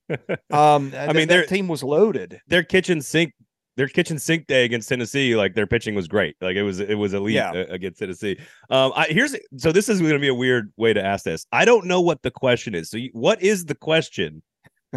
Um, 0.51 0.91
I 0.97 1.13
mean, 1.13 1.27
their 1.27 1.45
team 1.45 1.67
was 1.67 1.83
loaded. 1.83 2.41
Their 2.47 2.63
kitchen 2.63 3.01
sink, 3.01 3.33
their 3.77 3.87
kitchen 3.87 4.17
sink 4.17 4.47
day 4.47 4.65
against 4.65 4.89
Tennessee, 4.89 5.35
like 5.35 5.53
their 5.53 5.67
pitching 5.67 5.93
was 5.93 6.07
great. 6.07 6.35
Like 6.41 6.55
it 6.55 6.63
was, 6.63 6.79
it 6.79 6.95
was 6.95 7.13
elite 7.13 7.35
yeah. 7.35 7.51
against 7.51 7.99
Tennessee. 7.99 8.39
Um, 8.71 8.91
I, 8.95 9.07
here's 9.07 9.35
so 9.57 9.71
this 9.71 9.87
is 9.87 9.99
going 9.99 10.13
to 10.13 10.19
be 10.19 10.29
a 10.29 10.35
weird 10.35 10.73
way 10.77 10.93
to 10.93 11.03
ask 11.03 11.23
this. 11.23 11.45
I 11.51 11.65
don't 11.65 11.85
know 11.85 12.01
what 12.01 12.23
the 12.23 12.31
question 12.31 12.73
is. 12.73 12.89
So, 12.89 12.97
you, 12.97 13.09
what 13.13 13.41
is 13.41 13.65
the 13.65 13.75
question 13.75 14.41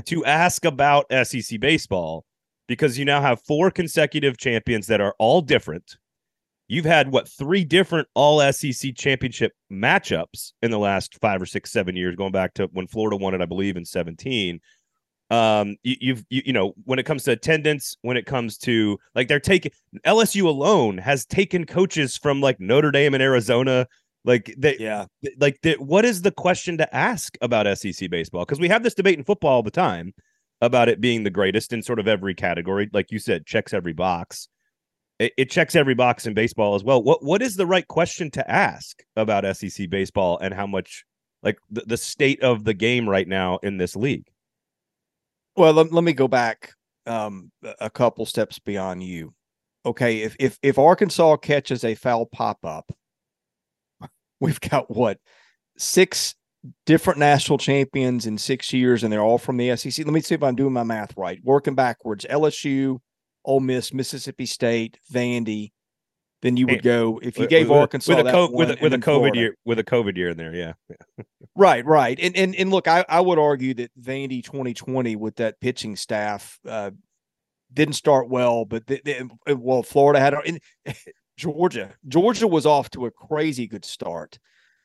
to 0.07 0.25
ask 0.25 0.65
about 0.65 1.07
SEC 1.25 1.61
baseball? 1.61 2.25
Because 2.69 2.99
you 2.99 3.05
now 3.05 3.21
have 3.21 3.41
four 3.43 3.71
consecutive 3.71 4.37
champions 4.39 4.87
that 4.89 5.01
are 5.01 5.15
all 5.19 5.41
different 5.41 5.97
You've 6.69 6.85
had 6.85 7.13
what 7.13 7.29
three 7.29 7.65
different 7.65 8.09
all 8.15 8.41
SEC 8.53 8.95
championship 8.97 9.53
matchups 9.73 10.53
in 10.63 10.71
the 10.73 10.79
last 10.79 11.17
five 11.21 11.41
or 11.41 11.47
six, 11.47 11.71
seven 11.71 11.95
years, 11.95 12.17
going 12.17 12.33
back 12.33 12.55
to 12.55 12.69
when 12.73 12.89
Florida 12.89 13.17
won 13.17 13.35
it, 13.35 13.41
I 13.41 13.47
believe, 13.47 13.77
in 13.77 13.85
17. 13.85 14.61
Um, 15.31 15.77
you, 15.83 15.97
you've 16.01 16.25
you, 16.29 16.43
you 16.47 16.53
know 16.53 16.75
when 16.85 16.99
it 16.99 17.05
comes 17.05 17.23
to 17.25 17.33
attendance, 17.33 17.97
when 18.03 18.17
it 18.17 18.27
comes 18.27 18.59
to 18.59 18.99
like 19.15 19.29
they're 19.29 19.41
taking 19.41 19.73
LSU 20.05 20.45
alone 20.47 20.99
has 20.99 21.25
taken 21.25 21.67
coaches 21.67 22.17
from 22.17 22.41
like 22.41 22.59
Notre 22.61 22.91
Dame 22.91 23.15
and 23.15 23.23
Arizona. 23.23 23.87
Like 24.25 24.53
they, 24.59 24.77
Yeah. 24.79 25.07
like 25.39 25.61
the, 25.63 25.75
what 25.75 26.05
is 26.05 26.23
the 26.23 26.33
question 26.33 26.77
to 26.79 26.95
ask 26.97 27.39
about 27.41 27.79
SEC 27.79 28.11
baseball? 28.11 28.45
Because 28.45 28.59
we 28.59 28.69
have 28.69 28.83
this 28.83 28.95
debate 28.95 29.19
in 29.19 29.25
football 29.25 29.53
all 29.53 29.63
the 29.63 29.71
time 29.71 30.13
about 30.61 30.89
it 30.89 31.01
being 31.01 31.23
the 31.23 31.31
greatest 31.31 31.73
in 31.73 31.83
sort 31.83 31.99
of 31.99 32.09
every 32.09 32.35
category. 32.35 32.89
Like 32.93 33.11
you 33.11 33.19
said, 33.19 33.47
checks 33.47 33.75
every 33.75 33.93
box. 33.93 34.49
It, 35.19 35.33
it 35.37 35.51
checks 35.51 35.77
every 35.77 35.95
box 35.95 36.27
in 36.27 36.35
baseball 36.35 36.75
as 36.75 36.85
well. 36.85 37.03
What 37.03 37.25
what 37.25 37.43
is 37.43 37.57
the 37.57 37.67
right 37.67 37.87
question 37.87 38.31
to 38.33 38.51
ask 38.51 39.03
about 39.17 39.57
SEC 39.57 39.89
baseball 39.91 40.39
and 40.39 40.53
how 40.53 40.67
much 40.67 41.05
like 41.43 41.59
the, 41.71 41.83
the 41.87 41.97
state 41.97 42.43
of 42.43 42.65
the 42.65 42.75
game 42.75 43.09
right 43.09 43.29
now 43.29 43.59
in 43.63 43.79
this 43.79 43.97
league? 43.97 44.27
Well, 45.57 45.73
let, 45.73 45.93
let 45.93 46.05
me 46.05 46.13
go 46.13 46.29
back 46.29 46.73
um, 47.07 47.51
a 47.81 47.89
couple 47.89 48.27
steps 48.27 48.59
beyond 48.59 49.03
you. 49.03 49.35
Okay, 49.85 50.23
if 50.23 50.37
if 50.39 50.59
if 50.63 50.79
Arkansas 50.79 51.37
catches 51.37 51.85
a 51.85 51.95
foul 51.95 52.27
pop 52.27 52.59
up, 52.65 52.91
we've 54.41 54.61
got 54.61 54.91
what 54.91 55.19
six 55.79 56.35
different 56.85 57.19
national 57.19 57.59
champions 57.59 58.27
in 58.27 58.39
six 58.39 58.73
years, 58.73 59.03
and 59.03 59.13
they're 59.13 59.23
all 59.23 59.39
from 59.39 59.57
the 59.57 59.77
SEC. 59.77 60.05
Let 60.05 60.13
me 60.13 60.21
see 60.21 60.35
if 60.35 60.43
I'm 60.43 60.57
doing 60.57 60.73
my 60.73 60.85
math 60.85 61.17
right. 61.17 61.41
Working 61.43 61.75
backwards: 61.75 62.25
LSU, 62.29 62.99
Ole 63.45 63.61
Miss, 63.61 63.93
Mississippi 63.93 64.47
State, 64.47 64.99
Vandy. 65.13 65.73
Then 66.43 66.57
you 66.57 66.67
would 66.67 66.83
go 66.83 67.19
if 67.23 67.39
you 67.39 67.47
gave 67.47 67.71
with, 67.71 67.79
Arkansas 67.79 68.15
with 68.15 68.27
a 68.27 68.31
co- 68.31 68.49
one, 68.49 68.69
with 68.69 68.71
a, 68.71 68.83
with 68.83 68.93
a 68.93 68.99
COVID 68.99 69.03
Florida. 69.03 69.39
year 69.39 69.57
with 69.65 69.79
a 69.79 69.85
COVID 69.85 70.17
year 70.17 70.31
in 70.31 70.37
there. 70.37 70.55
Yeah. 70.55 70.73
Right, 71.59 71.87
right. 71.87 72.19
And 72.21 72.37
and 72.37 72.55
and 72.55 72.71
look, 72.71 72.87
I, 72.87 73.03
I 73.09 73.23
would 73.23 73.39
argue 73.39 73.73
that 73.75 73.91
Vandy 73.99 74.45
2020 74.45 75.17
with 75.17 75.37
that 75.37 75.59
pitching 75.59 75.97
staff 75.97 76.59
uh, 76.69 76.91
didn't 77.73 77.95
start 77.95 78.29
well, 78.29 78.67
but 78.67 78.87
they, 78.87 79.01
they, 79.03 79.23
well, 79.55 79.83
Florida 79.83 80.21
had 80.21 80.35
and 80.35 80.61
Georgia. 81.39 81.95
Georgia 82.07 82.47
was 82.47 82.67
off 82.67 82.91
to 82.91 83.07
a 83.07 83.11
crazy 83.11 83.67
good 83.67 83.87
start. 83.87 84.39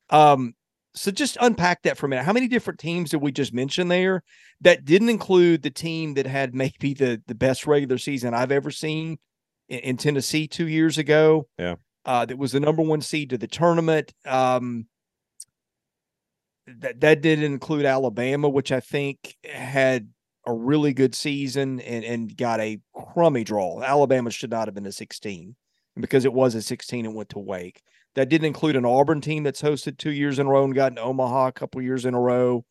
Um, 0.09 0.53
so 0.93 1.11
just 1.11 1.37
unpack 1.39 1.83
that 1.83 1.97
for 1.97 2.05
a 2.05 2.09
minute. 2.09 2.25
How 2.25 2.33
many 2.33 2.47
different 2.47 2.79
teams 2.79 3.11
did 3.11 3.21
we 3.21 3.31
just 3.31 3.53
mention 3.53 3.87
there 3.87 4.23
that 4.61 4.85
didn't 4.85 5.09
include 5.09 5.61
the 5.61 5.69
team 5.69 6.15
that 6.15 6.27
had 6.27 6.53
maybe 6.53 6.93
the 6.93 7.21
the 7.27 7.35
best 7.35 7.65
regular 7.65 7.97
season 7.97 8.33
I've 8.33 8.51
ever 8.51 8.71
seen 8.71 9.17
in, 9.69 9.79
in 9.79 9.97
Tennessee 9.97 10.47
two 10.47 10.67
years 10.67 10.97
ago? 10.97 11.47
Yeah. 11.57 11.75
Uh, 12.03 12.25
that 12.25 12.37
was 12.37 12.51
the 12.51 12.59
number 12.59 12.81
one 12.81 13.01
seed 13.01 13.29
to 13.29 13.37
the 13.37 13.47
tournament. 13.47 14.11
Um, 14.25 14.87
that 16.67 16.99
that 17.01 17.21
did 17.21 17.41
include 17.41 17.85
Alabama, 17.85 18.49
which 18.49 18.71
I 18.71 18.79
think 18.79 19.37
had 19.43 20.09
a 20.45 20.53
really 20.53 20.93
good 20.93 21.15
season 21.15 21.79
and 21.81 22.03
and 22.03 22.35
got 22.35 22.59
a 22.59 22.79
crummy 22.93 23.43
draw. 23.43 23.81
Alabama 23.81 24.31
should 24.31 24.51
not 24.51 24.67
have 24.67 24.75
been 24.75 24.85
a 24.85 24.91
16 24.91 25.55
and 25.95 26.01
because 26.01 26.25
it 26.25 26.33
was 26.33 26.55
a 26.55 26.61
16 26.61 27.05
and 27.05 27.15
went 27.15 27.29
to 27.29 27.39
Wake. 27.39 27.81
That 28.15 28.27
didn't 28.29 28.47
include 28.47 28.75
an 28.75 28.85
Auburn 28.85 29.21
team 29.21 29.43
that's 29.43 29.61
hosted 29.61 29.97
two 29.97 30.11
years 30.11 30.37
in 30.37 30.47
a 30.47 30.49
row 30.49 30.63
and 30.65 30.75
got 30.75 30.91
in 30.91 30.99
Omaha 30.99 31.47
a 31.47 31.51
couple 31.53 31.81
years 31.81 32.05
in 32.05 32.13
a 32.13 32.19
row. 32.19 32.65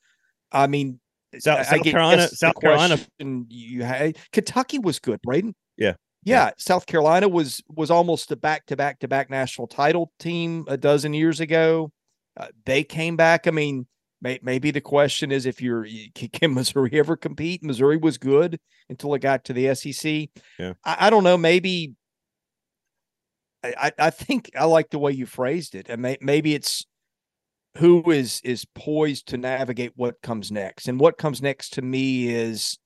I 0.52 0.66
mean, 0.66 1.00
South- 1.38 1.58
I- 1.58 1.60
I 1.60 1.64
South 1.76 1.84
Carolina- 1.84 2.28
South 2.28 2.60
Carolina- 2.60 2.96
question 2.96 3.46
You 3.48 3.82
had 3.84 4.18
Kentucky 4.32 4.78
was 4.78 4.98
good, 4.98 5.20
Braden. 5.22 5.54
Yeah. 5.78 5.94
Yeah, 6.22 6.50
South 6.58 6.84
Carolina 6.84 7.28
was 7.28 7.62
was 7.68 7.90
almost 7.90 8.30
a 8.30 8.36
back 8.36 8.66
to 8.66 8.76
back 8.76 8.98
to 8.98 9.08
back 9.08 9.30
national 9.30 9.66
title 9.68 10.12
team 10.18 10.66
a 10.68 10.76
dozen 10.76 11.14
years 11.14 11.40
ago. 11.40 11.90
Uh, 12.36 12.48
they 12.66 12.84
came 12.84 13.16
back. 13.16 13.46
I 13.46 13.50
mean, 13.52 13.86
may, 14.20 14.38
maybe 14.42 14.70
the 14.70 14.82
question 14.82 15.32
is 15.32 15.46
if 15.46 15.62
you're 15.62 15.86
can 16.14 16.52
Missouri 16.52 16.90
ever 16.92 17.16
compete? 17.16 17.62
Missouri 17.62 17.96
was 17.96 18.18
good 18.18 18.58
until 18.90 19.14
it 19.14 19.20
got 19.20 19.44
to 19.44 19.54
the 19.54 19.74
SEC. 19.74 20.28
Yeah. 20.58 20.74
I, 20.84 21.06
I 21.06 21.10
don't 21.10 21.24
know. 21.24 21.38
Maybe 21.38 21.94
I, 23.62 23.92
I 23.98 24.10
think 24.10 24.50
I 24.58 24.64
like 24.64 24.90
the 24.90 24.98
way 24.98 25.12
you 25.12 25.26
phrased 25.26 25.74
it, 25.74 25.88
and 25.88 26.02
may, 26.02 26.16
maybe 26.20 26.54
it's 26.54 26.86
who 27.76 28.10
is 28.10 28.40
is 28.42 28.64
poised 28.74 29.28
to 29.28 29.36
navigate 29.36 29.92
what 29.96 30.20
comes 30.22 30.50
next, 30.50 30.88
and 30.88 30.98
what 30.98 31.18
comes 31.18 31.42
next 31.42 31.74
to 31.74 31.82
me 31.82 32.28
is 32.28 32.78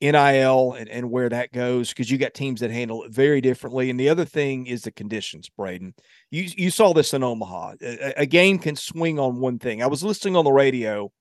NIL 0.00 0.72
and, 0.72 0.88
and 0.88 1.10
where 1.10 1.28
that 1.28 1.52
goes 1.52 1.90
because 1.90 2.10
you 2.10 2.16
got 2.16 2.32
teams 2.32 2.60
that 2.60 2.70
handle 2.70 3.04
it 3.04 3.12
very 3.12 3.40
differently. 3.40 3.90
And 3.90 4.00
the 4.00 4.08
other 4.08 4.24
thing 4.24 4.66
is 4.66 4.82
the 4.82 4.90
conditions, 4.90 5.50
Braden. 5.50 5.94
You 6.30 6.48
you 6.56 6.70
saw 6.70 6.94
this 6.94 7.12
in 7.12 7.22
Omaha. 7.22 7.74
A, 7.82 8.22
a 8.22 8.26
game 8.26 8.58
can 8.58 8.76
swing 8.76 9.18
on 9.18 9.40
one 9.40 9.58
thing. 9.58 9.82
I 9.82 9.86
was 9.86 10.02
listening 10.02 10.36
on 10.36 10.44
the 10.44 10.52
radio 10.52 11.12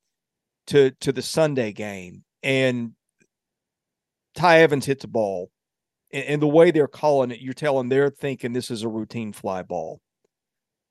to 0.67 0.91
to 1.01 1.11
the 1.11 1.21
Sunday 1.21 1.73
game, 1.73 2.23
and 2.41 2.93
Ty 4.35 4.61
Evans 4.61 4.85
hits 4.85 5.03
a 5.03 5.07
ball, 5.09 5.51
and, 6.11 6.25
and 6.25 6.41
the 6.41 6.47
way 6.47 6.71
they're 6.71 6.87
calling 6.87 7.31
it, 7.31 7.39
you're 7.39 7.53
telling 7.53 7.89
they're 7.89 8.09
thinking 8.09 8.53
this 8.53 8.71
is 8.71 8.83
a 8.83 8.89
routine 8.89 9.33
fly 9.33 9.61
ball. 9.61 10.01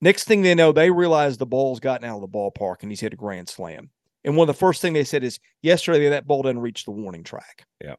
Next 0.01 0.25
thing 0.25 0.43
they 0.43 0.55
know, 0.55 0.73
they 0.73 0.91
realize 0.91 1.39
the 1.39 1.47
ball's 1.47 1.81
gotten 1.81 2.09
out 2.09 2.17
of 2.17 2.21
the 2.21 2.29
ballpark 2.29 2.83
and 2.83 2.91
he's 2.91 3.01
hit 3.01 3.13
a 3.13 3.17
grand 3.17 3.49
slam. 3.49 3.91
And 4.25 4.37
one 4.37 4.49
of 4.49 4.55
the 4.55 4.59
first 4.59 4.81
thing 4.81 4.93
they 4.93 5.05
said 5.05 5.25
is 5.25 5.39
yesterday 5.63 6.09
that 6.11 6.27
ball 6.27 6.43
didn't 6.43 6.61
reach 6.61 6.85
the 6.85 6.91
warning 6.91 7.25
track. 7.25 7.65
Yeah. 7.83 7.95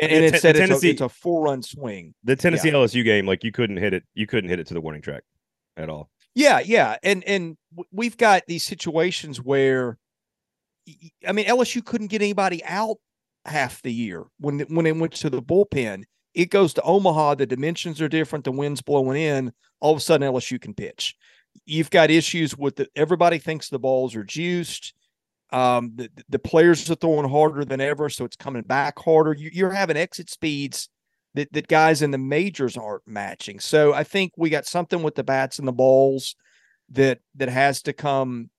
And, 0.00 0.10
Yeah, 0.10 0.16
and 0.18 0.24
it 0.24 0.40
said 0.40 0.56
it's, 0.56 0.84
a, 0.84 0.88
it's 0.88 1.00
a 1.00 1.08
four 1.08 1.42
run 1.44 1.62
swing. 1.62 2.14
The 2.24 2.36
Tennessee 2.36 2.70
LSU 2.70 3.04
game, 3.04 3.26
like 3.26 3.42
you 3.44 3.52
couldn't 3.52 3.78
hit 3.78 3.92
it, 3.92 4.04
you 4.14 4.26
couldn't 4.26 4.48
hit 4.48 4.60
it 4.60 4.66
to 4.68 4.74
the 4.74 4.80
warning 4.80 5.02
track 5.02 5.24
at 5.76 5.88
all. 5.88 6.10
Yeah, 6.34 6.60
yeah, 6.60 6.96
and 7.02 7.24
and 7.24 7.56
we've 7.90 8.16
got 8.16 8.44
these 8.46 8.62
situations 8.62 9.42
where, 9.42 9.98
I 11.26 11.32
mean, 11.32 11.46
LSU 11.46 11.84
couldn't 11.84 12.08
get 12.08 12.22
anybody 12.22 12.64
out 12.64 12.98
half 13.44 13.82
the 13.82 13.92
year 13.92 14.24
when 14.38 14.60
when 14.60 14.86
it 14.86 14.96
went 14.96 15.12
to 15.14 15.30
the 15.30 15.42
bullpen. 15.42 16.04
It 16.34 16.50
goes 16.50 16.72
to 16.74 16.82
Omaha. 16.82 17.36
The 17.36 17.46
dimensions 17.46 18.00
are 18.00 18.08
different. 18.08 18.44
The 18.44 18.52
wind's 18.52 18.82
blowing 18.82 19.20
in. 19.20 19.52
All 19.80 19.92
of 19.92 19.98
a 19.98 20.00
sudden, 20.00 20.30
LSU 20.30 20.60
can 20.60 20.74
pitch. 20.74 21.16
You've 21.64 21.90
got 21.90 22.10
issues 22.10 22.56
with 22.56 22.76
the. 22.76 22.86
Everybody 22.94 23.38
thinks 23.38 23.68
the 23.68 23.78
balls 23.78 24.14
are 24.14 24.24
juiced. 24.24 24.94
Um, 25.50 25.92
the 25.96 26.10
the 26.28 26.38
players 26.38 26.88
are 26.90 26.94
throwing 26.94 27.28
harder 27.28 27.64
than 27.64 27.80
ever, 27.80 28.08
so 28.08 28.24
it's 28.24 28.36
coming 28.36 28.62
back 28.62 28.98
harder. 28.98 29.32
You, 29.32 29.50
you're 29.52 29.70
having 29.70 29.96
exit 29.96 30.30
speeds 30.30 30.88
that, 31.34 31.52
that 31.52 31.68
guys 31.68 32.02
in 32.02 32.10
the 32.10 32.18
majors 32.18 32.76
aren't 32.76 33.06
matching. 33.06 33.60
So 33.60 33.94
I 33.94 34.04
think 34.04 34.32
we 34.36 34.50
got 34.50 34.66
something 34.66 35.02
with 35.02 35.14
the 35.14 35.24
bats 35.24 35.58
and 35.58 35.66
the 35.66 35.72
balls 35.72 36.36
that 36.90 37.20
that 37.36 37.48
has 37.48 37.82
to 37.82 37.92
come 37.92 38.50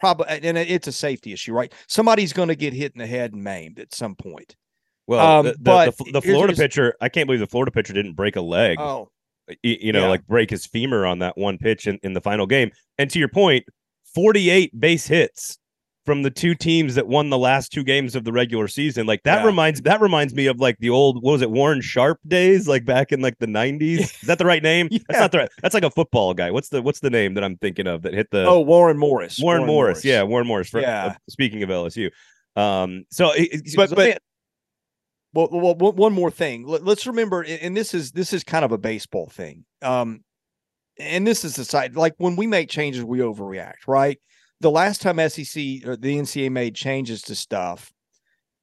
probably 0.00 0.26
and 0.28 0.56
it's 0.58 0.86
a 0.88 0.92
safety 0.92 1.32
issue, 1.32 1.52
right? 1.52 1.72
Somebody's 1.88 2.32
going 2.32 2.48
to 2.48 2.56
get 2.56 2.72
hit 2.72 2.92
in 2.94 2.98
the 2.98 3.06
head 3.06 3.32
and 3.32 3.42
maimed 3.42 3.78
at 3.78 3.94
some 3.94 4.14
point. 4.14 4.56
Well, 5.06 5.38
Um, 5.40 5.46
the, 5.46 5.52
the, 5.52 5.58
but 5.60 5.96
the, 5.98 6.12
the 6.12 6.22
Florida 6.22 6.52
here's- 6.54 6.58
pitcher, 6.58 6.94
I 7.00 7.08
can't 7.08 7.26
believe 7.26 7.40
the 7.40 7.46
Florida 7.46 7.70
pitcher 7.70 7.92
didn't 7.92 8.14
break 8.14 8.36
a 8.36 8.40
leg. 8.40 8.78
Oh, 8.80 9.10
y- 9.48 9.56
you 9.62 9.92
know, 9.92 10.02
Yeah. 10.02 10.08
like 10.08 10.26
break 10.26 10.50
his 10.50 10.66
femur 10.66 11.06
on 11.06 11.20
that 11.20 11.36
one 11.38 11.58
pitch 11.58 11.86
in, 11.86 11.98
in 12.02 12.12
the 12.12 12.20
final 12.20 12.46
game. 12.46 12.70
And 12.98 13.08
to 13.10 13.18
your 13.18 13.28
point, 13.28 13.64
48 14.14 14.78
base 14.80 15.06
hits 15.06 15.58
from 16.06 16.22
the 16.22 16.30
two 16.30 16.54
teams 16.54 16.94
that 16.94 17.06
won 17.08 17.28
the 17.30 17.36
last 17.36 17.72
two 17.72 17.82
games 17.84 18.14
of 18.14 18.24
the 18.24 18.32
regular 18.32 18.68
season. 18.68 19.06
Like 19.06 19.22
that 19.24 19.40
Yeah. 19.40 19.46
reminds 19.46 19.82
that 19.82 20.00
reminds 20.00 20.32
me 20.34 20.46
of 20.46 20.58
like 20.60 20.78
the 20.78 20.88
old 20.90 21.22
what 21.22 21.32
was 21.32 21.42
it 21.42 21.50
Warren 21.50 21.80
Sharp 21.82 22.20
days, 22.26 22.66
like 22.68 22.84
back 22.84 23.12
in 23.12 23.20
like 23.20 23.38
the 23.38 23.46
90s. 23.46 24.00
Is 24.00 24.20
that 24.22 24.38
the 24.38 24.46
right 24.46 24.62
name? 24.62 24.88
That's 25.08 25.20
not 25.20 25.32
the 25.32 25.38
right. 25.38 25.48
That's 25.60 25.74
like 25.74 25.82
a 25.84 25.90
football 25.90 26.32
guy. 26.32 26.50
What's 26.50 26.68
the 26.70 26.80
what's 26.80 27.00
the 27.00 27.10
name 27.10 27.34
that 27.34 27.44
I'm 27.44 27.56
thinking 27.56 27.86
of 27.86 28.02
that 28.02 28.14
hit 28.14 28.30
the 28.30 28.46
oh, 28.46 28.60
Warren 28.60 28.96
Morris. 28.96 29.38
Warren, 29.40 29.66
Morris. 29.66 30.04
Yeah, 30.04 30.22
Warren 30.22 30.46
Morris. 30.46 30.68
For, 30.70 30.80
Yeah. 30.80 31.06
uh, 31.06 31.14
speaking 31.28 31.62
of 31.62 31.68
LSU. 31.68 32.10
Um 32.54 33.04
so 33.10 33.32
it- 33.32 33.62
But- 33.76 33.90
so 33.90 33.96
but- 33.96 34.18
Well, 35.34 35.48
well, 35.50 35.74
one 35.92 36.12
more 36.14 36.30
thing. 36.30 36.66
Let, 36.66 36.86
us 36.88 37.06
remember, 37.06 37.42
and 37.42 37.60
and 37.60 37.76
this 37.76 37.92
is 37.92 38.12
this 38.12 38.32
is 38.32 38.42
kind 38.44 38.64
of 38.64 38.72
a 38.72 38.78
baseball 38.78 39.28
thing. 39.28 39.64
Um, 39.82 40.20
and 40.98 41.26
this 41.26 41.44
is 41.44 41.56
the 41.56 41.64
side 41.66 41.94
like 41.94 42.14
when 42.16 42.36
we 42.36 42.46
make 42.46 42.70
changes, 42.70 43.04
we 43.04 43.18
overreact, 43.18 43.86
right? 43.86 44.18
The 44.60 44.70
last 44.70 45.02
time 45.02 45.16
SEC 45.28 45.86
or 45.86 45.96
the 45.96 46.18
NCAA 46.18 46.50
made 46.50 46.74
changes 46.74 47.22
to 47.22 47.34
stuff, 47.34 47.92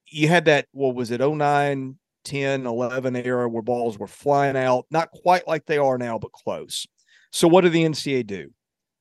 you 0.07 0.27
had 0.27 0.45
that. 0.45 0.67
What 0.71 0.95
was 0.95 1.11
it? 1.11 1.21
09, 1.21 1.97
10, 2.23 2.65
11 2.65 3.15
era 3.15 3.47
where 3.47 3.61
balls 3.61 3.97
were 3.97 4.07
flying 4.07 4.57
out, 4.57 4.85
not 4.89 5.11
quite 5.11 5.47
like 5.47 5.65
they 5.65 5.77
are 5.77 5.97
now, 5.97 6.17
but 6.17 6.31
close. 6.31 6.87
So 7.31 7.47
what 7.47 7.61
did 7.61 7.73
the 7.73 7.83
NCAA 7.83 8.25
do? 8.25 8.51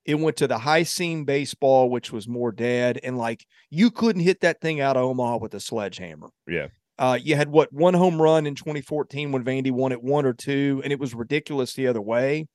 It 0.05 0.16
went 0.16 0.36
to 0.38 0.49
the 0.49 0.59
high 0.59 0.82
seam 0.82 1.24
baseball, 1.24 1.88
which 1.88 2.12
was 2.12 2.26
more 2.26 2.51
dead, 2.51 2.99
and 3.05 3.16
like 3.16 3.47
you 3.70 3.90
couldn't 3.90 4.22
hit 4.22 4.40
that 4.40 4.61
thing 4.61 4.80
out 4.80 4.97
of 4.97 5.05
Omaha 5.05 5.36
with 5.36 5.55
a 5.55 5.61
sledgehammer. 5.61 6.28
Yeah. 6.49 6.68
Uh, 6.99 7.18
you 7.20 7.36
had 7.36 7.49
what 7.49 7.72
one 7.72 7.95
home 7.95 8.20
run 8.20 8.47
in 8.47 8.55
2014 8.55 9.32
when 9.32 9.45
Vandy 9.45 9.70
won 9.70 9.93
it 9.93 10.03
one 10.03 10.26
or 10.26 10.32
two, 10.32 10.80
and 10.82 10.93
it 10.93 10.99
was 10.99 11.14
ridiculous 11.14 11.74
the 11.74 11.86
other 11.86 12.01
way. 12.01 12.47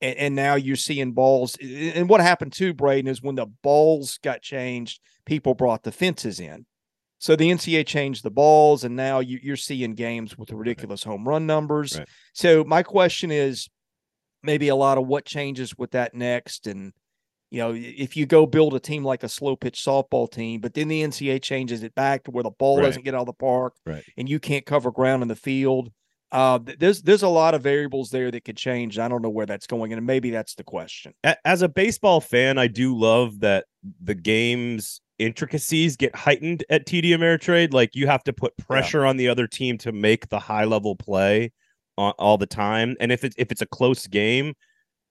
And, 0.00 0.16
and 0.18 0.34
now 0.34 0.54
you're 0.56 0.76
seeing 0.76 1.12
balls. 1.12 1.56
And 1.62 2.08
what 2.08 2.20
happened 2.20 2.52
too, 2.52 2.74
Braden, 2.74 3.08
is 3.08 3.22
when 3.22 3.36
the 3.36 3.46
balls 3.46 4.18
got 4.22 4.42
changed, 4.42 5.00
people 5.24 5.54
brought 5.54 5.82
the 5.82 5.92
fences 5.92 6.38
in. 6.40 6.66
So 7.18 7.34
the 7.34 7.50
NCAA 7.50 7.86
changed 7.86 8.22
the 8.22 8.30
balls, 8.30 8.84
and 8.84 8.94
now 8.94 9.20
you, 9.20 9.38
you're 9.42 9.56
seeing 9.56 9.94
games 9.94 10.36
with 10.36 10.52
ridiculous 10.52 11.02
home 11.02 11.26
run 11.26 11.46
numbers. 11.46 11.98
Right. 11.98 12.08
So 12.34 12.62
my 12.62 12.82
question 12.82 13.30
is, 13.30 13.68
maybe 14.42 14.68
a 14.68 14.76
lot 14.76 14.98
of 14.98 15.06
what 15.06 15.24
changes 15.24 15.76
with 15.76 15.92
that 15.92 16.14
next, 16.14 16.66
and 16.66 16.92
you 17.50 17.60
know, 17.60 17.72
if 17.74 18.16
you 18.16 18.26
go 18.26 18.44
build 18.44 18.74
a 18.74 18.80
team 18.80 19.04
like 19.04 19.22
a 19.22 19.28
slow 19.28 19.56
pitch 19.56 19.82
softball 19.82 20.30
team, 20.30 20.60
but 20.60 20.74
then 20.74 20.88
the 20.88 21.02
NCAA 21.02 21.40
changes 21.40 21.82
it 21.82 21.94
back 21.94 22.24
to 22.24 22.30
where 22.30 22.42
the 22.42 22.50
ball 22.50 22.78
Right. 22.78 22.86
doesn't 22.86 23.04
get 23.04 23.14
out 23.14 23.20
of 23.20 23.26
the 23.26 23.32
park 23.32 23.74
Right. 23.86 24.02
and 24.16 24.28
you 24.28 24.38
can't 24.40 24.66
cover 24.66 24.90
ground 24.90 25.22
in 25.22 25.28
the 25.28 25.36
field. 25.36 25.90
Uh, 26.32 26.58
there's 26.78 27.02
there's 27.02 27.22
a 27.22 27.28
lot 27.28 27.54
of 27.54 27.62
variables 27.62 28.10
there 28.10 28.30
that 28.30 28.44
could 28.44 28.56
change. 28.56 28.98
I 28.98 29.08
don't 29.08 29.22
know 29.22 29.30
where 29.30 29.46
that's 29.46 29.66
going, 29.66 29.92
and 29.92 30.04
maybe 30.04 30.30
that's 30.30 30.54
the 30.54 30.64
question. 30.64 31.14
As 31.44 31.62
a 31.62 31.68
baseball 31.68 32.20
fan, 32.20 32.58
I 32.58 32.66
do 32.66 32.96
love 32.96 33.40
that 33.40 33.66
the 34.02 34.14
game's 34.14 35.00
intricacies 35.18 35.96
get 35.96 36.14
heightened 36.14 36.64
at 36.68 36.86
TD 36.86 37.10
Ameritrade. 37.10 37.72
Like 37.72 37.94
you 37.94 38.06
have 38.06 38.24
to 38.24 38.32
put 38.32 38.56
pressure 38.56 39.06
on 39.06 39.16
the 39.16 39.28
other 39.28 39.46
team 39.46 39.78
to 39.78 39.92
make 39.92 40.28
the 40.28 40.38
high 40.38 40.64
level 40.64 40.96
play 40.96 41.52
on, 41.96 42.12
all 42.18 42.36
the 42.38 42.46
time. 42.46 42.96
And 43.00 43.12
if 43.12 43.22
it's 43.24 43.36
if 43.38 43.52
it's 43.52 43.62
a 43.62 43.66
close 43.66 44.06
game, 44.08 44.54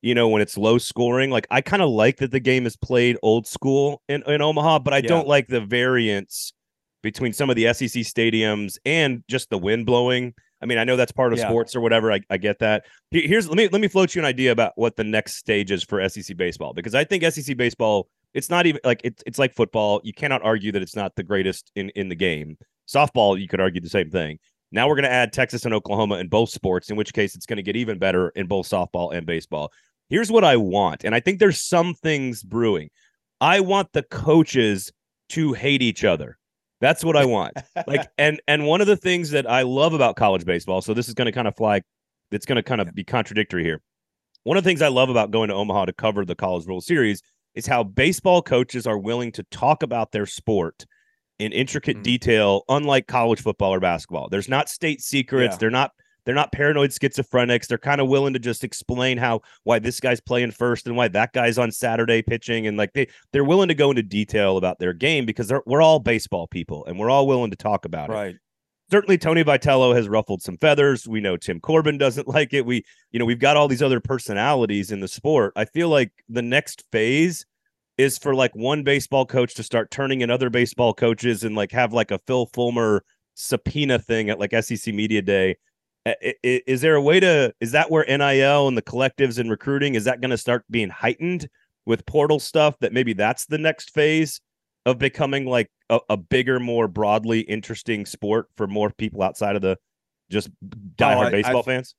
you 0.01 0.13
know, 0.13 0.27
when 0.27 0.41
it's 0.41 0.57
low 0.57 0.77
scoring, 0.77 1.31
like 1.31 1.47
I 1.49 1.61
kind 1.61 1.81
of 1.81 1.89
like 1.89 2.17
that 2.17 2.31
the 2.31 2.39
game 2.41 2.65
is 2.65 2.75
played 2.75 3.17
old 3.23 3.47
school 3.47 4.01
in, 4.09 4.21
in 4.27 4.41
Omaha, 4.41 4.79
but 4.79 4.93
I 4.93 4.97
Yeah. 4.97 5.07
don't 5.07 5.27
like 5.27 5.47
the 5.47 5.61
variance 5.61 6.53
between 7.01 7.33
some 7.33 7.49
of 7.49 7.55
the 7.55 7.73
SEC 7.73 8.03
stadiums 8.03 8.77
and 8.85 9.23
just 9.29 9.49
the 9.49 9.57
wind 9.57 9.85
blowing. 9.85 10.33
I 10.61 10.65
mean, 10.65 10.77
I 10.77 10.83
know 10.83 10.95
that's 10.95 11.11
part 11.11 11.33
of 11.33 11.39
Yeah. 11.39 11.47
sports 11.47 11.75
or 11.75 11.81
whatever. 11.81 12.11
I, 12.11 12.21
I 12.29 12.37
get 12.37 12.59
that. 12.59 12.85
Here's 13.11 13.47
let 13.47 13.57
me 13.57 13.67
let 13.67 13.81
me 13.81 13.87
float 13.87 14.15
you 14.15 14.21
an 14.21 14.25
idea 14.25 14.51
about 14.51 14.73
what 14.75 14.95
the 14.95 15.03
next 15.03 15.35
stage 15.35 15.71
is 15.71 15.83
for 15.83 16.07
SEC 16.07 16.37
baseball 16.37 16.73
because 16.73 16.95
I 16.95 17.03
think 17.03 17.23
SEC 17.23 17.57
baseball 17.57 18.07
it's 18.33 18.49
not 18.49 18.65
even 18.65 18.81
like 18.83 19.01
it's 19.03 19.23
it's 19.25 19.39
like 19.39 19.55
football. 19.55 20.01
You 20.03 20.13
cannot 20.13 20.43
argue 20.43 20.71
that 20.73 20.81
it's 20.81 20.95
not 20.95 21.15
the 21.15 21.23
greatest 21.23 21.71
in 21.75 21.89
in 21.95 22.09
the 22.09 22.15
game. 22.15 22.57
Softball, 22.87 23.39
you 23.39 23.47
could 23.47 23.59
argue 23.61 23.81
the 23.81 23.89
same 23.89 24.11
thing. 24.11 24.37
Now 24.71 24.87
we're 24.87 24.95
going 24.95 25.03
to 25.03 25.11
add 25.11 25.31
Texas 25.31 25.63
and 25.65 25.73
Oklahoma 25.73 26.15
in 26.15 26.27
both 26.27 26.49
sports, 26.49 26.89
in 26.89 26.97
which 26.97 27.13
case 27.13 27.35
it's 27.35 27.45
going 27.45 27.57
to 27.57 27.63
get 27.63 27.75
even 27.77 27.97
better 27.97 28.29
in 28.29 28.47
both 28.47 28.67
softball 28.67 29.15
and 29.15 29.25
baseball. 29.25 29.71
Here's 30.09 30.31
what 30.31 30.43
I 30.43 30.57
want, 30.57 31.03
and 31.03 31.15
I 31.15 31.19
think 31.19 31.39
there's 31.39 31.61
some 31.61 31.93
things 31.95 32.43
brewing. 32.43 32.89
I 33.41 33.61
want 33.61 33.93
the 33.93 34.03
coaches 34.03 34.91
to 35.29 35.53
hate 35.53 35.81
each 35.81 36.03
other. 36.03 36.37
That's 36.81 37.03
what 37.03 37.15
I 37.15 37.25
want. 37.35 37.53
like 37.87 38.07
and 38.17 38.41
and 38.47 38.65
one 38.65 38.81
of 38.81 38.87
the 38.87 38.97
things 38.97 39.31
that 39.31 39.49
I 39.49 39.61
love 39.63 39.93
about 39.93 40.15
college 40.15 40.45
baseball, 40.45 40.81
so 40.81 40.93
this 40.93 41.07
is 41.07 41.13
going 41.13 41.25
to 41.27 41.31
kind 41.31 41.47
of 41.47 41.55
fly 41.55 41.81
it's 42.31 42.45
going 42.45 42.55
to 42.57 42.63
kind 42.63 42.81
of 42.81 42.93
be 42.93 43.03
contradictory 43.03 43.63
here. 43.63 43.81
One 44.43 44.57
of 44.57 44.63
the 44.63 44.69
things 44.69 44.81
I 44.81 44.87
love 44.89 45.09
about 45.09 45.31
going 45.31 45.49
to 45.49 45.55
Omaha 45.55 45.85
to 45.85 45.93
cover 45.93 46.25
the 46.25 46.35
College 46.35 46.65
World 46.67 46.83
Series 46.83 47.21
is 47.53 47.65
how 47.65 47.83
baseball 47.83 48.41
coaches 48.41 48.85
are 48.85 48.97
willing 48.97 49.31
to 49.33 49.43
talk 49.51 49.83
about 49.83 50.11
their 50.11 50.25
sport 50.25 50.85
in 51.39 51.51
intricate 51.51 51.97
Mhm. 51.97 52.03
detail, 52.03 52.63
unlike 52.67 53.07
college 53.07 53.41
football 53.41 53.73
or 53.73 53.79
basketball. 53.79 54.27
There's 54.29 54.49
not 54.49 54.69
state 54.69 55.01
secrets. 55.01 55.53
Yeah. 55.53 55.57
They're 55.59 55.69
not 55.69 55.91
they're 56.25 56.35
not 56.35 56.51
paranoid 56.51 56.89
schizophrenics. 56.91 57.67
They're 57.67 57.77
kind 57.77 58.01
of 58.01 58.07
willing 58.07 58.33
to 58.33 58.39
just 58.39 58.63
explain 58.63 59.17
how 59.17 59.41
why 59.63 59.79
this 59.79 59.99
guy's 59.99 60.19
playing 60.19 60.51
first 60.51 60.87
and 60.87 60.95
why 60.95 61.07
that 61.09 61.33
guy's 61.33 61.57
on 61.57 61.71
Saturday 61.71 62.21
pitching 62.21 62.67
and 62.67 62.77
like 62.77 62.93
they 62.93 63.07
they're 63.31 63.43
willing 63.43 63.67
to 63.67 63.75
go 63.75 63.89
into 63.91 64.03
detail 64.03 64.57
about 64.57 64.79
their 64.79 64.93
game 64.93 65.25
because 65.25 65.47
they're, 65.47 65.63
we're 65.65 65.81
all 65.81 65.99
baseball 65.99 66.47
people 66.47 66.85
and 66.85 66.97
we're 66.99 67.09
all 67.09 67.27
willing 67.27 67.51
to 67.51 67.57
talk 67.57 67.85
about 67.85 68.09
it 68.09 68.13
Right. 68.13 68.35
certainly 68.91 69.17
Tony 69.17 69.43
Vitello 69.43 69.95
has 69.95 70.07
ruffled 70.09 70.41
some 70.41 70.57
feathers. 70.57 71.07
We 71.07 71.21
know 71.21 71.37
Tim 71.37 71.59
Corbin 71.59 71.97
doesn't 71.97 72.27
like 72.37 72.53
it. 72.53 72.65
We, 72.65 72.83
you 73.11 73.19
know, 73.19 73.25
we've 73.25 73.39
got 73.39 73.57
all 73.57 73.67
these 73.67 73.81
other 73.83 73.99
personalities 73.99 74.91
in 74.91 74.99
the 74.99 75.07
sport. 75.07 75.53
I 75.55 75.65
feel 75.65 75.89
like 75.89 76.11
the 76.29 76.41
next 76.41 76.83
phase 76.91 77.45
is 77.97 78.17
for 78.17 78.35
like 78.35 78.53
one 78.55 78.83
baseball 78.83 79.25
coach 79.25 79.53
to 79.55 79.63
start 79.63 79.89
turning 79.89 80.21
in 80.21 80.29
other 80.29 80.49
baseball 80.49 80.93
coaches 80.93 81.43
and 81.43 81.55
like 81.55 81.71
have 81.71 81.93
like 81.93 82.11
a 82.11 82.19
Phil 82.27 82.45
Fulmer 82.47 83.03
subpoena 83.35 83.99
thing 83.99 84.29
at 84.29 84.39
like 84.39 84.51
SEC 84.63 84.93
Media 84.93 85.21
Day. 85.21 85.55
I- 86.05 86.15
I- 86.43 86.61
Is 86.67 86.81
there 86.81 86.95
a 86.95 87.01
way 87.01 87.19
to, 87.19 87.53
is 87.59 87.71
that 87.71 87.89
where 87.89 88.05
NIL 88.05 88.67
and 88.67 88.77
the 88.77 88.81
collectives 88.81 89.39
and 89.39 89.49
recruiting, 89.49 89.95
is 89.95 90.03
that 90.05 90.21
going 90.21 90.31
to 90.31 90.37
start 90.37 90.63
being 90.69 90.89
heightened 90.89 91.47
with 91.85 92.05
portal 92.05 92.39
stuff 92.39 92.75
that 92.79 92.93
maybe 92.93 93.13
that's 93.13 93.45
the 93.45 93.57
next 93.57 93.91
phase 93.91 94.39
of 94.85 94.97
becoming 94.99 95.45
like 95.45 95.69
a, 95.89 95.99
a 96.09 96.17
bigger, 96.17 96.59
more 96.59 96.87
broadly 96.87 97.41
interesting 97.41 98.05
sport 98.05 98.47
for 98.57 98.67
more 98.67 98.91
people 98.91 99.23
outside 99.23 99.55
of 99.55 99.61
the 99.61 99.77
just 100.29 100.49
diehard 100.97 101.15
Oh, 101.17 101.27
I- 101.27 101.31
baseball 101.31 101.57
I've- 101.57 101.65
fans? 101.71 101.95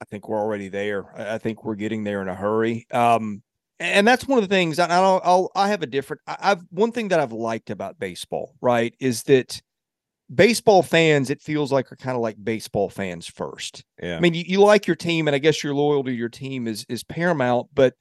I 0.00 0.04
think 0.06 0.28
we're 0.28 0.40
already 0.40 0.66
there. 0.68 1.16
I 1.16 1.34
I 1.34 1.38
think 1.38 1.64
we're 1.64 1.76
getting 1.76 2.02
there 2.02 2.22
in 2.22 2.28
a 2.28 2.34
hurry. 2.34 2.86
Um, 2.90 3.40
and 3.78 4.04
that's 4.06 4.26
one 4.26 4.42
of 4.42 4.48
the 4.48 4.52
things. 4.52 4.80
And 4.80 4.92
I'll, 4.92 5.20
I'll 5.22 5.50
I 5.54 5.68
have 5.68 5.82
a 5.82 5.86
different. 5.86 6.22
I- 6.26 6.38
I've 6.40 6.62
one 6.70 6.90
thing 6.90 7.06
that 7.08 7.20
I've 7.20 7.30
liked 7.32 7.70
about 7.70 8.00
baseball, 8.00 8.56
right, 8.60 8.92
is 8.98 9.22
that 9.24 9.62
baseball 10.34 10.82
fans. 10.82 11.30
It 11.30 11.40
feels 11.40 11.72
like 11.72 11.90
are 11.92 11.96
kind 11.96 12.16
of 12.16 12.22
like 12.22 12.36
baseball 12.42 12.88
fans 12.88 13.26
first. 13.26 13.84
Yeah. 14.02 14.16
I 14.16 14.20
mean, 14.20 14.34
you, 14.34 14.44
you 14.46 14.60
like 14.60 14.86
your 14.86 14.96
team, 14.96 15.28
and 15.28 15.34
I 15.34 15.38
guess 15.38 15.62
your 15.62 15.74
loyalty 15.74 16.12
to 16.12 16.16
your 16.16 16.28
team 16.28 16.66
is 16.66 16.84
is 16.88 17.02
paramount. 17.04 17.68
But 17.74 17.94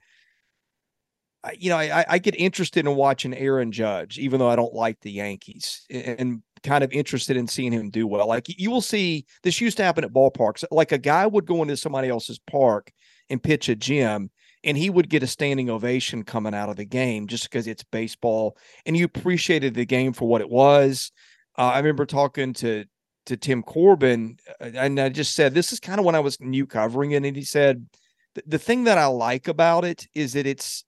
I- 1.43 1.55
you 1.59 1.69
know, 1.69 1.77
I, 1.77 2.05
I 2.07 2.17
get 2.19 2.36
interested 2.39 2.86
in 2.86 2.95
watching 2.95 3.34
Aaron 3.34 3.71
Judge, 3.71 4.19
even 4.19 4.39
though 4.39 4.49
I 4.49 4.55
don't 4.55 4.73
like 4.73 4.99
the 5.01 5.11
Yankees, 5.11 5.86
a- 5.89 6.19
and 6.19 6.41
kind 6.63 6.84
of 6.84 6.91
interested 6.91 7.36
in 7.38 7.47
seeing 7.47 7.71
him 7.71 7.89
do 7.89 8.05
well. 8.05 8.27
Like 8.27 8.45
you 8.47 8.69
will 8.69 8.82
see, 8.82 9.25
this 9.43 9.59
used 9.59 9.77
to 9.77 9.84
happen 9.84 10.03
at 10.03 10.13
ballparks. 10.13 10.63
Like 10.69 10.91
a 10.91 10.99
guy 10.99 11.25
would 11.25 11.45
go 11.47 11.61
into 11.63 11.75
somebody 11.75 12.09
else's 12.09 12.39
park 12.39 12.91
and 13.29 13.41
pitch 13.41 13.67
a 13.69 13.75
gym, 13.75 14.29
and 14.63 14.77
he 14.77 14.91
would 14.91 15.09
get 15.09 15.23
a 15.23 15.27
standing 15.27 15.71
ovation 15.71 16.23
coming 16.23 16.53
out 16.53 16.69
of 16.69 16.75
the 16.75 16.86
game 16.86 17.25
just 17.27 17.45
because 17.45 17.65
it's 17.65 17.84
baseball, 17.84 18.55
and 18.86 18.95
you 18.95 19.05
appreciated 19.05 19.73
the 19.73 19.86
game 19.86 20.13
for 20.13 20.27
what 20.27 20.41
it 20.41 20.49
was. 20.49 21.11
Uh, 21.58 21.72
I 21.74 21.78
remember 21.78 22.06
talking 22.06 22.54
to 22.54 22.86
to 23.28 23.38
Tim 23.38 23.62
Corbin, 23.62 24.38
uh, 24.60 24.72
and 24.74 24.99
I 24.99 25.10
just 25.10 25.34
said, 25.34 25.54
"This 25.54 25.72
is 25.72 25.80
kind 25.80 25.99
of 25.99 26.06
when 26.06 26.16
I 26.16 26.20
was 26.20 26.39
new 26.39 26.66
covering 26.66 27.12
it," 27.12 27.24
and 27.24 27.36
he 27.36 27.43
said, 27.43 27.88
"The, 28.36 28.43
the 28.47 28.60
thing 28.60 28.86
that 28.86 28.97
I 28.97 29.06
like 29.06 29.47
about 29.47 29.86
it 29.86 30.08
is 30.14 30.34
that 30.34 30.47
it's." 30.47 30.86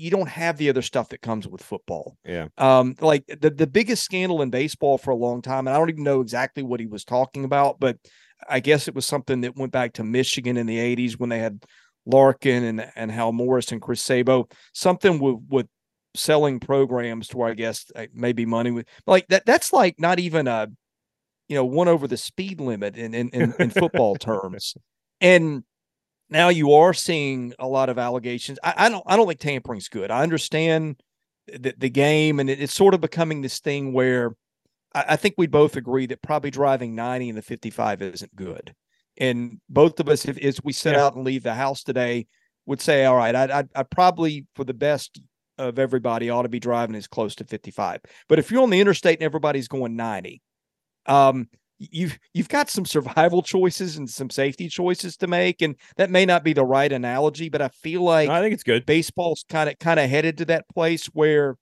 You 0.00 0.12
don't 0.12 0.28
have 0.28 0.58
the 0.58 0.68
other 0.68 0.82
stuff 0.82 1.08
that 1.08 1.22
comes 1.22 1.48
with 1.48 1.60
football. 1.60 2.16
Yeah. 2.24 2.46
Um, 2.56 2.94
like 3.00 3.26
the, 3.26 3.50
the 3.50 3.66
biggest 3.66 4.04
scandal 4.04 4.42
in 4.42 4.48
baseball 4.48 4.96
for 4.96 5.10
a 5.10 5.16
long 5.16 5.42
time, 5.42 5.66
and 5.66 5.74
I 5.74 5.76
don't 5.76 5.90
even 5.90 6.04
know 6.04 6.20
exactly 6.20 6.62
what 6.62 6.78
he 6.78 6.86
was 6.86 7.04
talking 7.04 7.44
about, 7.44 7.80
but 7.80 7.96
I 8.48 8.60
guess 8.60 8.86
it 8.86 8.94
was 8.94 9.06
something 9.06 9.40
that 9.40 9.56
went 9.56 9.72
back 9.72 9.94
to 9.94 10.04
Michigan 10.04 10.56
in 10.56 10.66
the 10.66 10.76
80s 10.76 11.14
when 11.14 11.30
they 11.30 11.40
had 11.40 11.64
Larkin 12.06 12.64
and, 12.64 12.92
and 12.96 13.10
Hal 13.10 13.32
Morris 13.32 13.72
and 13.72 13.82
Chris 13.82 14.02
Sabo, 14.02 14.48
something 14.72 15.18
with, 15.18 15.40
with 15.48 15.66
selling 16.18 16.60
programs 16.60 17.28
to 17.28 17.36
where 17.38 17.50
I 17.50 17.54
guess 17.54 17.86
uh, 17.94 18.06
maybe 18.12 18.44
money 18.46 18.70
with 18.70 18.86
like 19.06 19.26
that. 19.28 19.46
That's 19.46 19.72
like 19.72 19.98
not 19.98 20.18
even 20.18 20.46
a, 20.46 20.68
you 21.48 21.56
know, 21.56 21.64
one 21.64 21.88
over 21.88 22.06
the 22.06 22.16
speed 22.16 22.60
limit 22.60 22.96
in, 22.96 23.14
in, 23.14 23.30
in, 23.30 23.54
in 23.58 23.70
football 23.70 24.16
terms. 24.18 24.74
And 25.20 25.64
now 26.28 26.48
you 26.50 26.72
are 26.74 26.92
seeing 26.92 27.54
a 27.58 27.66
lot 27.66 27.88
of 27.88 27.98
allegations. 27.98 28.58
I, 28.62 28.74
I 28.76 28.88
don't, 28.88 29.04
I 29.06 29.16
don't 29.16 29.26
think 29.26 29.40
tampering's 29.40 29.88
good. 29.88 30.10
I 30.10 30.22
understand 30.22 31.00
the, 31.46 31.74
the 31.76 31.88
game 31.90 32.40
and 32.40 32.50
it, 32.50 32.60
it's 32.60 32.74
sort 32.74 32.94
of 32.94 33.00
becoming 33.00 33.40
this 33.40 33.60
thing 33.60 33.92
where 33.92 34.32
I, 34.94 35.04
I 35.10 35.16
think 35.16 35.36
we 35.38 35.46
both 35.46 35.76
agree 35.76 36.06
that 36.06 36.22
probably 36.22 36.50
driving 36.50 36.94
90 36.94 37.30
in 37.30 37.34
the 37.34 37.42
55 37.42 38.02
isn't 38.02 38.36
good. 38.36 38.74
And 39.16 39.60
both 39.68 39.98
of 40.00 40.08
us, 40.08 40.26
if 40.26 40.38
as 40.38 40.60
we 40.62 40.72
set 40.72 40.94
Yeah. 40.94 41.06
out 41.06 41.16
and 41.16 41.24
leave 41.24 41.42
the 41.42 41.54
house 41.54 41.82
today, 41.82 42.26
would 42.66 42.80
say, 42.82 43.06
all 43.06 43.16
right, 43.16 43.34
I, 43.34 43.60
I, 43.60 43.64
I 43.74 43.82
probably 43.82 44.46
for 44.54 44.62
the 44.62 44.74
best 44.74 45.18
of 45.58 45.78
everybody 45.78 46.30
ought 46.30 46.42
to 46.42 46.48
be 46.48 46.60
driving 46.60 46.96
as 46.96 47.06
close 47.06 47.34
to 47.36 47.44
55. 47.44 48.00
But 48.28 48.38
if 48.38 48.50
you're 48.50 48.62
on 48.62 48.70
the 48.70 48.80
interstate 48.80 49.18
and 49.18 49.24
everybody's 49.24 49.68
going 49.68 49.96
90, 49.96 50.40
um, 51.06 51.48
you've 51.78 52.18
you've 52.34 52.48
got 52.48 52.68
some 52.70 52.84
survival 52.84 53.42
choices 53.54 53.96
and 53.96 54.08
some 54.08 54.30
safety 54.30 54.68
choices 54.68 55.16
to 55.18 55.26
make, 55.26 55.62
and 55.62 55.76
that 55.96 56.10
may 56.10 56.26
not 56.26 56.44
be 56.44 56.52
the 56.52 56.64
right 56.64 56.92
analogy, 56.92 57.48
but 57.48 57.62
I 57.62 57.68
feel 57.68 58.02
like 58.02 58.28
No, 58.28 58.34
I 58.34 58.40
think 58.40 58.54
it's 58.54 58.62
good. 58.62 58.86
baseball's 58.86 59.44
kind 59.48 59.68
of 59.68 59.78
kind 59.78 60.00
of 60.00 60.08
headed 60.08 60.38
to 60.38 60.44
that 60.46 60.68
place 60.68 61.06
where 61.06 61.56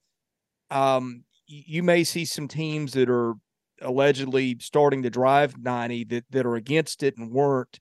um 0.71 1.25
you 1.47 1.83
may 1.83 2.03
see 2.03 2.25
some 2.25 2.49
teams 2.49 2.93
that 2.95 3.09
are 3.09 3.35
allegedly 3.83 4.57
starting 4.59 5.03
to 5.03 5.11
drive 5.11 5.57
90 5.59 6.05
that, 6.05 6.25
that 6.31 6.47
are 6.47 6.57
against 6.57 7.03
it 7.03 7.17
and 7.19 7.31
weren't 7.31 7.79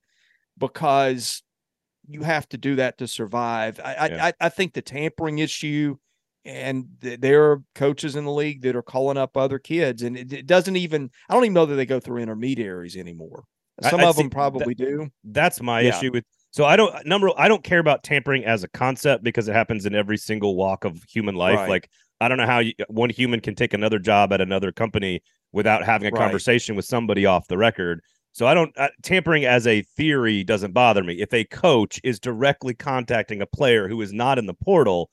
because 0.58 1.42
you 2.08 2.24
have 2.24 2.48
to 2.50 2.58
do 2.58 2.76
that 2.78 2.98
to 3.00 3.08
survive. 3.08 3.80
I 3.84 3.94
I- 3.96 4.08
Yeah. 4.08 4.26
I, 4.26 4.34
I 4.42 4.50
think 4.50 4.74
the 4.74 4.82
tampering 4.82 5.40
issue 5.40 5.96
and 6.44 6.86
th- 7.02 7.20
there 7.22 7.52
are 7.52 7.64
coaches 7.74 8.16
in 8.16 8.24
the 8.26 8.32
league 8.32 8.62
that 8.62 8.76
are 8.76 8.84
calling 8.84 9.18
up 9.18 9.36
other 9.36 9.58
kids 9.60 10.04
and 10.04 10.16
it, 10.16 10.32
it 10.32 10.46
doesn't 10.46 10.76
even 10.76 11.10
I 11.30 11.34
don't 11.34 11.44
even 11.46 11.54
know 11.54 11.66
that 11.66 11.76
they 11.76 11.86
go 11.86 12.00
through 12.00 12.18
intermediaries 12.22 12.96
anymore. 12.96 13.44
Some 13.82 14.00
I 14.02 14.06
of 14.06 14.16
them 14.16 14.30
probably 14.30 14.74
do. 14.76 15.10
That's 15.24 15.62
my 15.62 15.82
Yeah. 15.82 15.98
issue 15.98 16.12
with. 16.14 16.24
So 16.52 16.64
I 16.64 16.78
don't 16.78 17.06
number. 17.06 17.30
I 17.38 17.50
don't 17.50 17.64
care 17.64 17.80
about 17.80 18.04
tampering 18.04 18.46
as 18.46 18.64
a 18.64 18.70
concept 18.70 19.24
because 19.24 19.50
it 19.50 19.54
happens 19.54 19.86
in 19.86 19.94
every 19.94 20.18
single 20.18 20.56
walk 20.56 20.86
of 20.86 21.04
human 21.10 21.36
life. 21.36 21.58
Right. 21.58 21.70
Like 21.70 21.90
I 22.22 22.30
don't 22.30 22.38
know 22.38 22.46
how 22.46 22.60
you, 22.60 22.72
one 22.88 23.10
human 23.10 23.42
can 23.42 23.56
take 23.56 23.74
another 23.74 24.00
job 24.00 24.32
at 24.32 24.40
another 24.40 24.72
company 24.72 25.22
without 25.52 25.84
having 25.84 26.08
a 26.08 26.12
Right. 26.12 26.20
conversation 26.22 26.76
with 26.78 26.86
somebody 26.86 27.26
off 27.26 27.48
the 27.50 27.58
record. 27.58 28.00
So 28.36 28.46
I 28.46 28.54
don't 28.54 28.78
uh, 28.78 28.90
tampering 29.02 29.46
as 29.46 29.66
a 29.66 29.82
theory 29.82 30.44
doesn't 30.44 30.74
bother 30.74 31.02
me. 31.06 31.22
If 31.22 31.34
a 31.34 31.46
coach 31.46 32.02
is 32.04 32.20
directly 32.20 32.74
contacting 32.74 33.42
a 33.42 33.46
player 33.46 33.88
who 33.88 34.02
is 34.02 34.12
not 34.12 34.38
in 34.38 34.46
the 34.46 34.54
portal, 34.54 35.10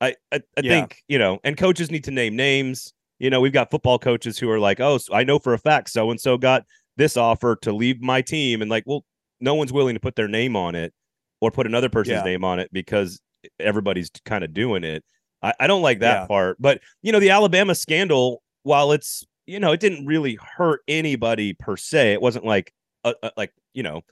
I 0.00 0.16
I, 0.32 0.40
I 0.58 0.60
Yeah. 0.60 0.68
think 0.70 1.02
you 1.06 1.16
know, 1.16 1.38
and 1.44 1.56
coaches 1.56 1.92
need 1.92 2.02
to 2.04 2.10
name 2.10 2.34
names. 2.34 2.92
You 3.20 3.30
know, 3.30 3.40
we've 3.40 3.52
got 3.52 3.70
football 3.70 4.00
coaches 4.00 4.38
who 4.40 4.50
are 4.50 4.58
like, 4.58 4.80
oh, 4.80 4.98
so 4.98 5.14
I 5.14 5.22
know 5.22 5.38
for 5.38 5.54
a 5.54 5.58
fact 5.58 5.88
so 5.90 6.10
and 6.10 6.20
so 6.20 6.36
got 6.36 6.64
this 6.96 7.16
offer 7.16 7.54
to 7.62 7.72
leave 7.72 8.00
my 8.02 8.20
team, 8.20 8.60
and 8.60 8.68
like, 8.68 8.82
well, 8.86 9.04
no 9.40 9.54
one's 9.54 9.72
willing 9.72 9.94
to 9.94 10.00
put 10.00 10.16
their 10.16 10.26
name 10.28 10.56
on 10.56 10.74
it 10.74 10.92
or 11.40 11.52
put 11.52 11.66
another 11.68 11.88
person's 11.88 12.18
Yeah. 12.18 12.22
name 12.24 12.44
on 12.44 12.58
it 12.58 12.70
because 12.72 13.20
everybody's 13.60 14.10
kind 14.24 14.42
of 14.42 14.52
doing 14.52 14.82
it. 14.82 15.04
I, 15.42 15.54
I 15.60 15.66
don't 15.68 15.82
like 15.82 16.00
that 16.00 16.22
Yeah. 16.22 16.26
part. 16.26 16.56
But 16.58 16.80
you 17.02 17.12
know, 17.12 17.20
the 17.20 17.30
Alabama 17.30 17.76
scandal, 17.76 18.42
while 18.64 18.90
it's 18.90 19.24
you 19.46 19.60
know, 19.60 19.72
it 19.72 19.80
didn't 19.80 20.06
really 20.06 20.38
hurt 20.56 20.80
anybody 20.88 21.52
per 21.54 21.76
se. 21.76 22.12
It 22.14 22.22
wasn't 22.22 22.44
like 22.44 22.72
a, 23.04 23.14
a 23.22 23.30
like 23.36 23.52
you 23.74 23.82
know 23.82 24.02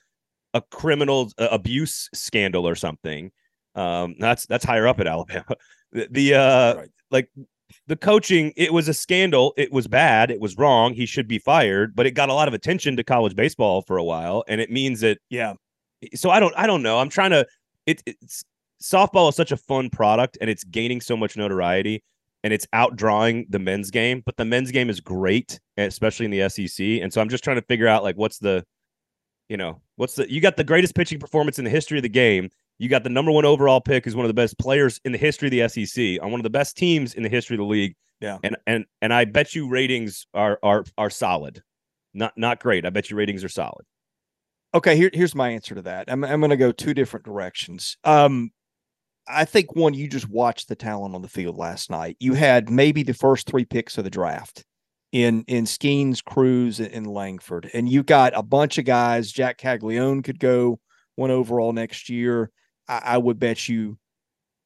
a 0.55 0.61
criminal 0.71 1.31
uh, 1.39 1.49
abuse 1.51 2.09
scandal 2.15 2.69
or 2.69 2.75
something. 2.75 3.31
Um, 3.75 4.17
that's 4.19 4.47
that's 4.47 4.65
higher 4.65 4.87
up 4.87 5.01
at 5.01 5.07
Alabama. 5.07 5.45
The, 5.95 6.09
the 6.11 6.35
uh, 6.35 6.75
Right. 6.77 6.89
like 7.11 7.31
the 7.87 7.97
coaching, 7.97 8.55
it 8.57 8.73
was 8.73 8.89
a 8.89 8.95
scandal. 8.95 9.53
It 9.59 9.71
was 9.73 9.87
bad. 9.87 10.31
It 10.31 10.41
was 10.41 10.57
wrong. 10.57 10.95
He 10.95 11.05
should 11.05 11.29
be 11.29 11.39
fired. 11.39 11.95
But 11.95 12.07
it 12.07 12.13
got 12.13 12.31
a 12.31 12.35
lot 12.35 12.49
of 12.49 12.55
attention 12.55 12.97
to 12.97 13.05
college 13.05 13.37
baseball 13.37 13.83
for 13.83 13.99
a 13.99 14.05
while, 14.05 14.43
and 14.49 14.59
it 14.59 14.71
means 14.71 15.01
that 15.01 15.19
Yeah. 15.29 15.53
so 16.15 16.31
I 16.31 16.41
don't 16.41 16.55
I 16.57 16.67
don't 16.67 16.83
know. 16.83 16.99
I'm 16.99 17.11
trying 17.11 17.31
to 17.33 17.47
it, 17.87 18.03
it's 18.07 18.43
softball 18.83 19.29
is 19.29 19.37
such 19.37 19.53
a 19.53 19.57
fun 19.59 19.91
product 19.91 20.39
and 20.41 20.49
it's 20.51 20.65
gaining 20.65 21.01
so 21.01 21.17
much 21.17 21.37
notoriety 21.37 22.03
and 22.45 22.53
it's 22.53 22.67
outdrawing 22.75 23.47
the 23.51 23.59
men's 23.59 23.91
game, 23.91 24.23
but 24.25 24.37
the 24.37 24.45
men's 24.45 24.71
game 24.71 24.91
is 24.91 25.01
great, 25.01 25.61
especially 25.77 26.25
in 26.27 26.31
the 26.31 26.49
SEC. 26.49 26.85
And 27.03 27.13
so 27.13 27.21
I'm 27.21 27.29
just 27.29 27.45
trying 27.45 27.57
to 27.57 27.63
figure 27.63 27.87
out 27.87 28.03
like 28.03 28.17
what's 28.17 28.39
the 28.39 28.65
you 29.49 29.57
know, 29.57 29.81
what's 29.97 30.15
the 30.15 30.31
you 30.33 30.41
got 30.41 30.57
the 30.57 30.65
greatest 30.65 30.95
pitching 30.95 31.19
performance 31.19 31.59
in 31.59 31.65
the 31.65 31.71
history 31.71 31.99
of 31.99 32.03
the 32.03 32.09
game. 32.09 32.51
You 32.79 32.89
got 32.89 33.05
the 33.05 33.11
number 33.11 33.31
one 33.31 33.45
overall 33.45 33.81
pick 33.81 34.05
who's 34.05 34.17
one 34.17 34.25
of 34.25 34.31
the 34.31 34.35
best 34.35 34.59
players 34.59 35.01
in 35.05 35.13
the 35.13 35.19
history 35.19 35.49
of 35.49 35.53
the 35.53 35.69
SEC 35.69 36.23
on 36.23 36.31
one 36.31 36.41
of 36.41 36.45
the 36.45 36.51
best 36.51 36.77
teams 36.77 37.15
in 37.15 37.23
the 37.23 37.29
history 37.29 37.55
of 37.55 37.59
the 37.59 37.67
league. 37.67 37.95
Yeah. 38.21 38.39
And 38.43 38.57
and 38.67 38.87
and 39.01 39.13
I 39.13 39.25
bet 39.25 39.55
you 39.55 39.69
ratings 39.69 40.27
are 40.35 40.59
are 40.63 40.85
are 40.97 41.11
solid. 41.11 41.63
Not 42.15 42.33
not 42.37 42.61
great. 42.61 42.87
I 42.87 42.91
bet 42.91 43.11
you 43.11 43.17
ratings 43.17 43.45
are 43.45 43.49
solid. 43.49 43.85
Okay, 44.75 44.97
here, 44.97 45.11
here's 45.13 45.35
my 45.35 45.51
answer 45.51 45.75
to 45.75 45.83
that. 45.83 46.11
I'm 46.11 46.25
I'm 46.25 46.41
going 46.41 46.51
to 46.51 46.57
go 46.57 46.73
two 46.73 46.95
different 46.95 47.27
directions. 47.27 47.99
Um, 48.05 48.53
I 49.29 49.45
think 49.45 49.77
one, 49.77 49.95
you 49.95 50.09
just 50.09 50.29
watched 50.29 50.69
the 50.69 50.77
talent 50.77 51.15
on 51.15 51.23
the 51.23 51.29
field 51.29 51.57
last 51.57 51.91
night. 51.91 52.17
You 52.19 52.35
had 52.35 52.71
maybe 52.71 53.03
the 53.03 53.15
first 53.15 53.47
three 53.47 53.65
picks 53.65 53.97
of 53.99 54.05
the 54.05 54.11
draft 54.11 54.65
in 55.13 55.45
in 55.47 55.65
Skenes, 55.65 56.25
Crews, 56.25 56.81
and, 56.81 57.07
Langford, 57.07 57.71
and 57.73 57.89
you 57.89 58.03
got 58.03 58.33
a 58.35 58.43
bunch 58.43 58.79
of 58.79 58.85
guys. 58.85 59.31
Jack 59.31 59.59
Caglianone 59.59 60.25
could 60.25 60.39
go 60.39 60.81
one 61.17 61.31
overall 61.31 61.73
next 61.73 62.09
year. 62.09 62.51
I, 62.89 63.03
I 63.05 63.19
would 63.19 63.39
bet 63.39 63.69
you, 63.69 63.99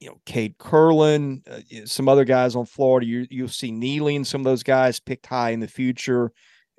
you 0.00 0.08
know, 0.08 0.20
Cade 0.24 0.56
Kurland, 0.58 1.46
uh, 1.48 1.86
some 1.86 2.08
other 2.08 2.24
guys 2.24 2.56
on 2.56 2.64
Florida. 2.64 3.06
You 3.06 3.26
you'll 3.30 3.48
see 3.48 3.72
Neely 3.72 4.16
and 4.16 4.26
some 4.26 4.40
of 4.40 4.44
those 4.44 4.62
guys 4.62 5.00
picked 5.00 5.26
high 5.26 5.50
in 5.50 5.60
the 5.60 5.68
future. 5.68 6.32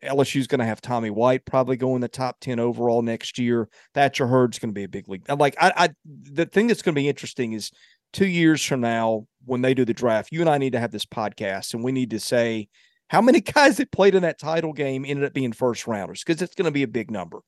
LSU's 0.03 0.47
going 0.47 0.59
to 0.59 0.65
have 0.65 0.81
Tommy 0.81 1.09
White 1.09 1.45
probably 1.45 1.75
go 1.75 1.95
in 1.95 2.01
the 2.01 2.07
top 2.07 2.39
10 2.41 2.59
overall 2.59 3.01
next 3.01 3.39
year. 3.39 3.67
Thatcher 3.93 4.27
Hurd's 4.27 4.59
going 4.59 4.69
to 4.69 4.73
be 4.73 4.83
a 4.83 4.89
big 4.89 5.07
league. 5.09 5.23
Like, 5.29 5.55
I, 5.59 5.73
I, 5.75 5.89
the 6.05 6.45
thing 6.45 6.67
that's 6.67 6.81
going 6.81 6.93
to 6.93 7.01
be 7.01 7.09
interesting 7.09 7.53
is 7.53 7.71
two 8.13 8.27
years 8.27 8.63
from 8.63 8.81
now, 8.81 9.25
when 9.45 9.61
they 9.61 9.73
do 9.73 9.85
the 9.85 9.93
draft, 9.93 10.31
you 10.31 10.41
and 10.41 10.49
I 10.49 10.57
need 10.57 10.73
to 10.73 10.79
have 10.79 10.91
this 10.91 11.05
podcast 11.05 11.73
and 11.73 11.83
we 11.83 11.91
need 11.91 12.11
to 12.11 12.19
say 12.19 12.67
how 13.09 13.21
many 13.21 13.41
guys 13.53 13.77
that 13.77 13.91
played 13.91 14.15
in 14.15 14.23
that 14.23 14.39
title 14.39 14.73
game 14.73 15.05
ended 15.05 15.25
up 15.25 15.33
being 15.33 15.53
first 15.53 15.87
rounders 15.87 16.23
because 16.23 16.41
it's 16.41 16.55
going 16.55 16.65
to 16.65 16.71
be 16.71 16.83
a 16.83 16.87
big 16.87 17.09
number. 17.09 17.39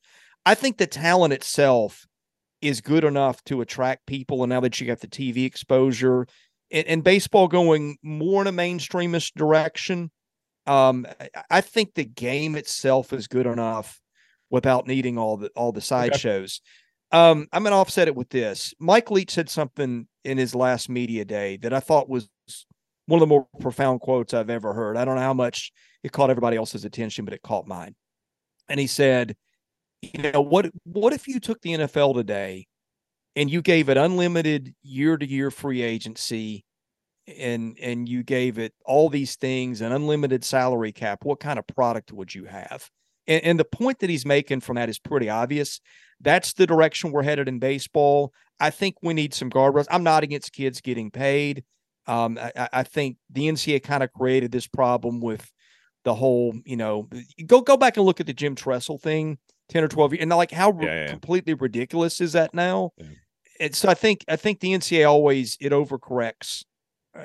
I 0.46 0.56
think 0.56 0.78
the 0.78 0.88
talent 0.88 1.34
itself 1.34 2.06
is 2.62 2.82
good 2.82 3.04
enough 3.04 3.44
to 3.46 3.62
attract 3.62 4.06
people. 4.06 4.44
And 4.44 4.50
now 4.50 4.60
that 4.62 4.80
you 4.80 4.88
got 4.88 5.00
the 5.00 5.08
TV 5.08 5.46
exposure 5.46 6.28
and, 6.72 6.88
and 6.88 7.04
baseball 7.04 7.48
going 7.48 7.98
more 8.04 8.42
in 8.42 8.48
a 8.48 8.52
mainstreamish 8.52 9.34
direction, 9.36 10.12
um, 10.70 11.08
I- 11.50 11.62
think 11.62 11.94
the 11.94 12.06
game 12.06 12.56
itself 12.56 13.12
is 13.12 13.28
good 13.28 13.48
enough 13.48 14.00
without 14.52 14.88
needing 14.88 15.18
all 15.18 15.38
the 15.38 15.50
all 15.56 15.72
the 15.72 15.82
sideshows. 15.82 16.62
Um, 17.12 17.48
I'm 17.52 17.64
gonna 17.64 17.76
offset 17.76 18.08
it 18.08 18.16
with 18.16 18.30
this. 18.30 18.74
Mike 18.80 19.10
Leach 19.10 19.32
said 19.32 19.50
something 19.50 20.08
in 20.24 20.38
his 20.38 20.54
last 20.54 20.88
media 20.90 21.26
day 21.26 21.58
that 21.58 21.74
I 21.74 21.80
thought 21.80 22.08
was 22.08 22.30
one 23.08 23.18
of 23.18 23.22
the 23.22 23.28
more 23.28 23.48
profound 23.60 24.02
quotes 24.02 24.34
I've 24.36 24.52
ever 24.52 24.74
heard. 24.74 24.96
I 24.96 25.06
don't 25.06 25.16
know 25.16 25.22
how 25.22 25.34
much 25.34 25.72
it 26.04 26.12
caught 26.12 26.30
everybody 26.30 26.56
else's 26.56 26.86
attention, 26.86 27.26
but 27.26 27.34
it 27.34 27.42
caught 27.42 27.68
mine. 27.68 27.96
And 28.70 28.80
he 28.80 28.86
said, 28.86 29.36
you 30.04 30.32
know, 30.32 30.42
what 30.42 30.70
what 30.84 31.14
if 31.14 31.28
you 31.28 31.40
took 31.40 31.62
the 31.62 31.74
NFL 31.74 32.14
today 32.14 32.68
and 33.36 33.50
you 33.50 33.64
gave 33.64 33.90
it 33.90 33.98
unlimited 33.98 34.76
year 34.84 35.18
to 35.18 35.26
year 35.28 35.50
free 35.50 35.82
agency 35.82 36.64
and 37.38 37.78
and 37.82 38.08
you 38.10 38.24
gave 38.24 38.58
it 38.58 38.74
all 38.86 39.10
these 39.10 39.36
things 39.36 39.82
an 39.82 39.92
unlimited 39.92 40.44
salary 40.44 40.92
cap 40.92 41.24
what 41.26 41.40
kind 41.40 41.60
of 41.60 41.68
product 41.68 42.12
would 42.12 42.34
you 42.34 42.46
have? 42.46 42.90
And, 43.28 43.44
and 43.44 43.60
the 43.60 43.66
point 43.66 44.00
that 44.00 44.10
he's 44.10 44.26
making 44.26 44.62
from 44.62 44.76
that 44.78 44.90
is 44.90 45.00
pretty 45.00 45.30
obvious. 45.30 45.80
That's 46.22 46.54
the 46.54 46.68
direction 46.68 47.12
we're 47.12 47.24
headed 47.24 47.48
in 47.48 47.60
baseball. 47.60 48.34
I 48.60 48.72
think 48.72 48.96
we 49.02 49.14
need 49.14 49.34
some 49.34 49.50
guardrails. 49.50 49.86
I'm 49.90 50.04
not 50.04 50.24
against 50.24 50.52
kids 50.52 50.82
getting 50.82 51.12
paid. 51.12 51.64
Um, 52.08 52.38
I, 52.42 52.70
I- 52.74 52.84
think 52.84 53.18
the 53.30 53.48
ncaa 53.48 53.82
kind 53.84 54.04
of 54.04 54.12
created 54.12 54.52
this 54.52 54.68
problem 54.68 55.20
with 55.22 55.50
the 56.06 56.16
whole 56.16 56.54
you 56.66 56.76
know 56.78 57.08
go 57.46 57.62
go 57.62 57.78
back 57.78 57.98
and 57.98 58.06
look 58.06 58.20
at 58.22 58.26
the 58.26 58.34
jim 58.34 58.56
tressel 58.56 58.98
thing 58.98 59.38
10 59.68 59.84
or 59.84 59.88
12 59.90 60.14
years 60.14 60.22
and 60.22 60.30
like 60.32 60.50
how 60.50 60.72
Yeah, 60.82 60.86
yeah. 61.06 61.08
completely 61.10 61.54
ridiculous 61.54 62.20
is 62.22 62.32
that 62.34 62.54
now? 62.54 62.92
Yeah. 62.98 63.06
and 63.60 63.76
so 63.76 63.90
i 63.90 63.94
think 63.94 64.24
i 64.30 64.38
think 64.38 64.62
the 64.62 64.72
ncaa 64.74 65.08
always 65.08 65.58
it 65.60 65.72
overcorrects 65.74 66.64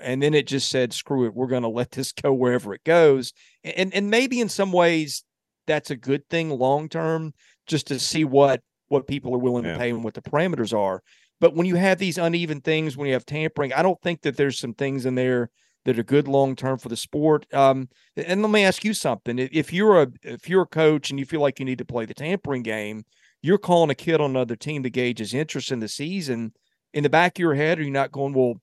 and 0.02 0.22
then 0.22 0.34
it 0.34 0.46
just 0.46 0.68
said 0.68 0.92
screw 0.92 1.26
it 1.26 1.34
we're 1.34 1.46
going 1.46 1.62
to 1.62 1.68
let 1.68 1.90
this 1.92 2.12
go 2.12 2.32
wherever 2.32 2.74
it 2.74 2.84
goes. 2.84 3.32
And 3.62 3.94
and 3.94 4.10
maybe 4.10 4.40
in 4.40 4.48
some 4.48 4.72
ways 4.72 5.24
that's 5.66 5.90
a 5.90 5.96
good 5.96 6.28
thing 6.28 6.50
long 6.50 6.88
term 6.88 7.32
just 7.66 7.86
to 7.88 7.98
see 7.98 8.24
what 8.24 8.60
what 8.88 9.06
people 9.06 9.34
are 9.34 9.38
willing 9.38 9.64
Yeah. 9.64 9.72
to 9.72 9.78
pay 9.78 9.90
and 9.90 10.04
what 10.04 10.14
the 10.14 10.22
parameters 10.22 10.76
are. 10.76 11.02
But 11.40 11.54
when 11.54 11.66
you 11.66 11.76
have 11.76 11.98
these 11.98 12.18
uneven 12.18 12.60
things 12.60 12.96
when 12.96 13.06
you 13.08 13.14
have 13.14 13.26
tampering 13.26 13.72
i 13.72 13.82
don't 13.82 14.00
think 14.02 14.22
that 14.22 14.36
there's 14.36 14.58
some 14.58 14.74
things 14.74 15.06
in 15.06 15.14
there 15.14 15.50
that 15.84 15.98
are 15.98 16.02
good 16.02 16.26
long 16.28 16.56
term 16.56 16.78
for 16.78 16.88
the 16.88 16.96
sport. 16.96 17.46
Um 17.54 17.88
and 18.16 18.42
let 18.42 18.50
me 18.50 18.64
ask 18.64 18.84
you 18.84 18.94
something. 18.94 19.38
If- 19.38 19.50
if 19.52 19.72
you're 19.72 20.02
a 20.02 20.08
if 20.22 20.48
you're 20.48 20.62
a 20.62 20.66
coach 20.66 21.10
and 21.10 21.18
you 21.18 21.26
feel 21.26 21.40
like 21.40 21.58
you 21.58 21.64
need 21.64 21.78
to 21.78 21.84
play 21.84 22.04
the 22.06 22.14
tampering 22.14 22.62
game 22.62 23.04
you're 23.42 23.58
calling 23.58 23.90
a 23.90 23.94
kid 23.94 24.22
on 24.22 24.30
another 24.30 24.56
team 24.56 24.82
to 24.82 24.88
gauge 24.88 25.18
his 25.18 25.34
interest 25.34 25.70
in 25.70 25.78
the 25.80 25.88
season 25.88 26.52
in 26.94 27.02
the 27.02 27.10
back 27.10 27.36
of 27.36 27.40
your 27.40 27.54
head 27.54 27.78
are 27.78 27.82
you 27.82 27.90
not 27.90 28.10
going 28.12 28.32
well 28.32 28.54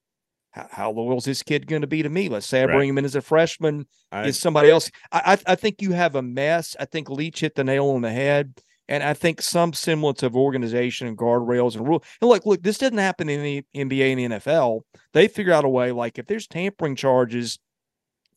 how, 0.51 0.67
how 0.69 0.91
loyal 0.91 1.17
is 1.17 1.25
this 1.25 1.43
kid 1.43 1.67
going 1.67 1.81
to 1.81 1.87
be 1.87 2.03
to 2.03 2.09
me? 2.09 2.29
Let's 2.29 2.45
say 2.45 2.61
I 2.61 2.65
Right. 2.65 2.75
bring 2.75 2.89
him 2.89 2.97
in 2.97 3.05
as 3.05 3.15
a 3.15 3.21
freshman. 3.21 3.87
I, 4.11 4.27
is 4.27 4.39
somebody 4.39 4.69
else? 4.69 4.91
I, 5.11 5.37
I 5.47 5.51
I 5.53 5.55
think 5.55 5.81
you 5.81 5.91
have 5.93 6.15
a 6.15 6.21
mess. 6.21 6.75
I 6.79 6.85
think 6.85 7.09
Leach 7.09 7.39
hit 7.39 7.55
the 7.55 7.63
nail 7.63 7.89
on 7.89 8.01
the 8.01 8.11
head, 8.11 8.59
and 8.87 9.01
I 9.03 9.13
think 9.13 9.41
some 9.41 9.73
semblance 9.73 10.23
of 10.23 10.35
organization 10.35 11.07
and 11.07 11.17
guardrails 11.17 11.75
and 11.75 11.87
rule. 11.87 12.03
And 12.21 12.29
look, 12.29 12.45
look, 12.45 12.61
this 12.63 12.77
doesn't 12.77 12.97
happen 12.97 13.29
in 13.29 13.41
the 13.41 13.63
NBA 13.75 14.11
and 14.11 14.19
the 14.33 14.37
NFL. 14.37 14.81
They 15.13 15.27
figure 15.27 15.53
out 15.53 15.65
a 15.65 15.69
way. 15.69 15.91
Like 15.91 16.19
if 16.19 16.27
there's 16.27 16.47
tampering 16.47 16.95
charges, 16.95 17.57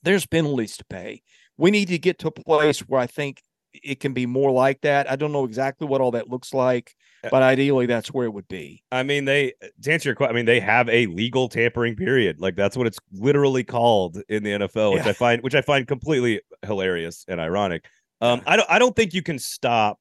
there's 0.03 0.27
penalties 0.27 0.77
to 0.77 0.85
pay. 0.85 1.23
We 1.57 1.71
need 1.71 1.89
to 1.89 1.99
get 1.99 2.19
to 2.21 2.29
a 2.29 2.31
place 2.33 2.81
where 2.81 3.01
I 3.01 3.07
think 3.07 3.43
it 3.73 3.99
can 4.01 4.13
be 4.13 4.27
more 4.27 4.51
like 4.53 4.81
that. 4.83 5.11
I 5.11 5.17
don't 5.17 5.33
know 5.33 5.45
exactly 5.45 5.87
what 5.89 6.01
all 6.01 6.13
that 6.13 6.29
looks 6.29 6.55
like, 6.55 6.95
but 7.31 7.43
ideally 7.43 7.87
that's 7.87 8.13
where 8.13 8.27
it 8.27 8.33
would 8.33 8.49
be. 8.49 8.83
I 8.93 9.03
mean, 9.03 9.25
they 9.25 9.55
to 9.83 9.93
answer 9.93 10.09
your 10.11 10.17
question. 10.17 10.35
I 10.35 10.37
mean, 10.37 10.47
they 10.47 10.61
have 10.61 10.89
a 10.89 11.07
legal 11.07 11.49
tampering 11.49 11.97
period. 11.97 12.41
Like 12.41 12.57
that's 12.57 12.77
what 12.77 12.87
it's 12.87 12.99
literally 13.13 13.65
called 13.65 14.23
in 14.29 14.43
the 14.43 14.51
NFL, 14.51 14.95
which 14.95 15.05
Yeah. 15.05 15.11
I 15.11 15.13
find 15.15 15.43
which 15.43 15.55
I 15.55 15.61
find 15.61 15.87
completely 15.87 16.41
hilarious 16.67 17.25
and 17.29 17.41
ironic. 17.41 17.87
Um, 18.21 18.43
I 18.47 18.57
don't 18.57 18.71
I 18.71 18.79
don't 18.79 18.95
think 18.97 19.13
you 19.15 19.23
can 19.23 19.39
stop 19.39 19.99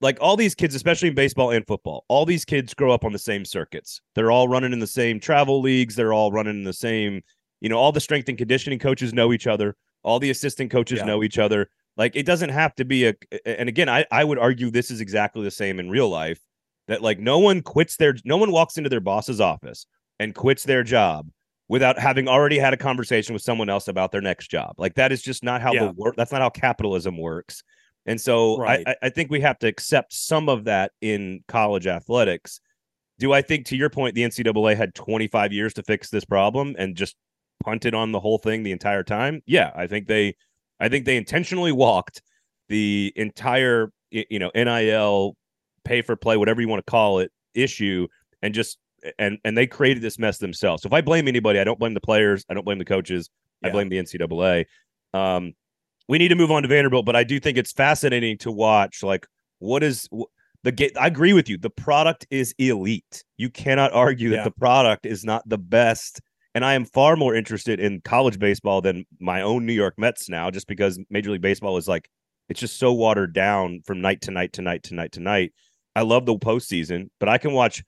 like 0.00 0.18
all 0.20 0.36
these 0.36 0.54
kids, 0.54 0.74
especially 0.74 1.08
in 1.08 1.14
baseball 1.14 1.50
and 1.50 1.66
football. 1.66 2.04
All 2.08 2.26
these 2.26 2.44
kids 2.44 2.74
grow 2.74 2.92
up 2.92 3.04
on 3.04 3.12
the 3.12 3.18
same 3.18 3.44
circuits. 3.44 4.00
They're 4.14 4.30
all 4.30 4.48
running 4.48 4.72
in 4.72 4.78
the 4.78 4.86
same 4.86 5.20
travel 5.20 5.60
leagues. 5.60 5.94
They're 5.94 6.12
all 6.12 6.30
running 6.32 6.56
in 6.56 6.64
the 6.64 6.72
same. 6.72 7.22
You 7.60 7.68
know, 7.70 7.78
all 7.78 7.92
the 7.92 8.00
strength 8.00 8.28
and 8.28 8.36
conditioning 8.36 8.78
coaches 8.78 9.14
know 9.14 9.32
each 9.32 9.46
other. 9.46 9.76
All 10.02 10.18
the 10.18 10.30
assistant 10.30 10.70
coaches 10.70 10.98
Yeah. 10.98 11.06
know 11.06 11.22
each 11.22 11.38
other. 11.38 11.70
Like 11.96 12.14
it 12.16 12.26
doesn't 12.26 12.50
have 12.50 12.74
to 12.76 12.84
be 12.84 13.06
a. 13.06 13.14
And 13.46 13.68
again, 13.68 13.88
I 13.88 14.04
I 14.10 14.24
would 14.24 14.38
argue 14.38 14.70
this 14.70 14.90
is 14.90 15.00
exactly 15.00 15.42
the 15.44 15.50
same 15.50 15.80
in 15.80 15.88
real 15.90 16.08
life 16.08 16.40
that 16.88 17.02
like 17.02 17.18
no 17.18 17.38
one 17.38 17.62
quits 17.62 17.96
their 17.96 18.14
no 18.24 18.36
one 18.36 18.52
walks 18.52 18.76
into 18.76 18.90
their 18.90 19.00
boss's 19.00 19.40
office 19.40 19.86
and 20.20 20.34
quits 20.34 20.64
their 20.64 20.82
job 20.82 21.28
without 21.68 21.98
having 21.98 22.28
already 22.28 22.58
had 22.58 22.72
a 22.72 22.76
conversation 22.76 23.32
with 23.32 23.42
someone 23.42 23.68
else 23.68 23.88
about 23.88 24.12
their 24.12 24.20
next 24.20 24.48
job. 24.50 24.74
Like 24.78 24.94
that 24.94 25.10
is 25.10 25.22
just 25.22 25.42
not 25.42 25.60
how 25.62 25.72
Yeah. 25.72 25.86
the 25.86 25.92
work 25.92 26.14
that's 26.16 26.32
not 26.32 26.40
how 26.42 26.50
capitalism 26.50 27.18
works. 27.18 27.62
And 28.04 28.20
so 28.20 28.58
Right. 28.58 28.86
I, 28.86 28.92
I 28.92 28.96
I 29.04 29.08
think 29.08 29.30
we 29.30 29.40
have 29.40 29.58
to 29.60 29.66
accept 29.66 30.12
some 30.12 30.48
of 30.48 30.64
that 30.64 30.92
in 31.00 31.42
college 31.48 31.86
athletics. 31.86 32.60
Do 33.18 33.32
I 33.32 33.40
think 33.42 33.66
to 33.66 33.76
your 33.76 33.88
point 33.90 34.14
the 34.14 34.22
NCAA 34.22 34.76
had 34.76 34.94
25 34.94 35.52
years 35.52 35.72
to 35.74 35.82
fix 35.82 36.10
this 36.10 36.24
problem 36.24 36.76
and 36.78 36.94
just 36.94 37.16
punted 37.64 37.94
on 37.94 38.12
the 38.12 38.20
whole 38.20 38.38
thing 38.38 38.62
the 38.62 38.72
entire 38.72 39.02
time? 39.02 39.42
Yeah, 39.46 39.72
I 39.74 39.86
think 39.86 40.06
they 40.06 40.36
I 40.80 40.88
think 40.88 41.04
they 41.04 41.16
intentionally 41.16 41.72
walked 41.72 42.22
the 42.68 43.12
entire 43.16 43.90
you 44.10 44.38
know 44.38 44.50
NIL 44.54 45.36
pay 45.84 46.02
for 46.02 46.16
play 46.16 46.36
whatever 46.36 46.60
you 46.60 46.68
want 46.68 46.84
to 46.84 46.90
call 46.90 47.18
it 47.20 47.30
issue 47.54 48.06
and 48.42 48.54
just 48.54 48.78
and 49.18 49.38
and 49.44 49.56
they 49.56 49.66
created 49.66 50.02
this 50.02 50.18
mess 50.18 50.38
themselves. 50.38 50.82
So 50.82 50.88
if 50.88 50.92
I 50.92 51.00
blame 51.00 51.28
anybody, 51.28 51.58
I 51.58 51.64
don't 51.64 51.78
blame 51.78 51.94
the 51.94 52.00
players, 52.00 52.44
I 52.48 52.54
don't 52.54 52.64
blame 52.64 52.78
the 52.78 52.84
coaches, 52.84 53.30
I 53.62 53.70
blame 53.70 53.88
the 53.88 53.98
NCAA. 53.98 54.64
Um 55.14 55.54
we 56.08 56.18
need 56.18 56.28
to 56.28 56.36
move 56.36 56.50
on 56.50 56.62
to 56.62 56.68
Vanderbilt, 56.68 57.04
but 57.04 57.16
I 57.16 57.24
do 57.24 57.40
think 57.40 57.58
it's 57.58 57.72
fascinating 57.72 58.38
to 58.38 58.52
watch 58.52 59.02
like 59.02 59.26
what 59.58 59.82
is 59.82 60.08
the. 60.62 60.92
I 61.00 61.06
agree 61.06 61.32
with 61.32 61.48
you. 61.48 61.58
The 61.58 61.70
product 61.70 62.26
is 62.30 62.54
elite. 62.58 63.24
You 63.36 63.50
cannot 63.50 63.92
argue 63.92 64.30
that 64.30 64.44
the 64.44 64.50
product 64.52 65.06
is 65.06 65.24
not 65.24 65.48
the 65.48 65.58
best. 65.58 66.20
And 66.56 66.64
I 66.64 66.72
am 66.72 66.86
far 66.86 67.16
more 67.16 67.34
interested 67.34 67.80
in 67.80 68.00
college 68.00 68.38
baseball 68.38 68.80
than 68.80 69.04
my 69.20 69.42
own 69.42 69.66
New 69.66 69.74
York 69.74 69.92
Mets 69.98 70.30
now, 70.30 70.50
just 70.50 70.66
because 70.66 70.98
Major 71.10 71.30
League 71.30 71.42
Baseball 71.42 71.76
is 71.76 71.86
like 71.86 72.08
it's 72.48 72.60
just 72.60 72.78
so 72.78 72.94
watered 72.94 73.34
down 73.34 73.82
from 73.84 74.00
night 74.00 74.22
to 74.22 74.30
night 74.30 74.54
to 74.54 74.62
night 74.62 74.82
to 74.84 74.94
night 74.94 75.12
to 75.12 75.20
night. 75.20 75.52
I 75.94 76.00
love 76.00 76.24
the 76.24 76.34
postseason, 76.36 77.10
but 77.20 77.28
I 77.28 77.36
can 77.36 77.52
watch. 77.52 77.84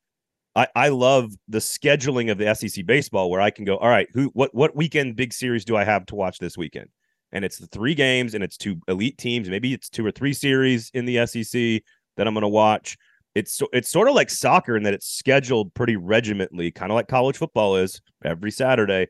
I, 0.55 0.66
I 0.77 0.89
love 0.91 1.33
the 1.49 1.61
scheduling 1.61 2.31
of 2.31 2.37
the 2.37 2.55
SEC 2.55 2.85
baseball 2.85 3.31
where 3.31 3.41
I 3.41 3.49
can 3.49 3.64
go, 3.64 3.79
all 3.79 3.89
right, 3.89 4.09
who 4.12 4.27
what 4.35 4.55
what 4.55 4.77
weekend 4.77 5.16
big 5.16 5.33
series 5.33 5.64
do 5.64 5.75
I 5.75 5.85
have 5.85 6.05
to 6.05 6.14
watch 6.14 6.39
this 6.39 6.59
weekend? 6.59 6.91
And 7.33 7.47
it's 7.47 7.57
the 7.57 7.69
three 7.69 7.95
games 7.95 8.35
and 8.35 8.45
it's 8.45 8.59
two 8.59 8.83
elite 8.87 9.16
teams. 9.16 9.49
Maybe 9.49 9.73
it's 9.73 9.89
two 9.89 10.05
or 10.05 10.11
three 10.11 10.35
series 10.35 10.91
in 10.93 11.07
the 11.07 11.27
SEC 11.27 11.83
that 12.19 12.27
I'm 12.27 12.35
going 12.35 12.43
to 12.43 12.49
watch. 12.49 12.99
It's 13.35 13.53
so 13.53 13.68
it's 13.72 13.89
sort 13.89 14.09
of 14.09 14.14
like 14.14 14.31
soccer 14.31 14.76
in 14.76 14.83
that 14.85 14.95
it's 14.95 15.07
scheduled 15.07 15.72
pretty 15.74 15.97
regimentally, 15.97 16.70
kind 16.70 16.91
of 16.91 16.97
like 16.97 17.09
college 17.09 17.37
football 17.37 17.76
is 17.76 18.01
every 18.24 18.51
Saturday. 18.51 19.09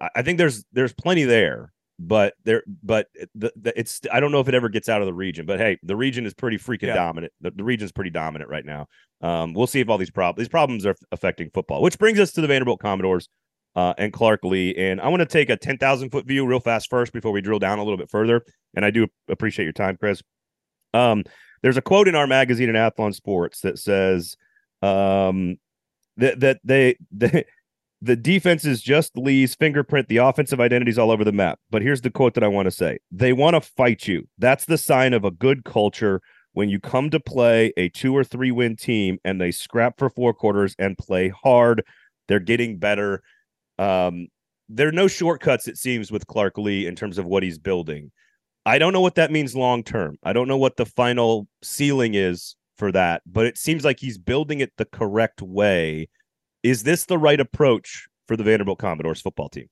I, 0.00 0.08
I 0.16 0.22
think 0.22 0.38
there's 0.38 0.64
there's 0.72 0.92
plenty 0.92 1.24
there, 1.24 1.72
but 1.98 2.34
there 2.44 2.62
but 2.82 3.06
the, 3.34 3.52
the 3.56 3.78
it's 3.78 4.00
I 4.12 4.20
don't 4.20 4.32
know 4.32 4.40
if 4.40 4.48
it 4.48 4.54
ever 4.54 4.68
gets 4.68 4.88
out 4.88 5.00
of 5.02 5.06
the 5.06 5.14
region. 5.14 5.46
But 5.46 5.60
hey, 5.60 5.78
the 5.82 5.96
region 5.96 6.26
is 6.26 6.34
pretty 6.34 6.56
freaking 6.58 6.88
Yeah. 6.88 6.94
dominant. 6.94 7.32
The, 7.40 7.50
the 7.52 7.64
region 7.64 7.84
is 7.84 7.92
pretty 7.92 8.10
dominant 8.10 8.50
right 8.50 8.64
now. 8.64 8.86
Um, 9.20 9.52
we'll 9.52 9.66
see 9.66 9.80
if 9.80 9.88
all 9.88 9.98
these 9.98 10.10
problems 10.10 10.38
these 10.38 10.48
problems 10.48 10.86
are 10.86 10.96
affecting 11.12 11.50
football, 11.52 11.82
which 11.82 11.98
brings 11.98 12.18
us 12.18 12.32
to 12.32 12.40
the 12.40 12.46
Vanderbilt 12.48 12.80
Commodores 12.80 13.28
uh, 13.76 13.94
and 13.98 14.12
Clark 14.12 14.44
Lea. 14.44 14.74
And 14.76 15.00
I 15.00 15.08
want 15.08 15.20
to 15.20 15.26
take 15.26 15.50
a 15.50 15.56
10,000 15.56 16.10
foot 16.10 16.26
view 16.26 16.46
real 16.46 16.58
fast 16.58 16.88
first 16.90 17.12
before 17.12 17.30
we 17.30 17.40
drill 17.42 17.58
down 17.58 17.78
a 17.78 17.84
little 17.84 17.98
bit 17.98 18.10
further. 18.10 18.42
And 18.74 18.84
I 18.84 18.90
do 18.90 19.06
appreciate 19.28 19.64
your 19.66 19.72
time, 19.74 19.96
Chris. 19.98 20.22
Um, 20.94 21.22
there's 21.62 21.76
a 21.76 21.82
quote 21.82 22.08
in 22.08 22.14
our 22.14 22.26
magazine 22.26 22.68
in 22.68 22.74
Athlon 22.74 23.14
Sports 23.14 23.60
that 23.60 23.78
says 23.78 24.36
um, 24.82 25.56
that 26.16 26.40
that 26.40 26.60
they, 26.64 26.96
the 28.02 28.16
defense 28.16 28.64
is 28.64 28.82
just 28.82 29.16
Lea's 29.16 29.54
fingerprint. 29.54 30.08
The 30.08 30.18
offensive 30.18 30.60
identities 30.60 30.98
all 30.98 31.10
over 31.10 31.24
the 31.24 31.32
map. 31.32 31.58
But 31.70 31.82
here's 31.82 32.00
the 32.00 32.10
quote 32.10 32.34
that 32.34 32.44
I 32.44 32.48
want 32.48 32.66
to 32.66 32.70
say: 32.70 32.98
They 33.10 33.32
want 33.32 33.54
to 33.54 33.60
fight 33.60 34.08
you. 34.08 34.28
That's 34.38 34.64
the 34.64 34.78
sign 34.78 35.12
of 35.12 35.24
a 35.24 35.30
good 35.30 35.64
culture. 35.64 36.20
When 36.52 36.68
you 36.68 36.80
come 36.80 37.10
to 37.10 37.20
play 37.20 37.72
a 37.76 37.90
two 37.90 38.16
or 38.16 38.24
three 38.24 38.50
win 38.50 38.74
team 38.74 39.18
and 39.24 39.40
they 39.40 39.52
scrap 39.52 39.98
for 39.98 40.10
four 40.10 40.34
quarters 40.34 40.74
and 40.80 40.98
play 40.98 41.28
hard, 41.28 41.84
they're 42.26 42.40
getting 42.40 42.78
better. 42.78 43.22
Um, 43.78 44.28
there 44.68 44.88
are 44.88 44.92
no 44.92 45.08
shortcuts, 45.08 45.68
it 45.68 45.78
seems, 45.78 46.10
with 46.10 46.26
Clark 46.26 46.58
Lea 46.58 46.86
in 46.86 46.96
terms 46.96 47.18
of 47.18 47.26
what 47.26 47.42
he's 47.42 47.58
building. 47.58 48.10
I 48.66 48.78
don't 48.78 48.92
know 48.92 49.00
what 49.00 49.14
that 49.14 49.30
means 49.30 49.56
long 49.56 49.82
term. 49.82 50.16
I 50.22 50.32
don't 50.32 50.48
know 50.48 50.56
what 50.56 50.76
the 50.76 50.86
final 50.86 51.48
ceiling 51.62 52.14
is 52.14 52.56
for 52.76 52.92
that, 52.92 53.22
but 53.26 53.46
it 53.46 53.56
seems 53.56 53.84
like 53.84 54.00
he's 54.00 54.18
building 54.18 54.60
it 54.60 54.72
the 54.76 54.84
correct 54.84 55.42
way. 55.42 56.08
Is 56.62 56.82
this 56.82 57.06
the 57.06 57.18
right 57.18 57.40
approach 57.40 58.06
for 58.28 58.36
the 58.36 58.44
Vanderbilt 58.44 58.78
Commodores 58.78 59.22
football 59.22 59.48
team? 59.48 59.68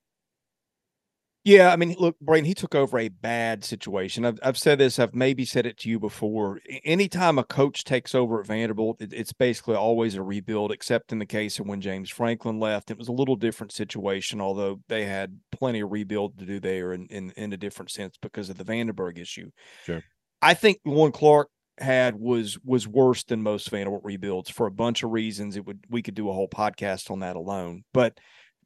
Yeah, 1.45 1.73
I 1.73 1.77
mean, 1.77 1.95
look, 1.99 2.19
Brain, 2.21 2.45
he 2.45 2.53
took 2.53 2.75
over 2.75 2.99
a 2.99 3.09
bad 3.09 3.65
situation. 3.65 4.27
I've, 4.27 4.39
I've 4.43 4.59
said 4.59 4.79
this, 4.79 4.99
I've 4.99 5.15
maybe 5.15 5.45
said 5.45 5.67
it 5.67 5.79
to 5.79 5.89
you 5.89 5.99
before. 5.99 6.61
Anytime 6.85 7.39
a 7.39 7.45
coach 7.45 7.85
takes 7.85 8.15
over 8.15 8.41
at 8.41 8.47
Vanderbilt, 8.47 9.01
it, 9.01 9.13
it's 9.13 9.33
basically 9.33 9.77
always 9.77 10.15
a 10.15 10.23
rebuild, 10.23 10.73
except 10.73 11.13
in 11.13 11.21
the 11.21 11.27
case 11.27 11.59
of 11.59 11.67
when 11.67 11.81
James 11.81 12.11
Franklin 12.11 12.61
left. 12.61 12.91
It 12.91 12.99
was 12.99 13.09
a 13.09 13.13
little 13.13 13.37
different 13.37 13.73
situation, 13.73 14.41
although 14.41 14.81
they 14.89 15.07
had 15.07 15.39
plenty 15.53 15.81
of 15.81 15.91
rebuild 15.91 16.39
to 16.39 16.45
do 16.45 16.61
there 16.61 16.93
in, 16.93 17.07
in, 17.07 17.31
in 17.31 17.53
a 17.53 17.57
different 17.57 17.91
sense 17.91 18.19
because 18.21 18.51
of 18.51 18.59
the 18.59 18.65
Vandenburg 18.65 19.19
issue. 19.19 19.51
Sure. 19.85 20.03
I 20.43 20.55
think 20.55 20.81
one 20.83 21.13
Clark 21.13 21.49
had 21.79 22.17
was 22.17 22.59
was 22.65 22.89
worse 22.89 23.25
than 23.25 23.43
most 23.43 23.71
Vanderbilt 23.71 24.05
rebuilds 24.05 24.51
for 24.51 24.67
a 24.67 24.71
bunch 24.71 25.03
of 25.03 25.11
reasons. 25.11 25.57
It 25.57 25.65
would 25.65 25.85
we 25.89 26.03
could 26.03 26.15
do 26.15 26.29
a 26.29 26.33
whole 26.33 26.49
podcast 26.49 27.11
on 27.11 27.21
that 27.21 27.37
alone. 27.37 27.85
But 27.95 28.19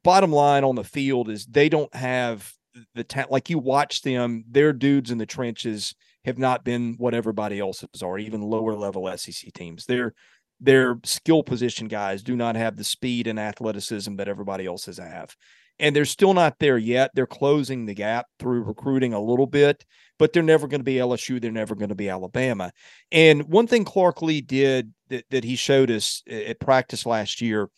bottom 0.03 0.31
line 0.31 0.63
on 0.63 0.75
the 0.75 0.83
field 0.83 1.29
is 1.29 1.45
they 1.45 1.69
don't 1.69 1.93
have 1.95 2.51
the 2.95 3.03
talent. 3.03 3.31
Like 3.31 3.49
you 3.49 3.59
watch 3.59 4.01
them, 4.01 4.43
their 4.49 4.73
dudes 4.73 5.11
in 5.11 5.17
the 5.17 5.25
trenches 5.25 5.95
have 6.25 6.37
not 6.37 6.63
been 6.63 6.95
what 6.97 7.13
everybody 7.13 7.59
else's 7.59 8.01
are, 8.01 8.17
even 8.17 8.41
lower 8.41 8.75
level 8.75 9.11
SEC 9.17 9.53
teams. 9.53 9.85
Their 9.85 10.13
their 10.59 10.97
skill 11.03 11.43
position 11.43 11.87
guys 11.87 12.23
do 12.23 12.35
not 12.35 12.55
have 12.55 12.77
the 12.77 12.83
speed 12.83 13.27
and 13.27 13.39
athleticism 13.39 14.15
that 14.15 14.29
everybody 14.29 14.65
else's 14.65 14.97
have. 14.97 15.35
And 15.79 15.95
they're 15.95 16.05
still 16.05 16.33
not 16.33 16.59
there 16.59 16.77
yet. 16.77 17.11
They're 17.13 17.25
closing 17.25 17.85
the 17.85 17.95
gap 17.95 18.27
through 18.39 18.63
recruiting 18.63 19.13
a 19.13 19.19
little 19.19 19.47
bit, 19.47 19.83
but 20.19 20.31
they're 20.31 20.43
never 20.43 20.67
going 20.67 20.79
to 20.79 20.85
be 20.85 20.95
LSU. 20.95 21.41
They're 21.41 21.51
never 21.51 21.75
going 21.75 21.89
to 21.89 21.95
be 21.95 22.09
Alabama. 22.09 22.71
And 23.11 23.49
one 23.49 23.67
thing 23.67 23.83
Clark 23.83 24.21
Lea 24.21 24.39
did 24.39 24.93
that, 25.09 25.25
that 25.31 25.43
he 25.43 25.55
showed 25.55 25.89
us 25.89 26.21
at 26.29 26.59
practice 26.59 27.05
last 27.05 27.41
year, 27.41 27.69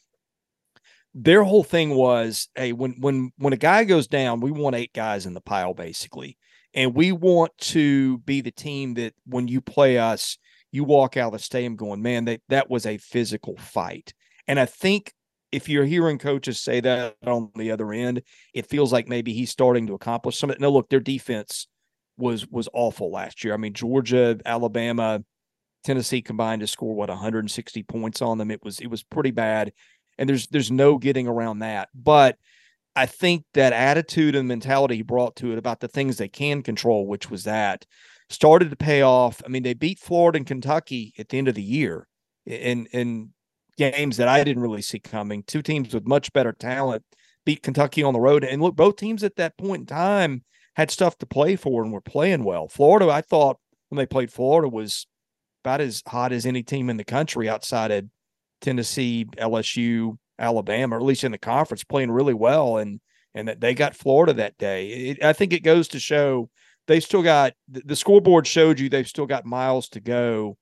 their 1.16 1.44
whole 1.44 1.64
thing 1.64 1.96
was, 1.96 2.50
hey, 2.56 2.74
when 2.74 2.96
when 3.00 3.32
when 3.38 3.54
a 3.54 3.58
guy 3.58 3.86
goes 3.86 4.08
down, 4.08 4.42
we 4.42 4.52
want 4.52 4.76
eight 4.76 4.94
guys 4.94 5.26
in 5.26 5.34
the 5.34 5.42
pile, 5.42 5.74
basically. 5.74 6.38
And 6.74 6.94
we 6.94 7.14
want 7.14 7.58
to 7.60 8.18
be 8.20 8.42
the 8.42 8.52
team 8.52 8.96
that 8.96 9.14
when 9.26 9.48
you 9.48 9.62
play 9.62 9.98
us, 9.98 10.38
you 10.74 10.84
walk 10.84 11.16
out 11.16 11.28
of 11.28 11.34
the 11.34 11.40
stadium 11.40 11.78
going, 11.78 12.02
man, 12.02 12.26
that 12.26 12.42
that 12.50 12.70
was 12.70 12.86
a 12.86 12.98
physical 12.98 13.56
fight. 13.56 14.14
And 14.46 14.60
I 14.60 14.66
think 14.66 15.14
if 15.54 15.70
you're 15.70 15.86
hearing 15.86 16.20
coaches 16.20 16.60
say 16.60 16.82
that 16.82 17.16
on 17.26 17.50
the 17.56 17.72
other 17.72 17.94
end, 17.94 18.22
it 18.54 18.68
feels 18.68 18.92
like 18.92 19.08
maybe 19.08 19.32
he's 19.32 19.50
starting 19.50 19.88
to 19.88 19.94
accomplish 19.94 20.38
something. 20.38 20.60
No, 20.60 20.70
look, 20.70 20.90
their 20.90 21.00
defense 21.00 21.68
was 22.18 22.46
was 22.48 22.68
awful 22.74 23.10
last 23.10 23.42
year. 23.46 23.54
I 23.54 23.58
mean, 23.58 23.74
Georgia, 23.74 24.38
Alabama, 24.46 25.24
Tennessee 25.86 26.22
combined 26.24 26.62
to 26.62 26.68
score 26.68 26.96
what 26.96 27.10
160 27.10 27.84
points 27.84 28.22
on 28.22 28.38
them. 28.38 28.52
It 28.52 28.64
was 28.64 28.80
it 28.80 28.88
was 28.88 29.04
pretty 29.04 29.32
bad, 29.32 29.72
and 30.18 30.30
there's 30.30 30.48
there's 30.48 30.72
no 30.72 30.98
getting 30.98 31.28
around 31.28 31.60
that. 31.60 31.90
But 31.94 32.38
I 32.96 33.06
think 33.06 33.44
that 33.54 33.74
attitude 33.74 34.36
and 34.36 34.48
mentality 34.48 34.98
he 34.98 35.02
brought 35.02 35.36
to 35.38 35.52
it 35.52 35.58
about 35.58 35.80
the 35.80 35.88
things 35.88 36.18
they 36.18 36.30
can 36.30 36.62
control, 36.62 37.08
which 37.08 37.30
was 37.30 37.44
that, 37.44 37.86
started 38.30 38.70
to 38.70 38.76
pay 38.76 39.02
off. 39.02 39.42
I 39.46 39.50
mean, 39.50 39.64
they 39.64 39.74
beat 39.74 40.00
Florida 40.00 40.38
and 40.38 40.48
Kentucky 40.48 41.14
at 41.18 41.30
the 41.30 41.38
end 41.38 41.48
of 41.48 41.56
the 41.56 41.64
year 41.64 42.08
in 42.46 42.86
in 42.88 43.32
games 43.78 44.18
that 44.18 44.28
I 44.28 44.44
didn't 44.44 44.64
really 44.64 44.82
see 44.82 45.00
coming. 45.00 45.44
Two 45.44 45.62
teams 45.62 45.94
with 45.94 46.08
much 46.08 46.32
better 46.32 46.54
talent 46.54 47.04
beat 47.46 47.62
Kentucky 47.62 48.02
on 48.02 48.14
the 48.14 48.20
road, 48.20 48.44
and 48.44 48.62
look, 48.62 48.76
both 48.76 48.96
teams 48.96 49.24
at 49.24 49.36
that 49.36 49.58
point 49.58 49.82
in 49.82 49.86
time 49.86 50.44
had 50.76 50.92
stuff 50.92 51.18
to 51.18 51.26
play 51.26 51.56
for 51.56 51.84
and 51.84 51.92
were 51.92 52.02
playing 52.02 52.44
well. 52.44 52.68
Florida, 52.68 53.10
I 53.10 53.22
thought 53.22 53.60
when 53.90 53.98
they 53.98 54.06
played 54.06 54.32
Florida 54.32 54.68
was 54.68 55.08
about 55.64 55.82
as 55.82 56.02
hot 56.08 56.32
as 56.32 56.46
any 56.46 56.64
team 56.64 56.90
in 56.90 56.98
the 56.98 57.04
country 57.04 57.50
outside 57.50 57.92
of 57.92 58.06
Tennessee, 58.62 59.26
LSU, 59.38 60.18
Alabama, 60.40 60.96
or 60.96 61.00
at 61.00 61.06
least 61.06 61.24
in 61.24 61.32
the 61.32 61.38
conference, 61.38 61.84
playing 61.84 62.12
really 62.12 62.34
well, 62.34 62.78
and 62.78 63.00
and 63.34 63.48
that 63.48 63.62
they 63.62 63.74
got 63.74 63.96
Florida 63.96 64.34
that 64.34 64.58
day. 64.58 64.88
It, 64.88 65.24
I 65.24 65.34
think 65.34 65.54
it 65.54 65.64
goes 65.64 65.88
to 65.90 66.00
show 66.00 66.50
they 66.88 67.00
still 67.00 67.24
got 67.24 67.54
the, 67.68 67.96
scoreboard 67.96 68.48
showed 68.48 68.80
you 68.80 68.90
they've 68.90 69.08
still 69.08 69.26
got 69.26 69.46
miles 69.46 69.90
to 69.90 70.00
go. 70.00 70.58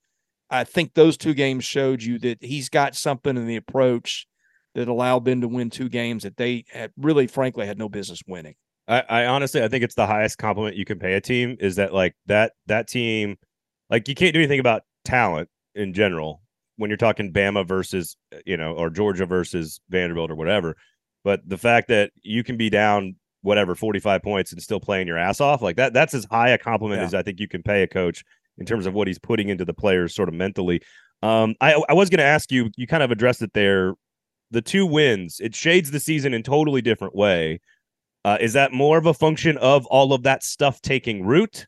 I 0.49 0.63
think 0.63 0.93
those 0.93 1.17
two 1.17 1.33
games 1.33 1.65
showed 1.65 2.01
you 2.01 2.19
that 2.19 2.43
he's 2.43 2.69
got 2.69 2.95
something 2.95 3.35
in 3.35 3.47
the 3.47 3.55
approach 3.55 4.27
that 4.75 4.87
allowed 4.87 5.25
them 5.25 5.41
to 5.41 5.47
win 5.47 5.69
two 5.69 5.89
games 5.89 6.23
that 6.23 6.37
they 6.37 6.65
had 6.71 6.91
really, 6.97 7.27
frankly, 7.27 7.65
had 7.65 7.77
no 7.77 7.89
business 7.89 8.21
winning. 8.27 8.55
I, 8.87 9.03
I 9.07 9.25
honestly 9.25 9.63
I 9.63 9.69
think 9.69 9.83
it's 9.83 9.95
the 9.95 10.07
highest 10.07 10.37
compliment 10.37 10.75
you 10.75 10.85
can 10.85 10.99
pay 10.99 11.13
a 11.13 11.21
team 11.21 11.55
is 11.59 11.77
that 11.77 11.93
like 11.93 12.15
that 12.25 12.51
that 12.65 12.87
team 12.87 13.37
like 13.89 14.09
you 14.09 14.15
can't 14.15 14.33
do 14.33 14.39
anything 14.39 14.59
about 14.59 14.83
talent 15.05 15.47
in 15.73 15.93
general 15.93 16.41
when 16.77 16.89
you're 16.89 16.97
talking 16.97 17.31
Bama 17.31 17.67
versus 17.67 18.15
you 18.45 18.57
know 18.57 18.73
or 18.73 18.89
Georgia 18.89 19.25
versus 19.25 19.79
Vanderbilt 19.89 20.31
or 20.31 20.35
whatever 20.35 20.75
but 21.23 21.39
the 21.47 21.57
fact 21.57 21.87
that 21.87 22.11
you 22.21 22.43
can 22.43 22.57
be 22.57 22.69
down 22.69 23.15
whatever 23.41 23.75
45 23.75 24.21
points 24.23 24.51
and 24.51 24.61
still 24.61 24.79
playing 24.79 25.07
your 25.07 25.17
ass 25.17 25.39
off 25.41 25.61
like 25.61 25.75
that 25.77 25.93
that's 25.93 26.13
as 26.13 26.25
high 26.31 26.49
a 26.49 26.57
compliment 26.57 27.01
Yeah. 27.01 27.05
as 27.07 27.13
I 27.13 27.21
think 27.23 27.39
you 27.39 27.47
can 27.47 27.61
pay 27.63 27.83
a 27.83 27.87
coach 27.87 28.23
in 28.57 28.65
terms 28.65 28.85
of 28.85 28.93
what 28.93 29.07
he's 29.07 29.19
putting 29.19 29.49
into 29.49 29.65
the 29.65 29.73
players 29.73 30.13
sort 30.15 30.29
of 30.29 30.35
mentally. 30.35 30.81
Um 31.21 31.55
I 31.61 31.81
I 31.89 31.93
was 31.93 32.09
going 32.09 32.19
to 32.19 32.23
ask 32.23 32.51
you 32.51 32.69
you 32.77 32.87
kind 32.87 33.03
of 33.03 33.11
addressed 33.11 33.41
it 33.41 33.53
there. 33.53 33.93
The 34.51 34.61
two 34.61 34.85
wins 34.85 35.39
it 35.39 35.55
shades 35.55 35.91
the 35.91 35.99
season 35.99 36.33
in 36.33 36.43
totally 36.43 36.81
different 36.81 37.15
way. 37.15 37.59
Uh, 38.25 38.37
is 38.39 38.53
that 38.53 38.71
more 38.71 38.97
of 38.97 39.05
a 39.05 39.13
function 39.13 39.57
of 39.57 39.85
all 39.87 40.13
of 40.13 40.23
that 40.23 40.43
stuff 40.43 40.81
taking 40.81 41.25
root, 41.25 41.65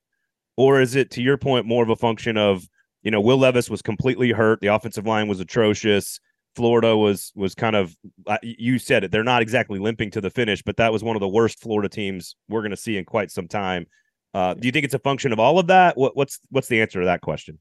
or 0.56 0.80
is 0.80 0.96
it, 0.96 1.12
to 1.12 1.22
your 1.22 1.38
point, 1.38 1.66
more 1.66 1.84
of 1.84 1.90
a 1.90 1.98
function 1.98 2.38
of 2.38 2.66
you 3.06 3.12
know 3.12 3.22
Will 3.22 3.38
Levis 3.38 3.70
was 3.70 3.82
completely 3.82 4.32
hurt, 4.32 4.60
the 4.60 4.68
offensive 4.68 5.06
line 5.06 5.30
was 5.30 5.40
atrocious, 5.40 6.20
Florida 6.56 6.98
was 6.98 7.32
was 7.36 7.56
kind 7.56 7.78
of 7.78 7.96
you 8.44 8.78
said 8.78 9.06
it, 9.06 9.12
they're 9.12 9.24
not 9.24 9.42
exactly 9.42 9.80
limping 9.80 10.12
to 10.12 10.22
the 10.22 10.30
finish, 10.30 10.62
but 10.62 10.76
that 10.76 10.92
was 10.92 11.04
one 11.04 11.16
of 11.16 11.22
the 11.22 11.30
worst 11.30 11.62
Florida 11.62 11.88
teams 11.88 12.36
we're 12.50 12.62
going 12.62 12.72
to 12.72 12.78
see 12.78 12.98
in 12.98 13.06
quite 13.06 13.32
some 13.32 13.48
time. 13.48 13.86
Uh, 14.34 14.54
do 14.54 14.68
you 14.68 14.72
think 14.74 14.84
it's 14.84 14.94
a 14.94 15.00
function 15.00 15.32
of 15.32 15.40
all 15.40 15.58
of 15.60 15.68
that? 15.68 15.96
What, 15.96 16.18
what's 16.18 16.40
what's 16.50 16.68
the 16.68 16.82
answer 16.82 17.00
to 17.00 17.06
that 17.06 17.22
question? 17.22 17.60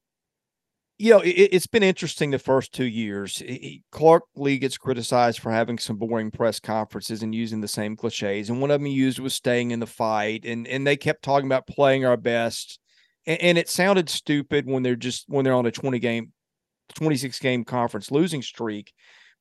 you 0.99 1.11
know, 1.11 1.21
it, 1.21 1.31
it's 1.31 1.67
been 1.67 1.83
interesting 1.83 2.31
the 2.31 2.39
first 2.39 2.73
two 2.73 2.85
years. 2.85 3.39
He- 3.39 3.83
Clark 3.91 4.25
Lea 4.37 4.59
gets 4.59 4.79
criticized 4.79 5.41
for 5.41 5.51
having 5.51 5.79
some 5.79 5.97
boring 5.97 6.31
press 6.31 6.61
conferences 6.61 7.23
and 7.23 7.35
using 7.35 7.61
the 7.61 7.69
same 7.69 7.97
cliches. 7.97 8.49
And 8.49 8.61
one 8.61 8.71
of 8.71 8.81
them 8.81 8.87
he 8.87 8.93
used 8.93 9.19
was 9.19 9.35
staying 9.35 9.73
in 9.73 9.81
the 9.81 9.87
fight. 9.87 10.45
And 10.45 10.67
and 10.69 10.87
they 10.87 10.97
kept 10.97 11.23
talking 11.23 11.47
about 11.47 11.67
playing 11.67 12.05
our 12.05 12.17
best. 12.17 12.79
And, 13.27 13.41
and 13.41 13.59
it 13.59 13.69
sounded 13.69 14.09
stupid 14.09 14.67
when 14.67 14.83
they're 14.83 14.97
just 14.97 15.25
when 15.29 15.45
they're 15.45 15.55
on 15.55 15.67
a 15.67 15.71
20 15.71 15.99
game 15.99 16.33
26 16.95 17.39
game 17.39 17.65
conference 17.65 18.11
losing 18.11 18.43
streak. 18.43 18.93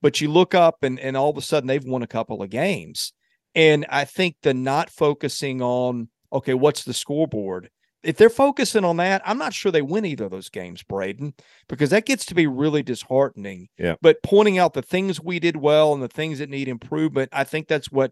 But 0.02 0.20
you 0.20 0.30
look 0.30 0.54
up 0.54 0.84
and, 0.84 1.00
and 1.00 1.16
all 1.16 1.30
of 1.30 1.38
a 1.38 1.42
sudden 1.42 1.68
they've 1.68 1.84
won 1.84 2.04
a 2.04 2.08
couple 2.08 2.42
of 2.42 2.50
games. 2.50 3.14
And 3.56 3.86
I 3.90 4.06
think 4.06 4.36
the 4.42 4.54
not 4.54 4.90
focusing 4.90 5.62
on, 5.62 6.10
okay, 6.32 6.54
what's 6.54 6.84
the 6.84 6.94
scoreboard? 6.94 7.70
If 8.02 8.18
they're 8.18 8.30
focusing 8.30 8.84
on 8.84 8.98
that, 8.98 9.22
I'm 9.26 9.38
not 9.38 9.54
sure 9.54 9.72
they 9.72 9.82
win 9.82 10.06
either 10.06 10.26
of 10.26 10.32
those 10.32 10.50
games, 10.50 10.84
Braden, 10.84 11.34
because 11.70 11.92
that 11.92 12.06
gets 12.06 12.26
to 12.26 12.36
be 12.36 12.48
really 12.48 12.84
disheartening. 12.84 13.70
Yeah. 13.78 13.96
But 14.02 14.22
pointing 14.24 14.58
out 14.58 14.74
the 14.74 14.82
things 14.82 15.22
we 15.22 15.40
did 15.40 15.56
well 15.56 15.94
and 15.94 16.04
the 16.04 16.10
things 16.10 16.40
that 16.40 16.50
need 16.50 16.68
improvement, 16.68 17.30
I 17.32 17.46
think 17.46 17.70
that's 17.70 17.90
what 17.90 18.12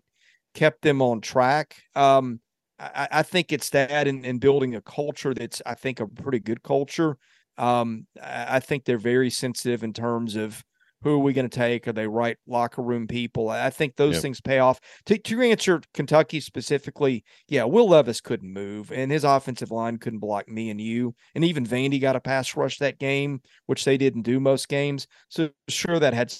kept 0.53 0.81
them 0.81 1.01
on 1.01 1.19
track. 1.19 1.75
Um, 1.93 2.39
I, 2.81 3.07
I, 3.11 3.23
think 3.23 3.51
it's 3.51 3.69
that 3.71 4.07
and, 4.07 4.39
building 4.39 4.75
a 4.75 4.81
culture 4.81 5.33
that's, 5.33 5.61
I 5.65 5.75
think, 5.75 5.99
a 5.99 6.07
pretty 6.07 6.39
good 6.39 6.63
culture. 6.63 7.17
Um, 7.57 8.07
I, 8.21 8.57
I 8.57 8.59
think 8.59 8.85
they're 8.85 8.97
very 8.97 9.29
sensitive 9.29 9.83
in 9.83 9.93
terms 9.93 10.35
of 10.35 10.63
who 11.03 11.15
are 11.15 11.19
we 11.19 11.33
going 11.33 11.49
to 11.49 11.55
take? 11.55 11.87
Are 11.87 11.93
they 11.93 12.07
right 12.07 12.37
locker 12.47 12.81
room 12.81 13.07
people? 13.07 13.49
I 13.49 13.69
think 13.69 13.95
those 13.95 14.15
yep. 14.15 14.21
things 14.21 14.41
pay 14.41 14.59
off. 14.59 14.79
To, 15.05 15.17
to 15.17 15.41
answer 15.41 15.81
Kentucky 15.93 16.39
specifically, 16.39 17.23
yeah, 17.47 17.63
Will 17.63 17.89
Levis 17.89 18.21
couldn't 18.21 18.51
move, 18.51 18.91
and 18.91 19.11
his 19.11 19.23
offensive 19.23 19.71
line 19.71 19.97
couldn't 19.97 20.19
block 20.19 20.47
me 20.47 20.69
and 20.69 20.79
you. 20.79 21.15
And 21.33 21.43
even 21.43 21.65
Vandy 21.65 21.99
got 21.99 22.15
a 22.15 22.19
pass 22.19 22.55
rush 22.55 22.77
that 22.77 22.99
game, 22.99 23.41
which 23.65 23.83
they 23.83 23.97
didn't 23.97 24.23
do 24.23 24.39
most 24.39 24.69
games. 24.69 25.07
So 25.29 25.49
sure, 25.67 25.99
that 25.99 26.13
had 26.13 26.33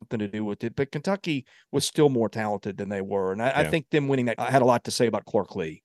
something 0.00 0.18
to 0.18 0.28
do 0.28 0.44
with 0.44 0.64
it. 0.64 0.76
But 0.76 0.92
Kentucky 0.92 1.46
was 1.72 1.84
still 1.84 2.08
more 2.08 2.28
talented 2.28 2.76
than 2.76 2.88
they 2.88 3.00
were, 3.00 3.32
and 3.32 3.42
I, 3.42 3.48
yeah. 3.48 3.58
I 3.60 3.64
think 3.64 3.90
them 3.90 4.08
winning 4.08 4.26
that 4.26 4.38
had 4.38 4.62
a 4.62 4.66
lot 4.66 4.84
to 4.84 4.90
say 4.90 5.06
about 5.06 5.24
Clark 5.24 5.56
Lea. 5.56 5.82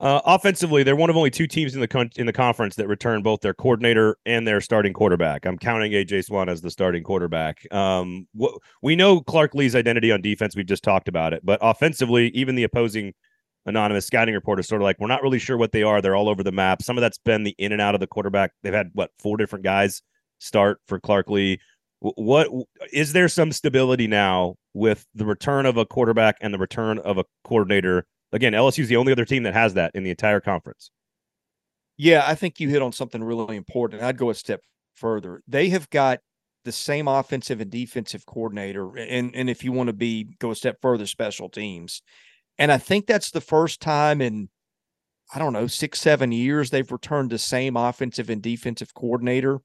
Uh, 0.00 0.20
offensively, 0.24 0.82
they're 0.82 0.96
one 0.96 1.10
of 1.10 1.16
only 1.16 1.30
two 1.30 1.46
teams 1.46 1.76
in 1.76 1.80
the 1.80 1.86
con- 1.86 2.10
in 2.16 2.26
the 2.26 2.32
conference 2.32 2.74
that 2.74 2.88
return 2.88 3.22
both 3.22 3.40
their 3.40 3.54
coordinator 3.54 4.16
and 4.26 4.48
their 4.48 4.60
starting 4.60 4.92
quarterback. 4.92 5.46
I'm 5.46 5.56
counting 5.56 5.92
AJ 5.92 6.24
Swann 6.24 6.48
as 6.48 6.60
the 6.60 6.72
starting 6.72 7.04
quarterback. 7.04 7.72
Um, 7.72 8.26
wh- 8.40 8.56
we 8.82 8.96
know 8.96 9.20
Clark 9.20 9.54
Lea's 9.54 9.76
identity 9.76 10.10
on 10.10 10.20
defense. 10.20 10.56
We've 10.56 10.66
just 10.66 10.82
talked 10.82 11.06
about 11.06 11.32
it, 11.32 11.46
but 11.46 11.60
offensively, 11.62 12.30
even 12.30 12.56
the 12.56 12.64
opposing 12.64 13.12
anonymous 13.64 14.04
scouting 14.04 14.34
report 14.34 14.58
is 14.58 14.66
sort 14.66 14.82
of 14.82 14.84
like 14.84 14.96
we're 14.98 15.06
not 15.06 15.22
really 15.22 15.38
sure 15.38 15.56
what 15.56 15.70
they 15.70 15.84
are. 15.84 16.02
They're 16.02 16.16
all 16.16 16.28
over 16.28 16.42
the 16.42 16.50
map. 16.50 16.82
Some 16.82 16.98
of 16.98 17.00
that's 17.00 17.18
been 17.18 17.44
the 17.44 17.54
in 17.58 17.70
and 17.70 17.80
out 17.80 17.94
of 17.94 18.00
the 18.00 18.08
quarterback. 18.08 18.50
They've 18.64 18.74
had 18.74 18.90
what 18.94 19.10
four 19.20 19.36
different 19.36 19.64
guys 19.64 20.02
start 20.40 20.80
for 20.88 20.98
Clark 20.98 21.30
Lea. 21.30 21.60
What 22.02 22.48
is 22.92 23.12
there 23.12 23.28
some 23.28 23.52
stability 23.52 24.08
now 24.08 24.56
with 24.74 25.06
the 25.14 25.24
return 25.24 25.66
of 25.66 25.76
a 25.76 25.86
quarterback 25.86 26.36
and 26.40 26.52
the 26.52 26.58
return 26.58 26.98
of 26.98 27.16
a 27.16 27.24
coordinator? 27.44 28.06
Again, 28.32 28.54
LSU 28.54 28.80
is 28.80 28.88
the 28.88 28.96
only 28.96 29.12
other 29.12 29.24
team 29.24 29.44
that 29.44 29.54
has 29.54 29.74
that 29.74 29.92
in 29.94 30.02
the 30.02 30.10
entire 30.10 30.40
conference. 30.40 30.90
Yeah, 31.96 32.24
I 32.26 32.34
think 32.34 32.58
you 32.58 32.68
hit 32.68 32.82
on 32.82 32.90
something 32.90 33.22
really 33.22 33.56
important. 33.56 34.02
I'd 34.02 34.16
go 34.16 34.30
a 34.30 34.34
step 34.34 34.62
further. 34.96 35.42
They 35.46 35.68
have 35.68 35.88
got 35.90 36.18
the 36.64 36.72
same 36.72 37.06
offensive 37.06 37.60
and 37.60 37.70
defensive 37.70 38.26
coordinator, 38.26 38.96
and 38.96 39.34
and 39.36 39.48
if 39.48 39.62
you 39.62 39.70
want 39.70 39.88
to 39.88 39.92
be 39.92 40.34
go 40.40 40.50
a 40.50 40.56
step 40.56 40.78
further, 40.82 41.06
special 41.06 41.48
teams. 41.48 42.02
And 42.58 42.72
I 42.72 42.78
think 42.78 43.06
that's 43.06 43.30
the 43.30 43.40
first 43.40 43.80
time 43.80 44.20
in 44.20 44.48
I 45.32 45.38
don't 45.38 45.52
know 45.52 45.68
six 45.68 46.00
seven 46.00 46.32
years 46.32 46.70
they've 46.70 46.90
returned 46.90 47.30
the 47.30 47.38
same 47.38 47.76
offensive 47.76 48.28
and 48.28 48.42
defensive 48.42 48.92
coordinator 48.92 49.60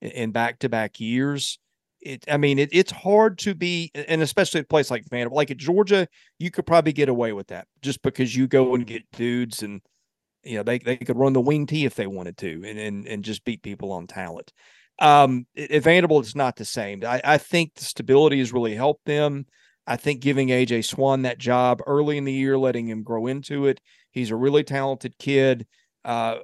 in 0.00 0.32
back 0.32 0.58
to 0.60 0.68
back 0.68 0.98
years 0.98 1.58
it, 2.02 2.24
I 2.28 2.36
mean, 2.36 2.58
it, 2.58 2.70
it's 2.72 2.90
hard 2.90 3.38
to 3.38 3.54
be, 3.54 3.90
and 3.94 4.22
especially 4.22 4.58
at 4.58 4.64
a 4.64 4.68
place 4.68 4.90
like 4.90 5.08
Vanderbilt, 5.08 5.36
like 5.36 5.50
at 5.50 5.56
Georgia, 5.56 6.08
you 6.38 6.50
could 6.50 6.66
probably 6.66 6.92
get 6.92 7.08
away 7.08 7.32
with 7.32 7.48
that 7.48 7.66
just 7.80 8.02
because 8.02 8.34
you 8.34 8.48
go 8.48 8.74
and 8.74 8.86
get 8.86 9.10
dudes 9.12 9.62
and, 9.62 9.80
you 10.42 10.56
know, 10.56 10.62
they, 10.64 10.78
they 10.78 10.96
could 10.96 11.16
run 11.16 11.32
the 11.32 11.40
wing 11.40 11.66
tee 11.66 11.84
if 11.84 11.94
they 11.94 12.08
wanted 12.08 12.36
to 12.38 12.64
and, 12.66 12.78
and, 12.78 13.06
and 13.06 13.24
just 13.24 13.44
beat 13.44 13.62
people 13.62 13.92
on 13.92 14.06
talent. 14.06 14.52
Um, 14.98 15.46
at 15.56 15.82
Vanderbilt, 15.82 16.24
it's 16.24 16.34
not 16.34 16.56
the 16.56 16.64
same. 16.64 17.02
I, 17.04 17.20
I 17.24 17.38
think 17.38 17.74
the 17.74 17.84
stability 17.84 18.40
has 18.40 18.52
really 18.52 18.74
helped 18.74 19.04
them. 19.04 19.46
I 19.86 19.96
think 19.96 20.20
giving 20.20 20.48
AJ 20.48 20.84
Swann 20.84 21.22
that 21.22 21.38
job 21.38 21.80
early 21.86 22.18
in 22.18 22.24
the 22.24 22.32
year, 22.32 22.58
letting 22.58 22.88
him 22.88 23.02
grow 23.02 23.26
into 23.26 23.66
it. 23.66 23.80
He's 24.10 24.30
a 24.30 24.36
really 24.36 24.64
talented 24.64 25.18
kid. 25.18 25.66
Uh, 26.04 26.38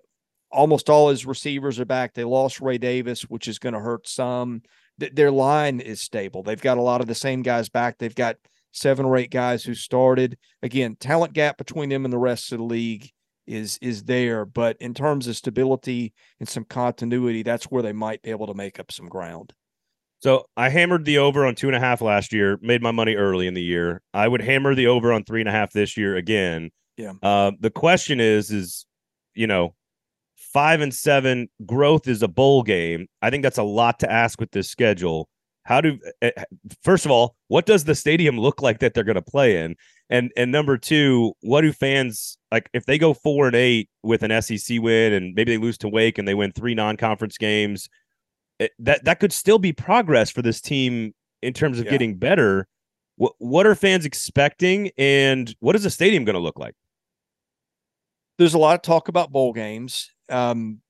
almost 0.50 0.88
all 0.88 1.10
his 1.10 1.26
receivers 1.26 1.78
are 1.78 1.84
back. 1.84 2.14
They 2.14 2.24
lost 2.24 2.60
Ray 2.60 2.78
Davis, 2.78 3.22
which 3.22 3.48
is 3.48 3.58
going 3.58 3.74
to 3.74 3.80
hurt 3.80 4.08
some 4.08 4.62
th- 5.00 5.14
their 5.14 5.30
line 5.30 5.80
is 5.80 6.00
stable. 6.00 6.42
They've 6.42 6.60
got 6.60 6.78
a 6.78 6.82
lot 6.82 7.00
of 7.00 7.06
the 7.06 7.14
same 7.14 7.42
guys 7.42 7.68
back. 7.68 7.98
They've 7.98 8.14
got 8.14 8.36
seven 8.72 9.06
or 9.06 9.16
eight 9.16 9.30
guys 9.30 9.64
who 9.64 9.74
started. 9.74 10.38
Again, 10.62 10.96
talent 10.98 11.32
gap 11.32 11.58
between 11.58 11.88
them 11.88 12.04
and 12.04 12.12
the 12.12 12.18
rest 12.18 12.52
of 12.52 12.58
the 12.58 12.64
league 12.64 13.10
is 13.46 13.78
is 13.80 14.04
there, 14.04 14.44
but 14.44 14.76
in 14.78 14.92
terms 14.92 15.26
of 15.26 15.36
stability 15.36 16.12
and 16.38 16.48
some 16.48 16.64
continuity, 16.64 17.42
that's 17.42 17.64
where 17.64 17.82
they 17.82 17.94
might 17.94 18.22
be 18.22 18.30
able 18.30 18.46
to 18.46 18.54
make 18.54 18.78
up 18.78 18.92
some 18.92 19.08
ground. 19.08 19.54
So 20.20 20.46
I 20.56 20.68
hammered 20.68 21.04
the 21.04 21.18
over 21.18 21.46
on 21.46 21.54
two 21.54 21.68
and 21.68 21.76
a 21.76 21.80
half 21.80 22.00
last 22.00 22.32
year, 22.32 22.58
made 22.60 22.82
my 22.82 22.90
money 22.90 23.14
early 23.14 23.46
in 23.46 23.54
the 23.54 23.62
year. 23.62 24.02
I 24.12 24.26
would 24.26 24.42
hammer 24.42 24.74
the 24.74 24.88
over 24.88 25.12
on 25.12 25.24
three 25.24 25.40
and 25.40 25.48
a 25.48 25.52
half 25.52 25.72
this 25.72 25.96
year 25.96 26.16
again. 26.16 26.70
Yeah. 26.96 27.12
Uh, 27.22 27.52
the 27.58 27.70
question 27.70 28.20
is, 28.20 28.50
is 28.50 28.84
you 29.34 29.46
know, 29.46 29.74
five 30.58 30.80
and 30.80 30.92
seven 30.92 31.48
growth 31.64 32.08
is 32.08 32.20
a 32.20 32.26
bowl 32.26 32.64
game. 32.64 33.06
I 33.22 33.30
think 33.30 33.44
that's 33.44 33.58
a 33.58 33.62
lot 33.62 34.00
to 34.00 34.10
ask 34.10 34.40
with 34.40 34.50
this 34.50 34.68
schedule. 34.68 35.28
How 35.62 35.80
do 35.80 36.00
eh, 36.20 36.32
eh, 36.36 36.44
first 36.82 37.04
of 37.04 37.12
all, 37.12 37.36
what 37.46 37.64
does 37.64 37.84
the 37.84 37.94
stadium 37.94 38.40
look 38.40 38.60
like 38.60 38.80
that 38.80 38.92
they're 38.92 39.04
going 39.04 39.14
to 39.14 39.22
play 39.22 39.62
in? 39.62 39.76
And 40.10 40.32
and 40.36 40.50
number 40.50 40.76
two, 40.76 41.32
what 41.42 41.60
do 41.60 41.72
fans 41.72 42.38
like 42.50 42.68
if 42.74 42.86
they 42.86 42.98
go 42.98 43.14
four 43.14 43.46
and 43.46 43.54
eight 43.54 43.88
with 44.02 44.24
an 44.24 44.42
SEC 44.42 44.80
win 44.80 45.12
and 45.12 45.32
maybe 45.36 45.52
they 45.52 45.62
lose 45.62 45.78
to 45.78 45.88
Wake 45.88 46.18
and 46.18 46.26
they 46.26 46.34
win 46.34 46.50
three 46.50 46.74
non-conference 46.74 47.38
games? 47.38 47.88
It, 48.58 48.72
that 48.80 49.04
that 49.04 49.20
could 49.20 49.32
still 49.32 49.60
be 49.60 49.72
progress 49.72 50.28
for 50.28 50.42
this 50.42 50.60
team 50.60 51.14
in 51.40 51.52
terms 51.52 51.78
of 51.78 51.84
yeah. 51.84 51.92
getting 51.92 52.16
better. 52.16 52.66
What 53.14 53.34
what 53.38 53.64
are 53.64 53.76
fans 53.76 54.04
expecting, 54.04 54.90
and 54.98 55.54
what 55.60 55.76
is 55.76 55.84
the 55.84 55.90
stadium 55.90 56.24
going 56.24 56.34
to 56.34 56.40
look 56.40 56.58
like? 56.58 56.74
There's 58.38 58.54
a 58.54 58.58
lot 58.58 58.74
of 58.74 58.82
talk 58.82 59.06
about 59.06 59.30
bowl 59.30 59.52
games 59.52 60.10
um, 60.28 60.80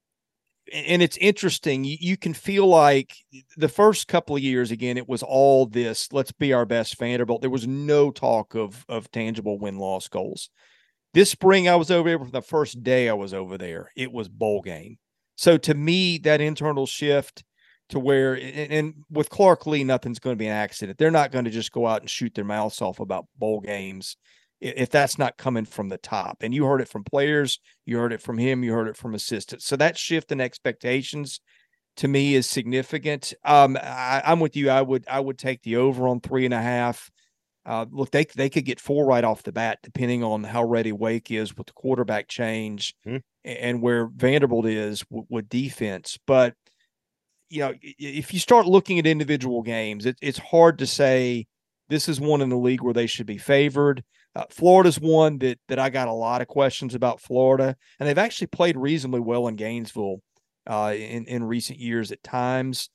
and 0.72 1.03
it's 1.03 1.16
interesting. 1.16 1.84
You, 1.84 1.97
you, 2.01 2.16
can 2.16 2.34
feel 2.34 2.66
like 2.66 3.14
the 3.57 3.68
first 3.68 4.09
couple 4.09 4.36
of 4.36 4.43
years, 4.43 4.70
again, 4.70 4.99
it 4.99 5.09
was 5.09 5.22
all 5.22 5.66
this. 5.66 6.12
Let's 6.12 6.32
be 6.32 6.53
our 6.53 6.66
best 6.66 6.99
Vanderbilt. 6.99 7.41
There 7.41 7.51
was 7.51 7.66
no 7.66 8.11
talk 8.11 8.55
of 8.55 8.84
of 8.89 9.11
tangible 9.11 9.59
win 9.59 9.78
loss 9.78 10.09
goals. 10.09 10.51
This 11.14 11.30
spring, 11.30 11.68
I 11.68 11.76
was 11.76 11.91
over 11.91 12.09
there 12.09 12.18
from 12.18 12.30
the 12.30 12.43
first 12.43 12.82
day 12.82 13.09
I 13.09 13.14
was 13.14 13.32
over 13.32 13.57
there. 13.57 13.91
It 13.97 14.12
was 14.12 14.28
bowl 14.28 14.61
game. 14.62 14.99
So 15.36 15.57
to 15.59 15.74
me, 15.74 16.18
that 16.18 16.41
internal 16.41 16.86
shift 16.86 17.45
to 17.91 17.99
where 17.99 18.34
and, 18.34 18.72
and 18.72 18.95
with 19.11 19.30
Clark 19.30 19.66
Lea, 19.66 19.84
nothing's 19.84 20.18
going 20.18 20.34
to 20.34 20.39
be 20.39 20.47
an 20.47 20.53
accident. 20.53 20.99
They're 20.99 21.11
not 21.11 21.32
going 21.32 21.47
to 21.47 21.51
just 21.51 21.72
go 21.72 21.86
out 21.86 22.03
and 22.03 22.11
shoot 22.11 22.34
their 22.34 22.45
mouths 22.45 22.82
off 22.82 23.01
about 23.01 23.26
bowl 23.39 23.61
games 23.61 24.16
if 24.61 24.90
that's 24.90 25.18
not 25.18 25.36
coming 25.36 25.64
from 25.64 25.88
the 25.88 25.98
top. 25.98 26.38
And 26.42 26.52
you 26.52 26.64
heard 26.64 26.80
it 26.80 26.88
from 26.88 27.04
players, 27.04 27.61
you 27.86 27.98
heard 27.98 28.12
it 28.12 28.22
from 28.22 28.38
him, 28.38 28.64
you 28.64 28.72
heard 28.72 28.88
it 28.88 28.96
from 28.96 29.14
assistants. 29.14 29.66
So 29.66 29.76
that 29.76 29.96
shift 29.96 30.32
in 30.32 30.40
expectations 30.40 31.40
to 31.98 32.09
me 32.09 32.34
is 32.34 32.46
significant. 32.46 33.34
Um, 33.44 33.76
I, 33.80 34.22
am 34.24 34.40
with 34.40 34.56
you. 34.56 34.70
I 34.70 34.82
would 34.82 35.04
I 35.09 35.20
would 35.20 35.38
take 35.38 35.62
the 35.62 35.76
over 35.76 36.09
on 36.09 36.20
three 36.20 36.44
and 36.44 36.54
a 36.54 36.62
half. 36.62 37.11
Uh, 37.66 37.86
look, 37.90 38.11
they 38.11 38.24
they 38.24 38.48
could 38.48 38.64
get 38.64 38.80
four 38.80 39.04
right 39.04 39.24
off 39.24 39.42
the 39.42 39.52
bat, 39.52 39.78
depending 39.82 40.24
on 40.24 40.42
how 40.44 40.64
ready 40.64 40.92
Wake 40.92 41.30
is 41.30 41.56
with 41.56 41.66
the 41.66 41.72
quarterback 41.74 42.28
change 42.28 42.94
mm-hmm. 43.06 43.18
and 43.44 43.82
where 43.82 44.06
Vanderbilt 44.06 44.66
is 44.66 45.00
w- 45.11 45.26
with 45.28 45.48
defense. 45.48 46.18
But 46.26 46.54
you 47.50 47.61
know, 47.61 47.74
if 47.82 48.32
you 48.32 48.40
start 48.40 48.66
looking 48.66 48.98
at 48.98 49.06
individual 49.06 49.62
games, 49.62 50.06
it, 50.06 50.16
it's 50.22 50.38
hard 50.38 50.78
to 50.78 50.86
say 50.86 51.46
this 51.88 52.09
is 52.09 52.20
one 52.20 52.42
in 52.42 52.48
the 52.48 52.56
league 52.56 52.82
where 52.82 52.94
they 52.94 53.06
should 53.06 53.26
be 53.26 53.38
favored. 53.38 54.04
Uh, 54.39 54.45
Florida's 54.51 55.01
one 55.01 55.39
that 55.39 55.59
that 55.66 55.80
I 55.80 55.91
got 55.91 56.07
a 56.07 56.12
lot 56.12 56.41
of 56.41 56.47
questions 56.47 56.95
about 56.95 57.20
Florida, 57.20 57.74
and 57.99 58.09
they've 58.09 58.16
actually 58.16 58.47
played 58.47 58.76
reasonably 58.76 59.18
well 59.18 59.49
in 59.49 59.57
Gainesville 59.57 60.18
uh, 60.70 60.95
in 60.97 61.24
in 61.26 61.43
recent 61.43 61.80
years 61.80 62.12
at 62.12 62.22
times. 62.22 62.89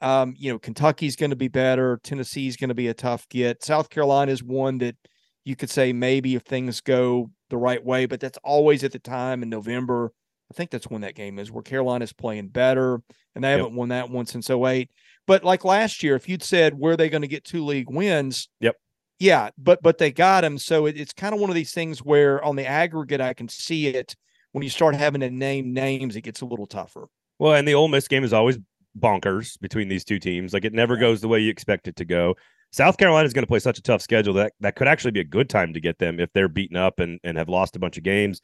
Um, 0.00 0.34
you 0.38 0.50
know, 0.50 0.58
Kentucky's 0.58 1.16
going 1.16 1.30
to 1.30 1.36
be 1.36 1.48
better. 1.48 2.00
Tennessee's 2.02 2.56
going 2.56 2.68
to 2.68 2.74
be 2.74 2.88
a 2.88 2.94
tough 2.94 3.28
get. 3.28 3.62
South 3.62 3.90
Carolina 3.90 4.32
is 4.32 4.42
one 4.42 4.78
that 4.78 4.96
you 5.44 5.54
could 5.54 5.68
say 5.68 5.92
maybe 5.92 6.34
if 6.34 6.42
things 6.42 6.80
go 6.80 7.30
the 7.50 7.58
right 7.58 7.84
way, 7.84 8.06
but 8.06 8.18
that's 8.18 8.38
always 8.42 8.82
at 8.82 8.92
the 8.92 8.98
time 8.98 9.42
in 9.42 9.50
November. 9.50 10.12
I 10.50 10.54
think 10.54 10.70
that's 10.70 10.88
when 10.88 11.02
that 11.02 11.14
game 11.14 11.38
is 11.38 11.52
where 11.52 11.62
Carolina's 11.62 12.14
playing 12.14 12.48
better, 12.48 13.02
and 13.34 13.44
they 13.44 13.50
yep. 13.50 13.58
haven't 13.58 13.76
won 13.76 13.90
that 13.90 14.08
one 14.08 14.24
since 14.24 14.48
08. 14.48 14.88
But 15.26 15.44
like 15.44 15.64
last 15.64 16.02
year, 16.02 16.16
if 16.16 16.26
you'd 16.26 16.42
said 16.42 16.72
where 16.72 16.94
are 16.94 16.96
they 16.96 17.10
going 17.10 17.22
to 17.22 17.28
get 17.28 17.44
two 17.44 17.64
league 17.64 17.90
wins, 17.90 18.48
yep, 18.60 18.76
yeah, 19.18 19.50
but 19.56 19.82
but 19.82 19.98
they 19.98 20.12
got 20.12 20.44
him. 20.44 20.58
So 20.58 20.86
it, 20.86 20.98
it's 20.98 21.12
kind 21.12 21.34
of 21.34 21.40
one 21.40 21.50
of 21.50 21.56
these 21.56 21.72
things 21.72 22.00
where 22.00 22.42
on 22.44 22.56
the 22.56 22.66
aggregate, 22.66 23.20
I 23.20 23.34
can 23.34 23.48
see 23.48 23.88
it. 23.88 24.14
When 24.52 24.62
you 24.62 24.70
start 24.70 24.94
having 24.94 25.20
to 25.20 25.30
name 25.30 25.74
names, 25.74 26.16
it 26.16 26.22
gets 26.22 26.40
a 26.40 26.46
little 26.46 26.66
tougher. 26.66 27.08
Well, 27.38 27.54
and 27.54 27.68
the 27.68 27.74
Ole 27.74 27.88
Miss 27.88 28.08
game 28.08 28.24
is 28.24 28.32
always 28.32 28.58
bonkers 28.98 29.60
between 29.60 29.88
these 29.88 30.04
two 30.04 30.18
teams. 30.18 30.52
Like 30.52 30.64
it 30.64 30.72
never 30.72 30.96
goes 30.96 31.20
the 31.20 31.28
way 31.28 31.40
you 31.40 31.50
expect 31.50 31.88
it 31.88 31.96
to 31.96 32.04
go. 32.04 32.34
South 32.72 32.96
Carolina 32.96 33.26
is 33.26 33.32
going 33.32 33.42
to 33.42 33.48
play 33.48 33.58
such 33.58 33.78
a 33.78 33.82
tough 33.82 34.02
schedule 34.02 34.34
that 34.34 34.52
that 34.60 34.76
could 34.76 34.88
actually 34.88 35.10
be 35.10 35.20
a 35.20 35.24
good 35.24 35.48
time 35.48 35.72
to 35.72 35.80
get 35.80 35.98
them 35.98 36.20
if 36.20 36.32
they're 36.32 36.48
beaten 36.48 36.76
up 36.76 37.00
and, 37.00 37.20
and 37.22 37.36
have 37.36 37.48
lost 37.48 37.76
a 37.76 37.78
bunch 37.78 37.96
of 37.96 38.02
games. 38.02 38.40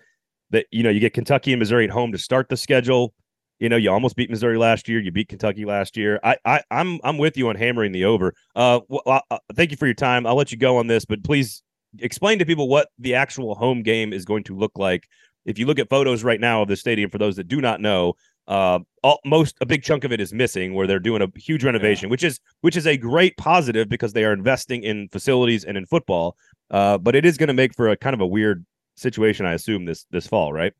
That 0.51 0.66
you 0.70 0.83
know 0.83 0.91
you 0.91 1.01
get 1.01 1.14
Kentucky 1.14 1.53
and 1.53 1.59
Missouri 1.59 1.85
at 1.85 1.91
home 1.91 2.12
to 2.12 2.18
start 2.18 2.49
the 2.49 2.57
schedule. 2.57 3.14
You 3.63 3.69
know, 3.69 3.77
you 3.77 3.93
almost 3.93 4.17
beat 4.17 4.29
Missouri 4.29 4.59
last 4.59 4.89
year. 4.89 4.99
You 4.99 5.13
beat 5.13 5.29
Kentucky 5.29 5.65
last 5.65 5.97
year. 5.97 6.19
I, 6.25 6.37
I 6.45 6.63
I'm 6.73 6.99
I'm 7.05 7.17
with 7.17 7.37
you 7.37 7.49
on 7.49 7.55
hammering 7.55 7.93
the 7.93 8.07
over. 8.07 8.35
Uh, 8.57 8.81
well, 8.89 9.23
uh, 9.31 9.39
thank 9.55 9.71
you 9.71 9.77
for 9.77 9.87
your 9.87 9.95
time. 9.95 10.27
I'll 10.27 10.35
let 10.35 10.51
you 10.51 10.59
go 10.59 10.79
on 10.79 10.89
this, 10.89 11.05
but 11.05 11.23
please 11.23 11.63
explain 12.01 12.41
to 12.41 12.45
people 12.45 12.69
what 12.69 12.89
the 12.99 13.15
actual 13.15 13.55
home 13.55 13.85
game 13.85 14.13
is 14.13 14.25
going 14.25 14.43
to 14.45 14.57
look 14.57 14.73
like. 14.75 15.07
If 15.45 15.61
you 15.61 15.67
look 15.67 15.79
at 15.79 15.89
photos 15.89 16.25
right 16.25 16.41
now 16.41 16.63
of 16.63 16.69
the 16.69 16.75
stadium, 16.75 17.09
for 17.09 17.19
those 17.19 17.37
that 17.37 17.47
do 17.47 17.61
not 17.61 17.81
know, 17.81 18.15
uh, 18.49 18.81
all, 19.05 19.21
most 19.25 19.57
a 19.61 19.67
big 19.67 19.85
chunk 19.85 20.03
of 20.03 20.11
it 20.11 20.21
is 20.21 20.33
missing, 20.33 20.75
where 20.75 20.89
they're 20.89 20.99
doing 20.99 21.23
a 21.23 21.29
huge 21.39 21.63
renovation, 21.63 22.09
yeah. 22.09 22.11
which 22.11 22.25
is 22.25 22.41
which 22.63 22.77
is 22.77 22.89
a 22.89 22.97
great 22.97 23.37
positive 23.37 23.89
because 23.89 24.13
they 24.13 24.25
are 24.25 24.33
investing 24.33 24.83
in 24.83 25.09
facilities 25.13 25.65
and 25.65 25.77
in 25.77 25.87
football. 25.87 26.37
Uh, 26.73 26.99
but 26.99 27.15
it 27.15 27.25
is 27.25 27.37
going 27.37 27.47
to 27.47 27.55
make 27.55 27.77
for 27.77 27.91
a 27.91 27.97
kind 27.97 28.15
of 28.15 28.21
a 28.21 28.27
weird 28.27 28.67
situation, 28.97 29.47
I 29.47 29.53
assume 29.53 29.85
this 29.85 30.05
this 30.11 30.27
fall, 30.27 30.53
right? 30.53 30.73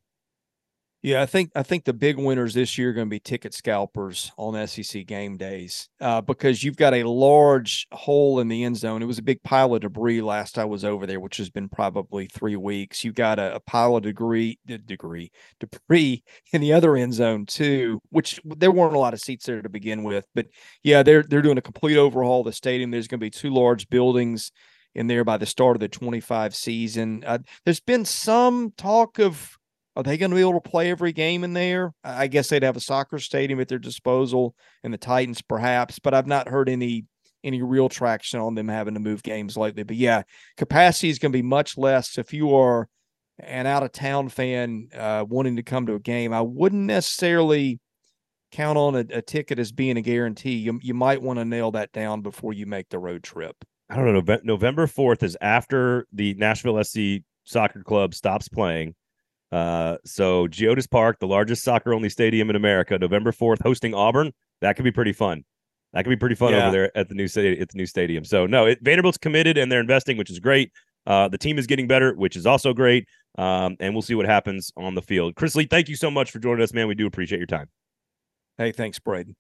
Yeah, 1.03 1.21
I 1.21 1.27
think 1.27 1.51
I 1.57 1.65
think 1.65 1.85
the 1.85 1.93
big 1.93 2.17
winners 2.17 2.55
this 2.55 2.79
year 2.79 2.91
are 2.91 2.93
going 2.93 3.09
to 3.09 3.11
be 3.11 3.19
ticket 3.19 3.55
scalpers 3.55 4.31
on 4.39 4.67
SEC 4.69 5.05
game 5.05 5.37
days 5.37 5.89
uh, 6.01 6.21
because 6.21 6.63
you've 6.63 6.77
got 6.77 6.95
a 6.95 7.03
large 7.03 7.89
hole 7.91 8.39
in 8.39 8.47
the 8.47 8.63
end 8.63 8.77
zone. 8.77 9.03
It 9.03 9.07
was 9.07 9.19
a 9.19 9.23
big 9.23 9.43
pile 9.43 9.75
of 9.75 9.81
debris 9.81 10.23
last 10.23 10.59
I 10.59 10.65
was 10.65 10.85
over 10.85 11.05
there, 11.05 11.19
which 11.19 11.39
has 11.39 11.51
been 11.51 11.69
probably 11.69 12.27
three 12.27 12.55
weeks. 12.55 13.03
You've 13.03 13.17
got 13.17 13.41
a, 13.41 13.57
a 13.57 13.61
pile 13.61 13.97
of 13.97 14.05
degree 14.05 14.61
degree 14.65 15.33
debris 15.59 16.23
in 16.53 16.61
the 16.61 16.73
other 16.73 16.95
end 16.95 17.15
zone 17.15 17.47
too, 17.47 18.01
which 18.11 18.41
there 18.45 18.71
weren't 18.71 18.95
a 18.95 19.01
lot 19.01 19.13
of 19.13 19.19
seats 19.19 19.47
there 19.47 19.61
to 19.61 19.69
begin 19.69 20.05
with. 20.05 20.25
But 20.37 20.47
yeah, 20.85 21.03
they're 21.03 21.25
they're 21.25 21.43
doing 21.43 21.59
a 21.59 21.63
complete 21.63 21.97
overhaul 21.97 22.41
of 22.41 22.47
the 22.47 22.53
stadium. 22.53 22.93
There's 22.93 23.09
going 23.09 23.19
to 23.19 23.27
be 23.27 23.31
two 23.31 23.51
large 23.51 23.91
buildings 23.91 24.53
in 24.95 25.09
there 25.09 25.25
by 25.25 25.37
the 25.37 25.47
start 25.47 25.75
of 25.75 25.81
the 25.81 25.89
25 25.89 26.55
season. 26.55 27.25
Uh, 27.27 27.39
there's 27.65 27.81
been 27.81 28.05
some 28.05 28.73
talk 28.77 29.19
of 29.19 29.59
are 29.95 30.03
they 30.03 30.17
going 30.17 30.31
to 30.31 30.35
be 30.35 30.41
able 30.41 30.61
to 30.61 30.71
play 30.71 30.91
every 30.91 31.13
game 31.13 31.45
in 31.45 31.53
there? 31.53 31.93
I 32.03 32.27
guess 32.27 32.49
they'd 32.49 32.63
have 32.63 32.77
a 32.77 32.81
soccer 32.81 33.19
stadium 33.19 33.61
at 33.61 33.69
their 33.69 33.79
disposal 33.79 34.55
and 34.83 34.93
the 34.93 34.99
Titans 34.99 35.43
perhaps, 35.43 35.99
but 35.99 36.15
I've 36.15 36.27
not 36.27 36.49
heard 36.49 36.69
any 36.69 37.05
any 37.45 37.61
real 37.61 37.89
traction 37.89 38.39
on 38.39 38.55
them 38.55 38.69
having 38.69 38.95
to 38.95 39.01
move 39.01 39.23
games 39.23 39.57
lately. 39.57 39.83
But 39.83 39.97
yeah, 39.97 40.23
capacity 40.57 41.11
is 41.11 41.19
going 41.19 41.33
to 41.33 41.37
be 41.37 41.43
much 41.43 41.77
less 41.77 42.17
if 42.17 42.33
you 42.33 42.55
are 42.55 42.89
an 43.41 43.67
out 43.67 43.83
of 43.83 43.91
town 43.91 44.29
fan 44.29 44.89
uh, 44.97 45.25
wanting 45.29 45.57
to 45.57 45.63
come 45.63 45.87
to 45.87 45.95
a 45.95 46.01
game. 46.01 46.33
I 46.33 46.43
wouldn't 46.43 46.85
necessarily 46.85 47.81
count 48.53 48.79
on 48.79 48.95
a, 48.95 49.05
a 49.11 49.23
ticket 49.23 49.59
as 49.59 49.73
being 49.73 49.97
a 49.97 50.03
guarantee. 50.03 50.55
You, 50.55 50.79
you 50.83 50.95
might 50.95 51.21
want 51.21 51.39
to 51.39 51.45
nail 51.45 51.73
that 51.73 51.93
down 51.93 52.21
before 52.21 52.53
you 52.53 52.67
make 52.67 52.89
the 52.91 52.99
road 52.99 53.25
trip. 53.25 53.57
I 53.91 53.97
don't 53.97 54.27
know. 54.27 54.39
November 54.45 54.87
4th 54.87 55.23
is 55.23 55.37
after 55.41 56.07
the 56.13 56.35
Nashville 56.35 56.83
SC 56.83 57.25
soccer 57.45 57.83
club 57.83 58.15
stops 58.15 58.49
playing. 58.49 58.95
Uh, 59.53 59.99
so 60.05 60.49
Geodis 60.49 60.91
Park, 60.91 61.19
the 61.21 61.27
largest 61.27 61.63
soccer 61.63 61.93
only 61.93 62.09
stadium 62.09 62.51
in 62.51 62.57
America, 62.57 62.99
November 62.99 63.33
4th, 63.33 63.63
hosting 63.63 63.95
Auburn. 63.95 64.33
That 64.63 64.77
could 64.77 64.85
be 64.85 64.93
pretty 64.93 65.13
fun. 65.13 65.45
That 65.93 66.05
could 66.05 66.11
be 66.11 66.17
pretty 66.17 66.35
fun 66.35 66.53
yeah. 66.53 66.63
over 66.63 66.73
there 66.73 66.97
at 66.97 67.11
the 67.11 67.15
new 67.15 67.29
city 67.29 67.61
At 67.61 67.69
the 67.69 67.77
new 67.77 67.85
stadium. 67.85 68.25
So 68.25 68.47
no, 68.47 68.67
it, 68.67 68.79
Vanderbilt's 68.83 69.19
committed 69.19 69.59
and 69.59 69.71
they're 69.71 69.81
investing, 69.81 70.17
which 70.17 70.31
is 70.31 70.41
great. 70.41 70.73
Uh, 71.07 71.29
the 71.29 71.37
team 71.37 71.59
is 71.59 71.67
getting 71.67 71.87
better, 71.87 72.15
which 72.15 72.37
is 72.37 72.47
also 72.47 72.73
great. 72.73 73.07
Um, 73.37 73.77
and 73.81 73.95
we'll 73.95 74.03
see 74.03 74.15
what 74.15 74.27
happens 74.27 74.73
on 74.77 74.95
the 74.95 75.03
field. 75.03 75.35
Chris 75.35 75.55
Lee, 75.55 75.67
thank 75.67 75.89
you 75.89 75.97
so 75.97 76.11
much 76.11 76.31
for 76.31 76.39
joining 76.39 76.63
us, 76.63 76.73
man. 76.73 76.89
We 76.89 76.95
do 76.95 77.07
appreciate 77.07 77.39
your 77.39 77.47
time. 77.47 77.69
Hey, 78.57 78.73
thanks, 78.73 78.99
Braden. 78.99 79.35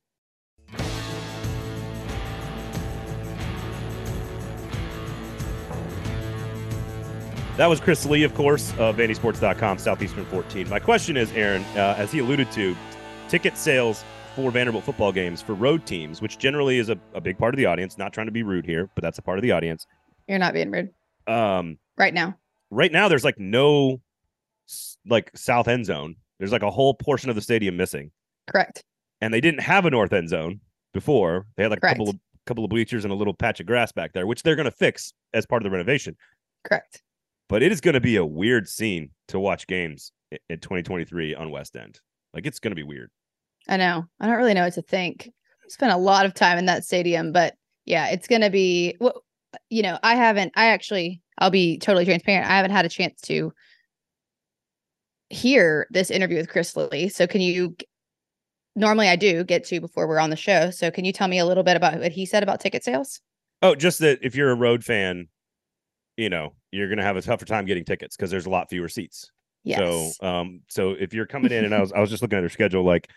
That 7.58 7.66
was 7.66 7.80
Chris 7.80 8.06
Lee, 8.06 8.22
of 8.22 8.32
course, 8.34 8.70
of 8.78 8.96
VandySports.com, 8.96 9.76
Southeastern 9.76 10.24
14. 10.24 10.70
My 10.70 10.78
question 10.78 11.18
is, 11.18 11.30
Erin, 11.32 11.62
uh, 11.76 11.94
as 11.98 12.10
he 12.10 12.20
alluded 12.20 12.50
to, 12.52 12.74
ticket 13.28 13.58
sales 13.58 14.04
for 14.34 14.50
Vanderbilt 14.50 14.84
football 14.84 15.12
games 15.12 15.42
for 15.42 15.52
road 15.52 15.84
teams, 15.84 16.22
which 16.22 16.38
generally 16.38 16.78
is 16.78 16.88
a, 16.88 16.98
a 17.12 17.20
big 17.20 17.36
part 17.36 17.52
of 17.52 17.58
the 17.58 17.66
audience. 17.66 17.98
Not 17.98 18.14
trying 18.14 18.26
to 18.26 18.32
be 18.32 18.42
rude 18.42 18.64
here, 18.64 18.88
but 18.94 19.02
that's 19.02 19.18
a 19.18 19.22
part 19.22 19.36
of 19.36 19.42
the 19.42 19.52
audience. 19.52 19.86
You're 20.28 20.38
not 20.38 20.54
being 20.54 20.70
rude. 20.70 20.94
Um, 21.26 21.76
right 21.98 22.14
now. 22.14 22.38
Right 22.70 22.90
now, 22.90 23.08
there's 23.08 23.22
like 23.22 23.38
no 23.38 24.00
like 25.06 25.30
south 25.34 25.68
end 25.68 25.84
zone. 25.84 26.16
There's 26.38 26.52
like 26.52 26.62
a 26.62 26.70
whole 26.70 26.94
portion 26.94 27.28
of 27.28 27.36
the 27.36 27.42
stadium 27.42 27.76
missing. 27.76 28.12
Correct. 28.50 28.82
And 29.20 29.32
they 29.32 29.42
didn't 29.42 29.60
have 29.60 29.84
a 29.84 29.90
north 29.90 30.14
end 30.14 30.30
zone 30.30 30.60
before. 30.94 31.44
They 31.56 31.64
had 31.64 31.70
like 31.70 31.82
Correct. 31.82 31.96
a 31.96 31.98
couple 31.98 32.10
of 32.14 32.18
couple 32.46 32.64
of 32.64 32.70
bleachers 32.70 33.04
and 33.04 33.12
a 33.12 33.14
little 33.14 33.34
patch 33.34 33.60
of 33.60 33.66
grass 33.66 33.92
back 33.92 34.14
there, 34.14 34.26
which 34.26 34.42
they're 34.42 34.56
going 34.56 34.64
to 34.64 34.70
fix 34.70 35.12
as 35.34 35.44
part 35.44 35.60
of 35.60 35.64
the 35.64 35.70
renovation. 35.70 36.16
Correct 36.64 37.02
but 37.52 37.62
it 37.62 37.70
is 37.70 37.82
going 37.82 37.92
to 37.92 38.00
be 38.00 38.16
a 38.16 38.24
weird 38.24 38.66
scene 38.66 39.10
to 39.28 39.38
watch 39.38 39.66
games 39.66 40.10
in 40.48 40.58
2023 40.58 41.34
on 41.34 41.50
West 41.50 41.76
End. 41.76 42.00
Like 42.32 42.46
it's 42.46 42.58
going 42.58 42.70
to 42.70 42.74
be 42.74 42.82
weird. 42.82 43.10
I 43.68 43.76
know. 43.76 44.06
I 44.18 44.26
don't 44.26 44.36
really 44.36 44.54
know 44.54 44.64
what 44.64 44.72
to 44.72 44.80
think. 44.80 45.28
spent 45.68 45.92
a 45.92 45.98
lot 45.98 46.24
of 46.24 46.32
time 46.32 46.56
in 46.56 46.64
that 46.64 46.82
stadium, 46.82 47.30
but 47.30 47.52
yeah, 47.84 48.08
it's 48.08 48.26
going 48.26 48.40
to 48.40 48.48
be. 48.48 48.96
Well, 49.00 49.22
you 49.68 49.82
know, 49.82 49.98
I 50.02 50.14
haven't. 50.14 50.54
I 50.56 50.68
actually, 50.68 51.20
I'll 51.36 51.50
be 51.50 51.76
totally 51.76 52.06
transparent. 52.06 52.50
I 52.50 52.56
haven't 52.56 52.70
had 52.70 52.86
a 52.86 52.88
chance 52.88 53.20
to 53.24 53.52
hear 55.28 55.86
this 55.90 56.10
interview 56.10 56.38
with 56.38 56.48
Chris 56.48 56.74
Lee. 56.74 57.10
So 57.10 57.26
can 57.26 57.42
you? 57.42 57.76
Normally, 58.76 59.10
I 59.10 59.16
do 59.16 59.44
get 59.44 59.66
to 59.66 59.78
before 59.78 60.08
we're 60.08 60.20
on 60.20 60.30
the 60.30 60.36
show. 60.36 60.70
So 60.70 60.90
can 60.90 61.04
you 61.04 61.12
tell 61.12 61.28
me 61.28 61.38
a 61.38 61.44
little 61.44 61.64
bit 61.64 61.76
about 61.76 62.00
what 62.00 62.12
he 62.12 62.24
said 62.24 62.42
about 62.42 62.60
ticket 62.60 62.82
sales? 62.82 63.20
Oh, 63.60 63.74
just 63.74 63.98
that 63.98 64.20
if 64.22 64.34
you're 64.34 64.52
a 64.52 64.56
road 64.56 64.84
fan, 64.84 65.28
you 66.16 66.28
know, 66.28 66.54
you're 66.70 66.88
going 66.88 66.98
to 66.98 67.04
have 67.04 67.16
a 67.16 67.22
tougher 67.22 67.44
time 67.44 67.64
getting 67.64 67.84
tickets 67.84 68.16
because 68.16 68.30
there's 68.30 68.46
a 68.46 68.50
lot 68.50 68.68
fewer 68.70 68.88
seats. 68.88 69.30
Yes. 69.64 69.78
So, 69.78 70.26
um, 70.26 70.60
so 70.68 70.90
if 70.90 71.14
you're 71.14 71.26
coming 71.26 71.52
in, 71.52 71.64
and 71.64 71.74
I 71.74 71.80
was, 71.82 71.92
I 71.92 72.00
was 72.00 72.10
just 72.10 72.22
looking 72.22 72.38
at 72.38 72.42
their 72.42 72.50
schedule, 72.50 72.84
like 72.84 73.08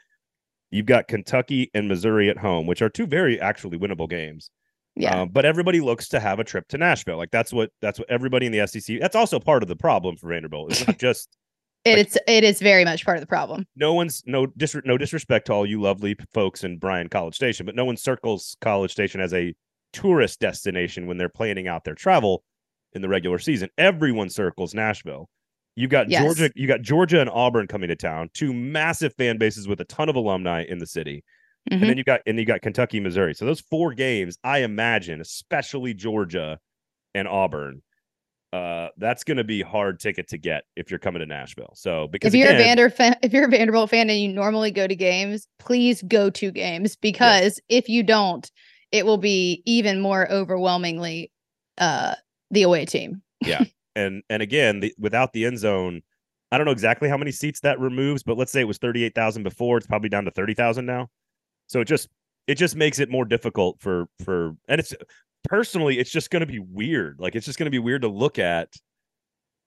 you've 0.72 0.86
got 0.86 1.08
Kentucky 1.08 1.72
and 1.74 1.88
Missouri 1.88 2.30
at 2.30 2.38
home, 2.38 2.68
which 2.68 2.82
are 2.82 2.90
two 2.90 3.08
very 3.08 3.40
actually 3.40 3.78
winnable 3.78 4.10
games. 4.10 4.50
Yeah. 4.96 5.22
Um, 5.22 5.30
but 5.30 5.46
everybody 5.46 5.82
looks 5.82 6.08
to 6.10 6.20
have 6.20 6.40
a 6.40 6.44
trip 6.44 6.68
to 6.70 6.78
Nashville. 6.78 7.18
Like 7.18 7.32
that's 7.32 7.52
what 7.52 7.70
that's 7.82 8.00
what 8.00 8.10
everybody 8.10 8.46
in 8.46 8.52
the 8.52 8.66
SEC. 8.66 9.00
That's 9.00 9.16
also 9.16 9.40
part 9.40 9.62
of 9.62 9.68
the 9.68 9.76
problem 9.76 10.16
for 10.16 10.30
Vanderbilt. 10.30 10.72
It's 10.72 10.88
not 10.88 10.98
just. 11.00 11.36
it's 11.84 12.16
like, 12.16 12.24
it 12.28 12.44
is 12.46 12.62
very 12.62 12.86
much 12.86 13.04
part 13.04 13.18
of 13.18 13.22
the 13.22 13.28
problem. 13.28 13.66
No 13.76 13.94
one's 13.94 14.24
no 14.26 14.48
dis 14.48 14.76
no 14.86 14.98
disrespect 14.98 15.48
to 15.48 15.54
all 15.54 15.66
you 15.66 15.82
lovely 15.82 16.16
folks 16.34 16.64
in 16.64 16.78
Bryan 16.78 17.10
College 17.10 17.36
Station, 17.36 17.66
but 17.66 17.76
no 17.76 17.84
one 17.84 17.98
circles 17.98 18.56
College 18.62 18.92
Station 18.92 19.20
as 19.20 19.34
a 19.34 19.54
tourist 19.92 20.40
destination 20.40 21.08
when 21.08 21.18
they're 21.18 21.30
planning 21.30 21.68
out 21.68 21.84
their 21.84 21.96
travel 21.96 22.44
in 22.96 23.02
the 23.02 23.10
regular 23.10 23.38
season. 23.38 23.70
Everyone 23.78 24.30
circles 24.30 24.74
Nashville. 24.74 25.30
You 25.76 25.90
got 25.90 26.10
yes. 26.10 26.24
Georgia, 26.24 26.52
you 26.56 26.68
got 26.68 26.82
Georgia 26.82 27.20
and 27.20 27.30
Auburn 27.30 27.68
coming 27.68 27.90
to 27.90 27.96
town, 27.96 28.30
two 28.34 28.54
massive 28.54 29.14
fan 29.16 29.38
bases 29.38 29.68
with 29.68 29.82
a 29.82 29.86
ton 29.86 30.08
of 30.08 30.16
alumni 30.16 30.64
in 30.68 30.80
the 30.80 30.88
city. 30.88 31.24
Mm-hmm. 31.70 31.82
And 31.82 31.90
then 31.90 31.98
you 31.98 32.04
got 32.04 32.22
and 32.26 32.40
you 32.40 32.46
got 32.46 32.62
Kentucky, 32.62 33.00
Missouri. 33.00 33.34
So 33.34 33.46
those 33.46 33.60
four 33.60 33.94
games, 33.94 34.38
I 34.44 34.60
imagine, 34.60 35.20
especially 35.20 35.94
Georgia 35.94 36.60
and 37.14 37.28
Auburn, 37.28 37.82
uh, 38.54 38.90
that's 38.98 39.26
going 39.26 39.38
to 39.38 39.44
be 39.44 39.62
hard 39.62 40.00
ticket 40.00 40.30
to 40.30 40.38
get 40.38 40.64
if 40.78 40.90
you're 40.90 41.00
coming 41.00 41.20
to 41.20 41.26
Nashville. 41.26 41.74
So 41.76 42.08
because 42.08 42.34
if 42.34 42.40
you're 42.40 42.48
again, 42.48 42.62
a 42.62 42.64
Vander 42.64 42.90
fan, 42.90 43.18
if 43.22 43.34
you're 43.34 43.46
a 43.46 43.50
Vanderbilt 43.50 43.90
fan 43.90 44.10
and 44.10 44.20
you 44.20 44.30
normally 44.30 44.72
go 44.72 44.88
to 44.88 44.96
games, 44.96 45.48
please 45.60 46.02
go 46.04 46.30
to 46.30 46.52
games 46.52 46.96
because 46.96 47.60
if 47.68 47.90
you 47.90 48.02
don't, 48.02 48.50
it 48.94 49.06
will 49.06 49.18
be 49.18 49.62
even 49.66 50.00
more 50.00 50.32
overwhelmingly 50.32 51.32
uh 51.80 52.16
the 52.56 52.64
away 52.64 52.86
team. 52.86 53.22
yeah. 53.42 53.64
And 53.98 54.24
and 54.30 54.42
again, 54.42 54.82
the, 54.82 54.94
without 55.00 55.32
the 55.32 55.46
end 55.46 55.58
zone, 55.58 56.02
I 56.52 56.58
don't 56.58 56.66
know 56.66 56.74
exactly 56.74 57.08
how 57.08 57.16
many 57.16 57.32
seats 57.32 57.62
that 57.62 57.80
removes, 57.80 58.24
but 58.24 58.38
let's 58.38 58.52
say 58.52 58.60
it 58.60 58.66
was 58.66 58.78
38,000 58.78 59.44
before, 59.44 59.78
it's 59.78 59.88
probably 59.88 60.10
down 60.10 60.26
to 60.26 60.32
30,000 60.32 60.86
now. 60.86 61.08
So 61.68 61.80
it 61.80 61.86
just 61.86 62.10
it 62.46 62.56
just 62.56 62.76
makes 62.76 63.00
it 63.00 63.10
more 63.10 63.24
difficult 63.24 63.80
for 63.80 64.08
for 64.22 64.58
and 64.68 64.80
it's 64.80 64.94
personally 65.48 65.98
it's 65.98 66.12
just 66.12 66.30
going 66.30 66.42
to 66.42 66.46
be 66.46 66.60
weird. 66.60 67.22
Like 67.22 67.36
it's 67.36 67.46
just 67.46 67.58
going 67.58 67.68
to 67.68 67.72
be 67.72 67.80
weird 67.80 68.02
to 68.02 68.10
look 68.10 68.38
at 68.38 68.74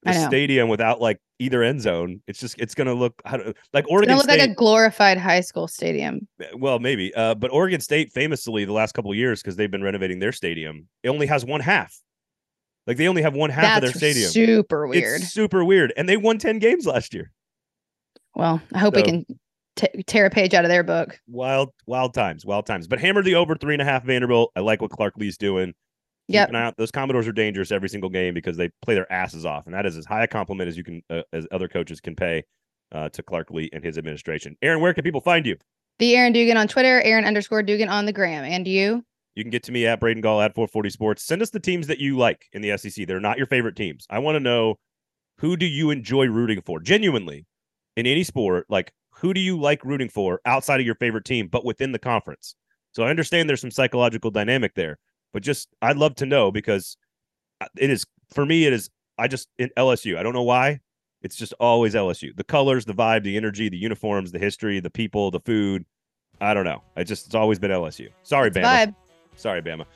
the 0.02 0.12
stadium 0.12 0.68
without 0.68 1.00
like 1.00 1.18
either 1.38 1.62
end 1.62 1.80
zone. 1.80 2.22
It's 2.26 2.38
just 2.38 2.58
it's 2.58 2.74
going 2.74 2.86
to 2.86 2.94
look 2.94 3.20
like 3.72 3.90
Oregon 3.90 4.14
look 4.14 4.24
State, 4.24 4.40
like 4.40 4.50
a 4.50 4.54
glorified 4.54 5.18
high 5.18 5.40
school 5.40 5.68
stadium. 5.68 6.28
Eh, 6.40 6.46
well, 6.56 6.78
maybe. 6.78 7.12
Uh, 7.14 7.34
but 7.34 7.52
Oregon 7.52 7.80
State 7.80 8.12
famously 8.12 8.64
the 8.64 8.72
last 8.72 8.92
couple 8.92 9.12
years 9.14 9.42
because 9.42 9.56
they've 9.56 9.70
been 9.70 9.82
renovating 9.82 10.18
their 10.18 10.32
stadium, 10.32 10.86
it 11.02 11.08
only 11.08 11.26
has 11.26 11.44
one 11.44 11.60
half. 11.60 11.98
Like 12.88 12.96
they 12.96 13.06
only 13.06 13.20
have 13.20 13.34
one 13.34 13.50
half 13.50 13.82
That's 13.82 13.94
of 13.94 14.00
their 14.00 14.12
stadium. 14.12 14.30
Super 14.30 14.86
weird. 14.86 15.20
It's 15.20 15.30
super 15.30 15.62
weird. 15.62 15.92
And 15.98 16.08
they 16.08 16.16
won 16.16 16.38
10 16.38 16.58
games 16.58 16.86
last 16.86 17.12
year. 17.12 17.30
Well, 18.34 18.62
I 18.72 18.78
hope 18.78 18.94
so, 18.94 19.00
we 19.00 19.04
can 19.04 19.26
t- 19.76 20.02
tear 20.06 20.24
a 20.24 20.30
page 20.30 20.54
out 20.54 20.64
of 20.64 20.70
their 20.70 20.82
book. 20.82 21.20
Wild, 21.28 21.68
wild 21.86 22.14
times, 22.14 22.46
wild 22.46 22.64
times. 22.64 22.88
But 22.88 22.98
hammer 22.98 23.22
the 23.22 23.34
over 23.34 23.54
three 23.56 23.74
and 23.74 23.82
a 23.82 23.84
half 23.84 24.04
Vanderbilt. 24.04 24.52
I 24.56 24.60
like 24.60 24.80
what 24.80 24.90
Clark 24.90 25.18
Lea's 25.18 25.36
doing. 25.36 25.74
Yeah. 26.28 26.70
Those 26.78 26.90
Commodores 26.90 27.28
are 27.28 27.32
dangerous 27.32 27.70
every 27.70 27.90
single 27.90 28.08
game 28.08 28.32
because 28.32 28.56
they 28.56 28.70
play 28.80 28.94
their 28.94 29.10
asses 29.12 29.44
off. 29.44 29.66
And 29.66 29.74
that 29.74 29.84
is 29.84 29.98
as 29.98 30.06
high 30.06 30.24
a 30.24 30.26
compliment 30.26 30.68
as 30.68 30.78
you 30.78 30.84
can, 30.84 31.02
uh, 31.10 31.22
as 31.34 31.46
other 31.52 31.68
coaches 31.68 32.00
can 32.00 32.16
pay 32.16 32.42
uh, 32.92 33.10
to 33.10 33.22
Clark 33.22 33.50
Lea 33.50 33.68
and 33.74 33.84
his 33.84 33.98
administration. 33.98 34.56
Erin, 34.62 34.80
where 34.80 34.94
can 34.94 35.04
people 35.04 35.20
find 35.20 35.44
you? 35.44 35.56
The 35.98 36.16
Erin 36.16 36.32
Dugan 36.32 36.56
on 36.56 36.68
Twitter, 36.68 37.02
Erin 37.02 37.26
underscore 37.26 37.62
Dugan 37.62 37.90
on 37.90 38.06
the 38.06 38.12
gram. 38.14 38.44
And 38.44 38.66
you? 38.66 39.04
You 39.38 39.44
can 39.44 39.52
get 39.52 39.62
to 39.62 39.72
me 39.72 39.86
at 39.86 40.00
Braden 40.00 40.20
Gall 40.20 40.40
at 40.40 40.52
440 40.52 40.90
Sports. 40.90 41.22
Send 41.22 41.42
us 41.42 41.50
the 41.50 41.60
teams 41.60 41.86
that 41.86 42.00
you 42.00 42.18
like 42.18 42.46
in 42.52 42.60
the 42.60 42.76
SEC. 42.76 43.06
They're 43.06 43.20
not 43.20 43.38
your 43.38 43.46
favorite 43.46 43.76
teams. 43.76 44.04
I 44.10 44.18
want 44.18 44.34
to 44.34 44.40
know 44.40 44.80
who 45.36 45.56
do 45.56 45.64
you 45.64 45.90
enjoy 45.90 46.26
rooting 46.26 46.60
for? 46.60 46.80
Genuinely, 46.80 47.46
in 47.96 48.04
any 48.04 48.24
sport, 48.24 48.66
like 48.68 48.92
who 49.12 49.32
do 49.32 49.38
you 49.38 49.56
like 49.56 49.84
rooting 49.84 50.08
for 50.08 50.40
outside 50.44 50.80
of 50.80 50.86
your 50.86 50.96
favorite 50.96 51.24
team, 51.24 51.46
but 51.46 51.64
within 51.64 51.92
the 51.92 52.00
conference? 52.00 52.56
So 52.90 53.04
I 53.04 53.10
understand 53.10 53.48
there's 53.48 53.60
some 53.60 53.70
psychological 53.70 54.32
dynamic 54.32 54.74
there, 54.74 54.98
but 55.32 55.44
just 55.44 55.68
I'd 55.80 55.96
love 55.96 56.16
to 56.16 56.26
know 56.26 56.50
because 56.50 56.96
uh, 57.60 57.66
it 57.76 57.90
is 57.90 58.04
for 58.34 58.44
me. 58.44 58.66
It 58.66 58.72
is 58.72 58.90
I 59.18 59.28
just 59.28 59.46
in 59.56 59.70
LSU. 59.78 60.18
I 60.18 60.24
don't 60.24 60.34
know 60.34 60.42
why. 60.42 60.80
It's 61.22 61.36
just 61.36 61.52
always 61.60 61.94
LSU. 61.94 62.34
The 62.36 62.42
colors, 62.42 62.86
the 62.86 62.92
vibe, 62.92 63.22
the 63.22 63.36
energy, 63.36 63.68
the 63.68 63.78
uniforms, 63.78 64.32
the 64.32 64.40
history, 64.40 64.80
the 64.80 64.90
people, 64.90 65.30
the 65.30 65.40
food. 65.40 65.84
I 66.40 66.54
don't 66.54 66.64
know. 66.64 66.82
I 66.96 67.04
just 67.04 67.26
it's 67.26 67.36
always 67.36 67.60
been 67.60 67.70
LSU. 67.70 68.08
Sorry, 68.24 68.50
Bama. 68.50 68.64
vibe. 68.64 68.94
Sorry, 69.38 69.62
Bama. 69.62 69.86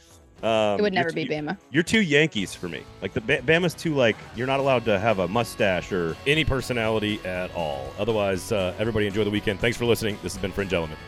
Um, 0.43 0.78
It 0.78 0.82
would 0.82 0.93
never 0.93 1.11
t- 1.11 1.24
be 1.24 1.32
Bama. 1.34 1.57
You're 1.70 1.82
too 1.84 2.01
Yankees 2.01 2.53
for 2.55 2.68
me. 2.68 2.82
Like 3.01 3.12
the 3.12 3.20
Bama's 3.20 3.74
too 3.74 3.95
like 3.95 4.16
you're 4.34 4.47
not 4.47 4.59
allowed 4.61 4.84
to 4.86 4.99
have 4.99 5.18
a 5.20 5.28
mustache 5.28 5.93
or 5.93 6.16
any 6.26 6.45
personality 6.45 7.20
at 7.24 7.55
all. 7.55 7.93
Otherwise, 7.99 8.51
uh, 8.51 8.74
everybody 8.78 9.07
enjoy 9.07 9.22
the 9.24 9.30
weekend. 9.30 9.61
Thanks 9.61 9.76
for 9.76 9.84
listening. 9.84 10.18
This 10.22 10.32
has 10.34 10.43
been 10.43 10.53
Fringe 10.53 10.72
Element. 10.72 10.99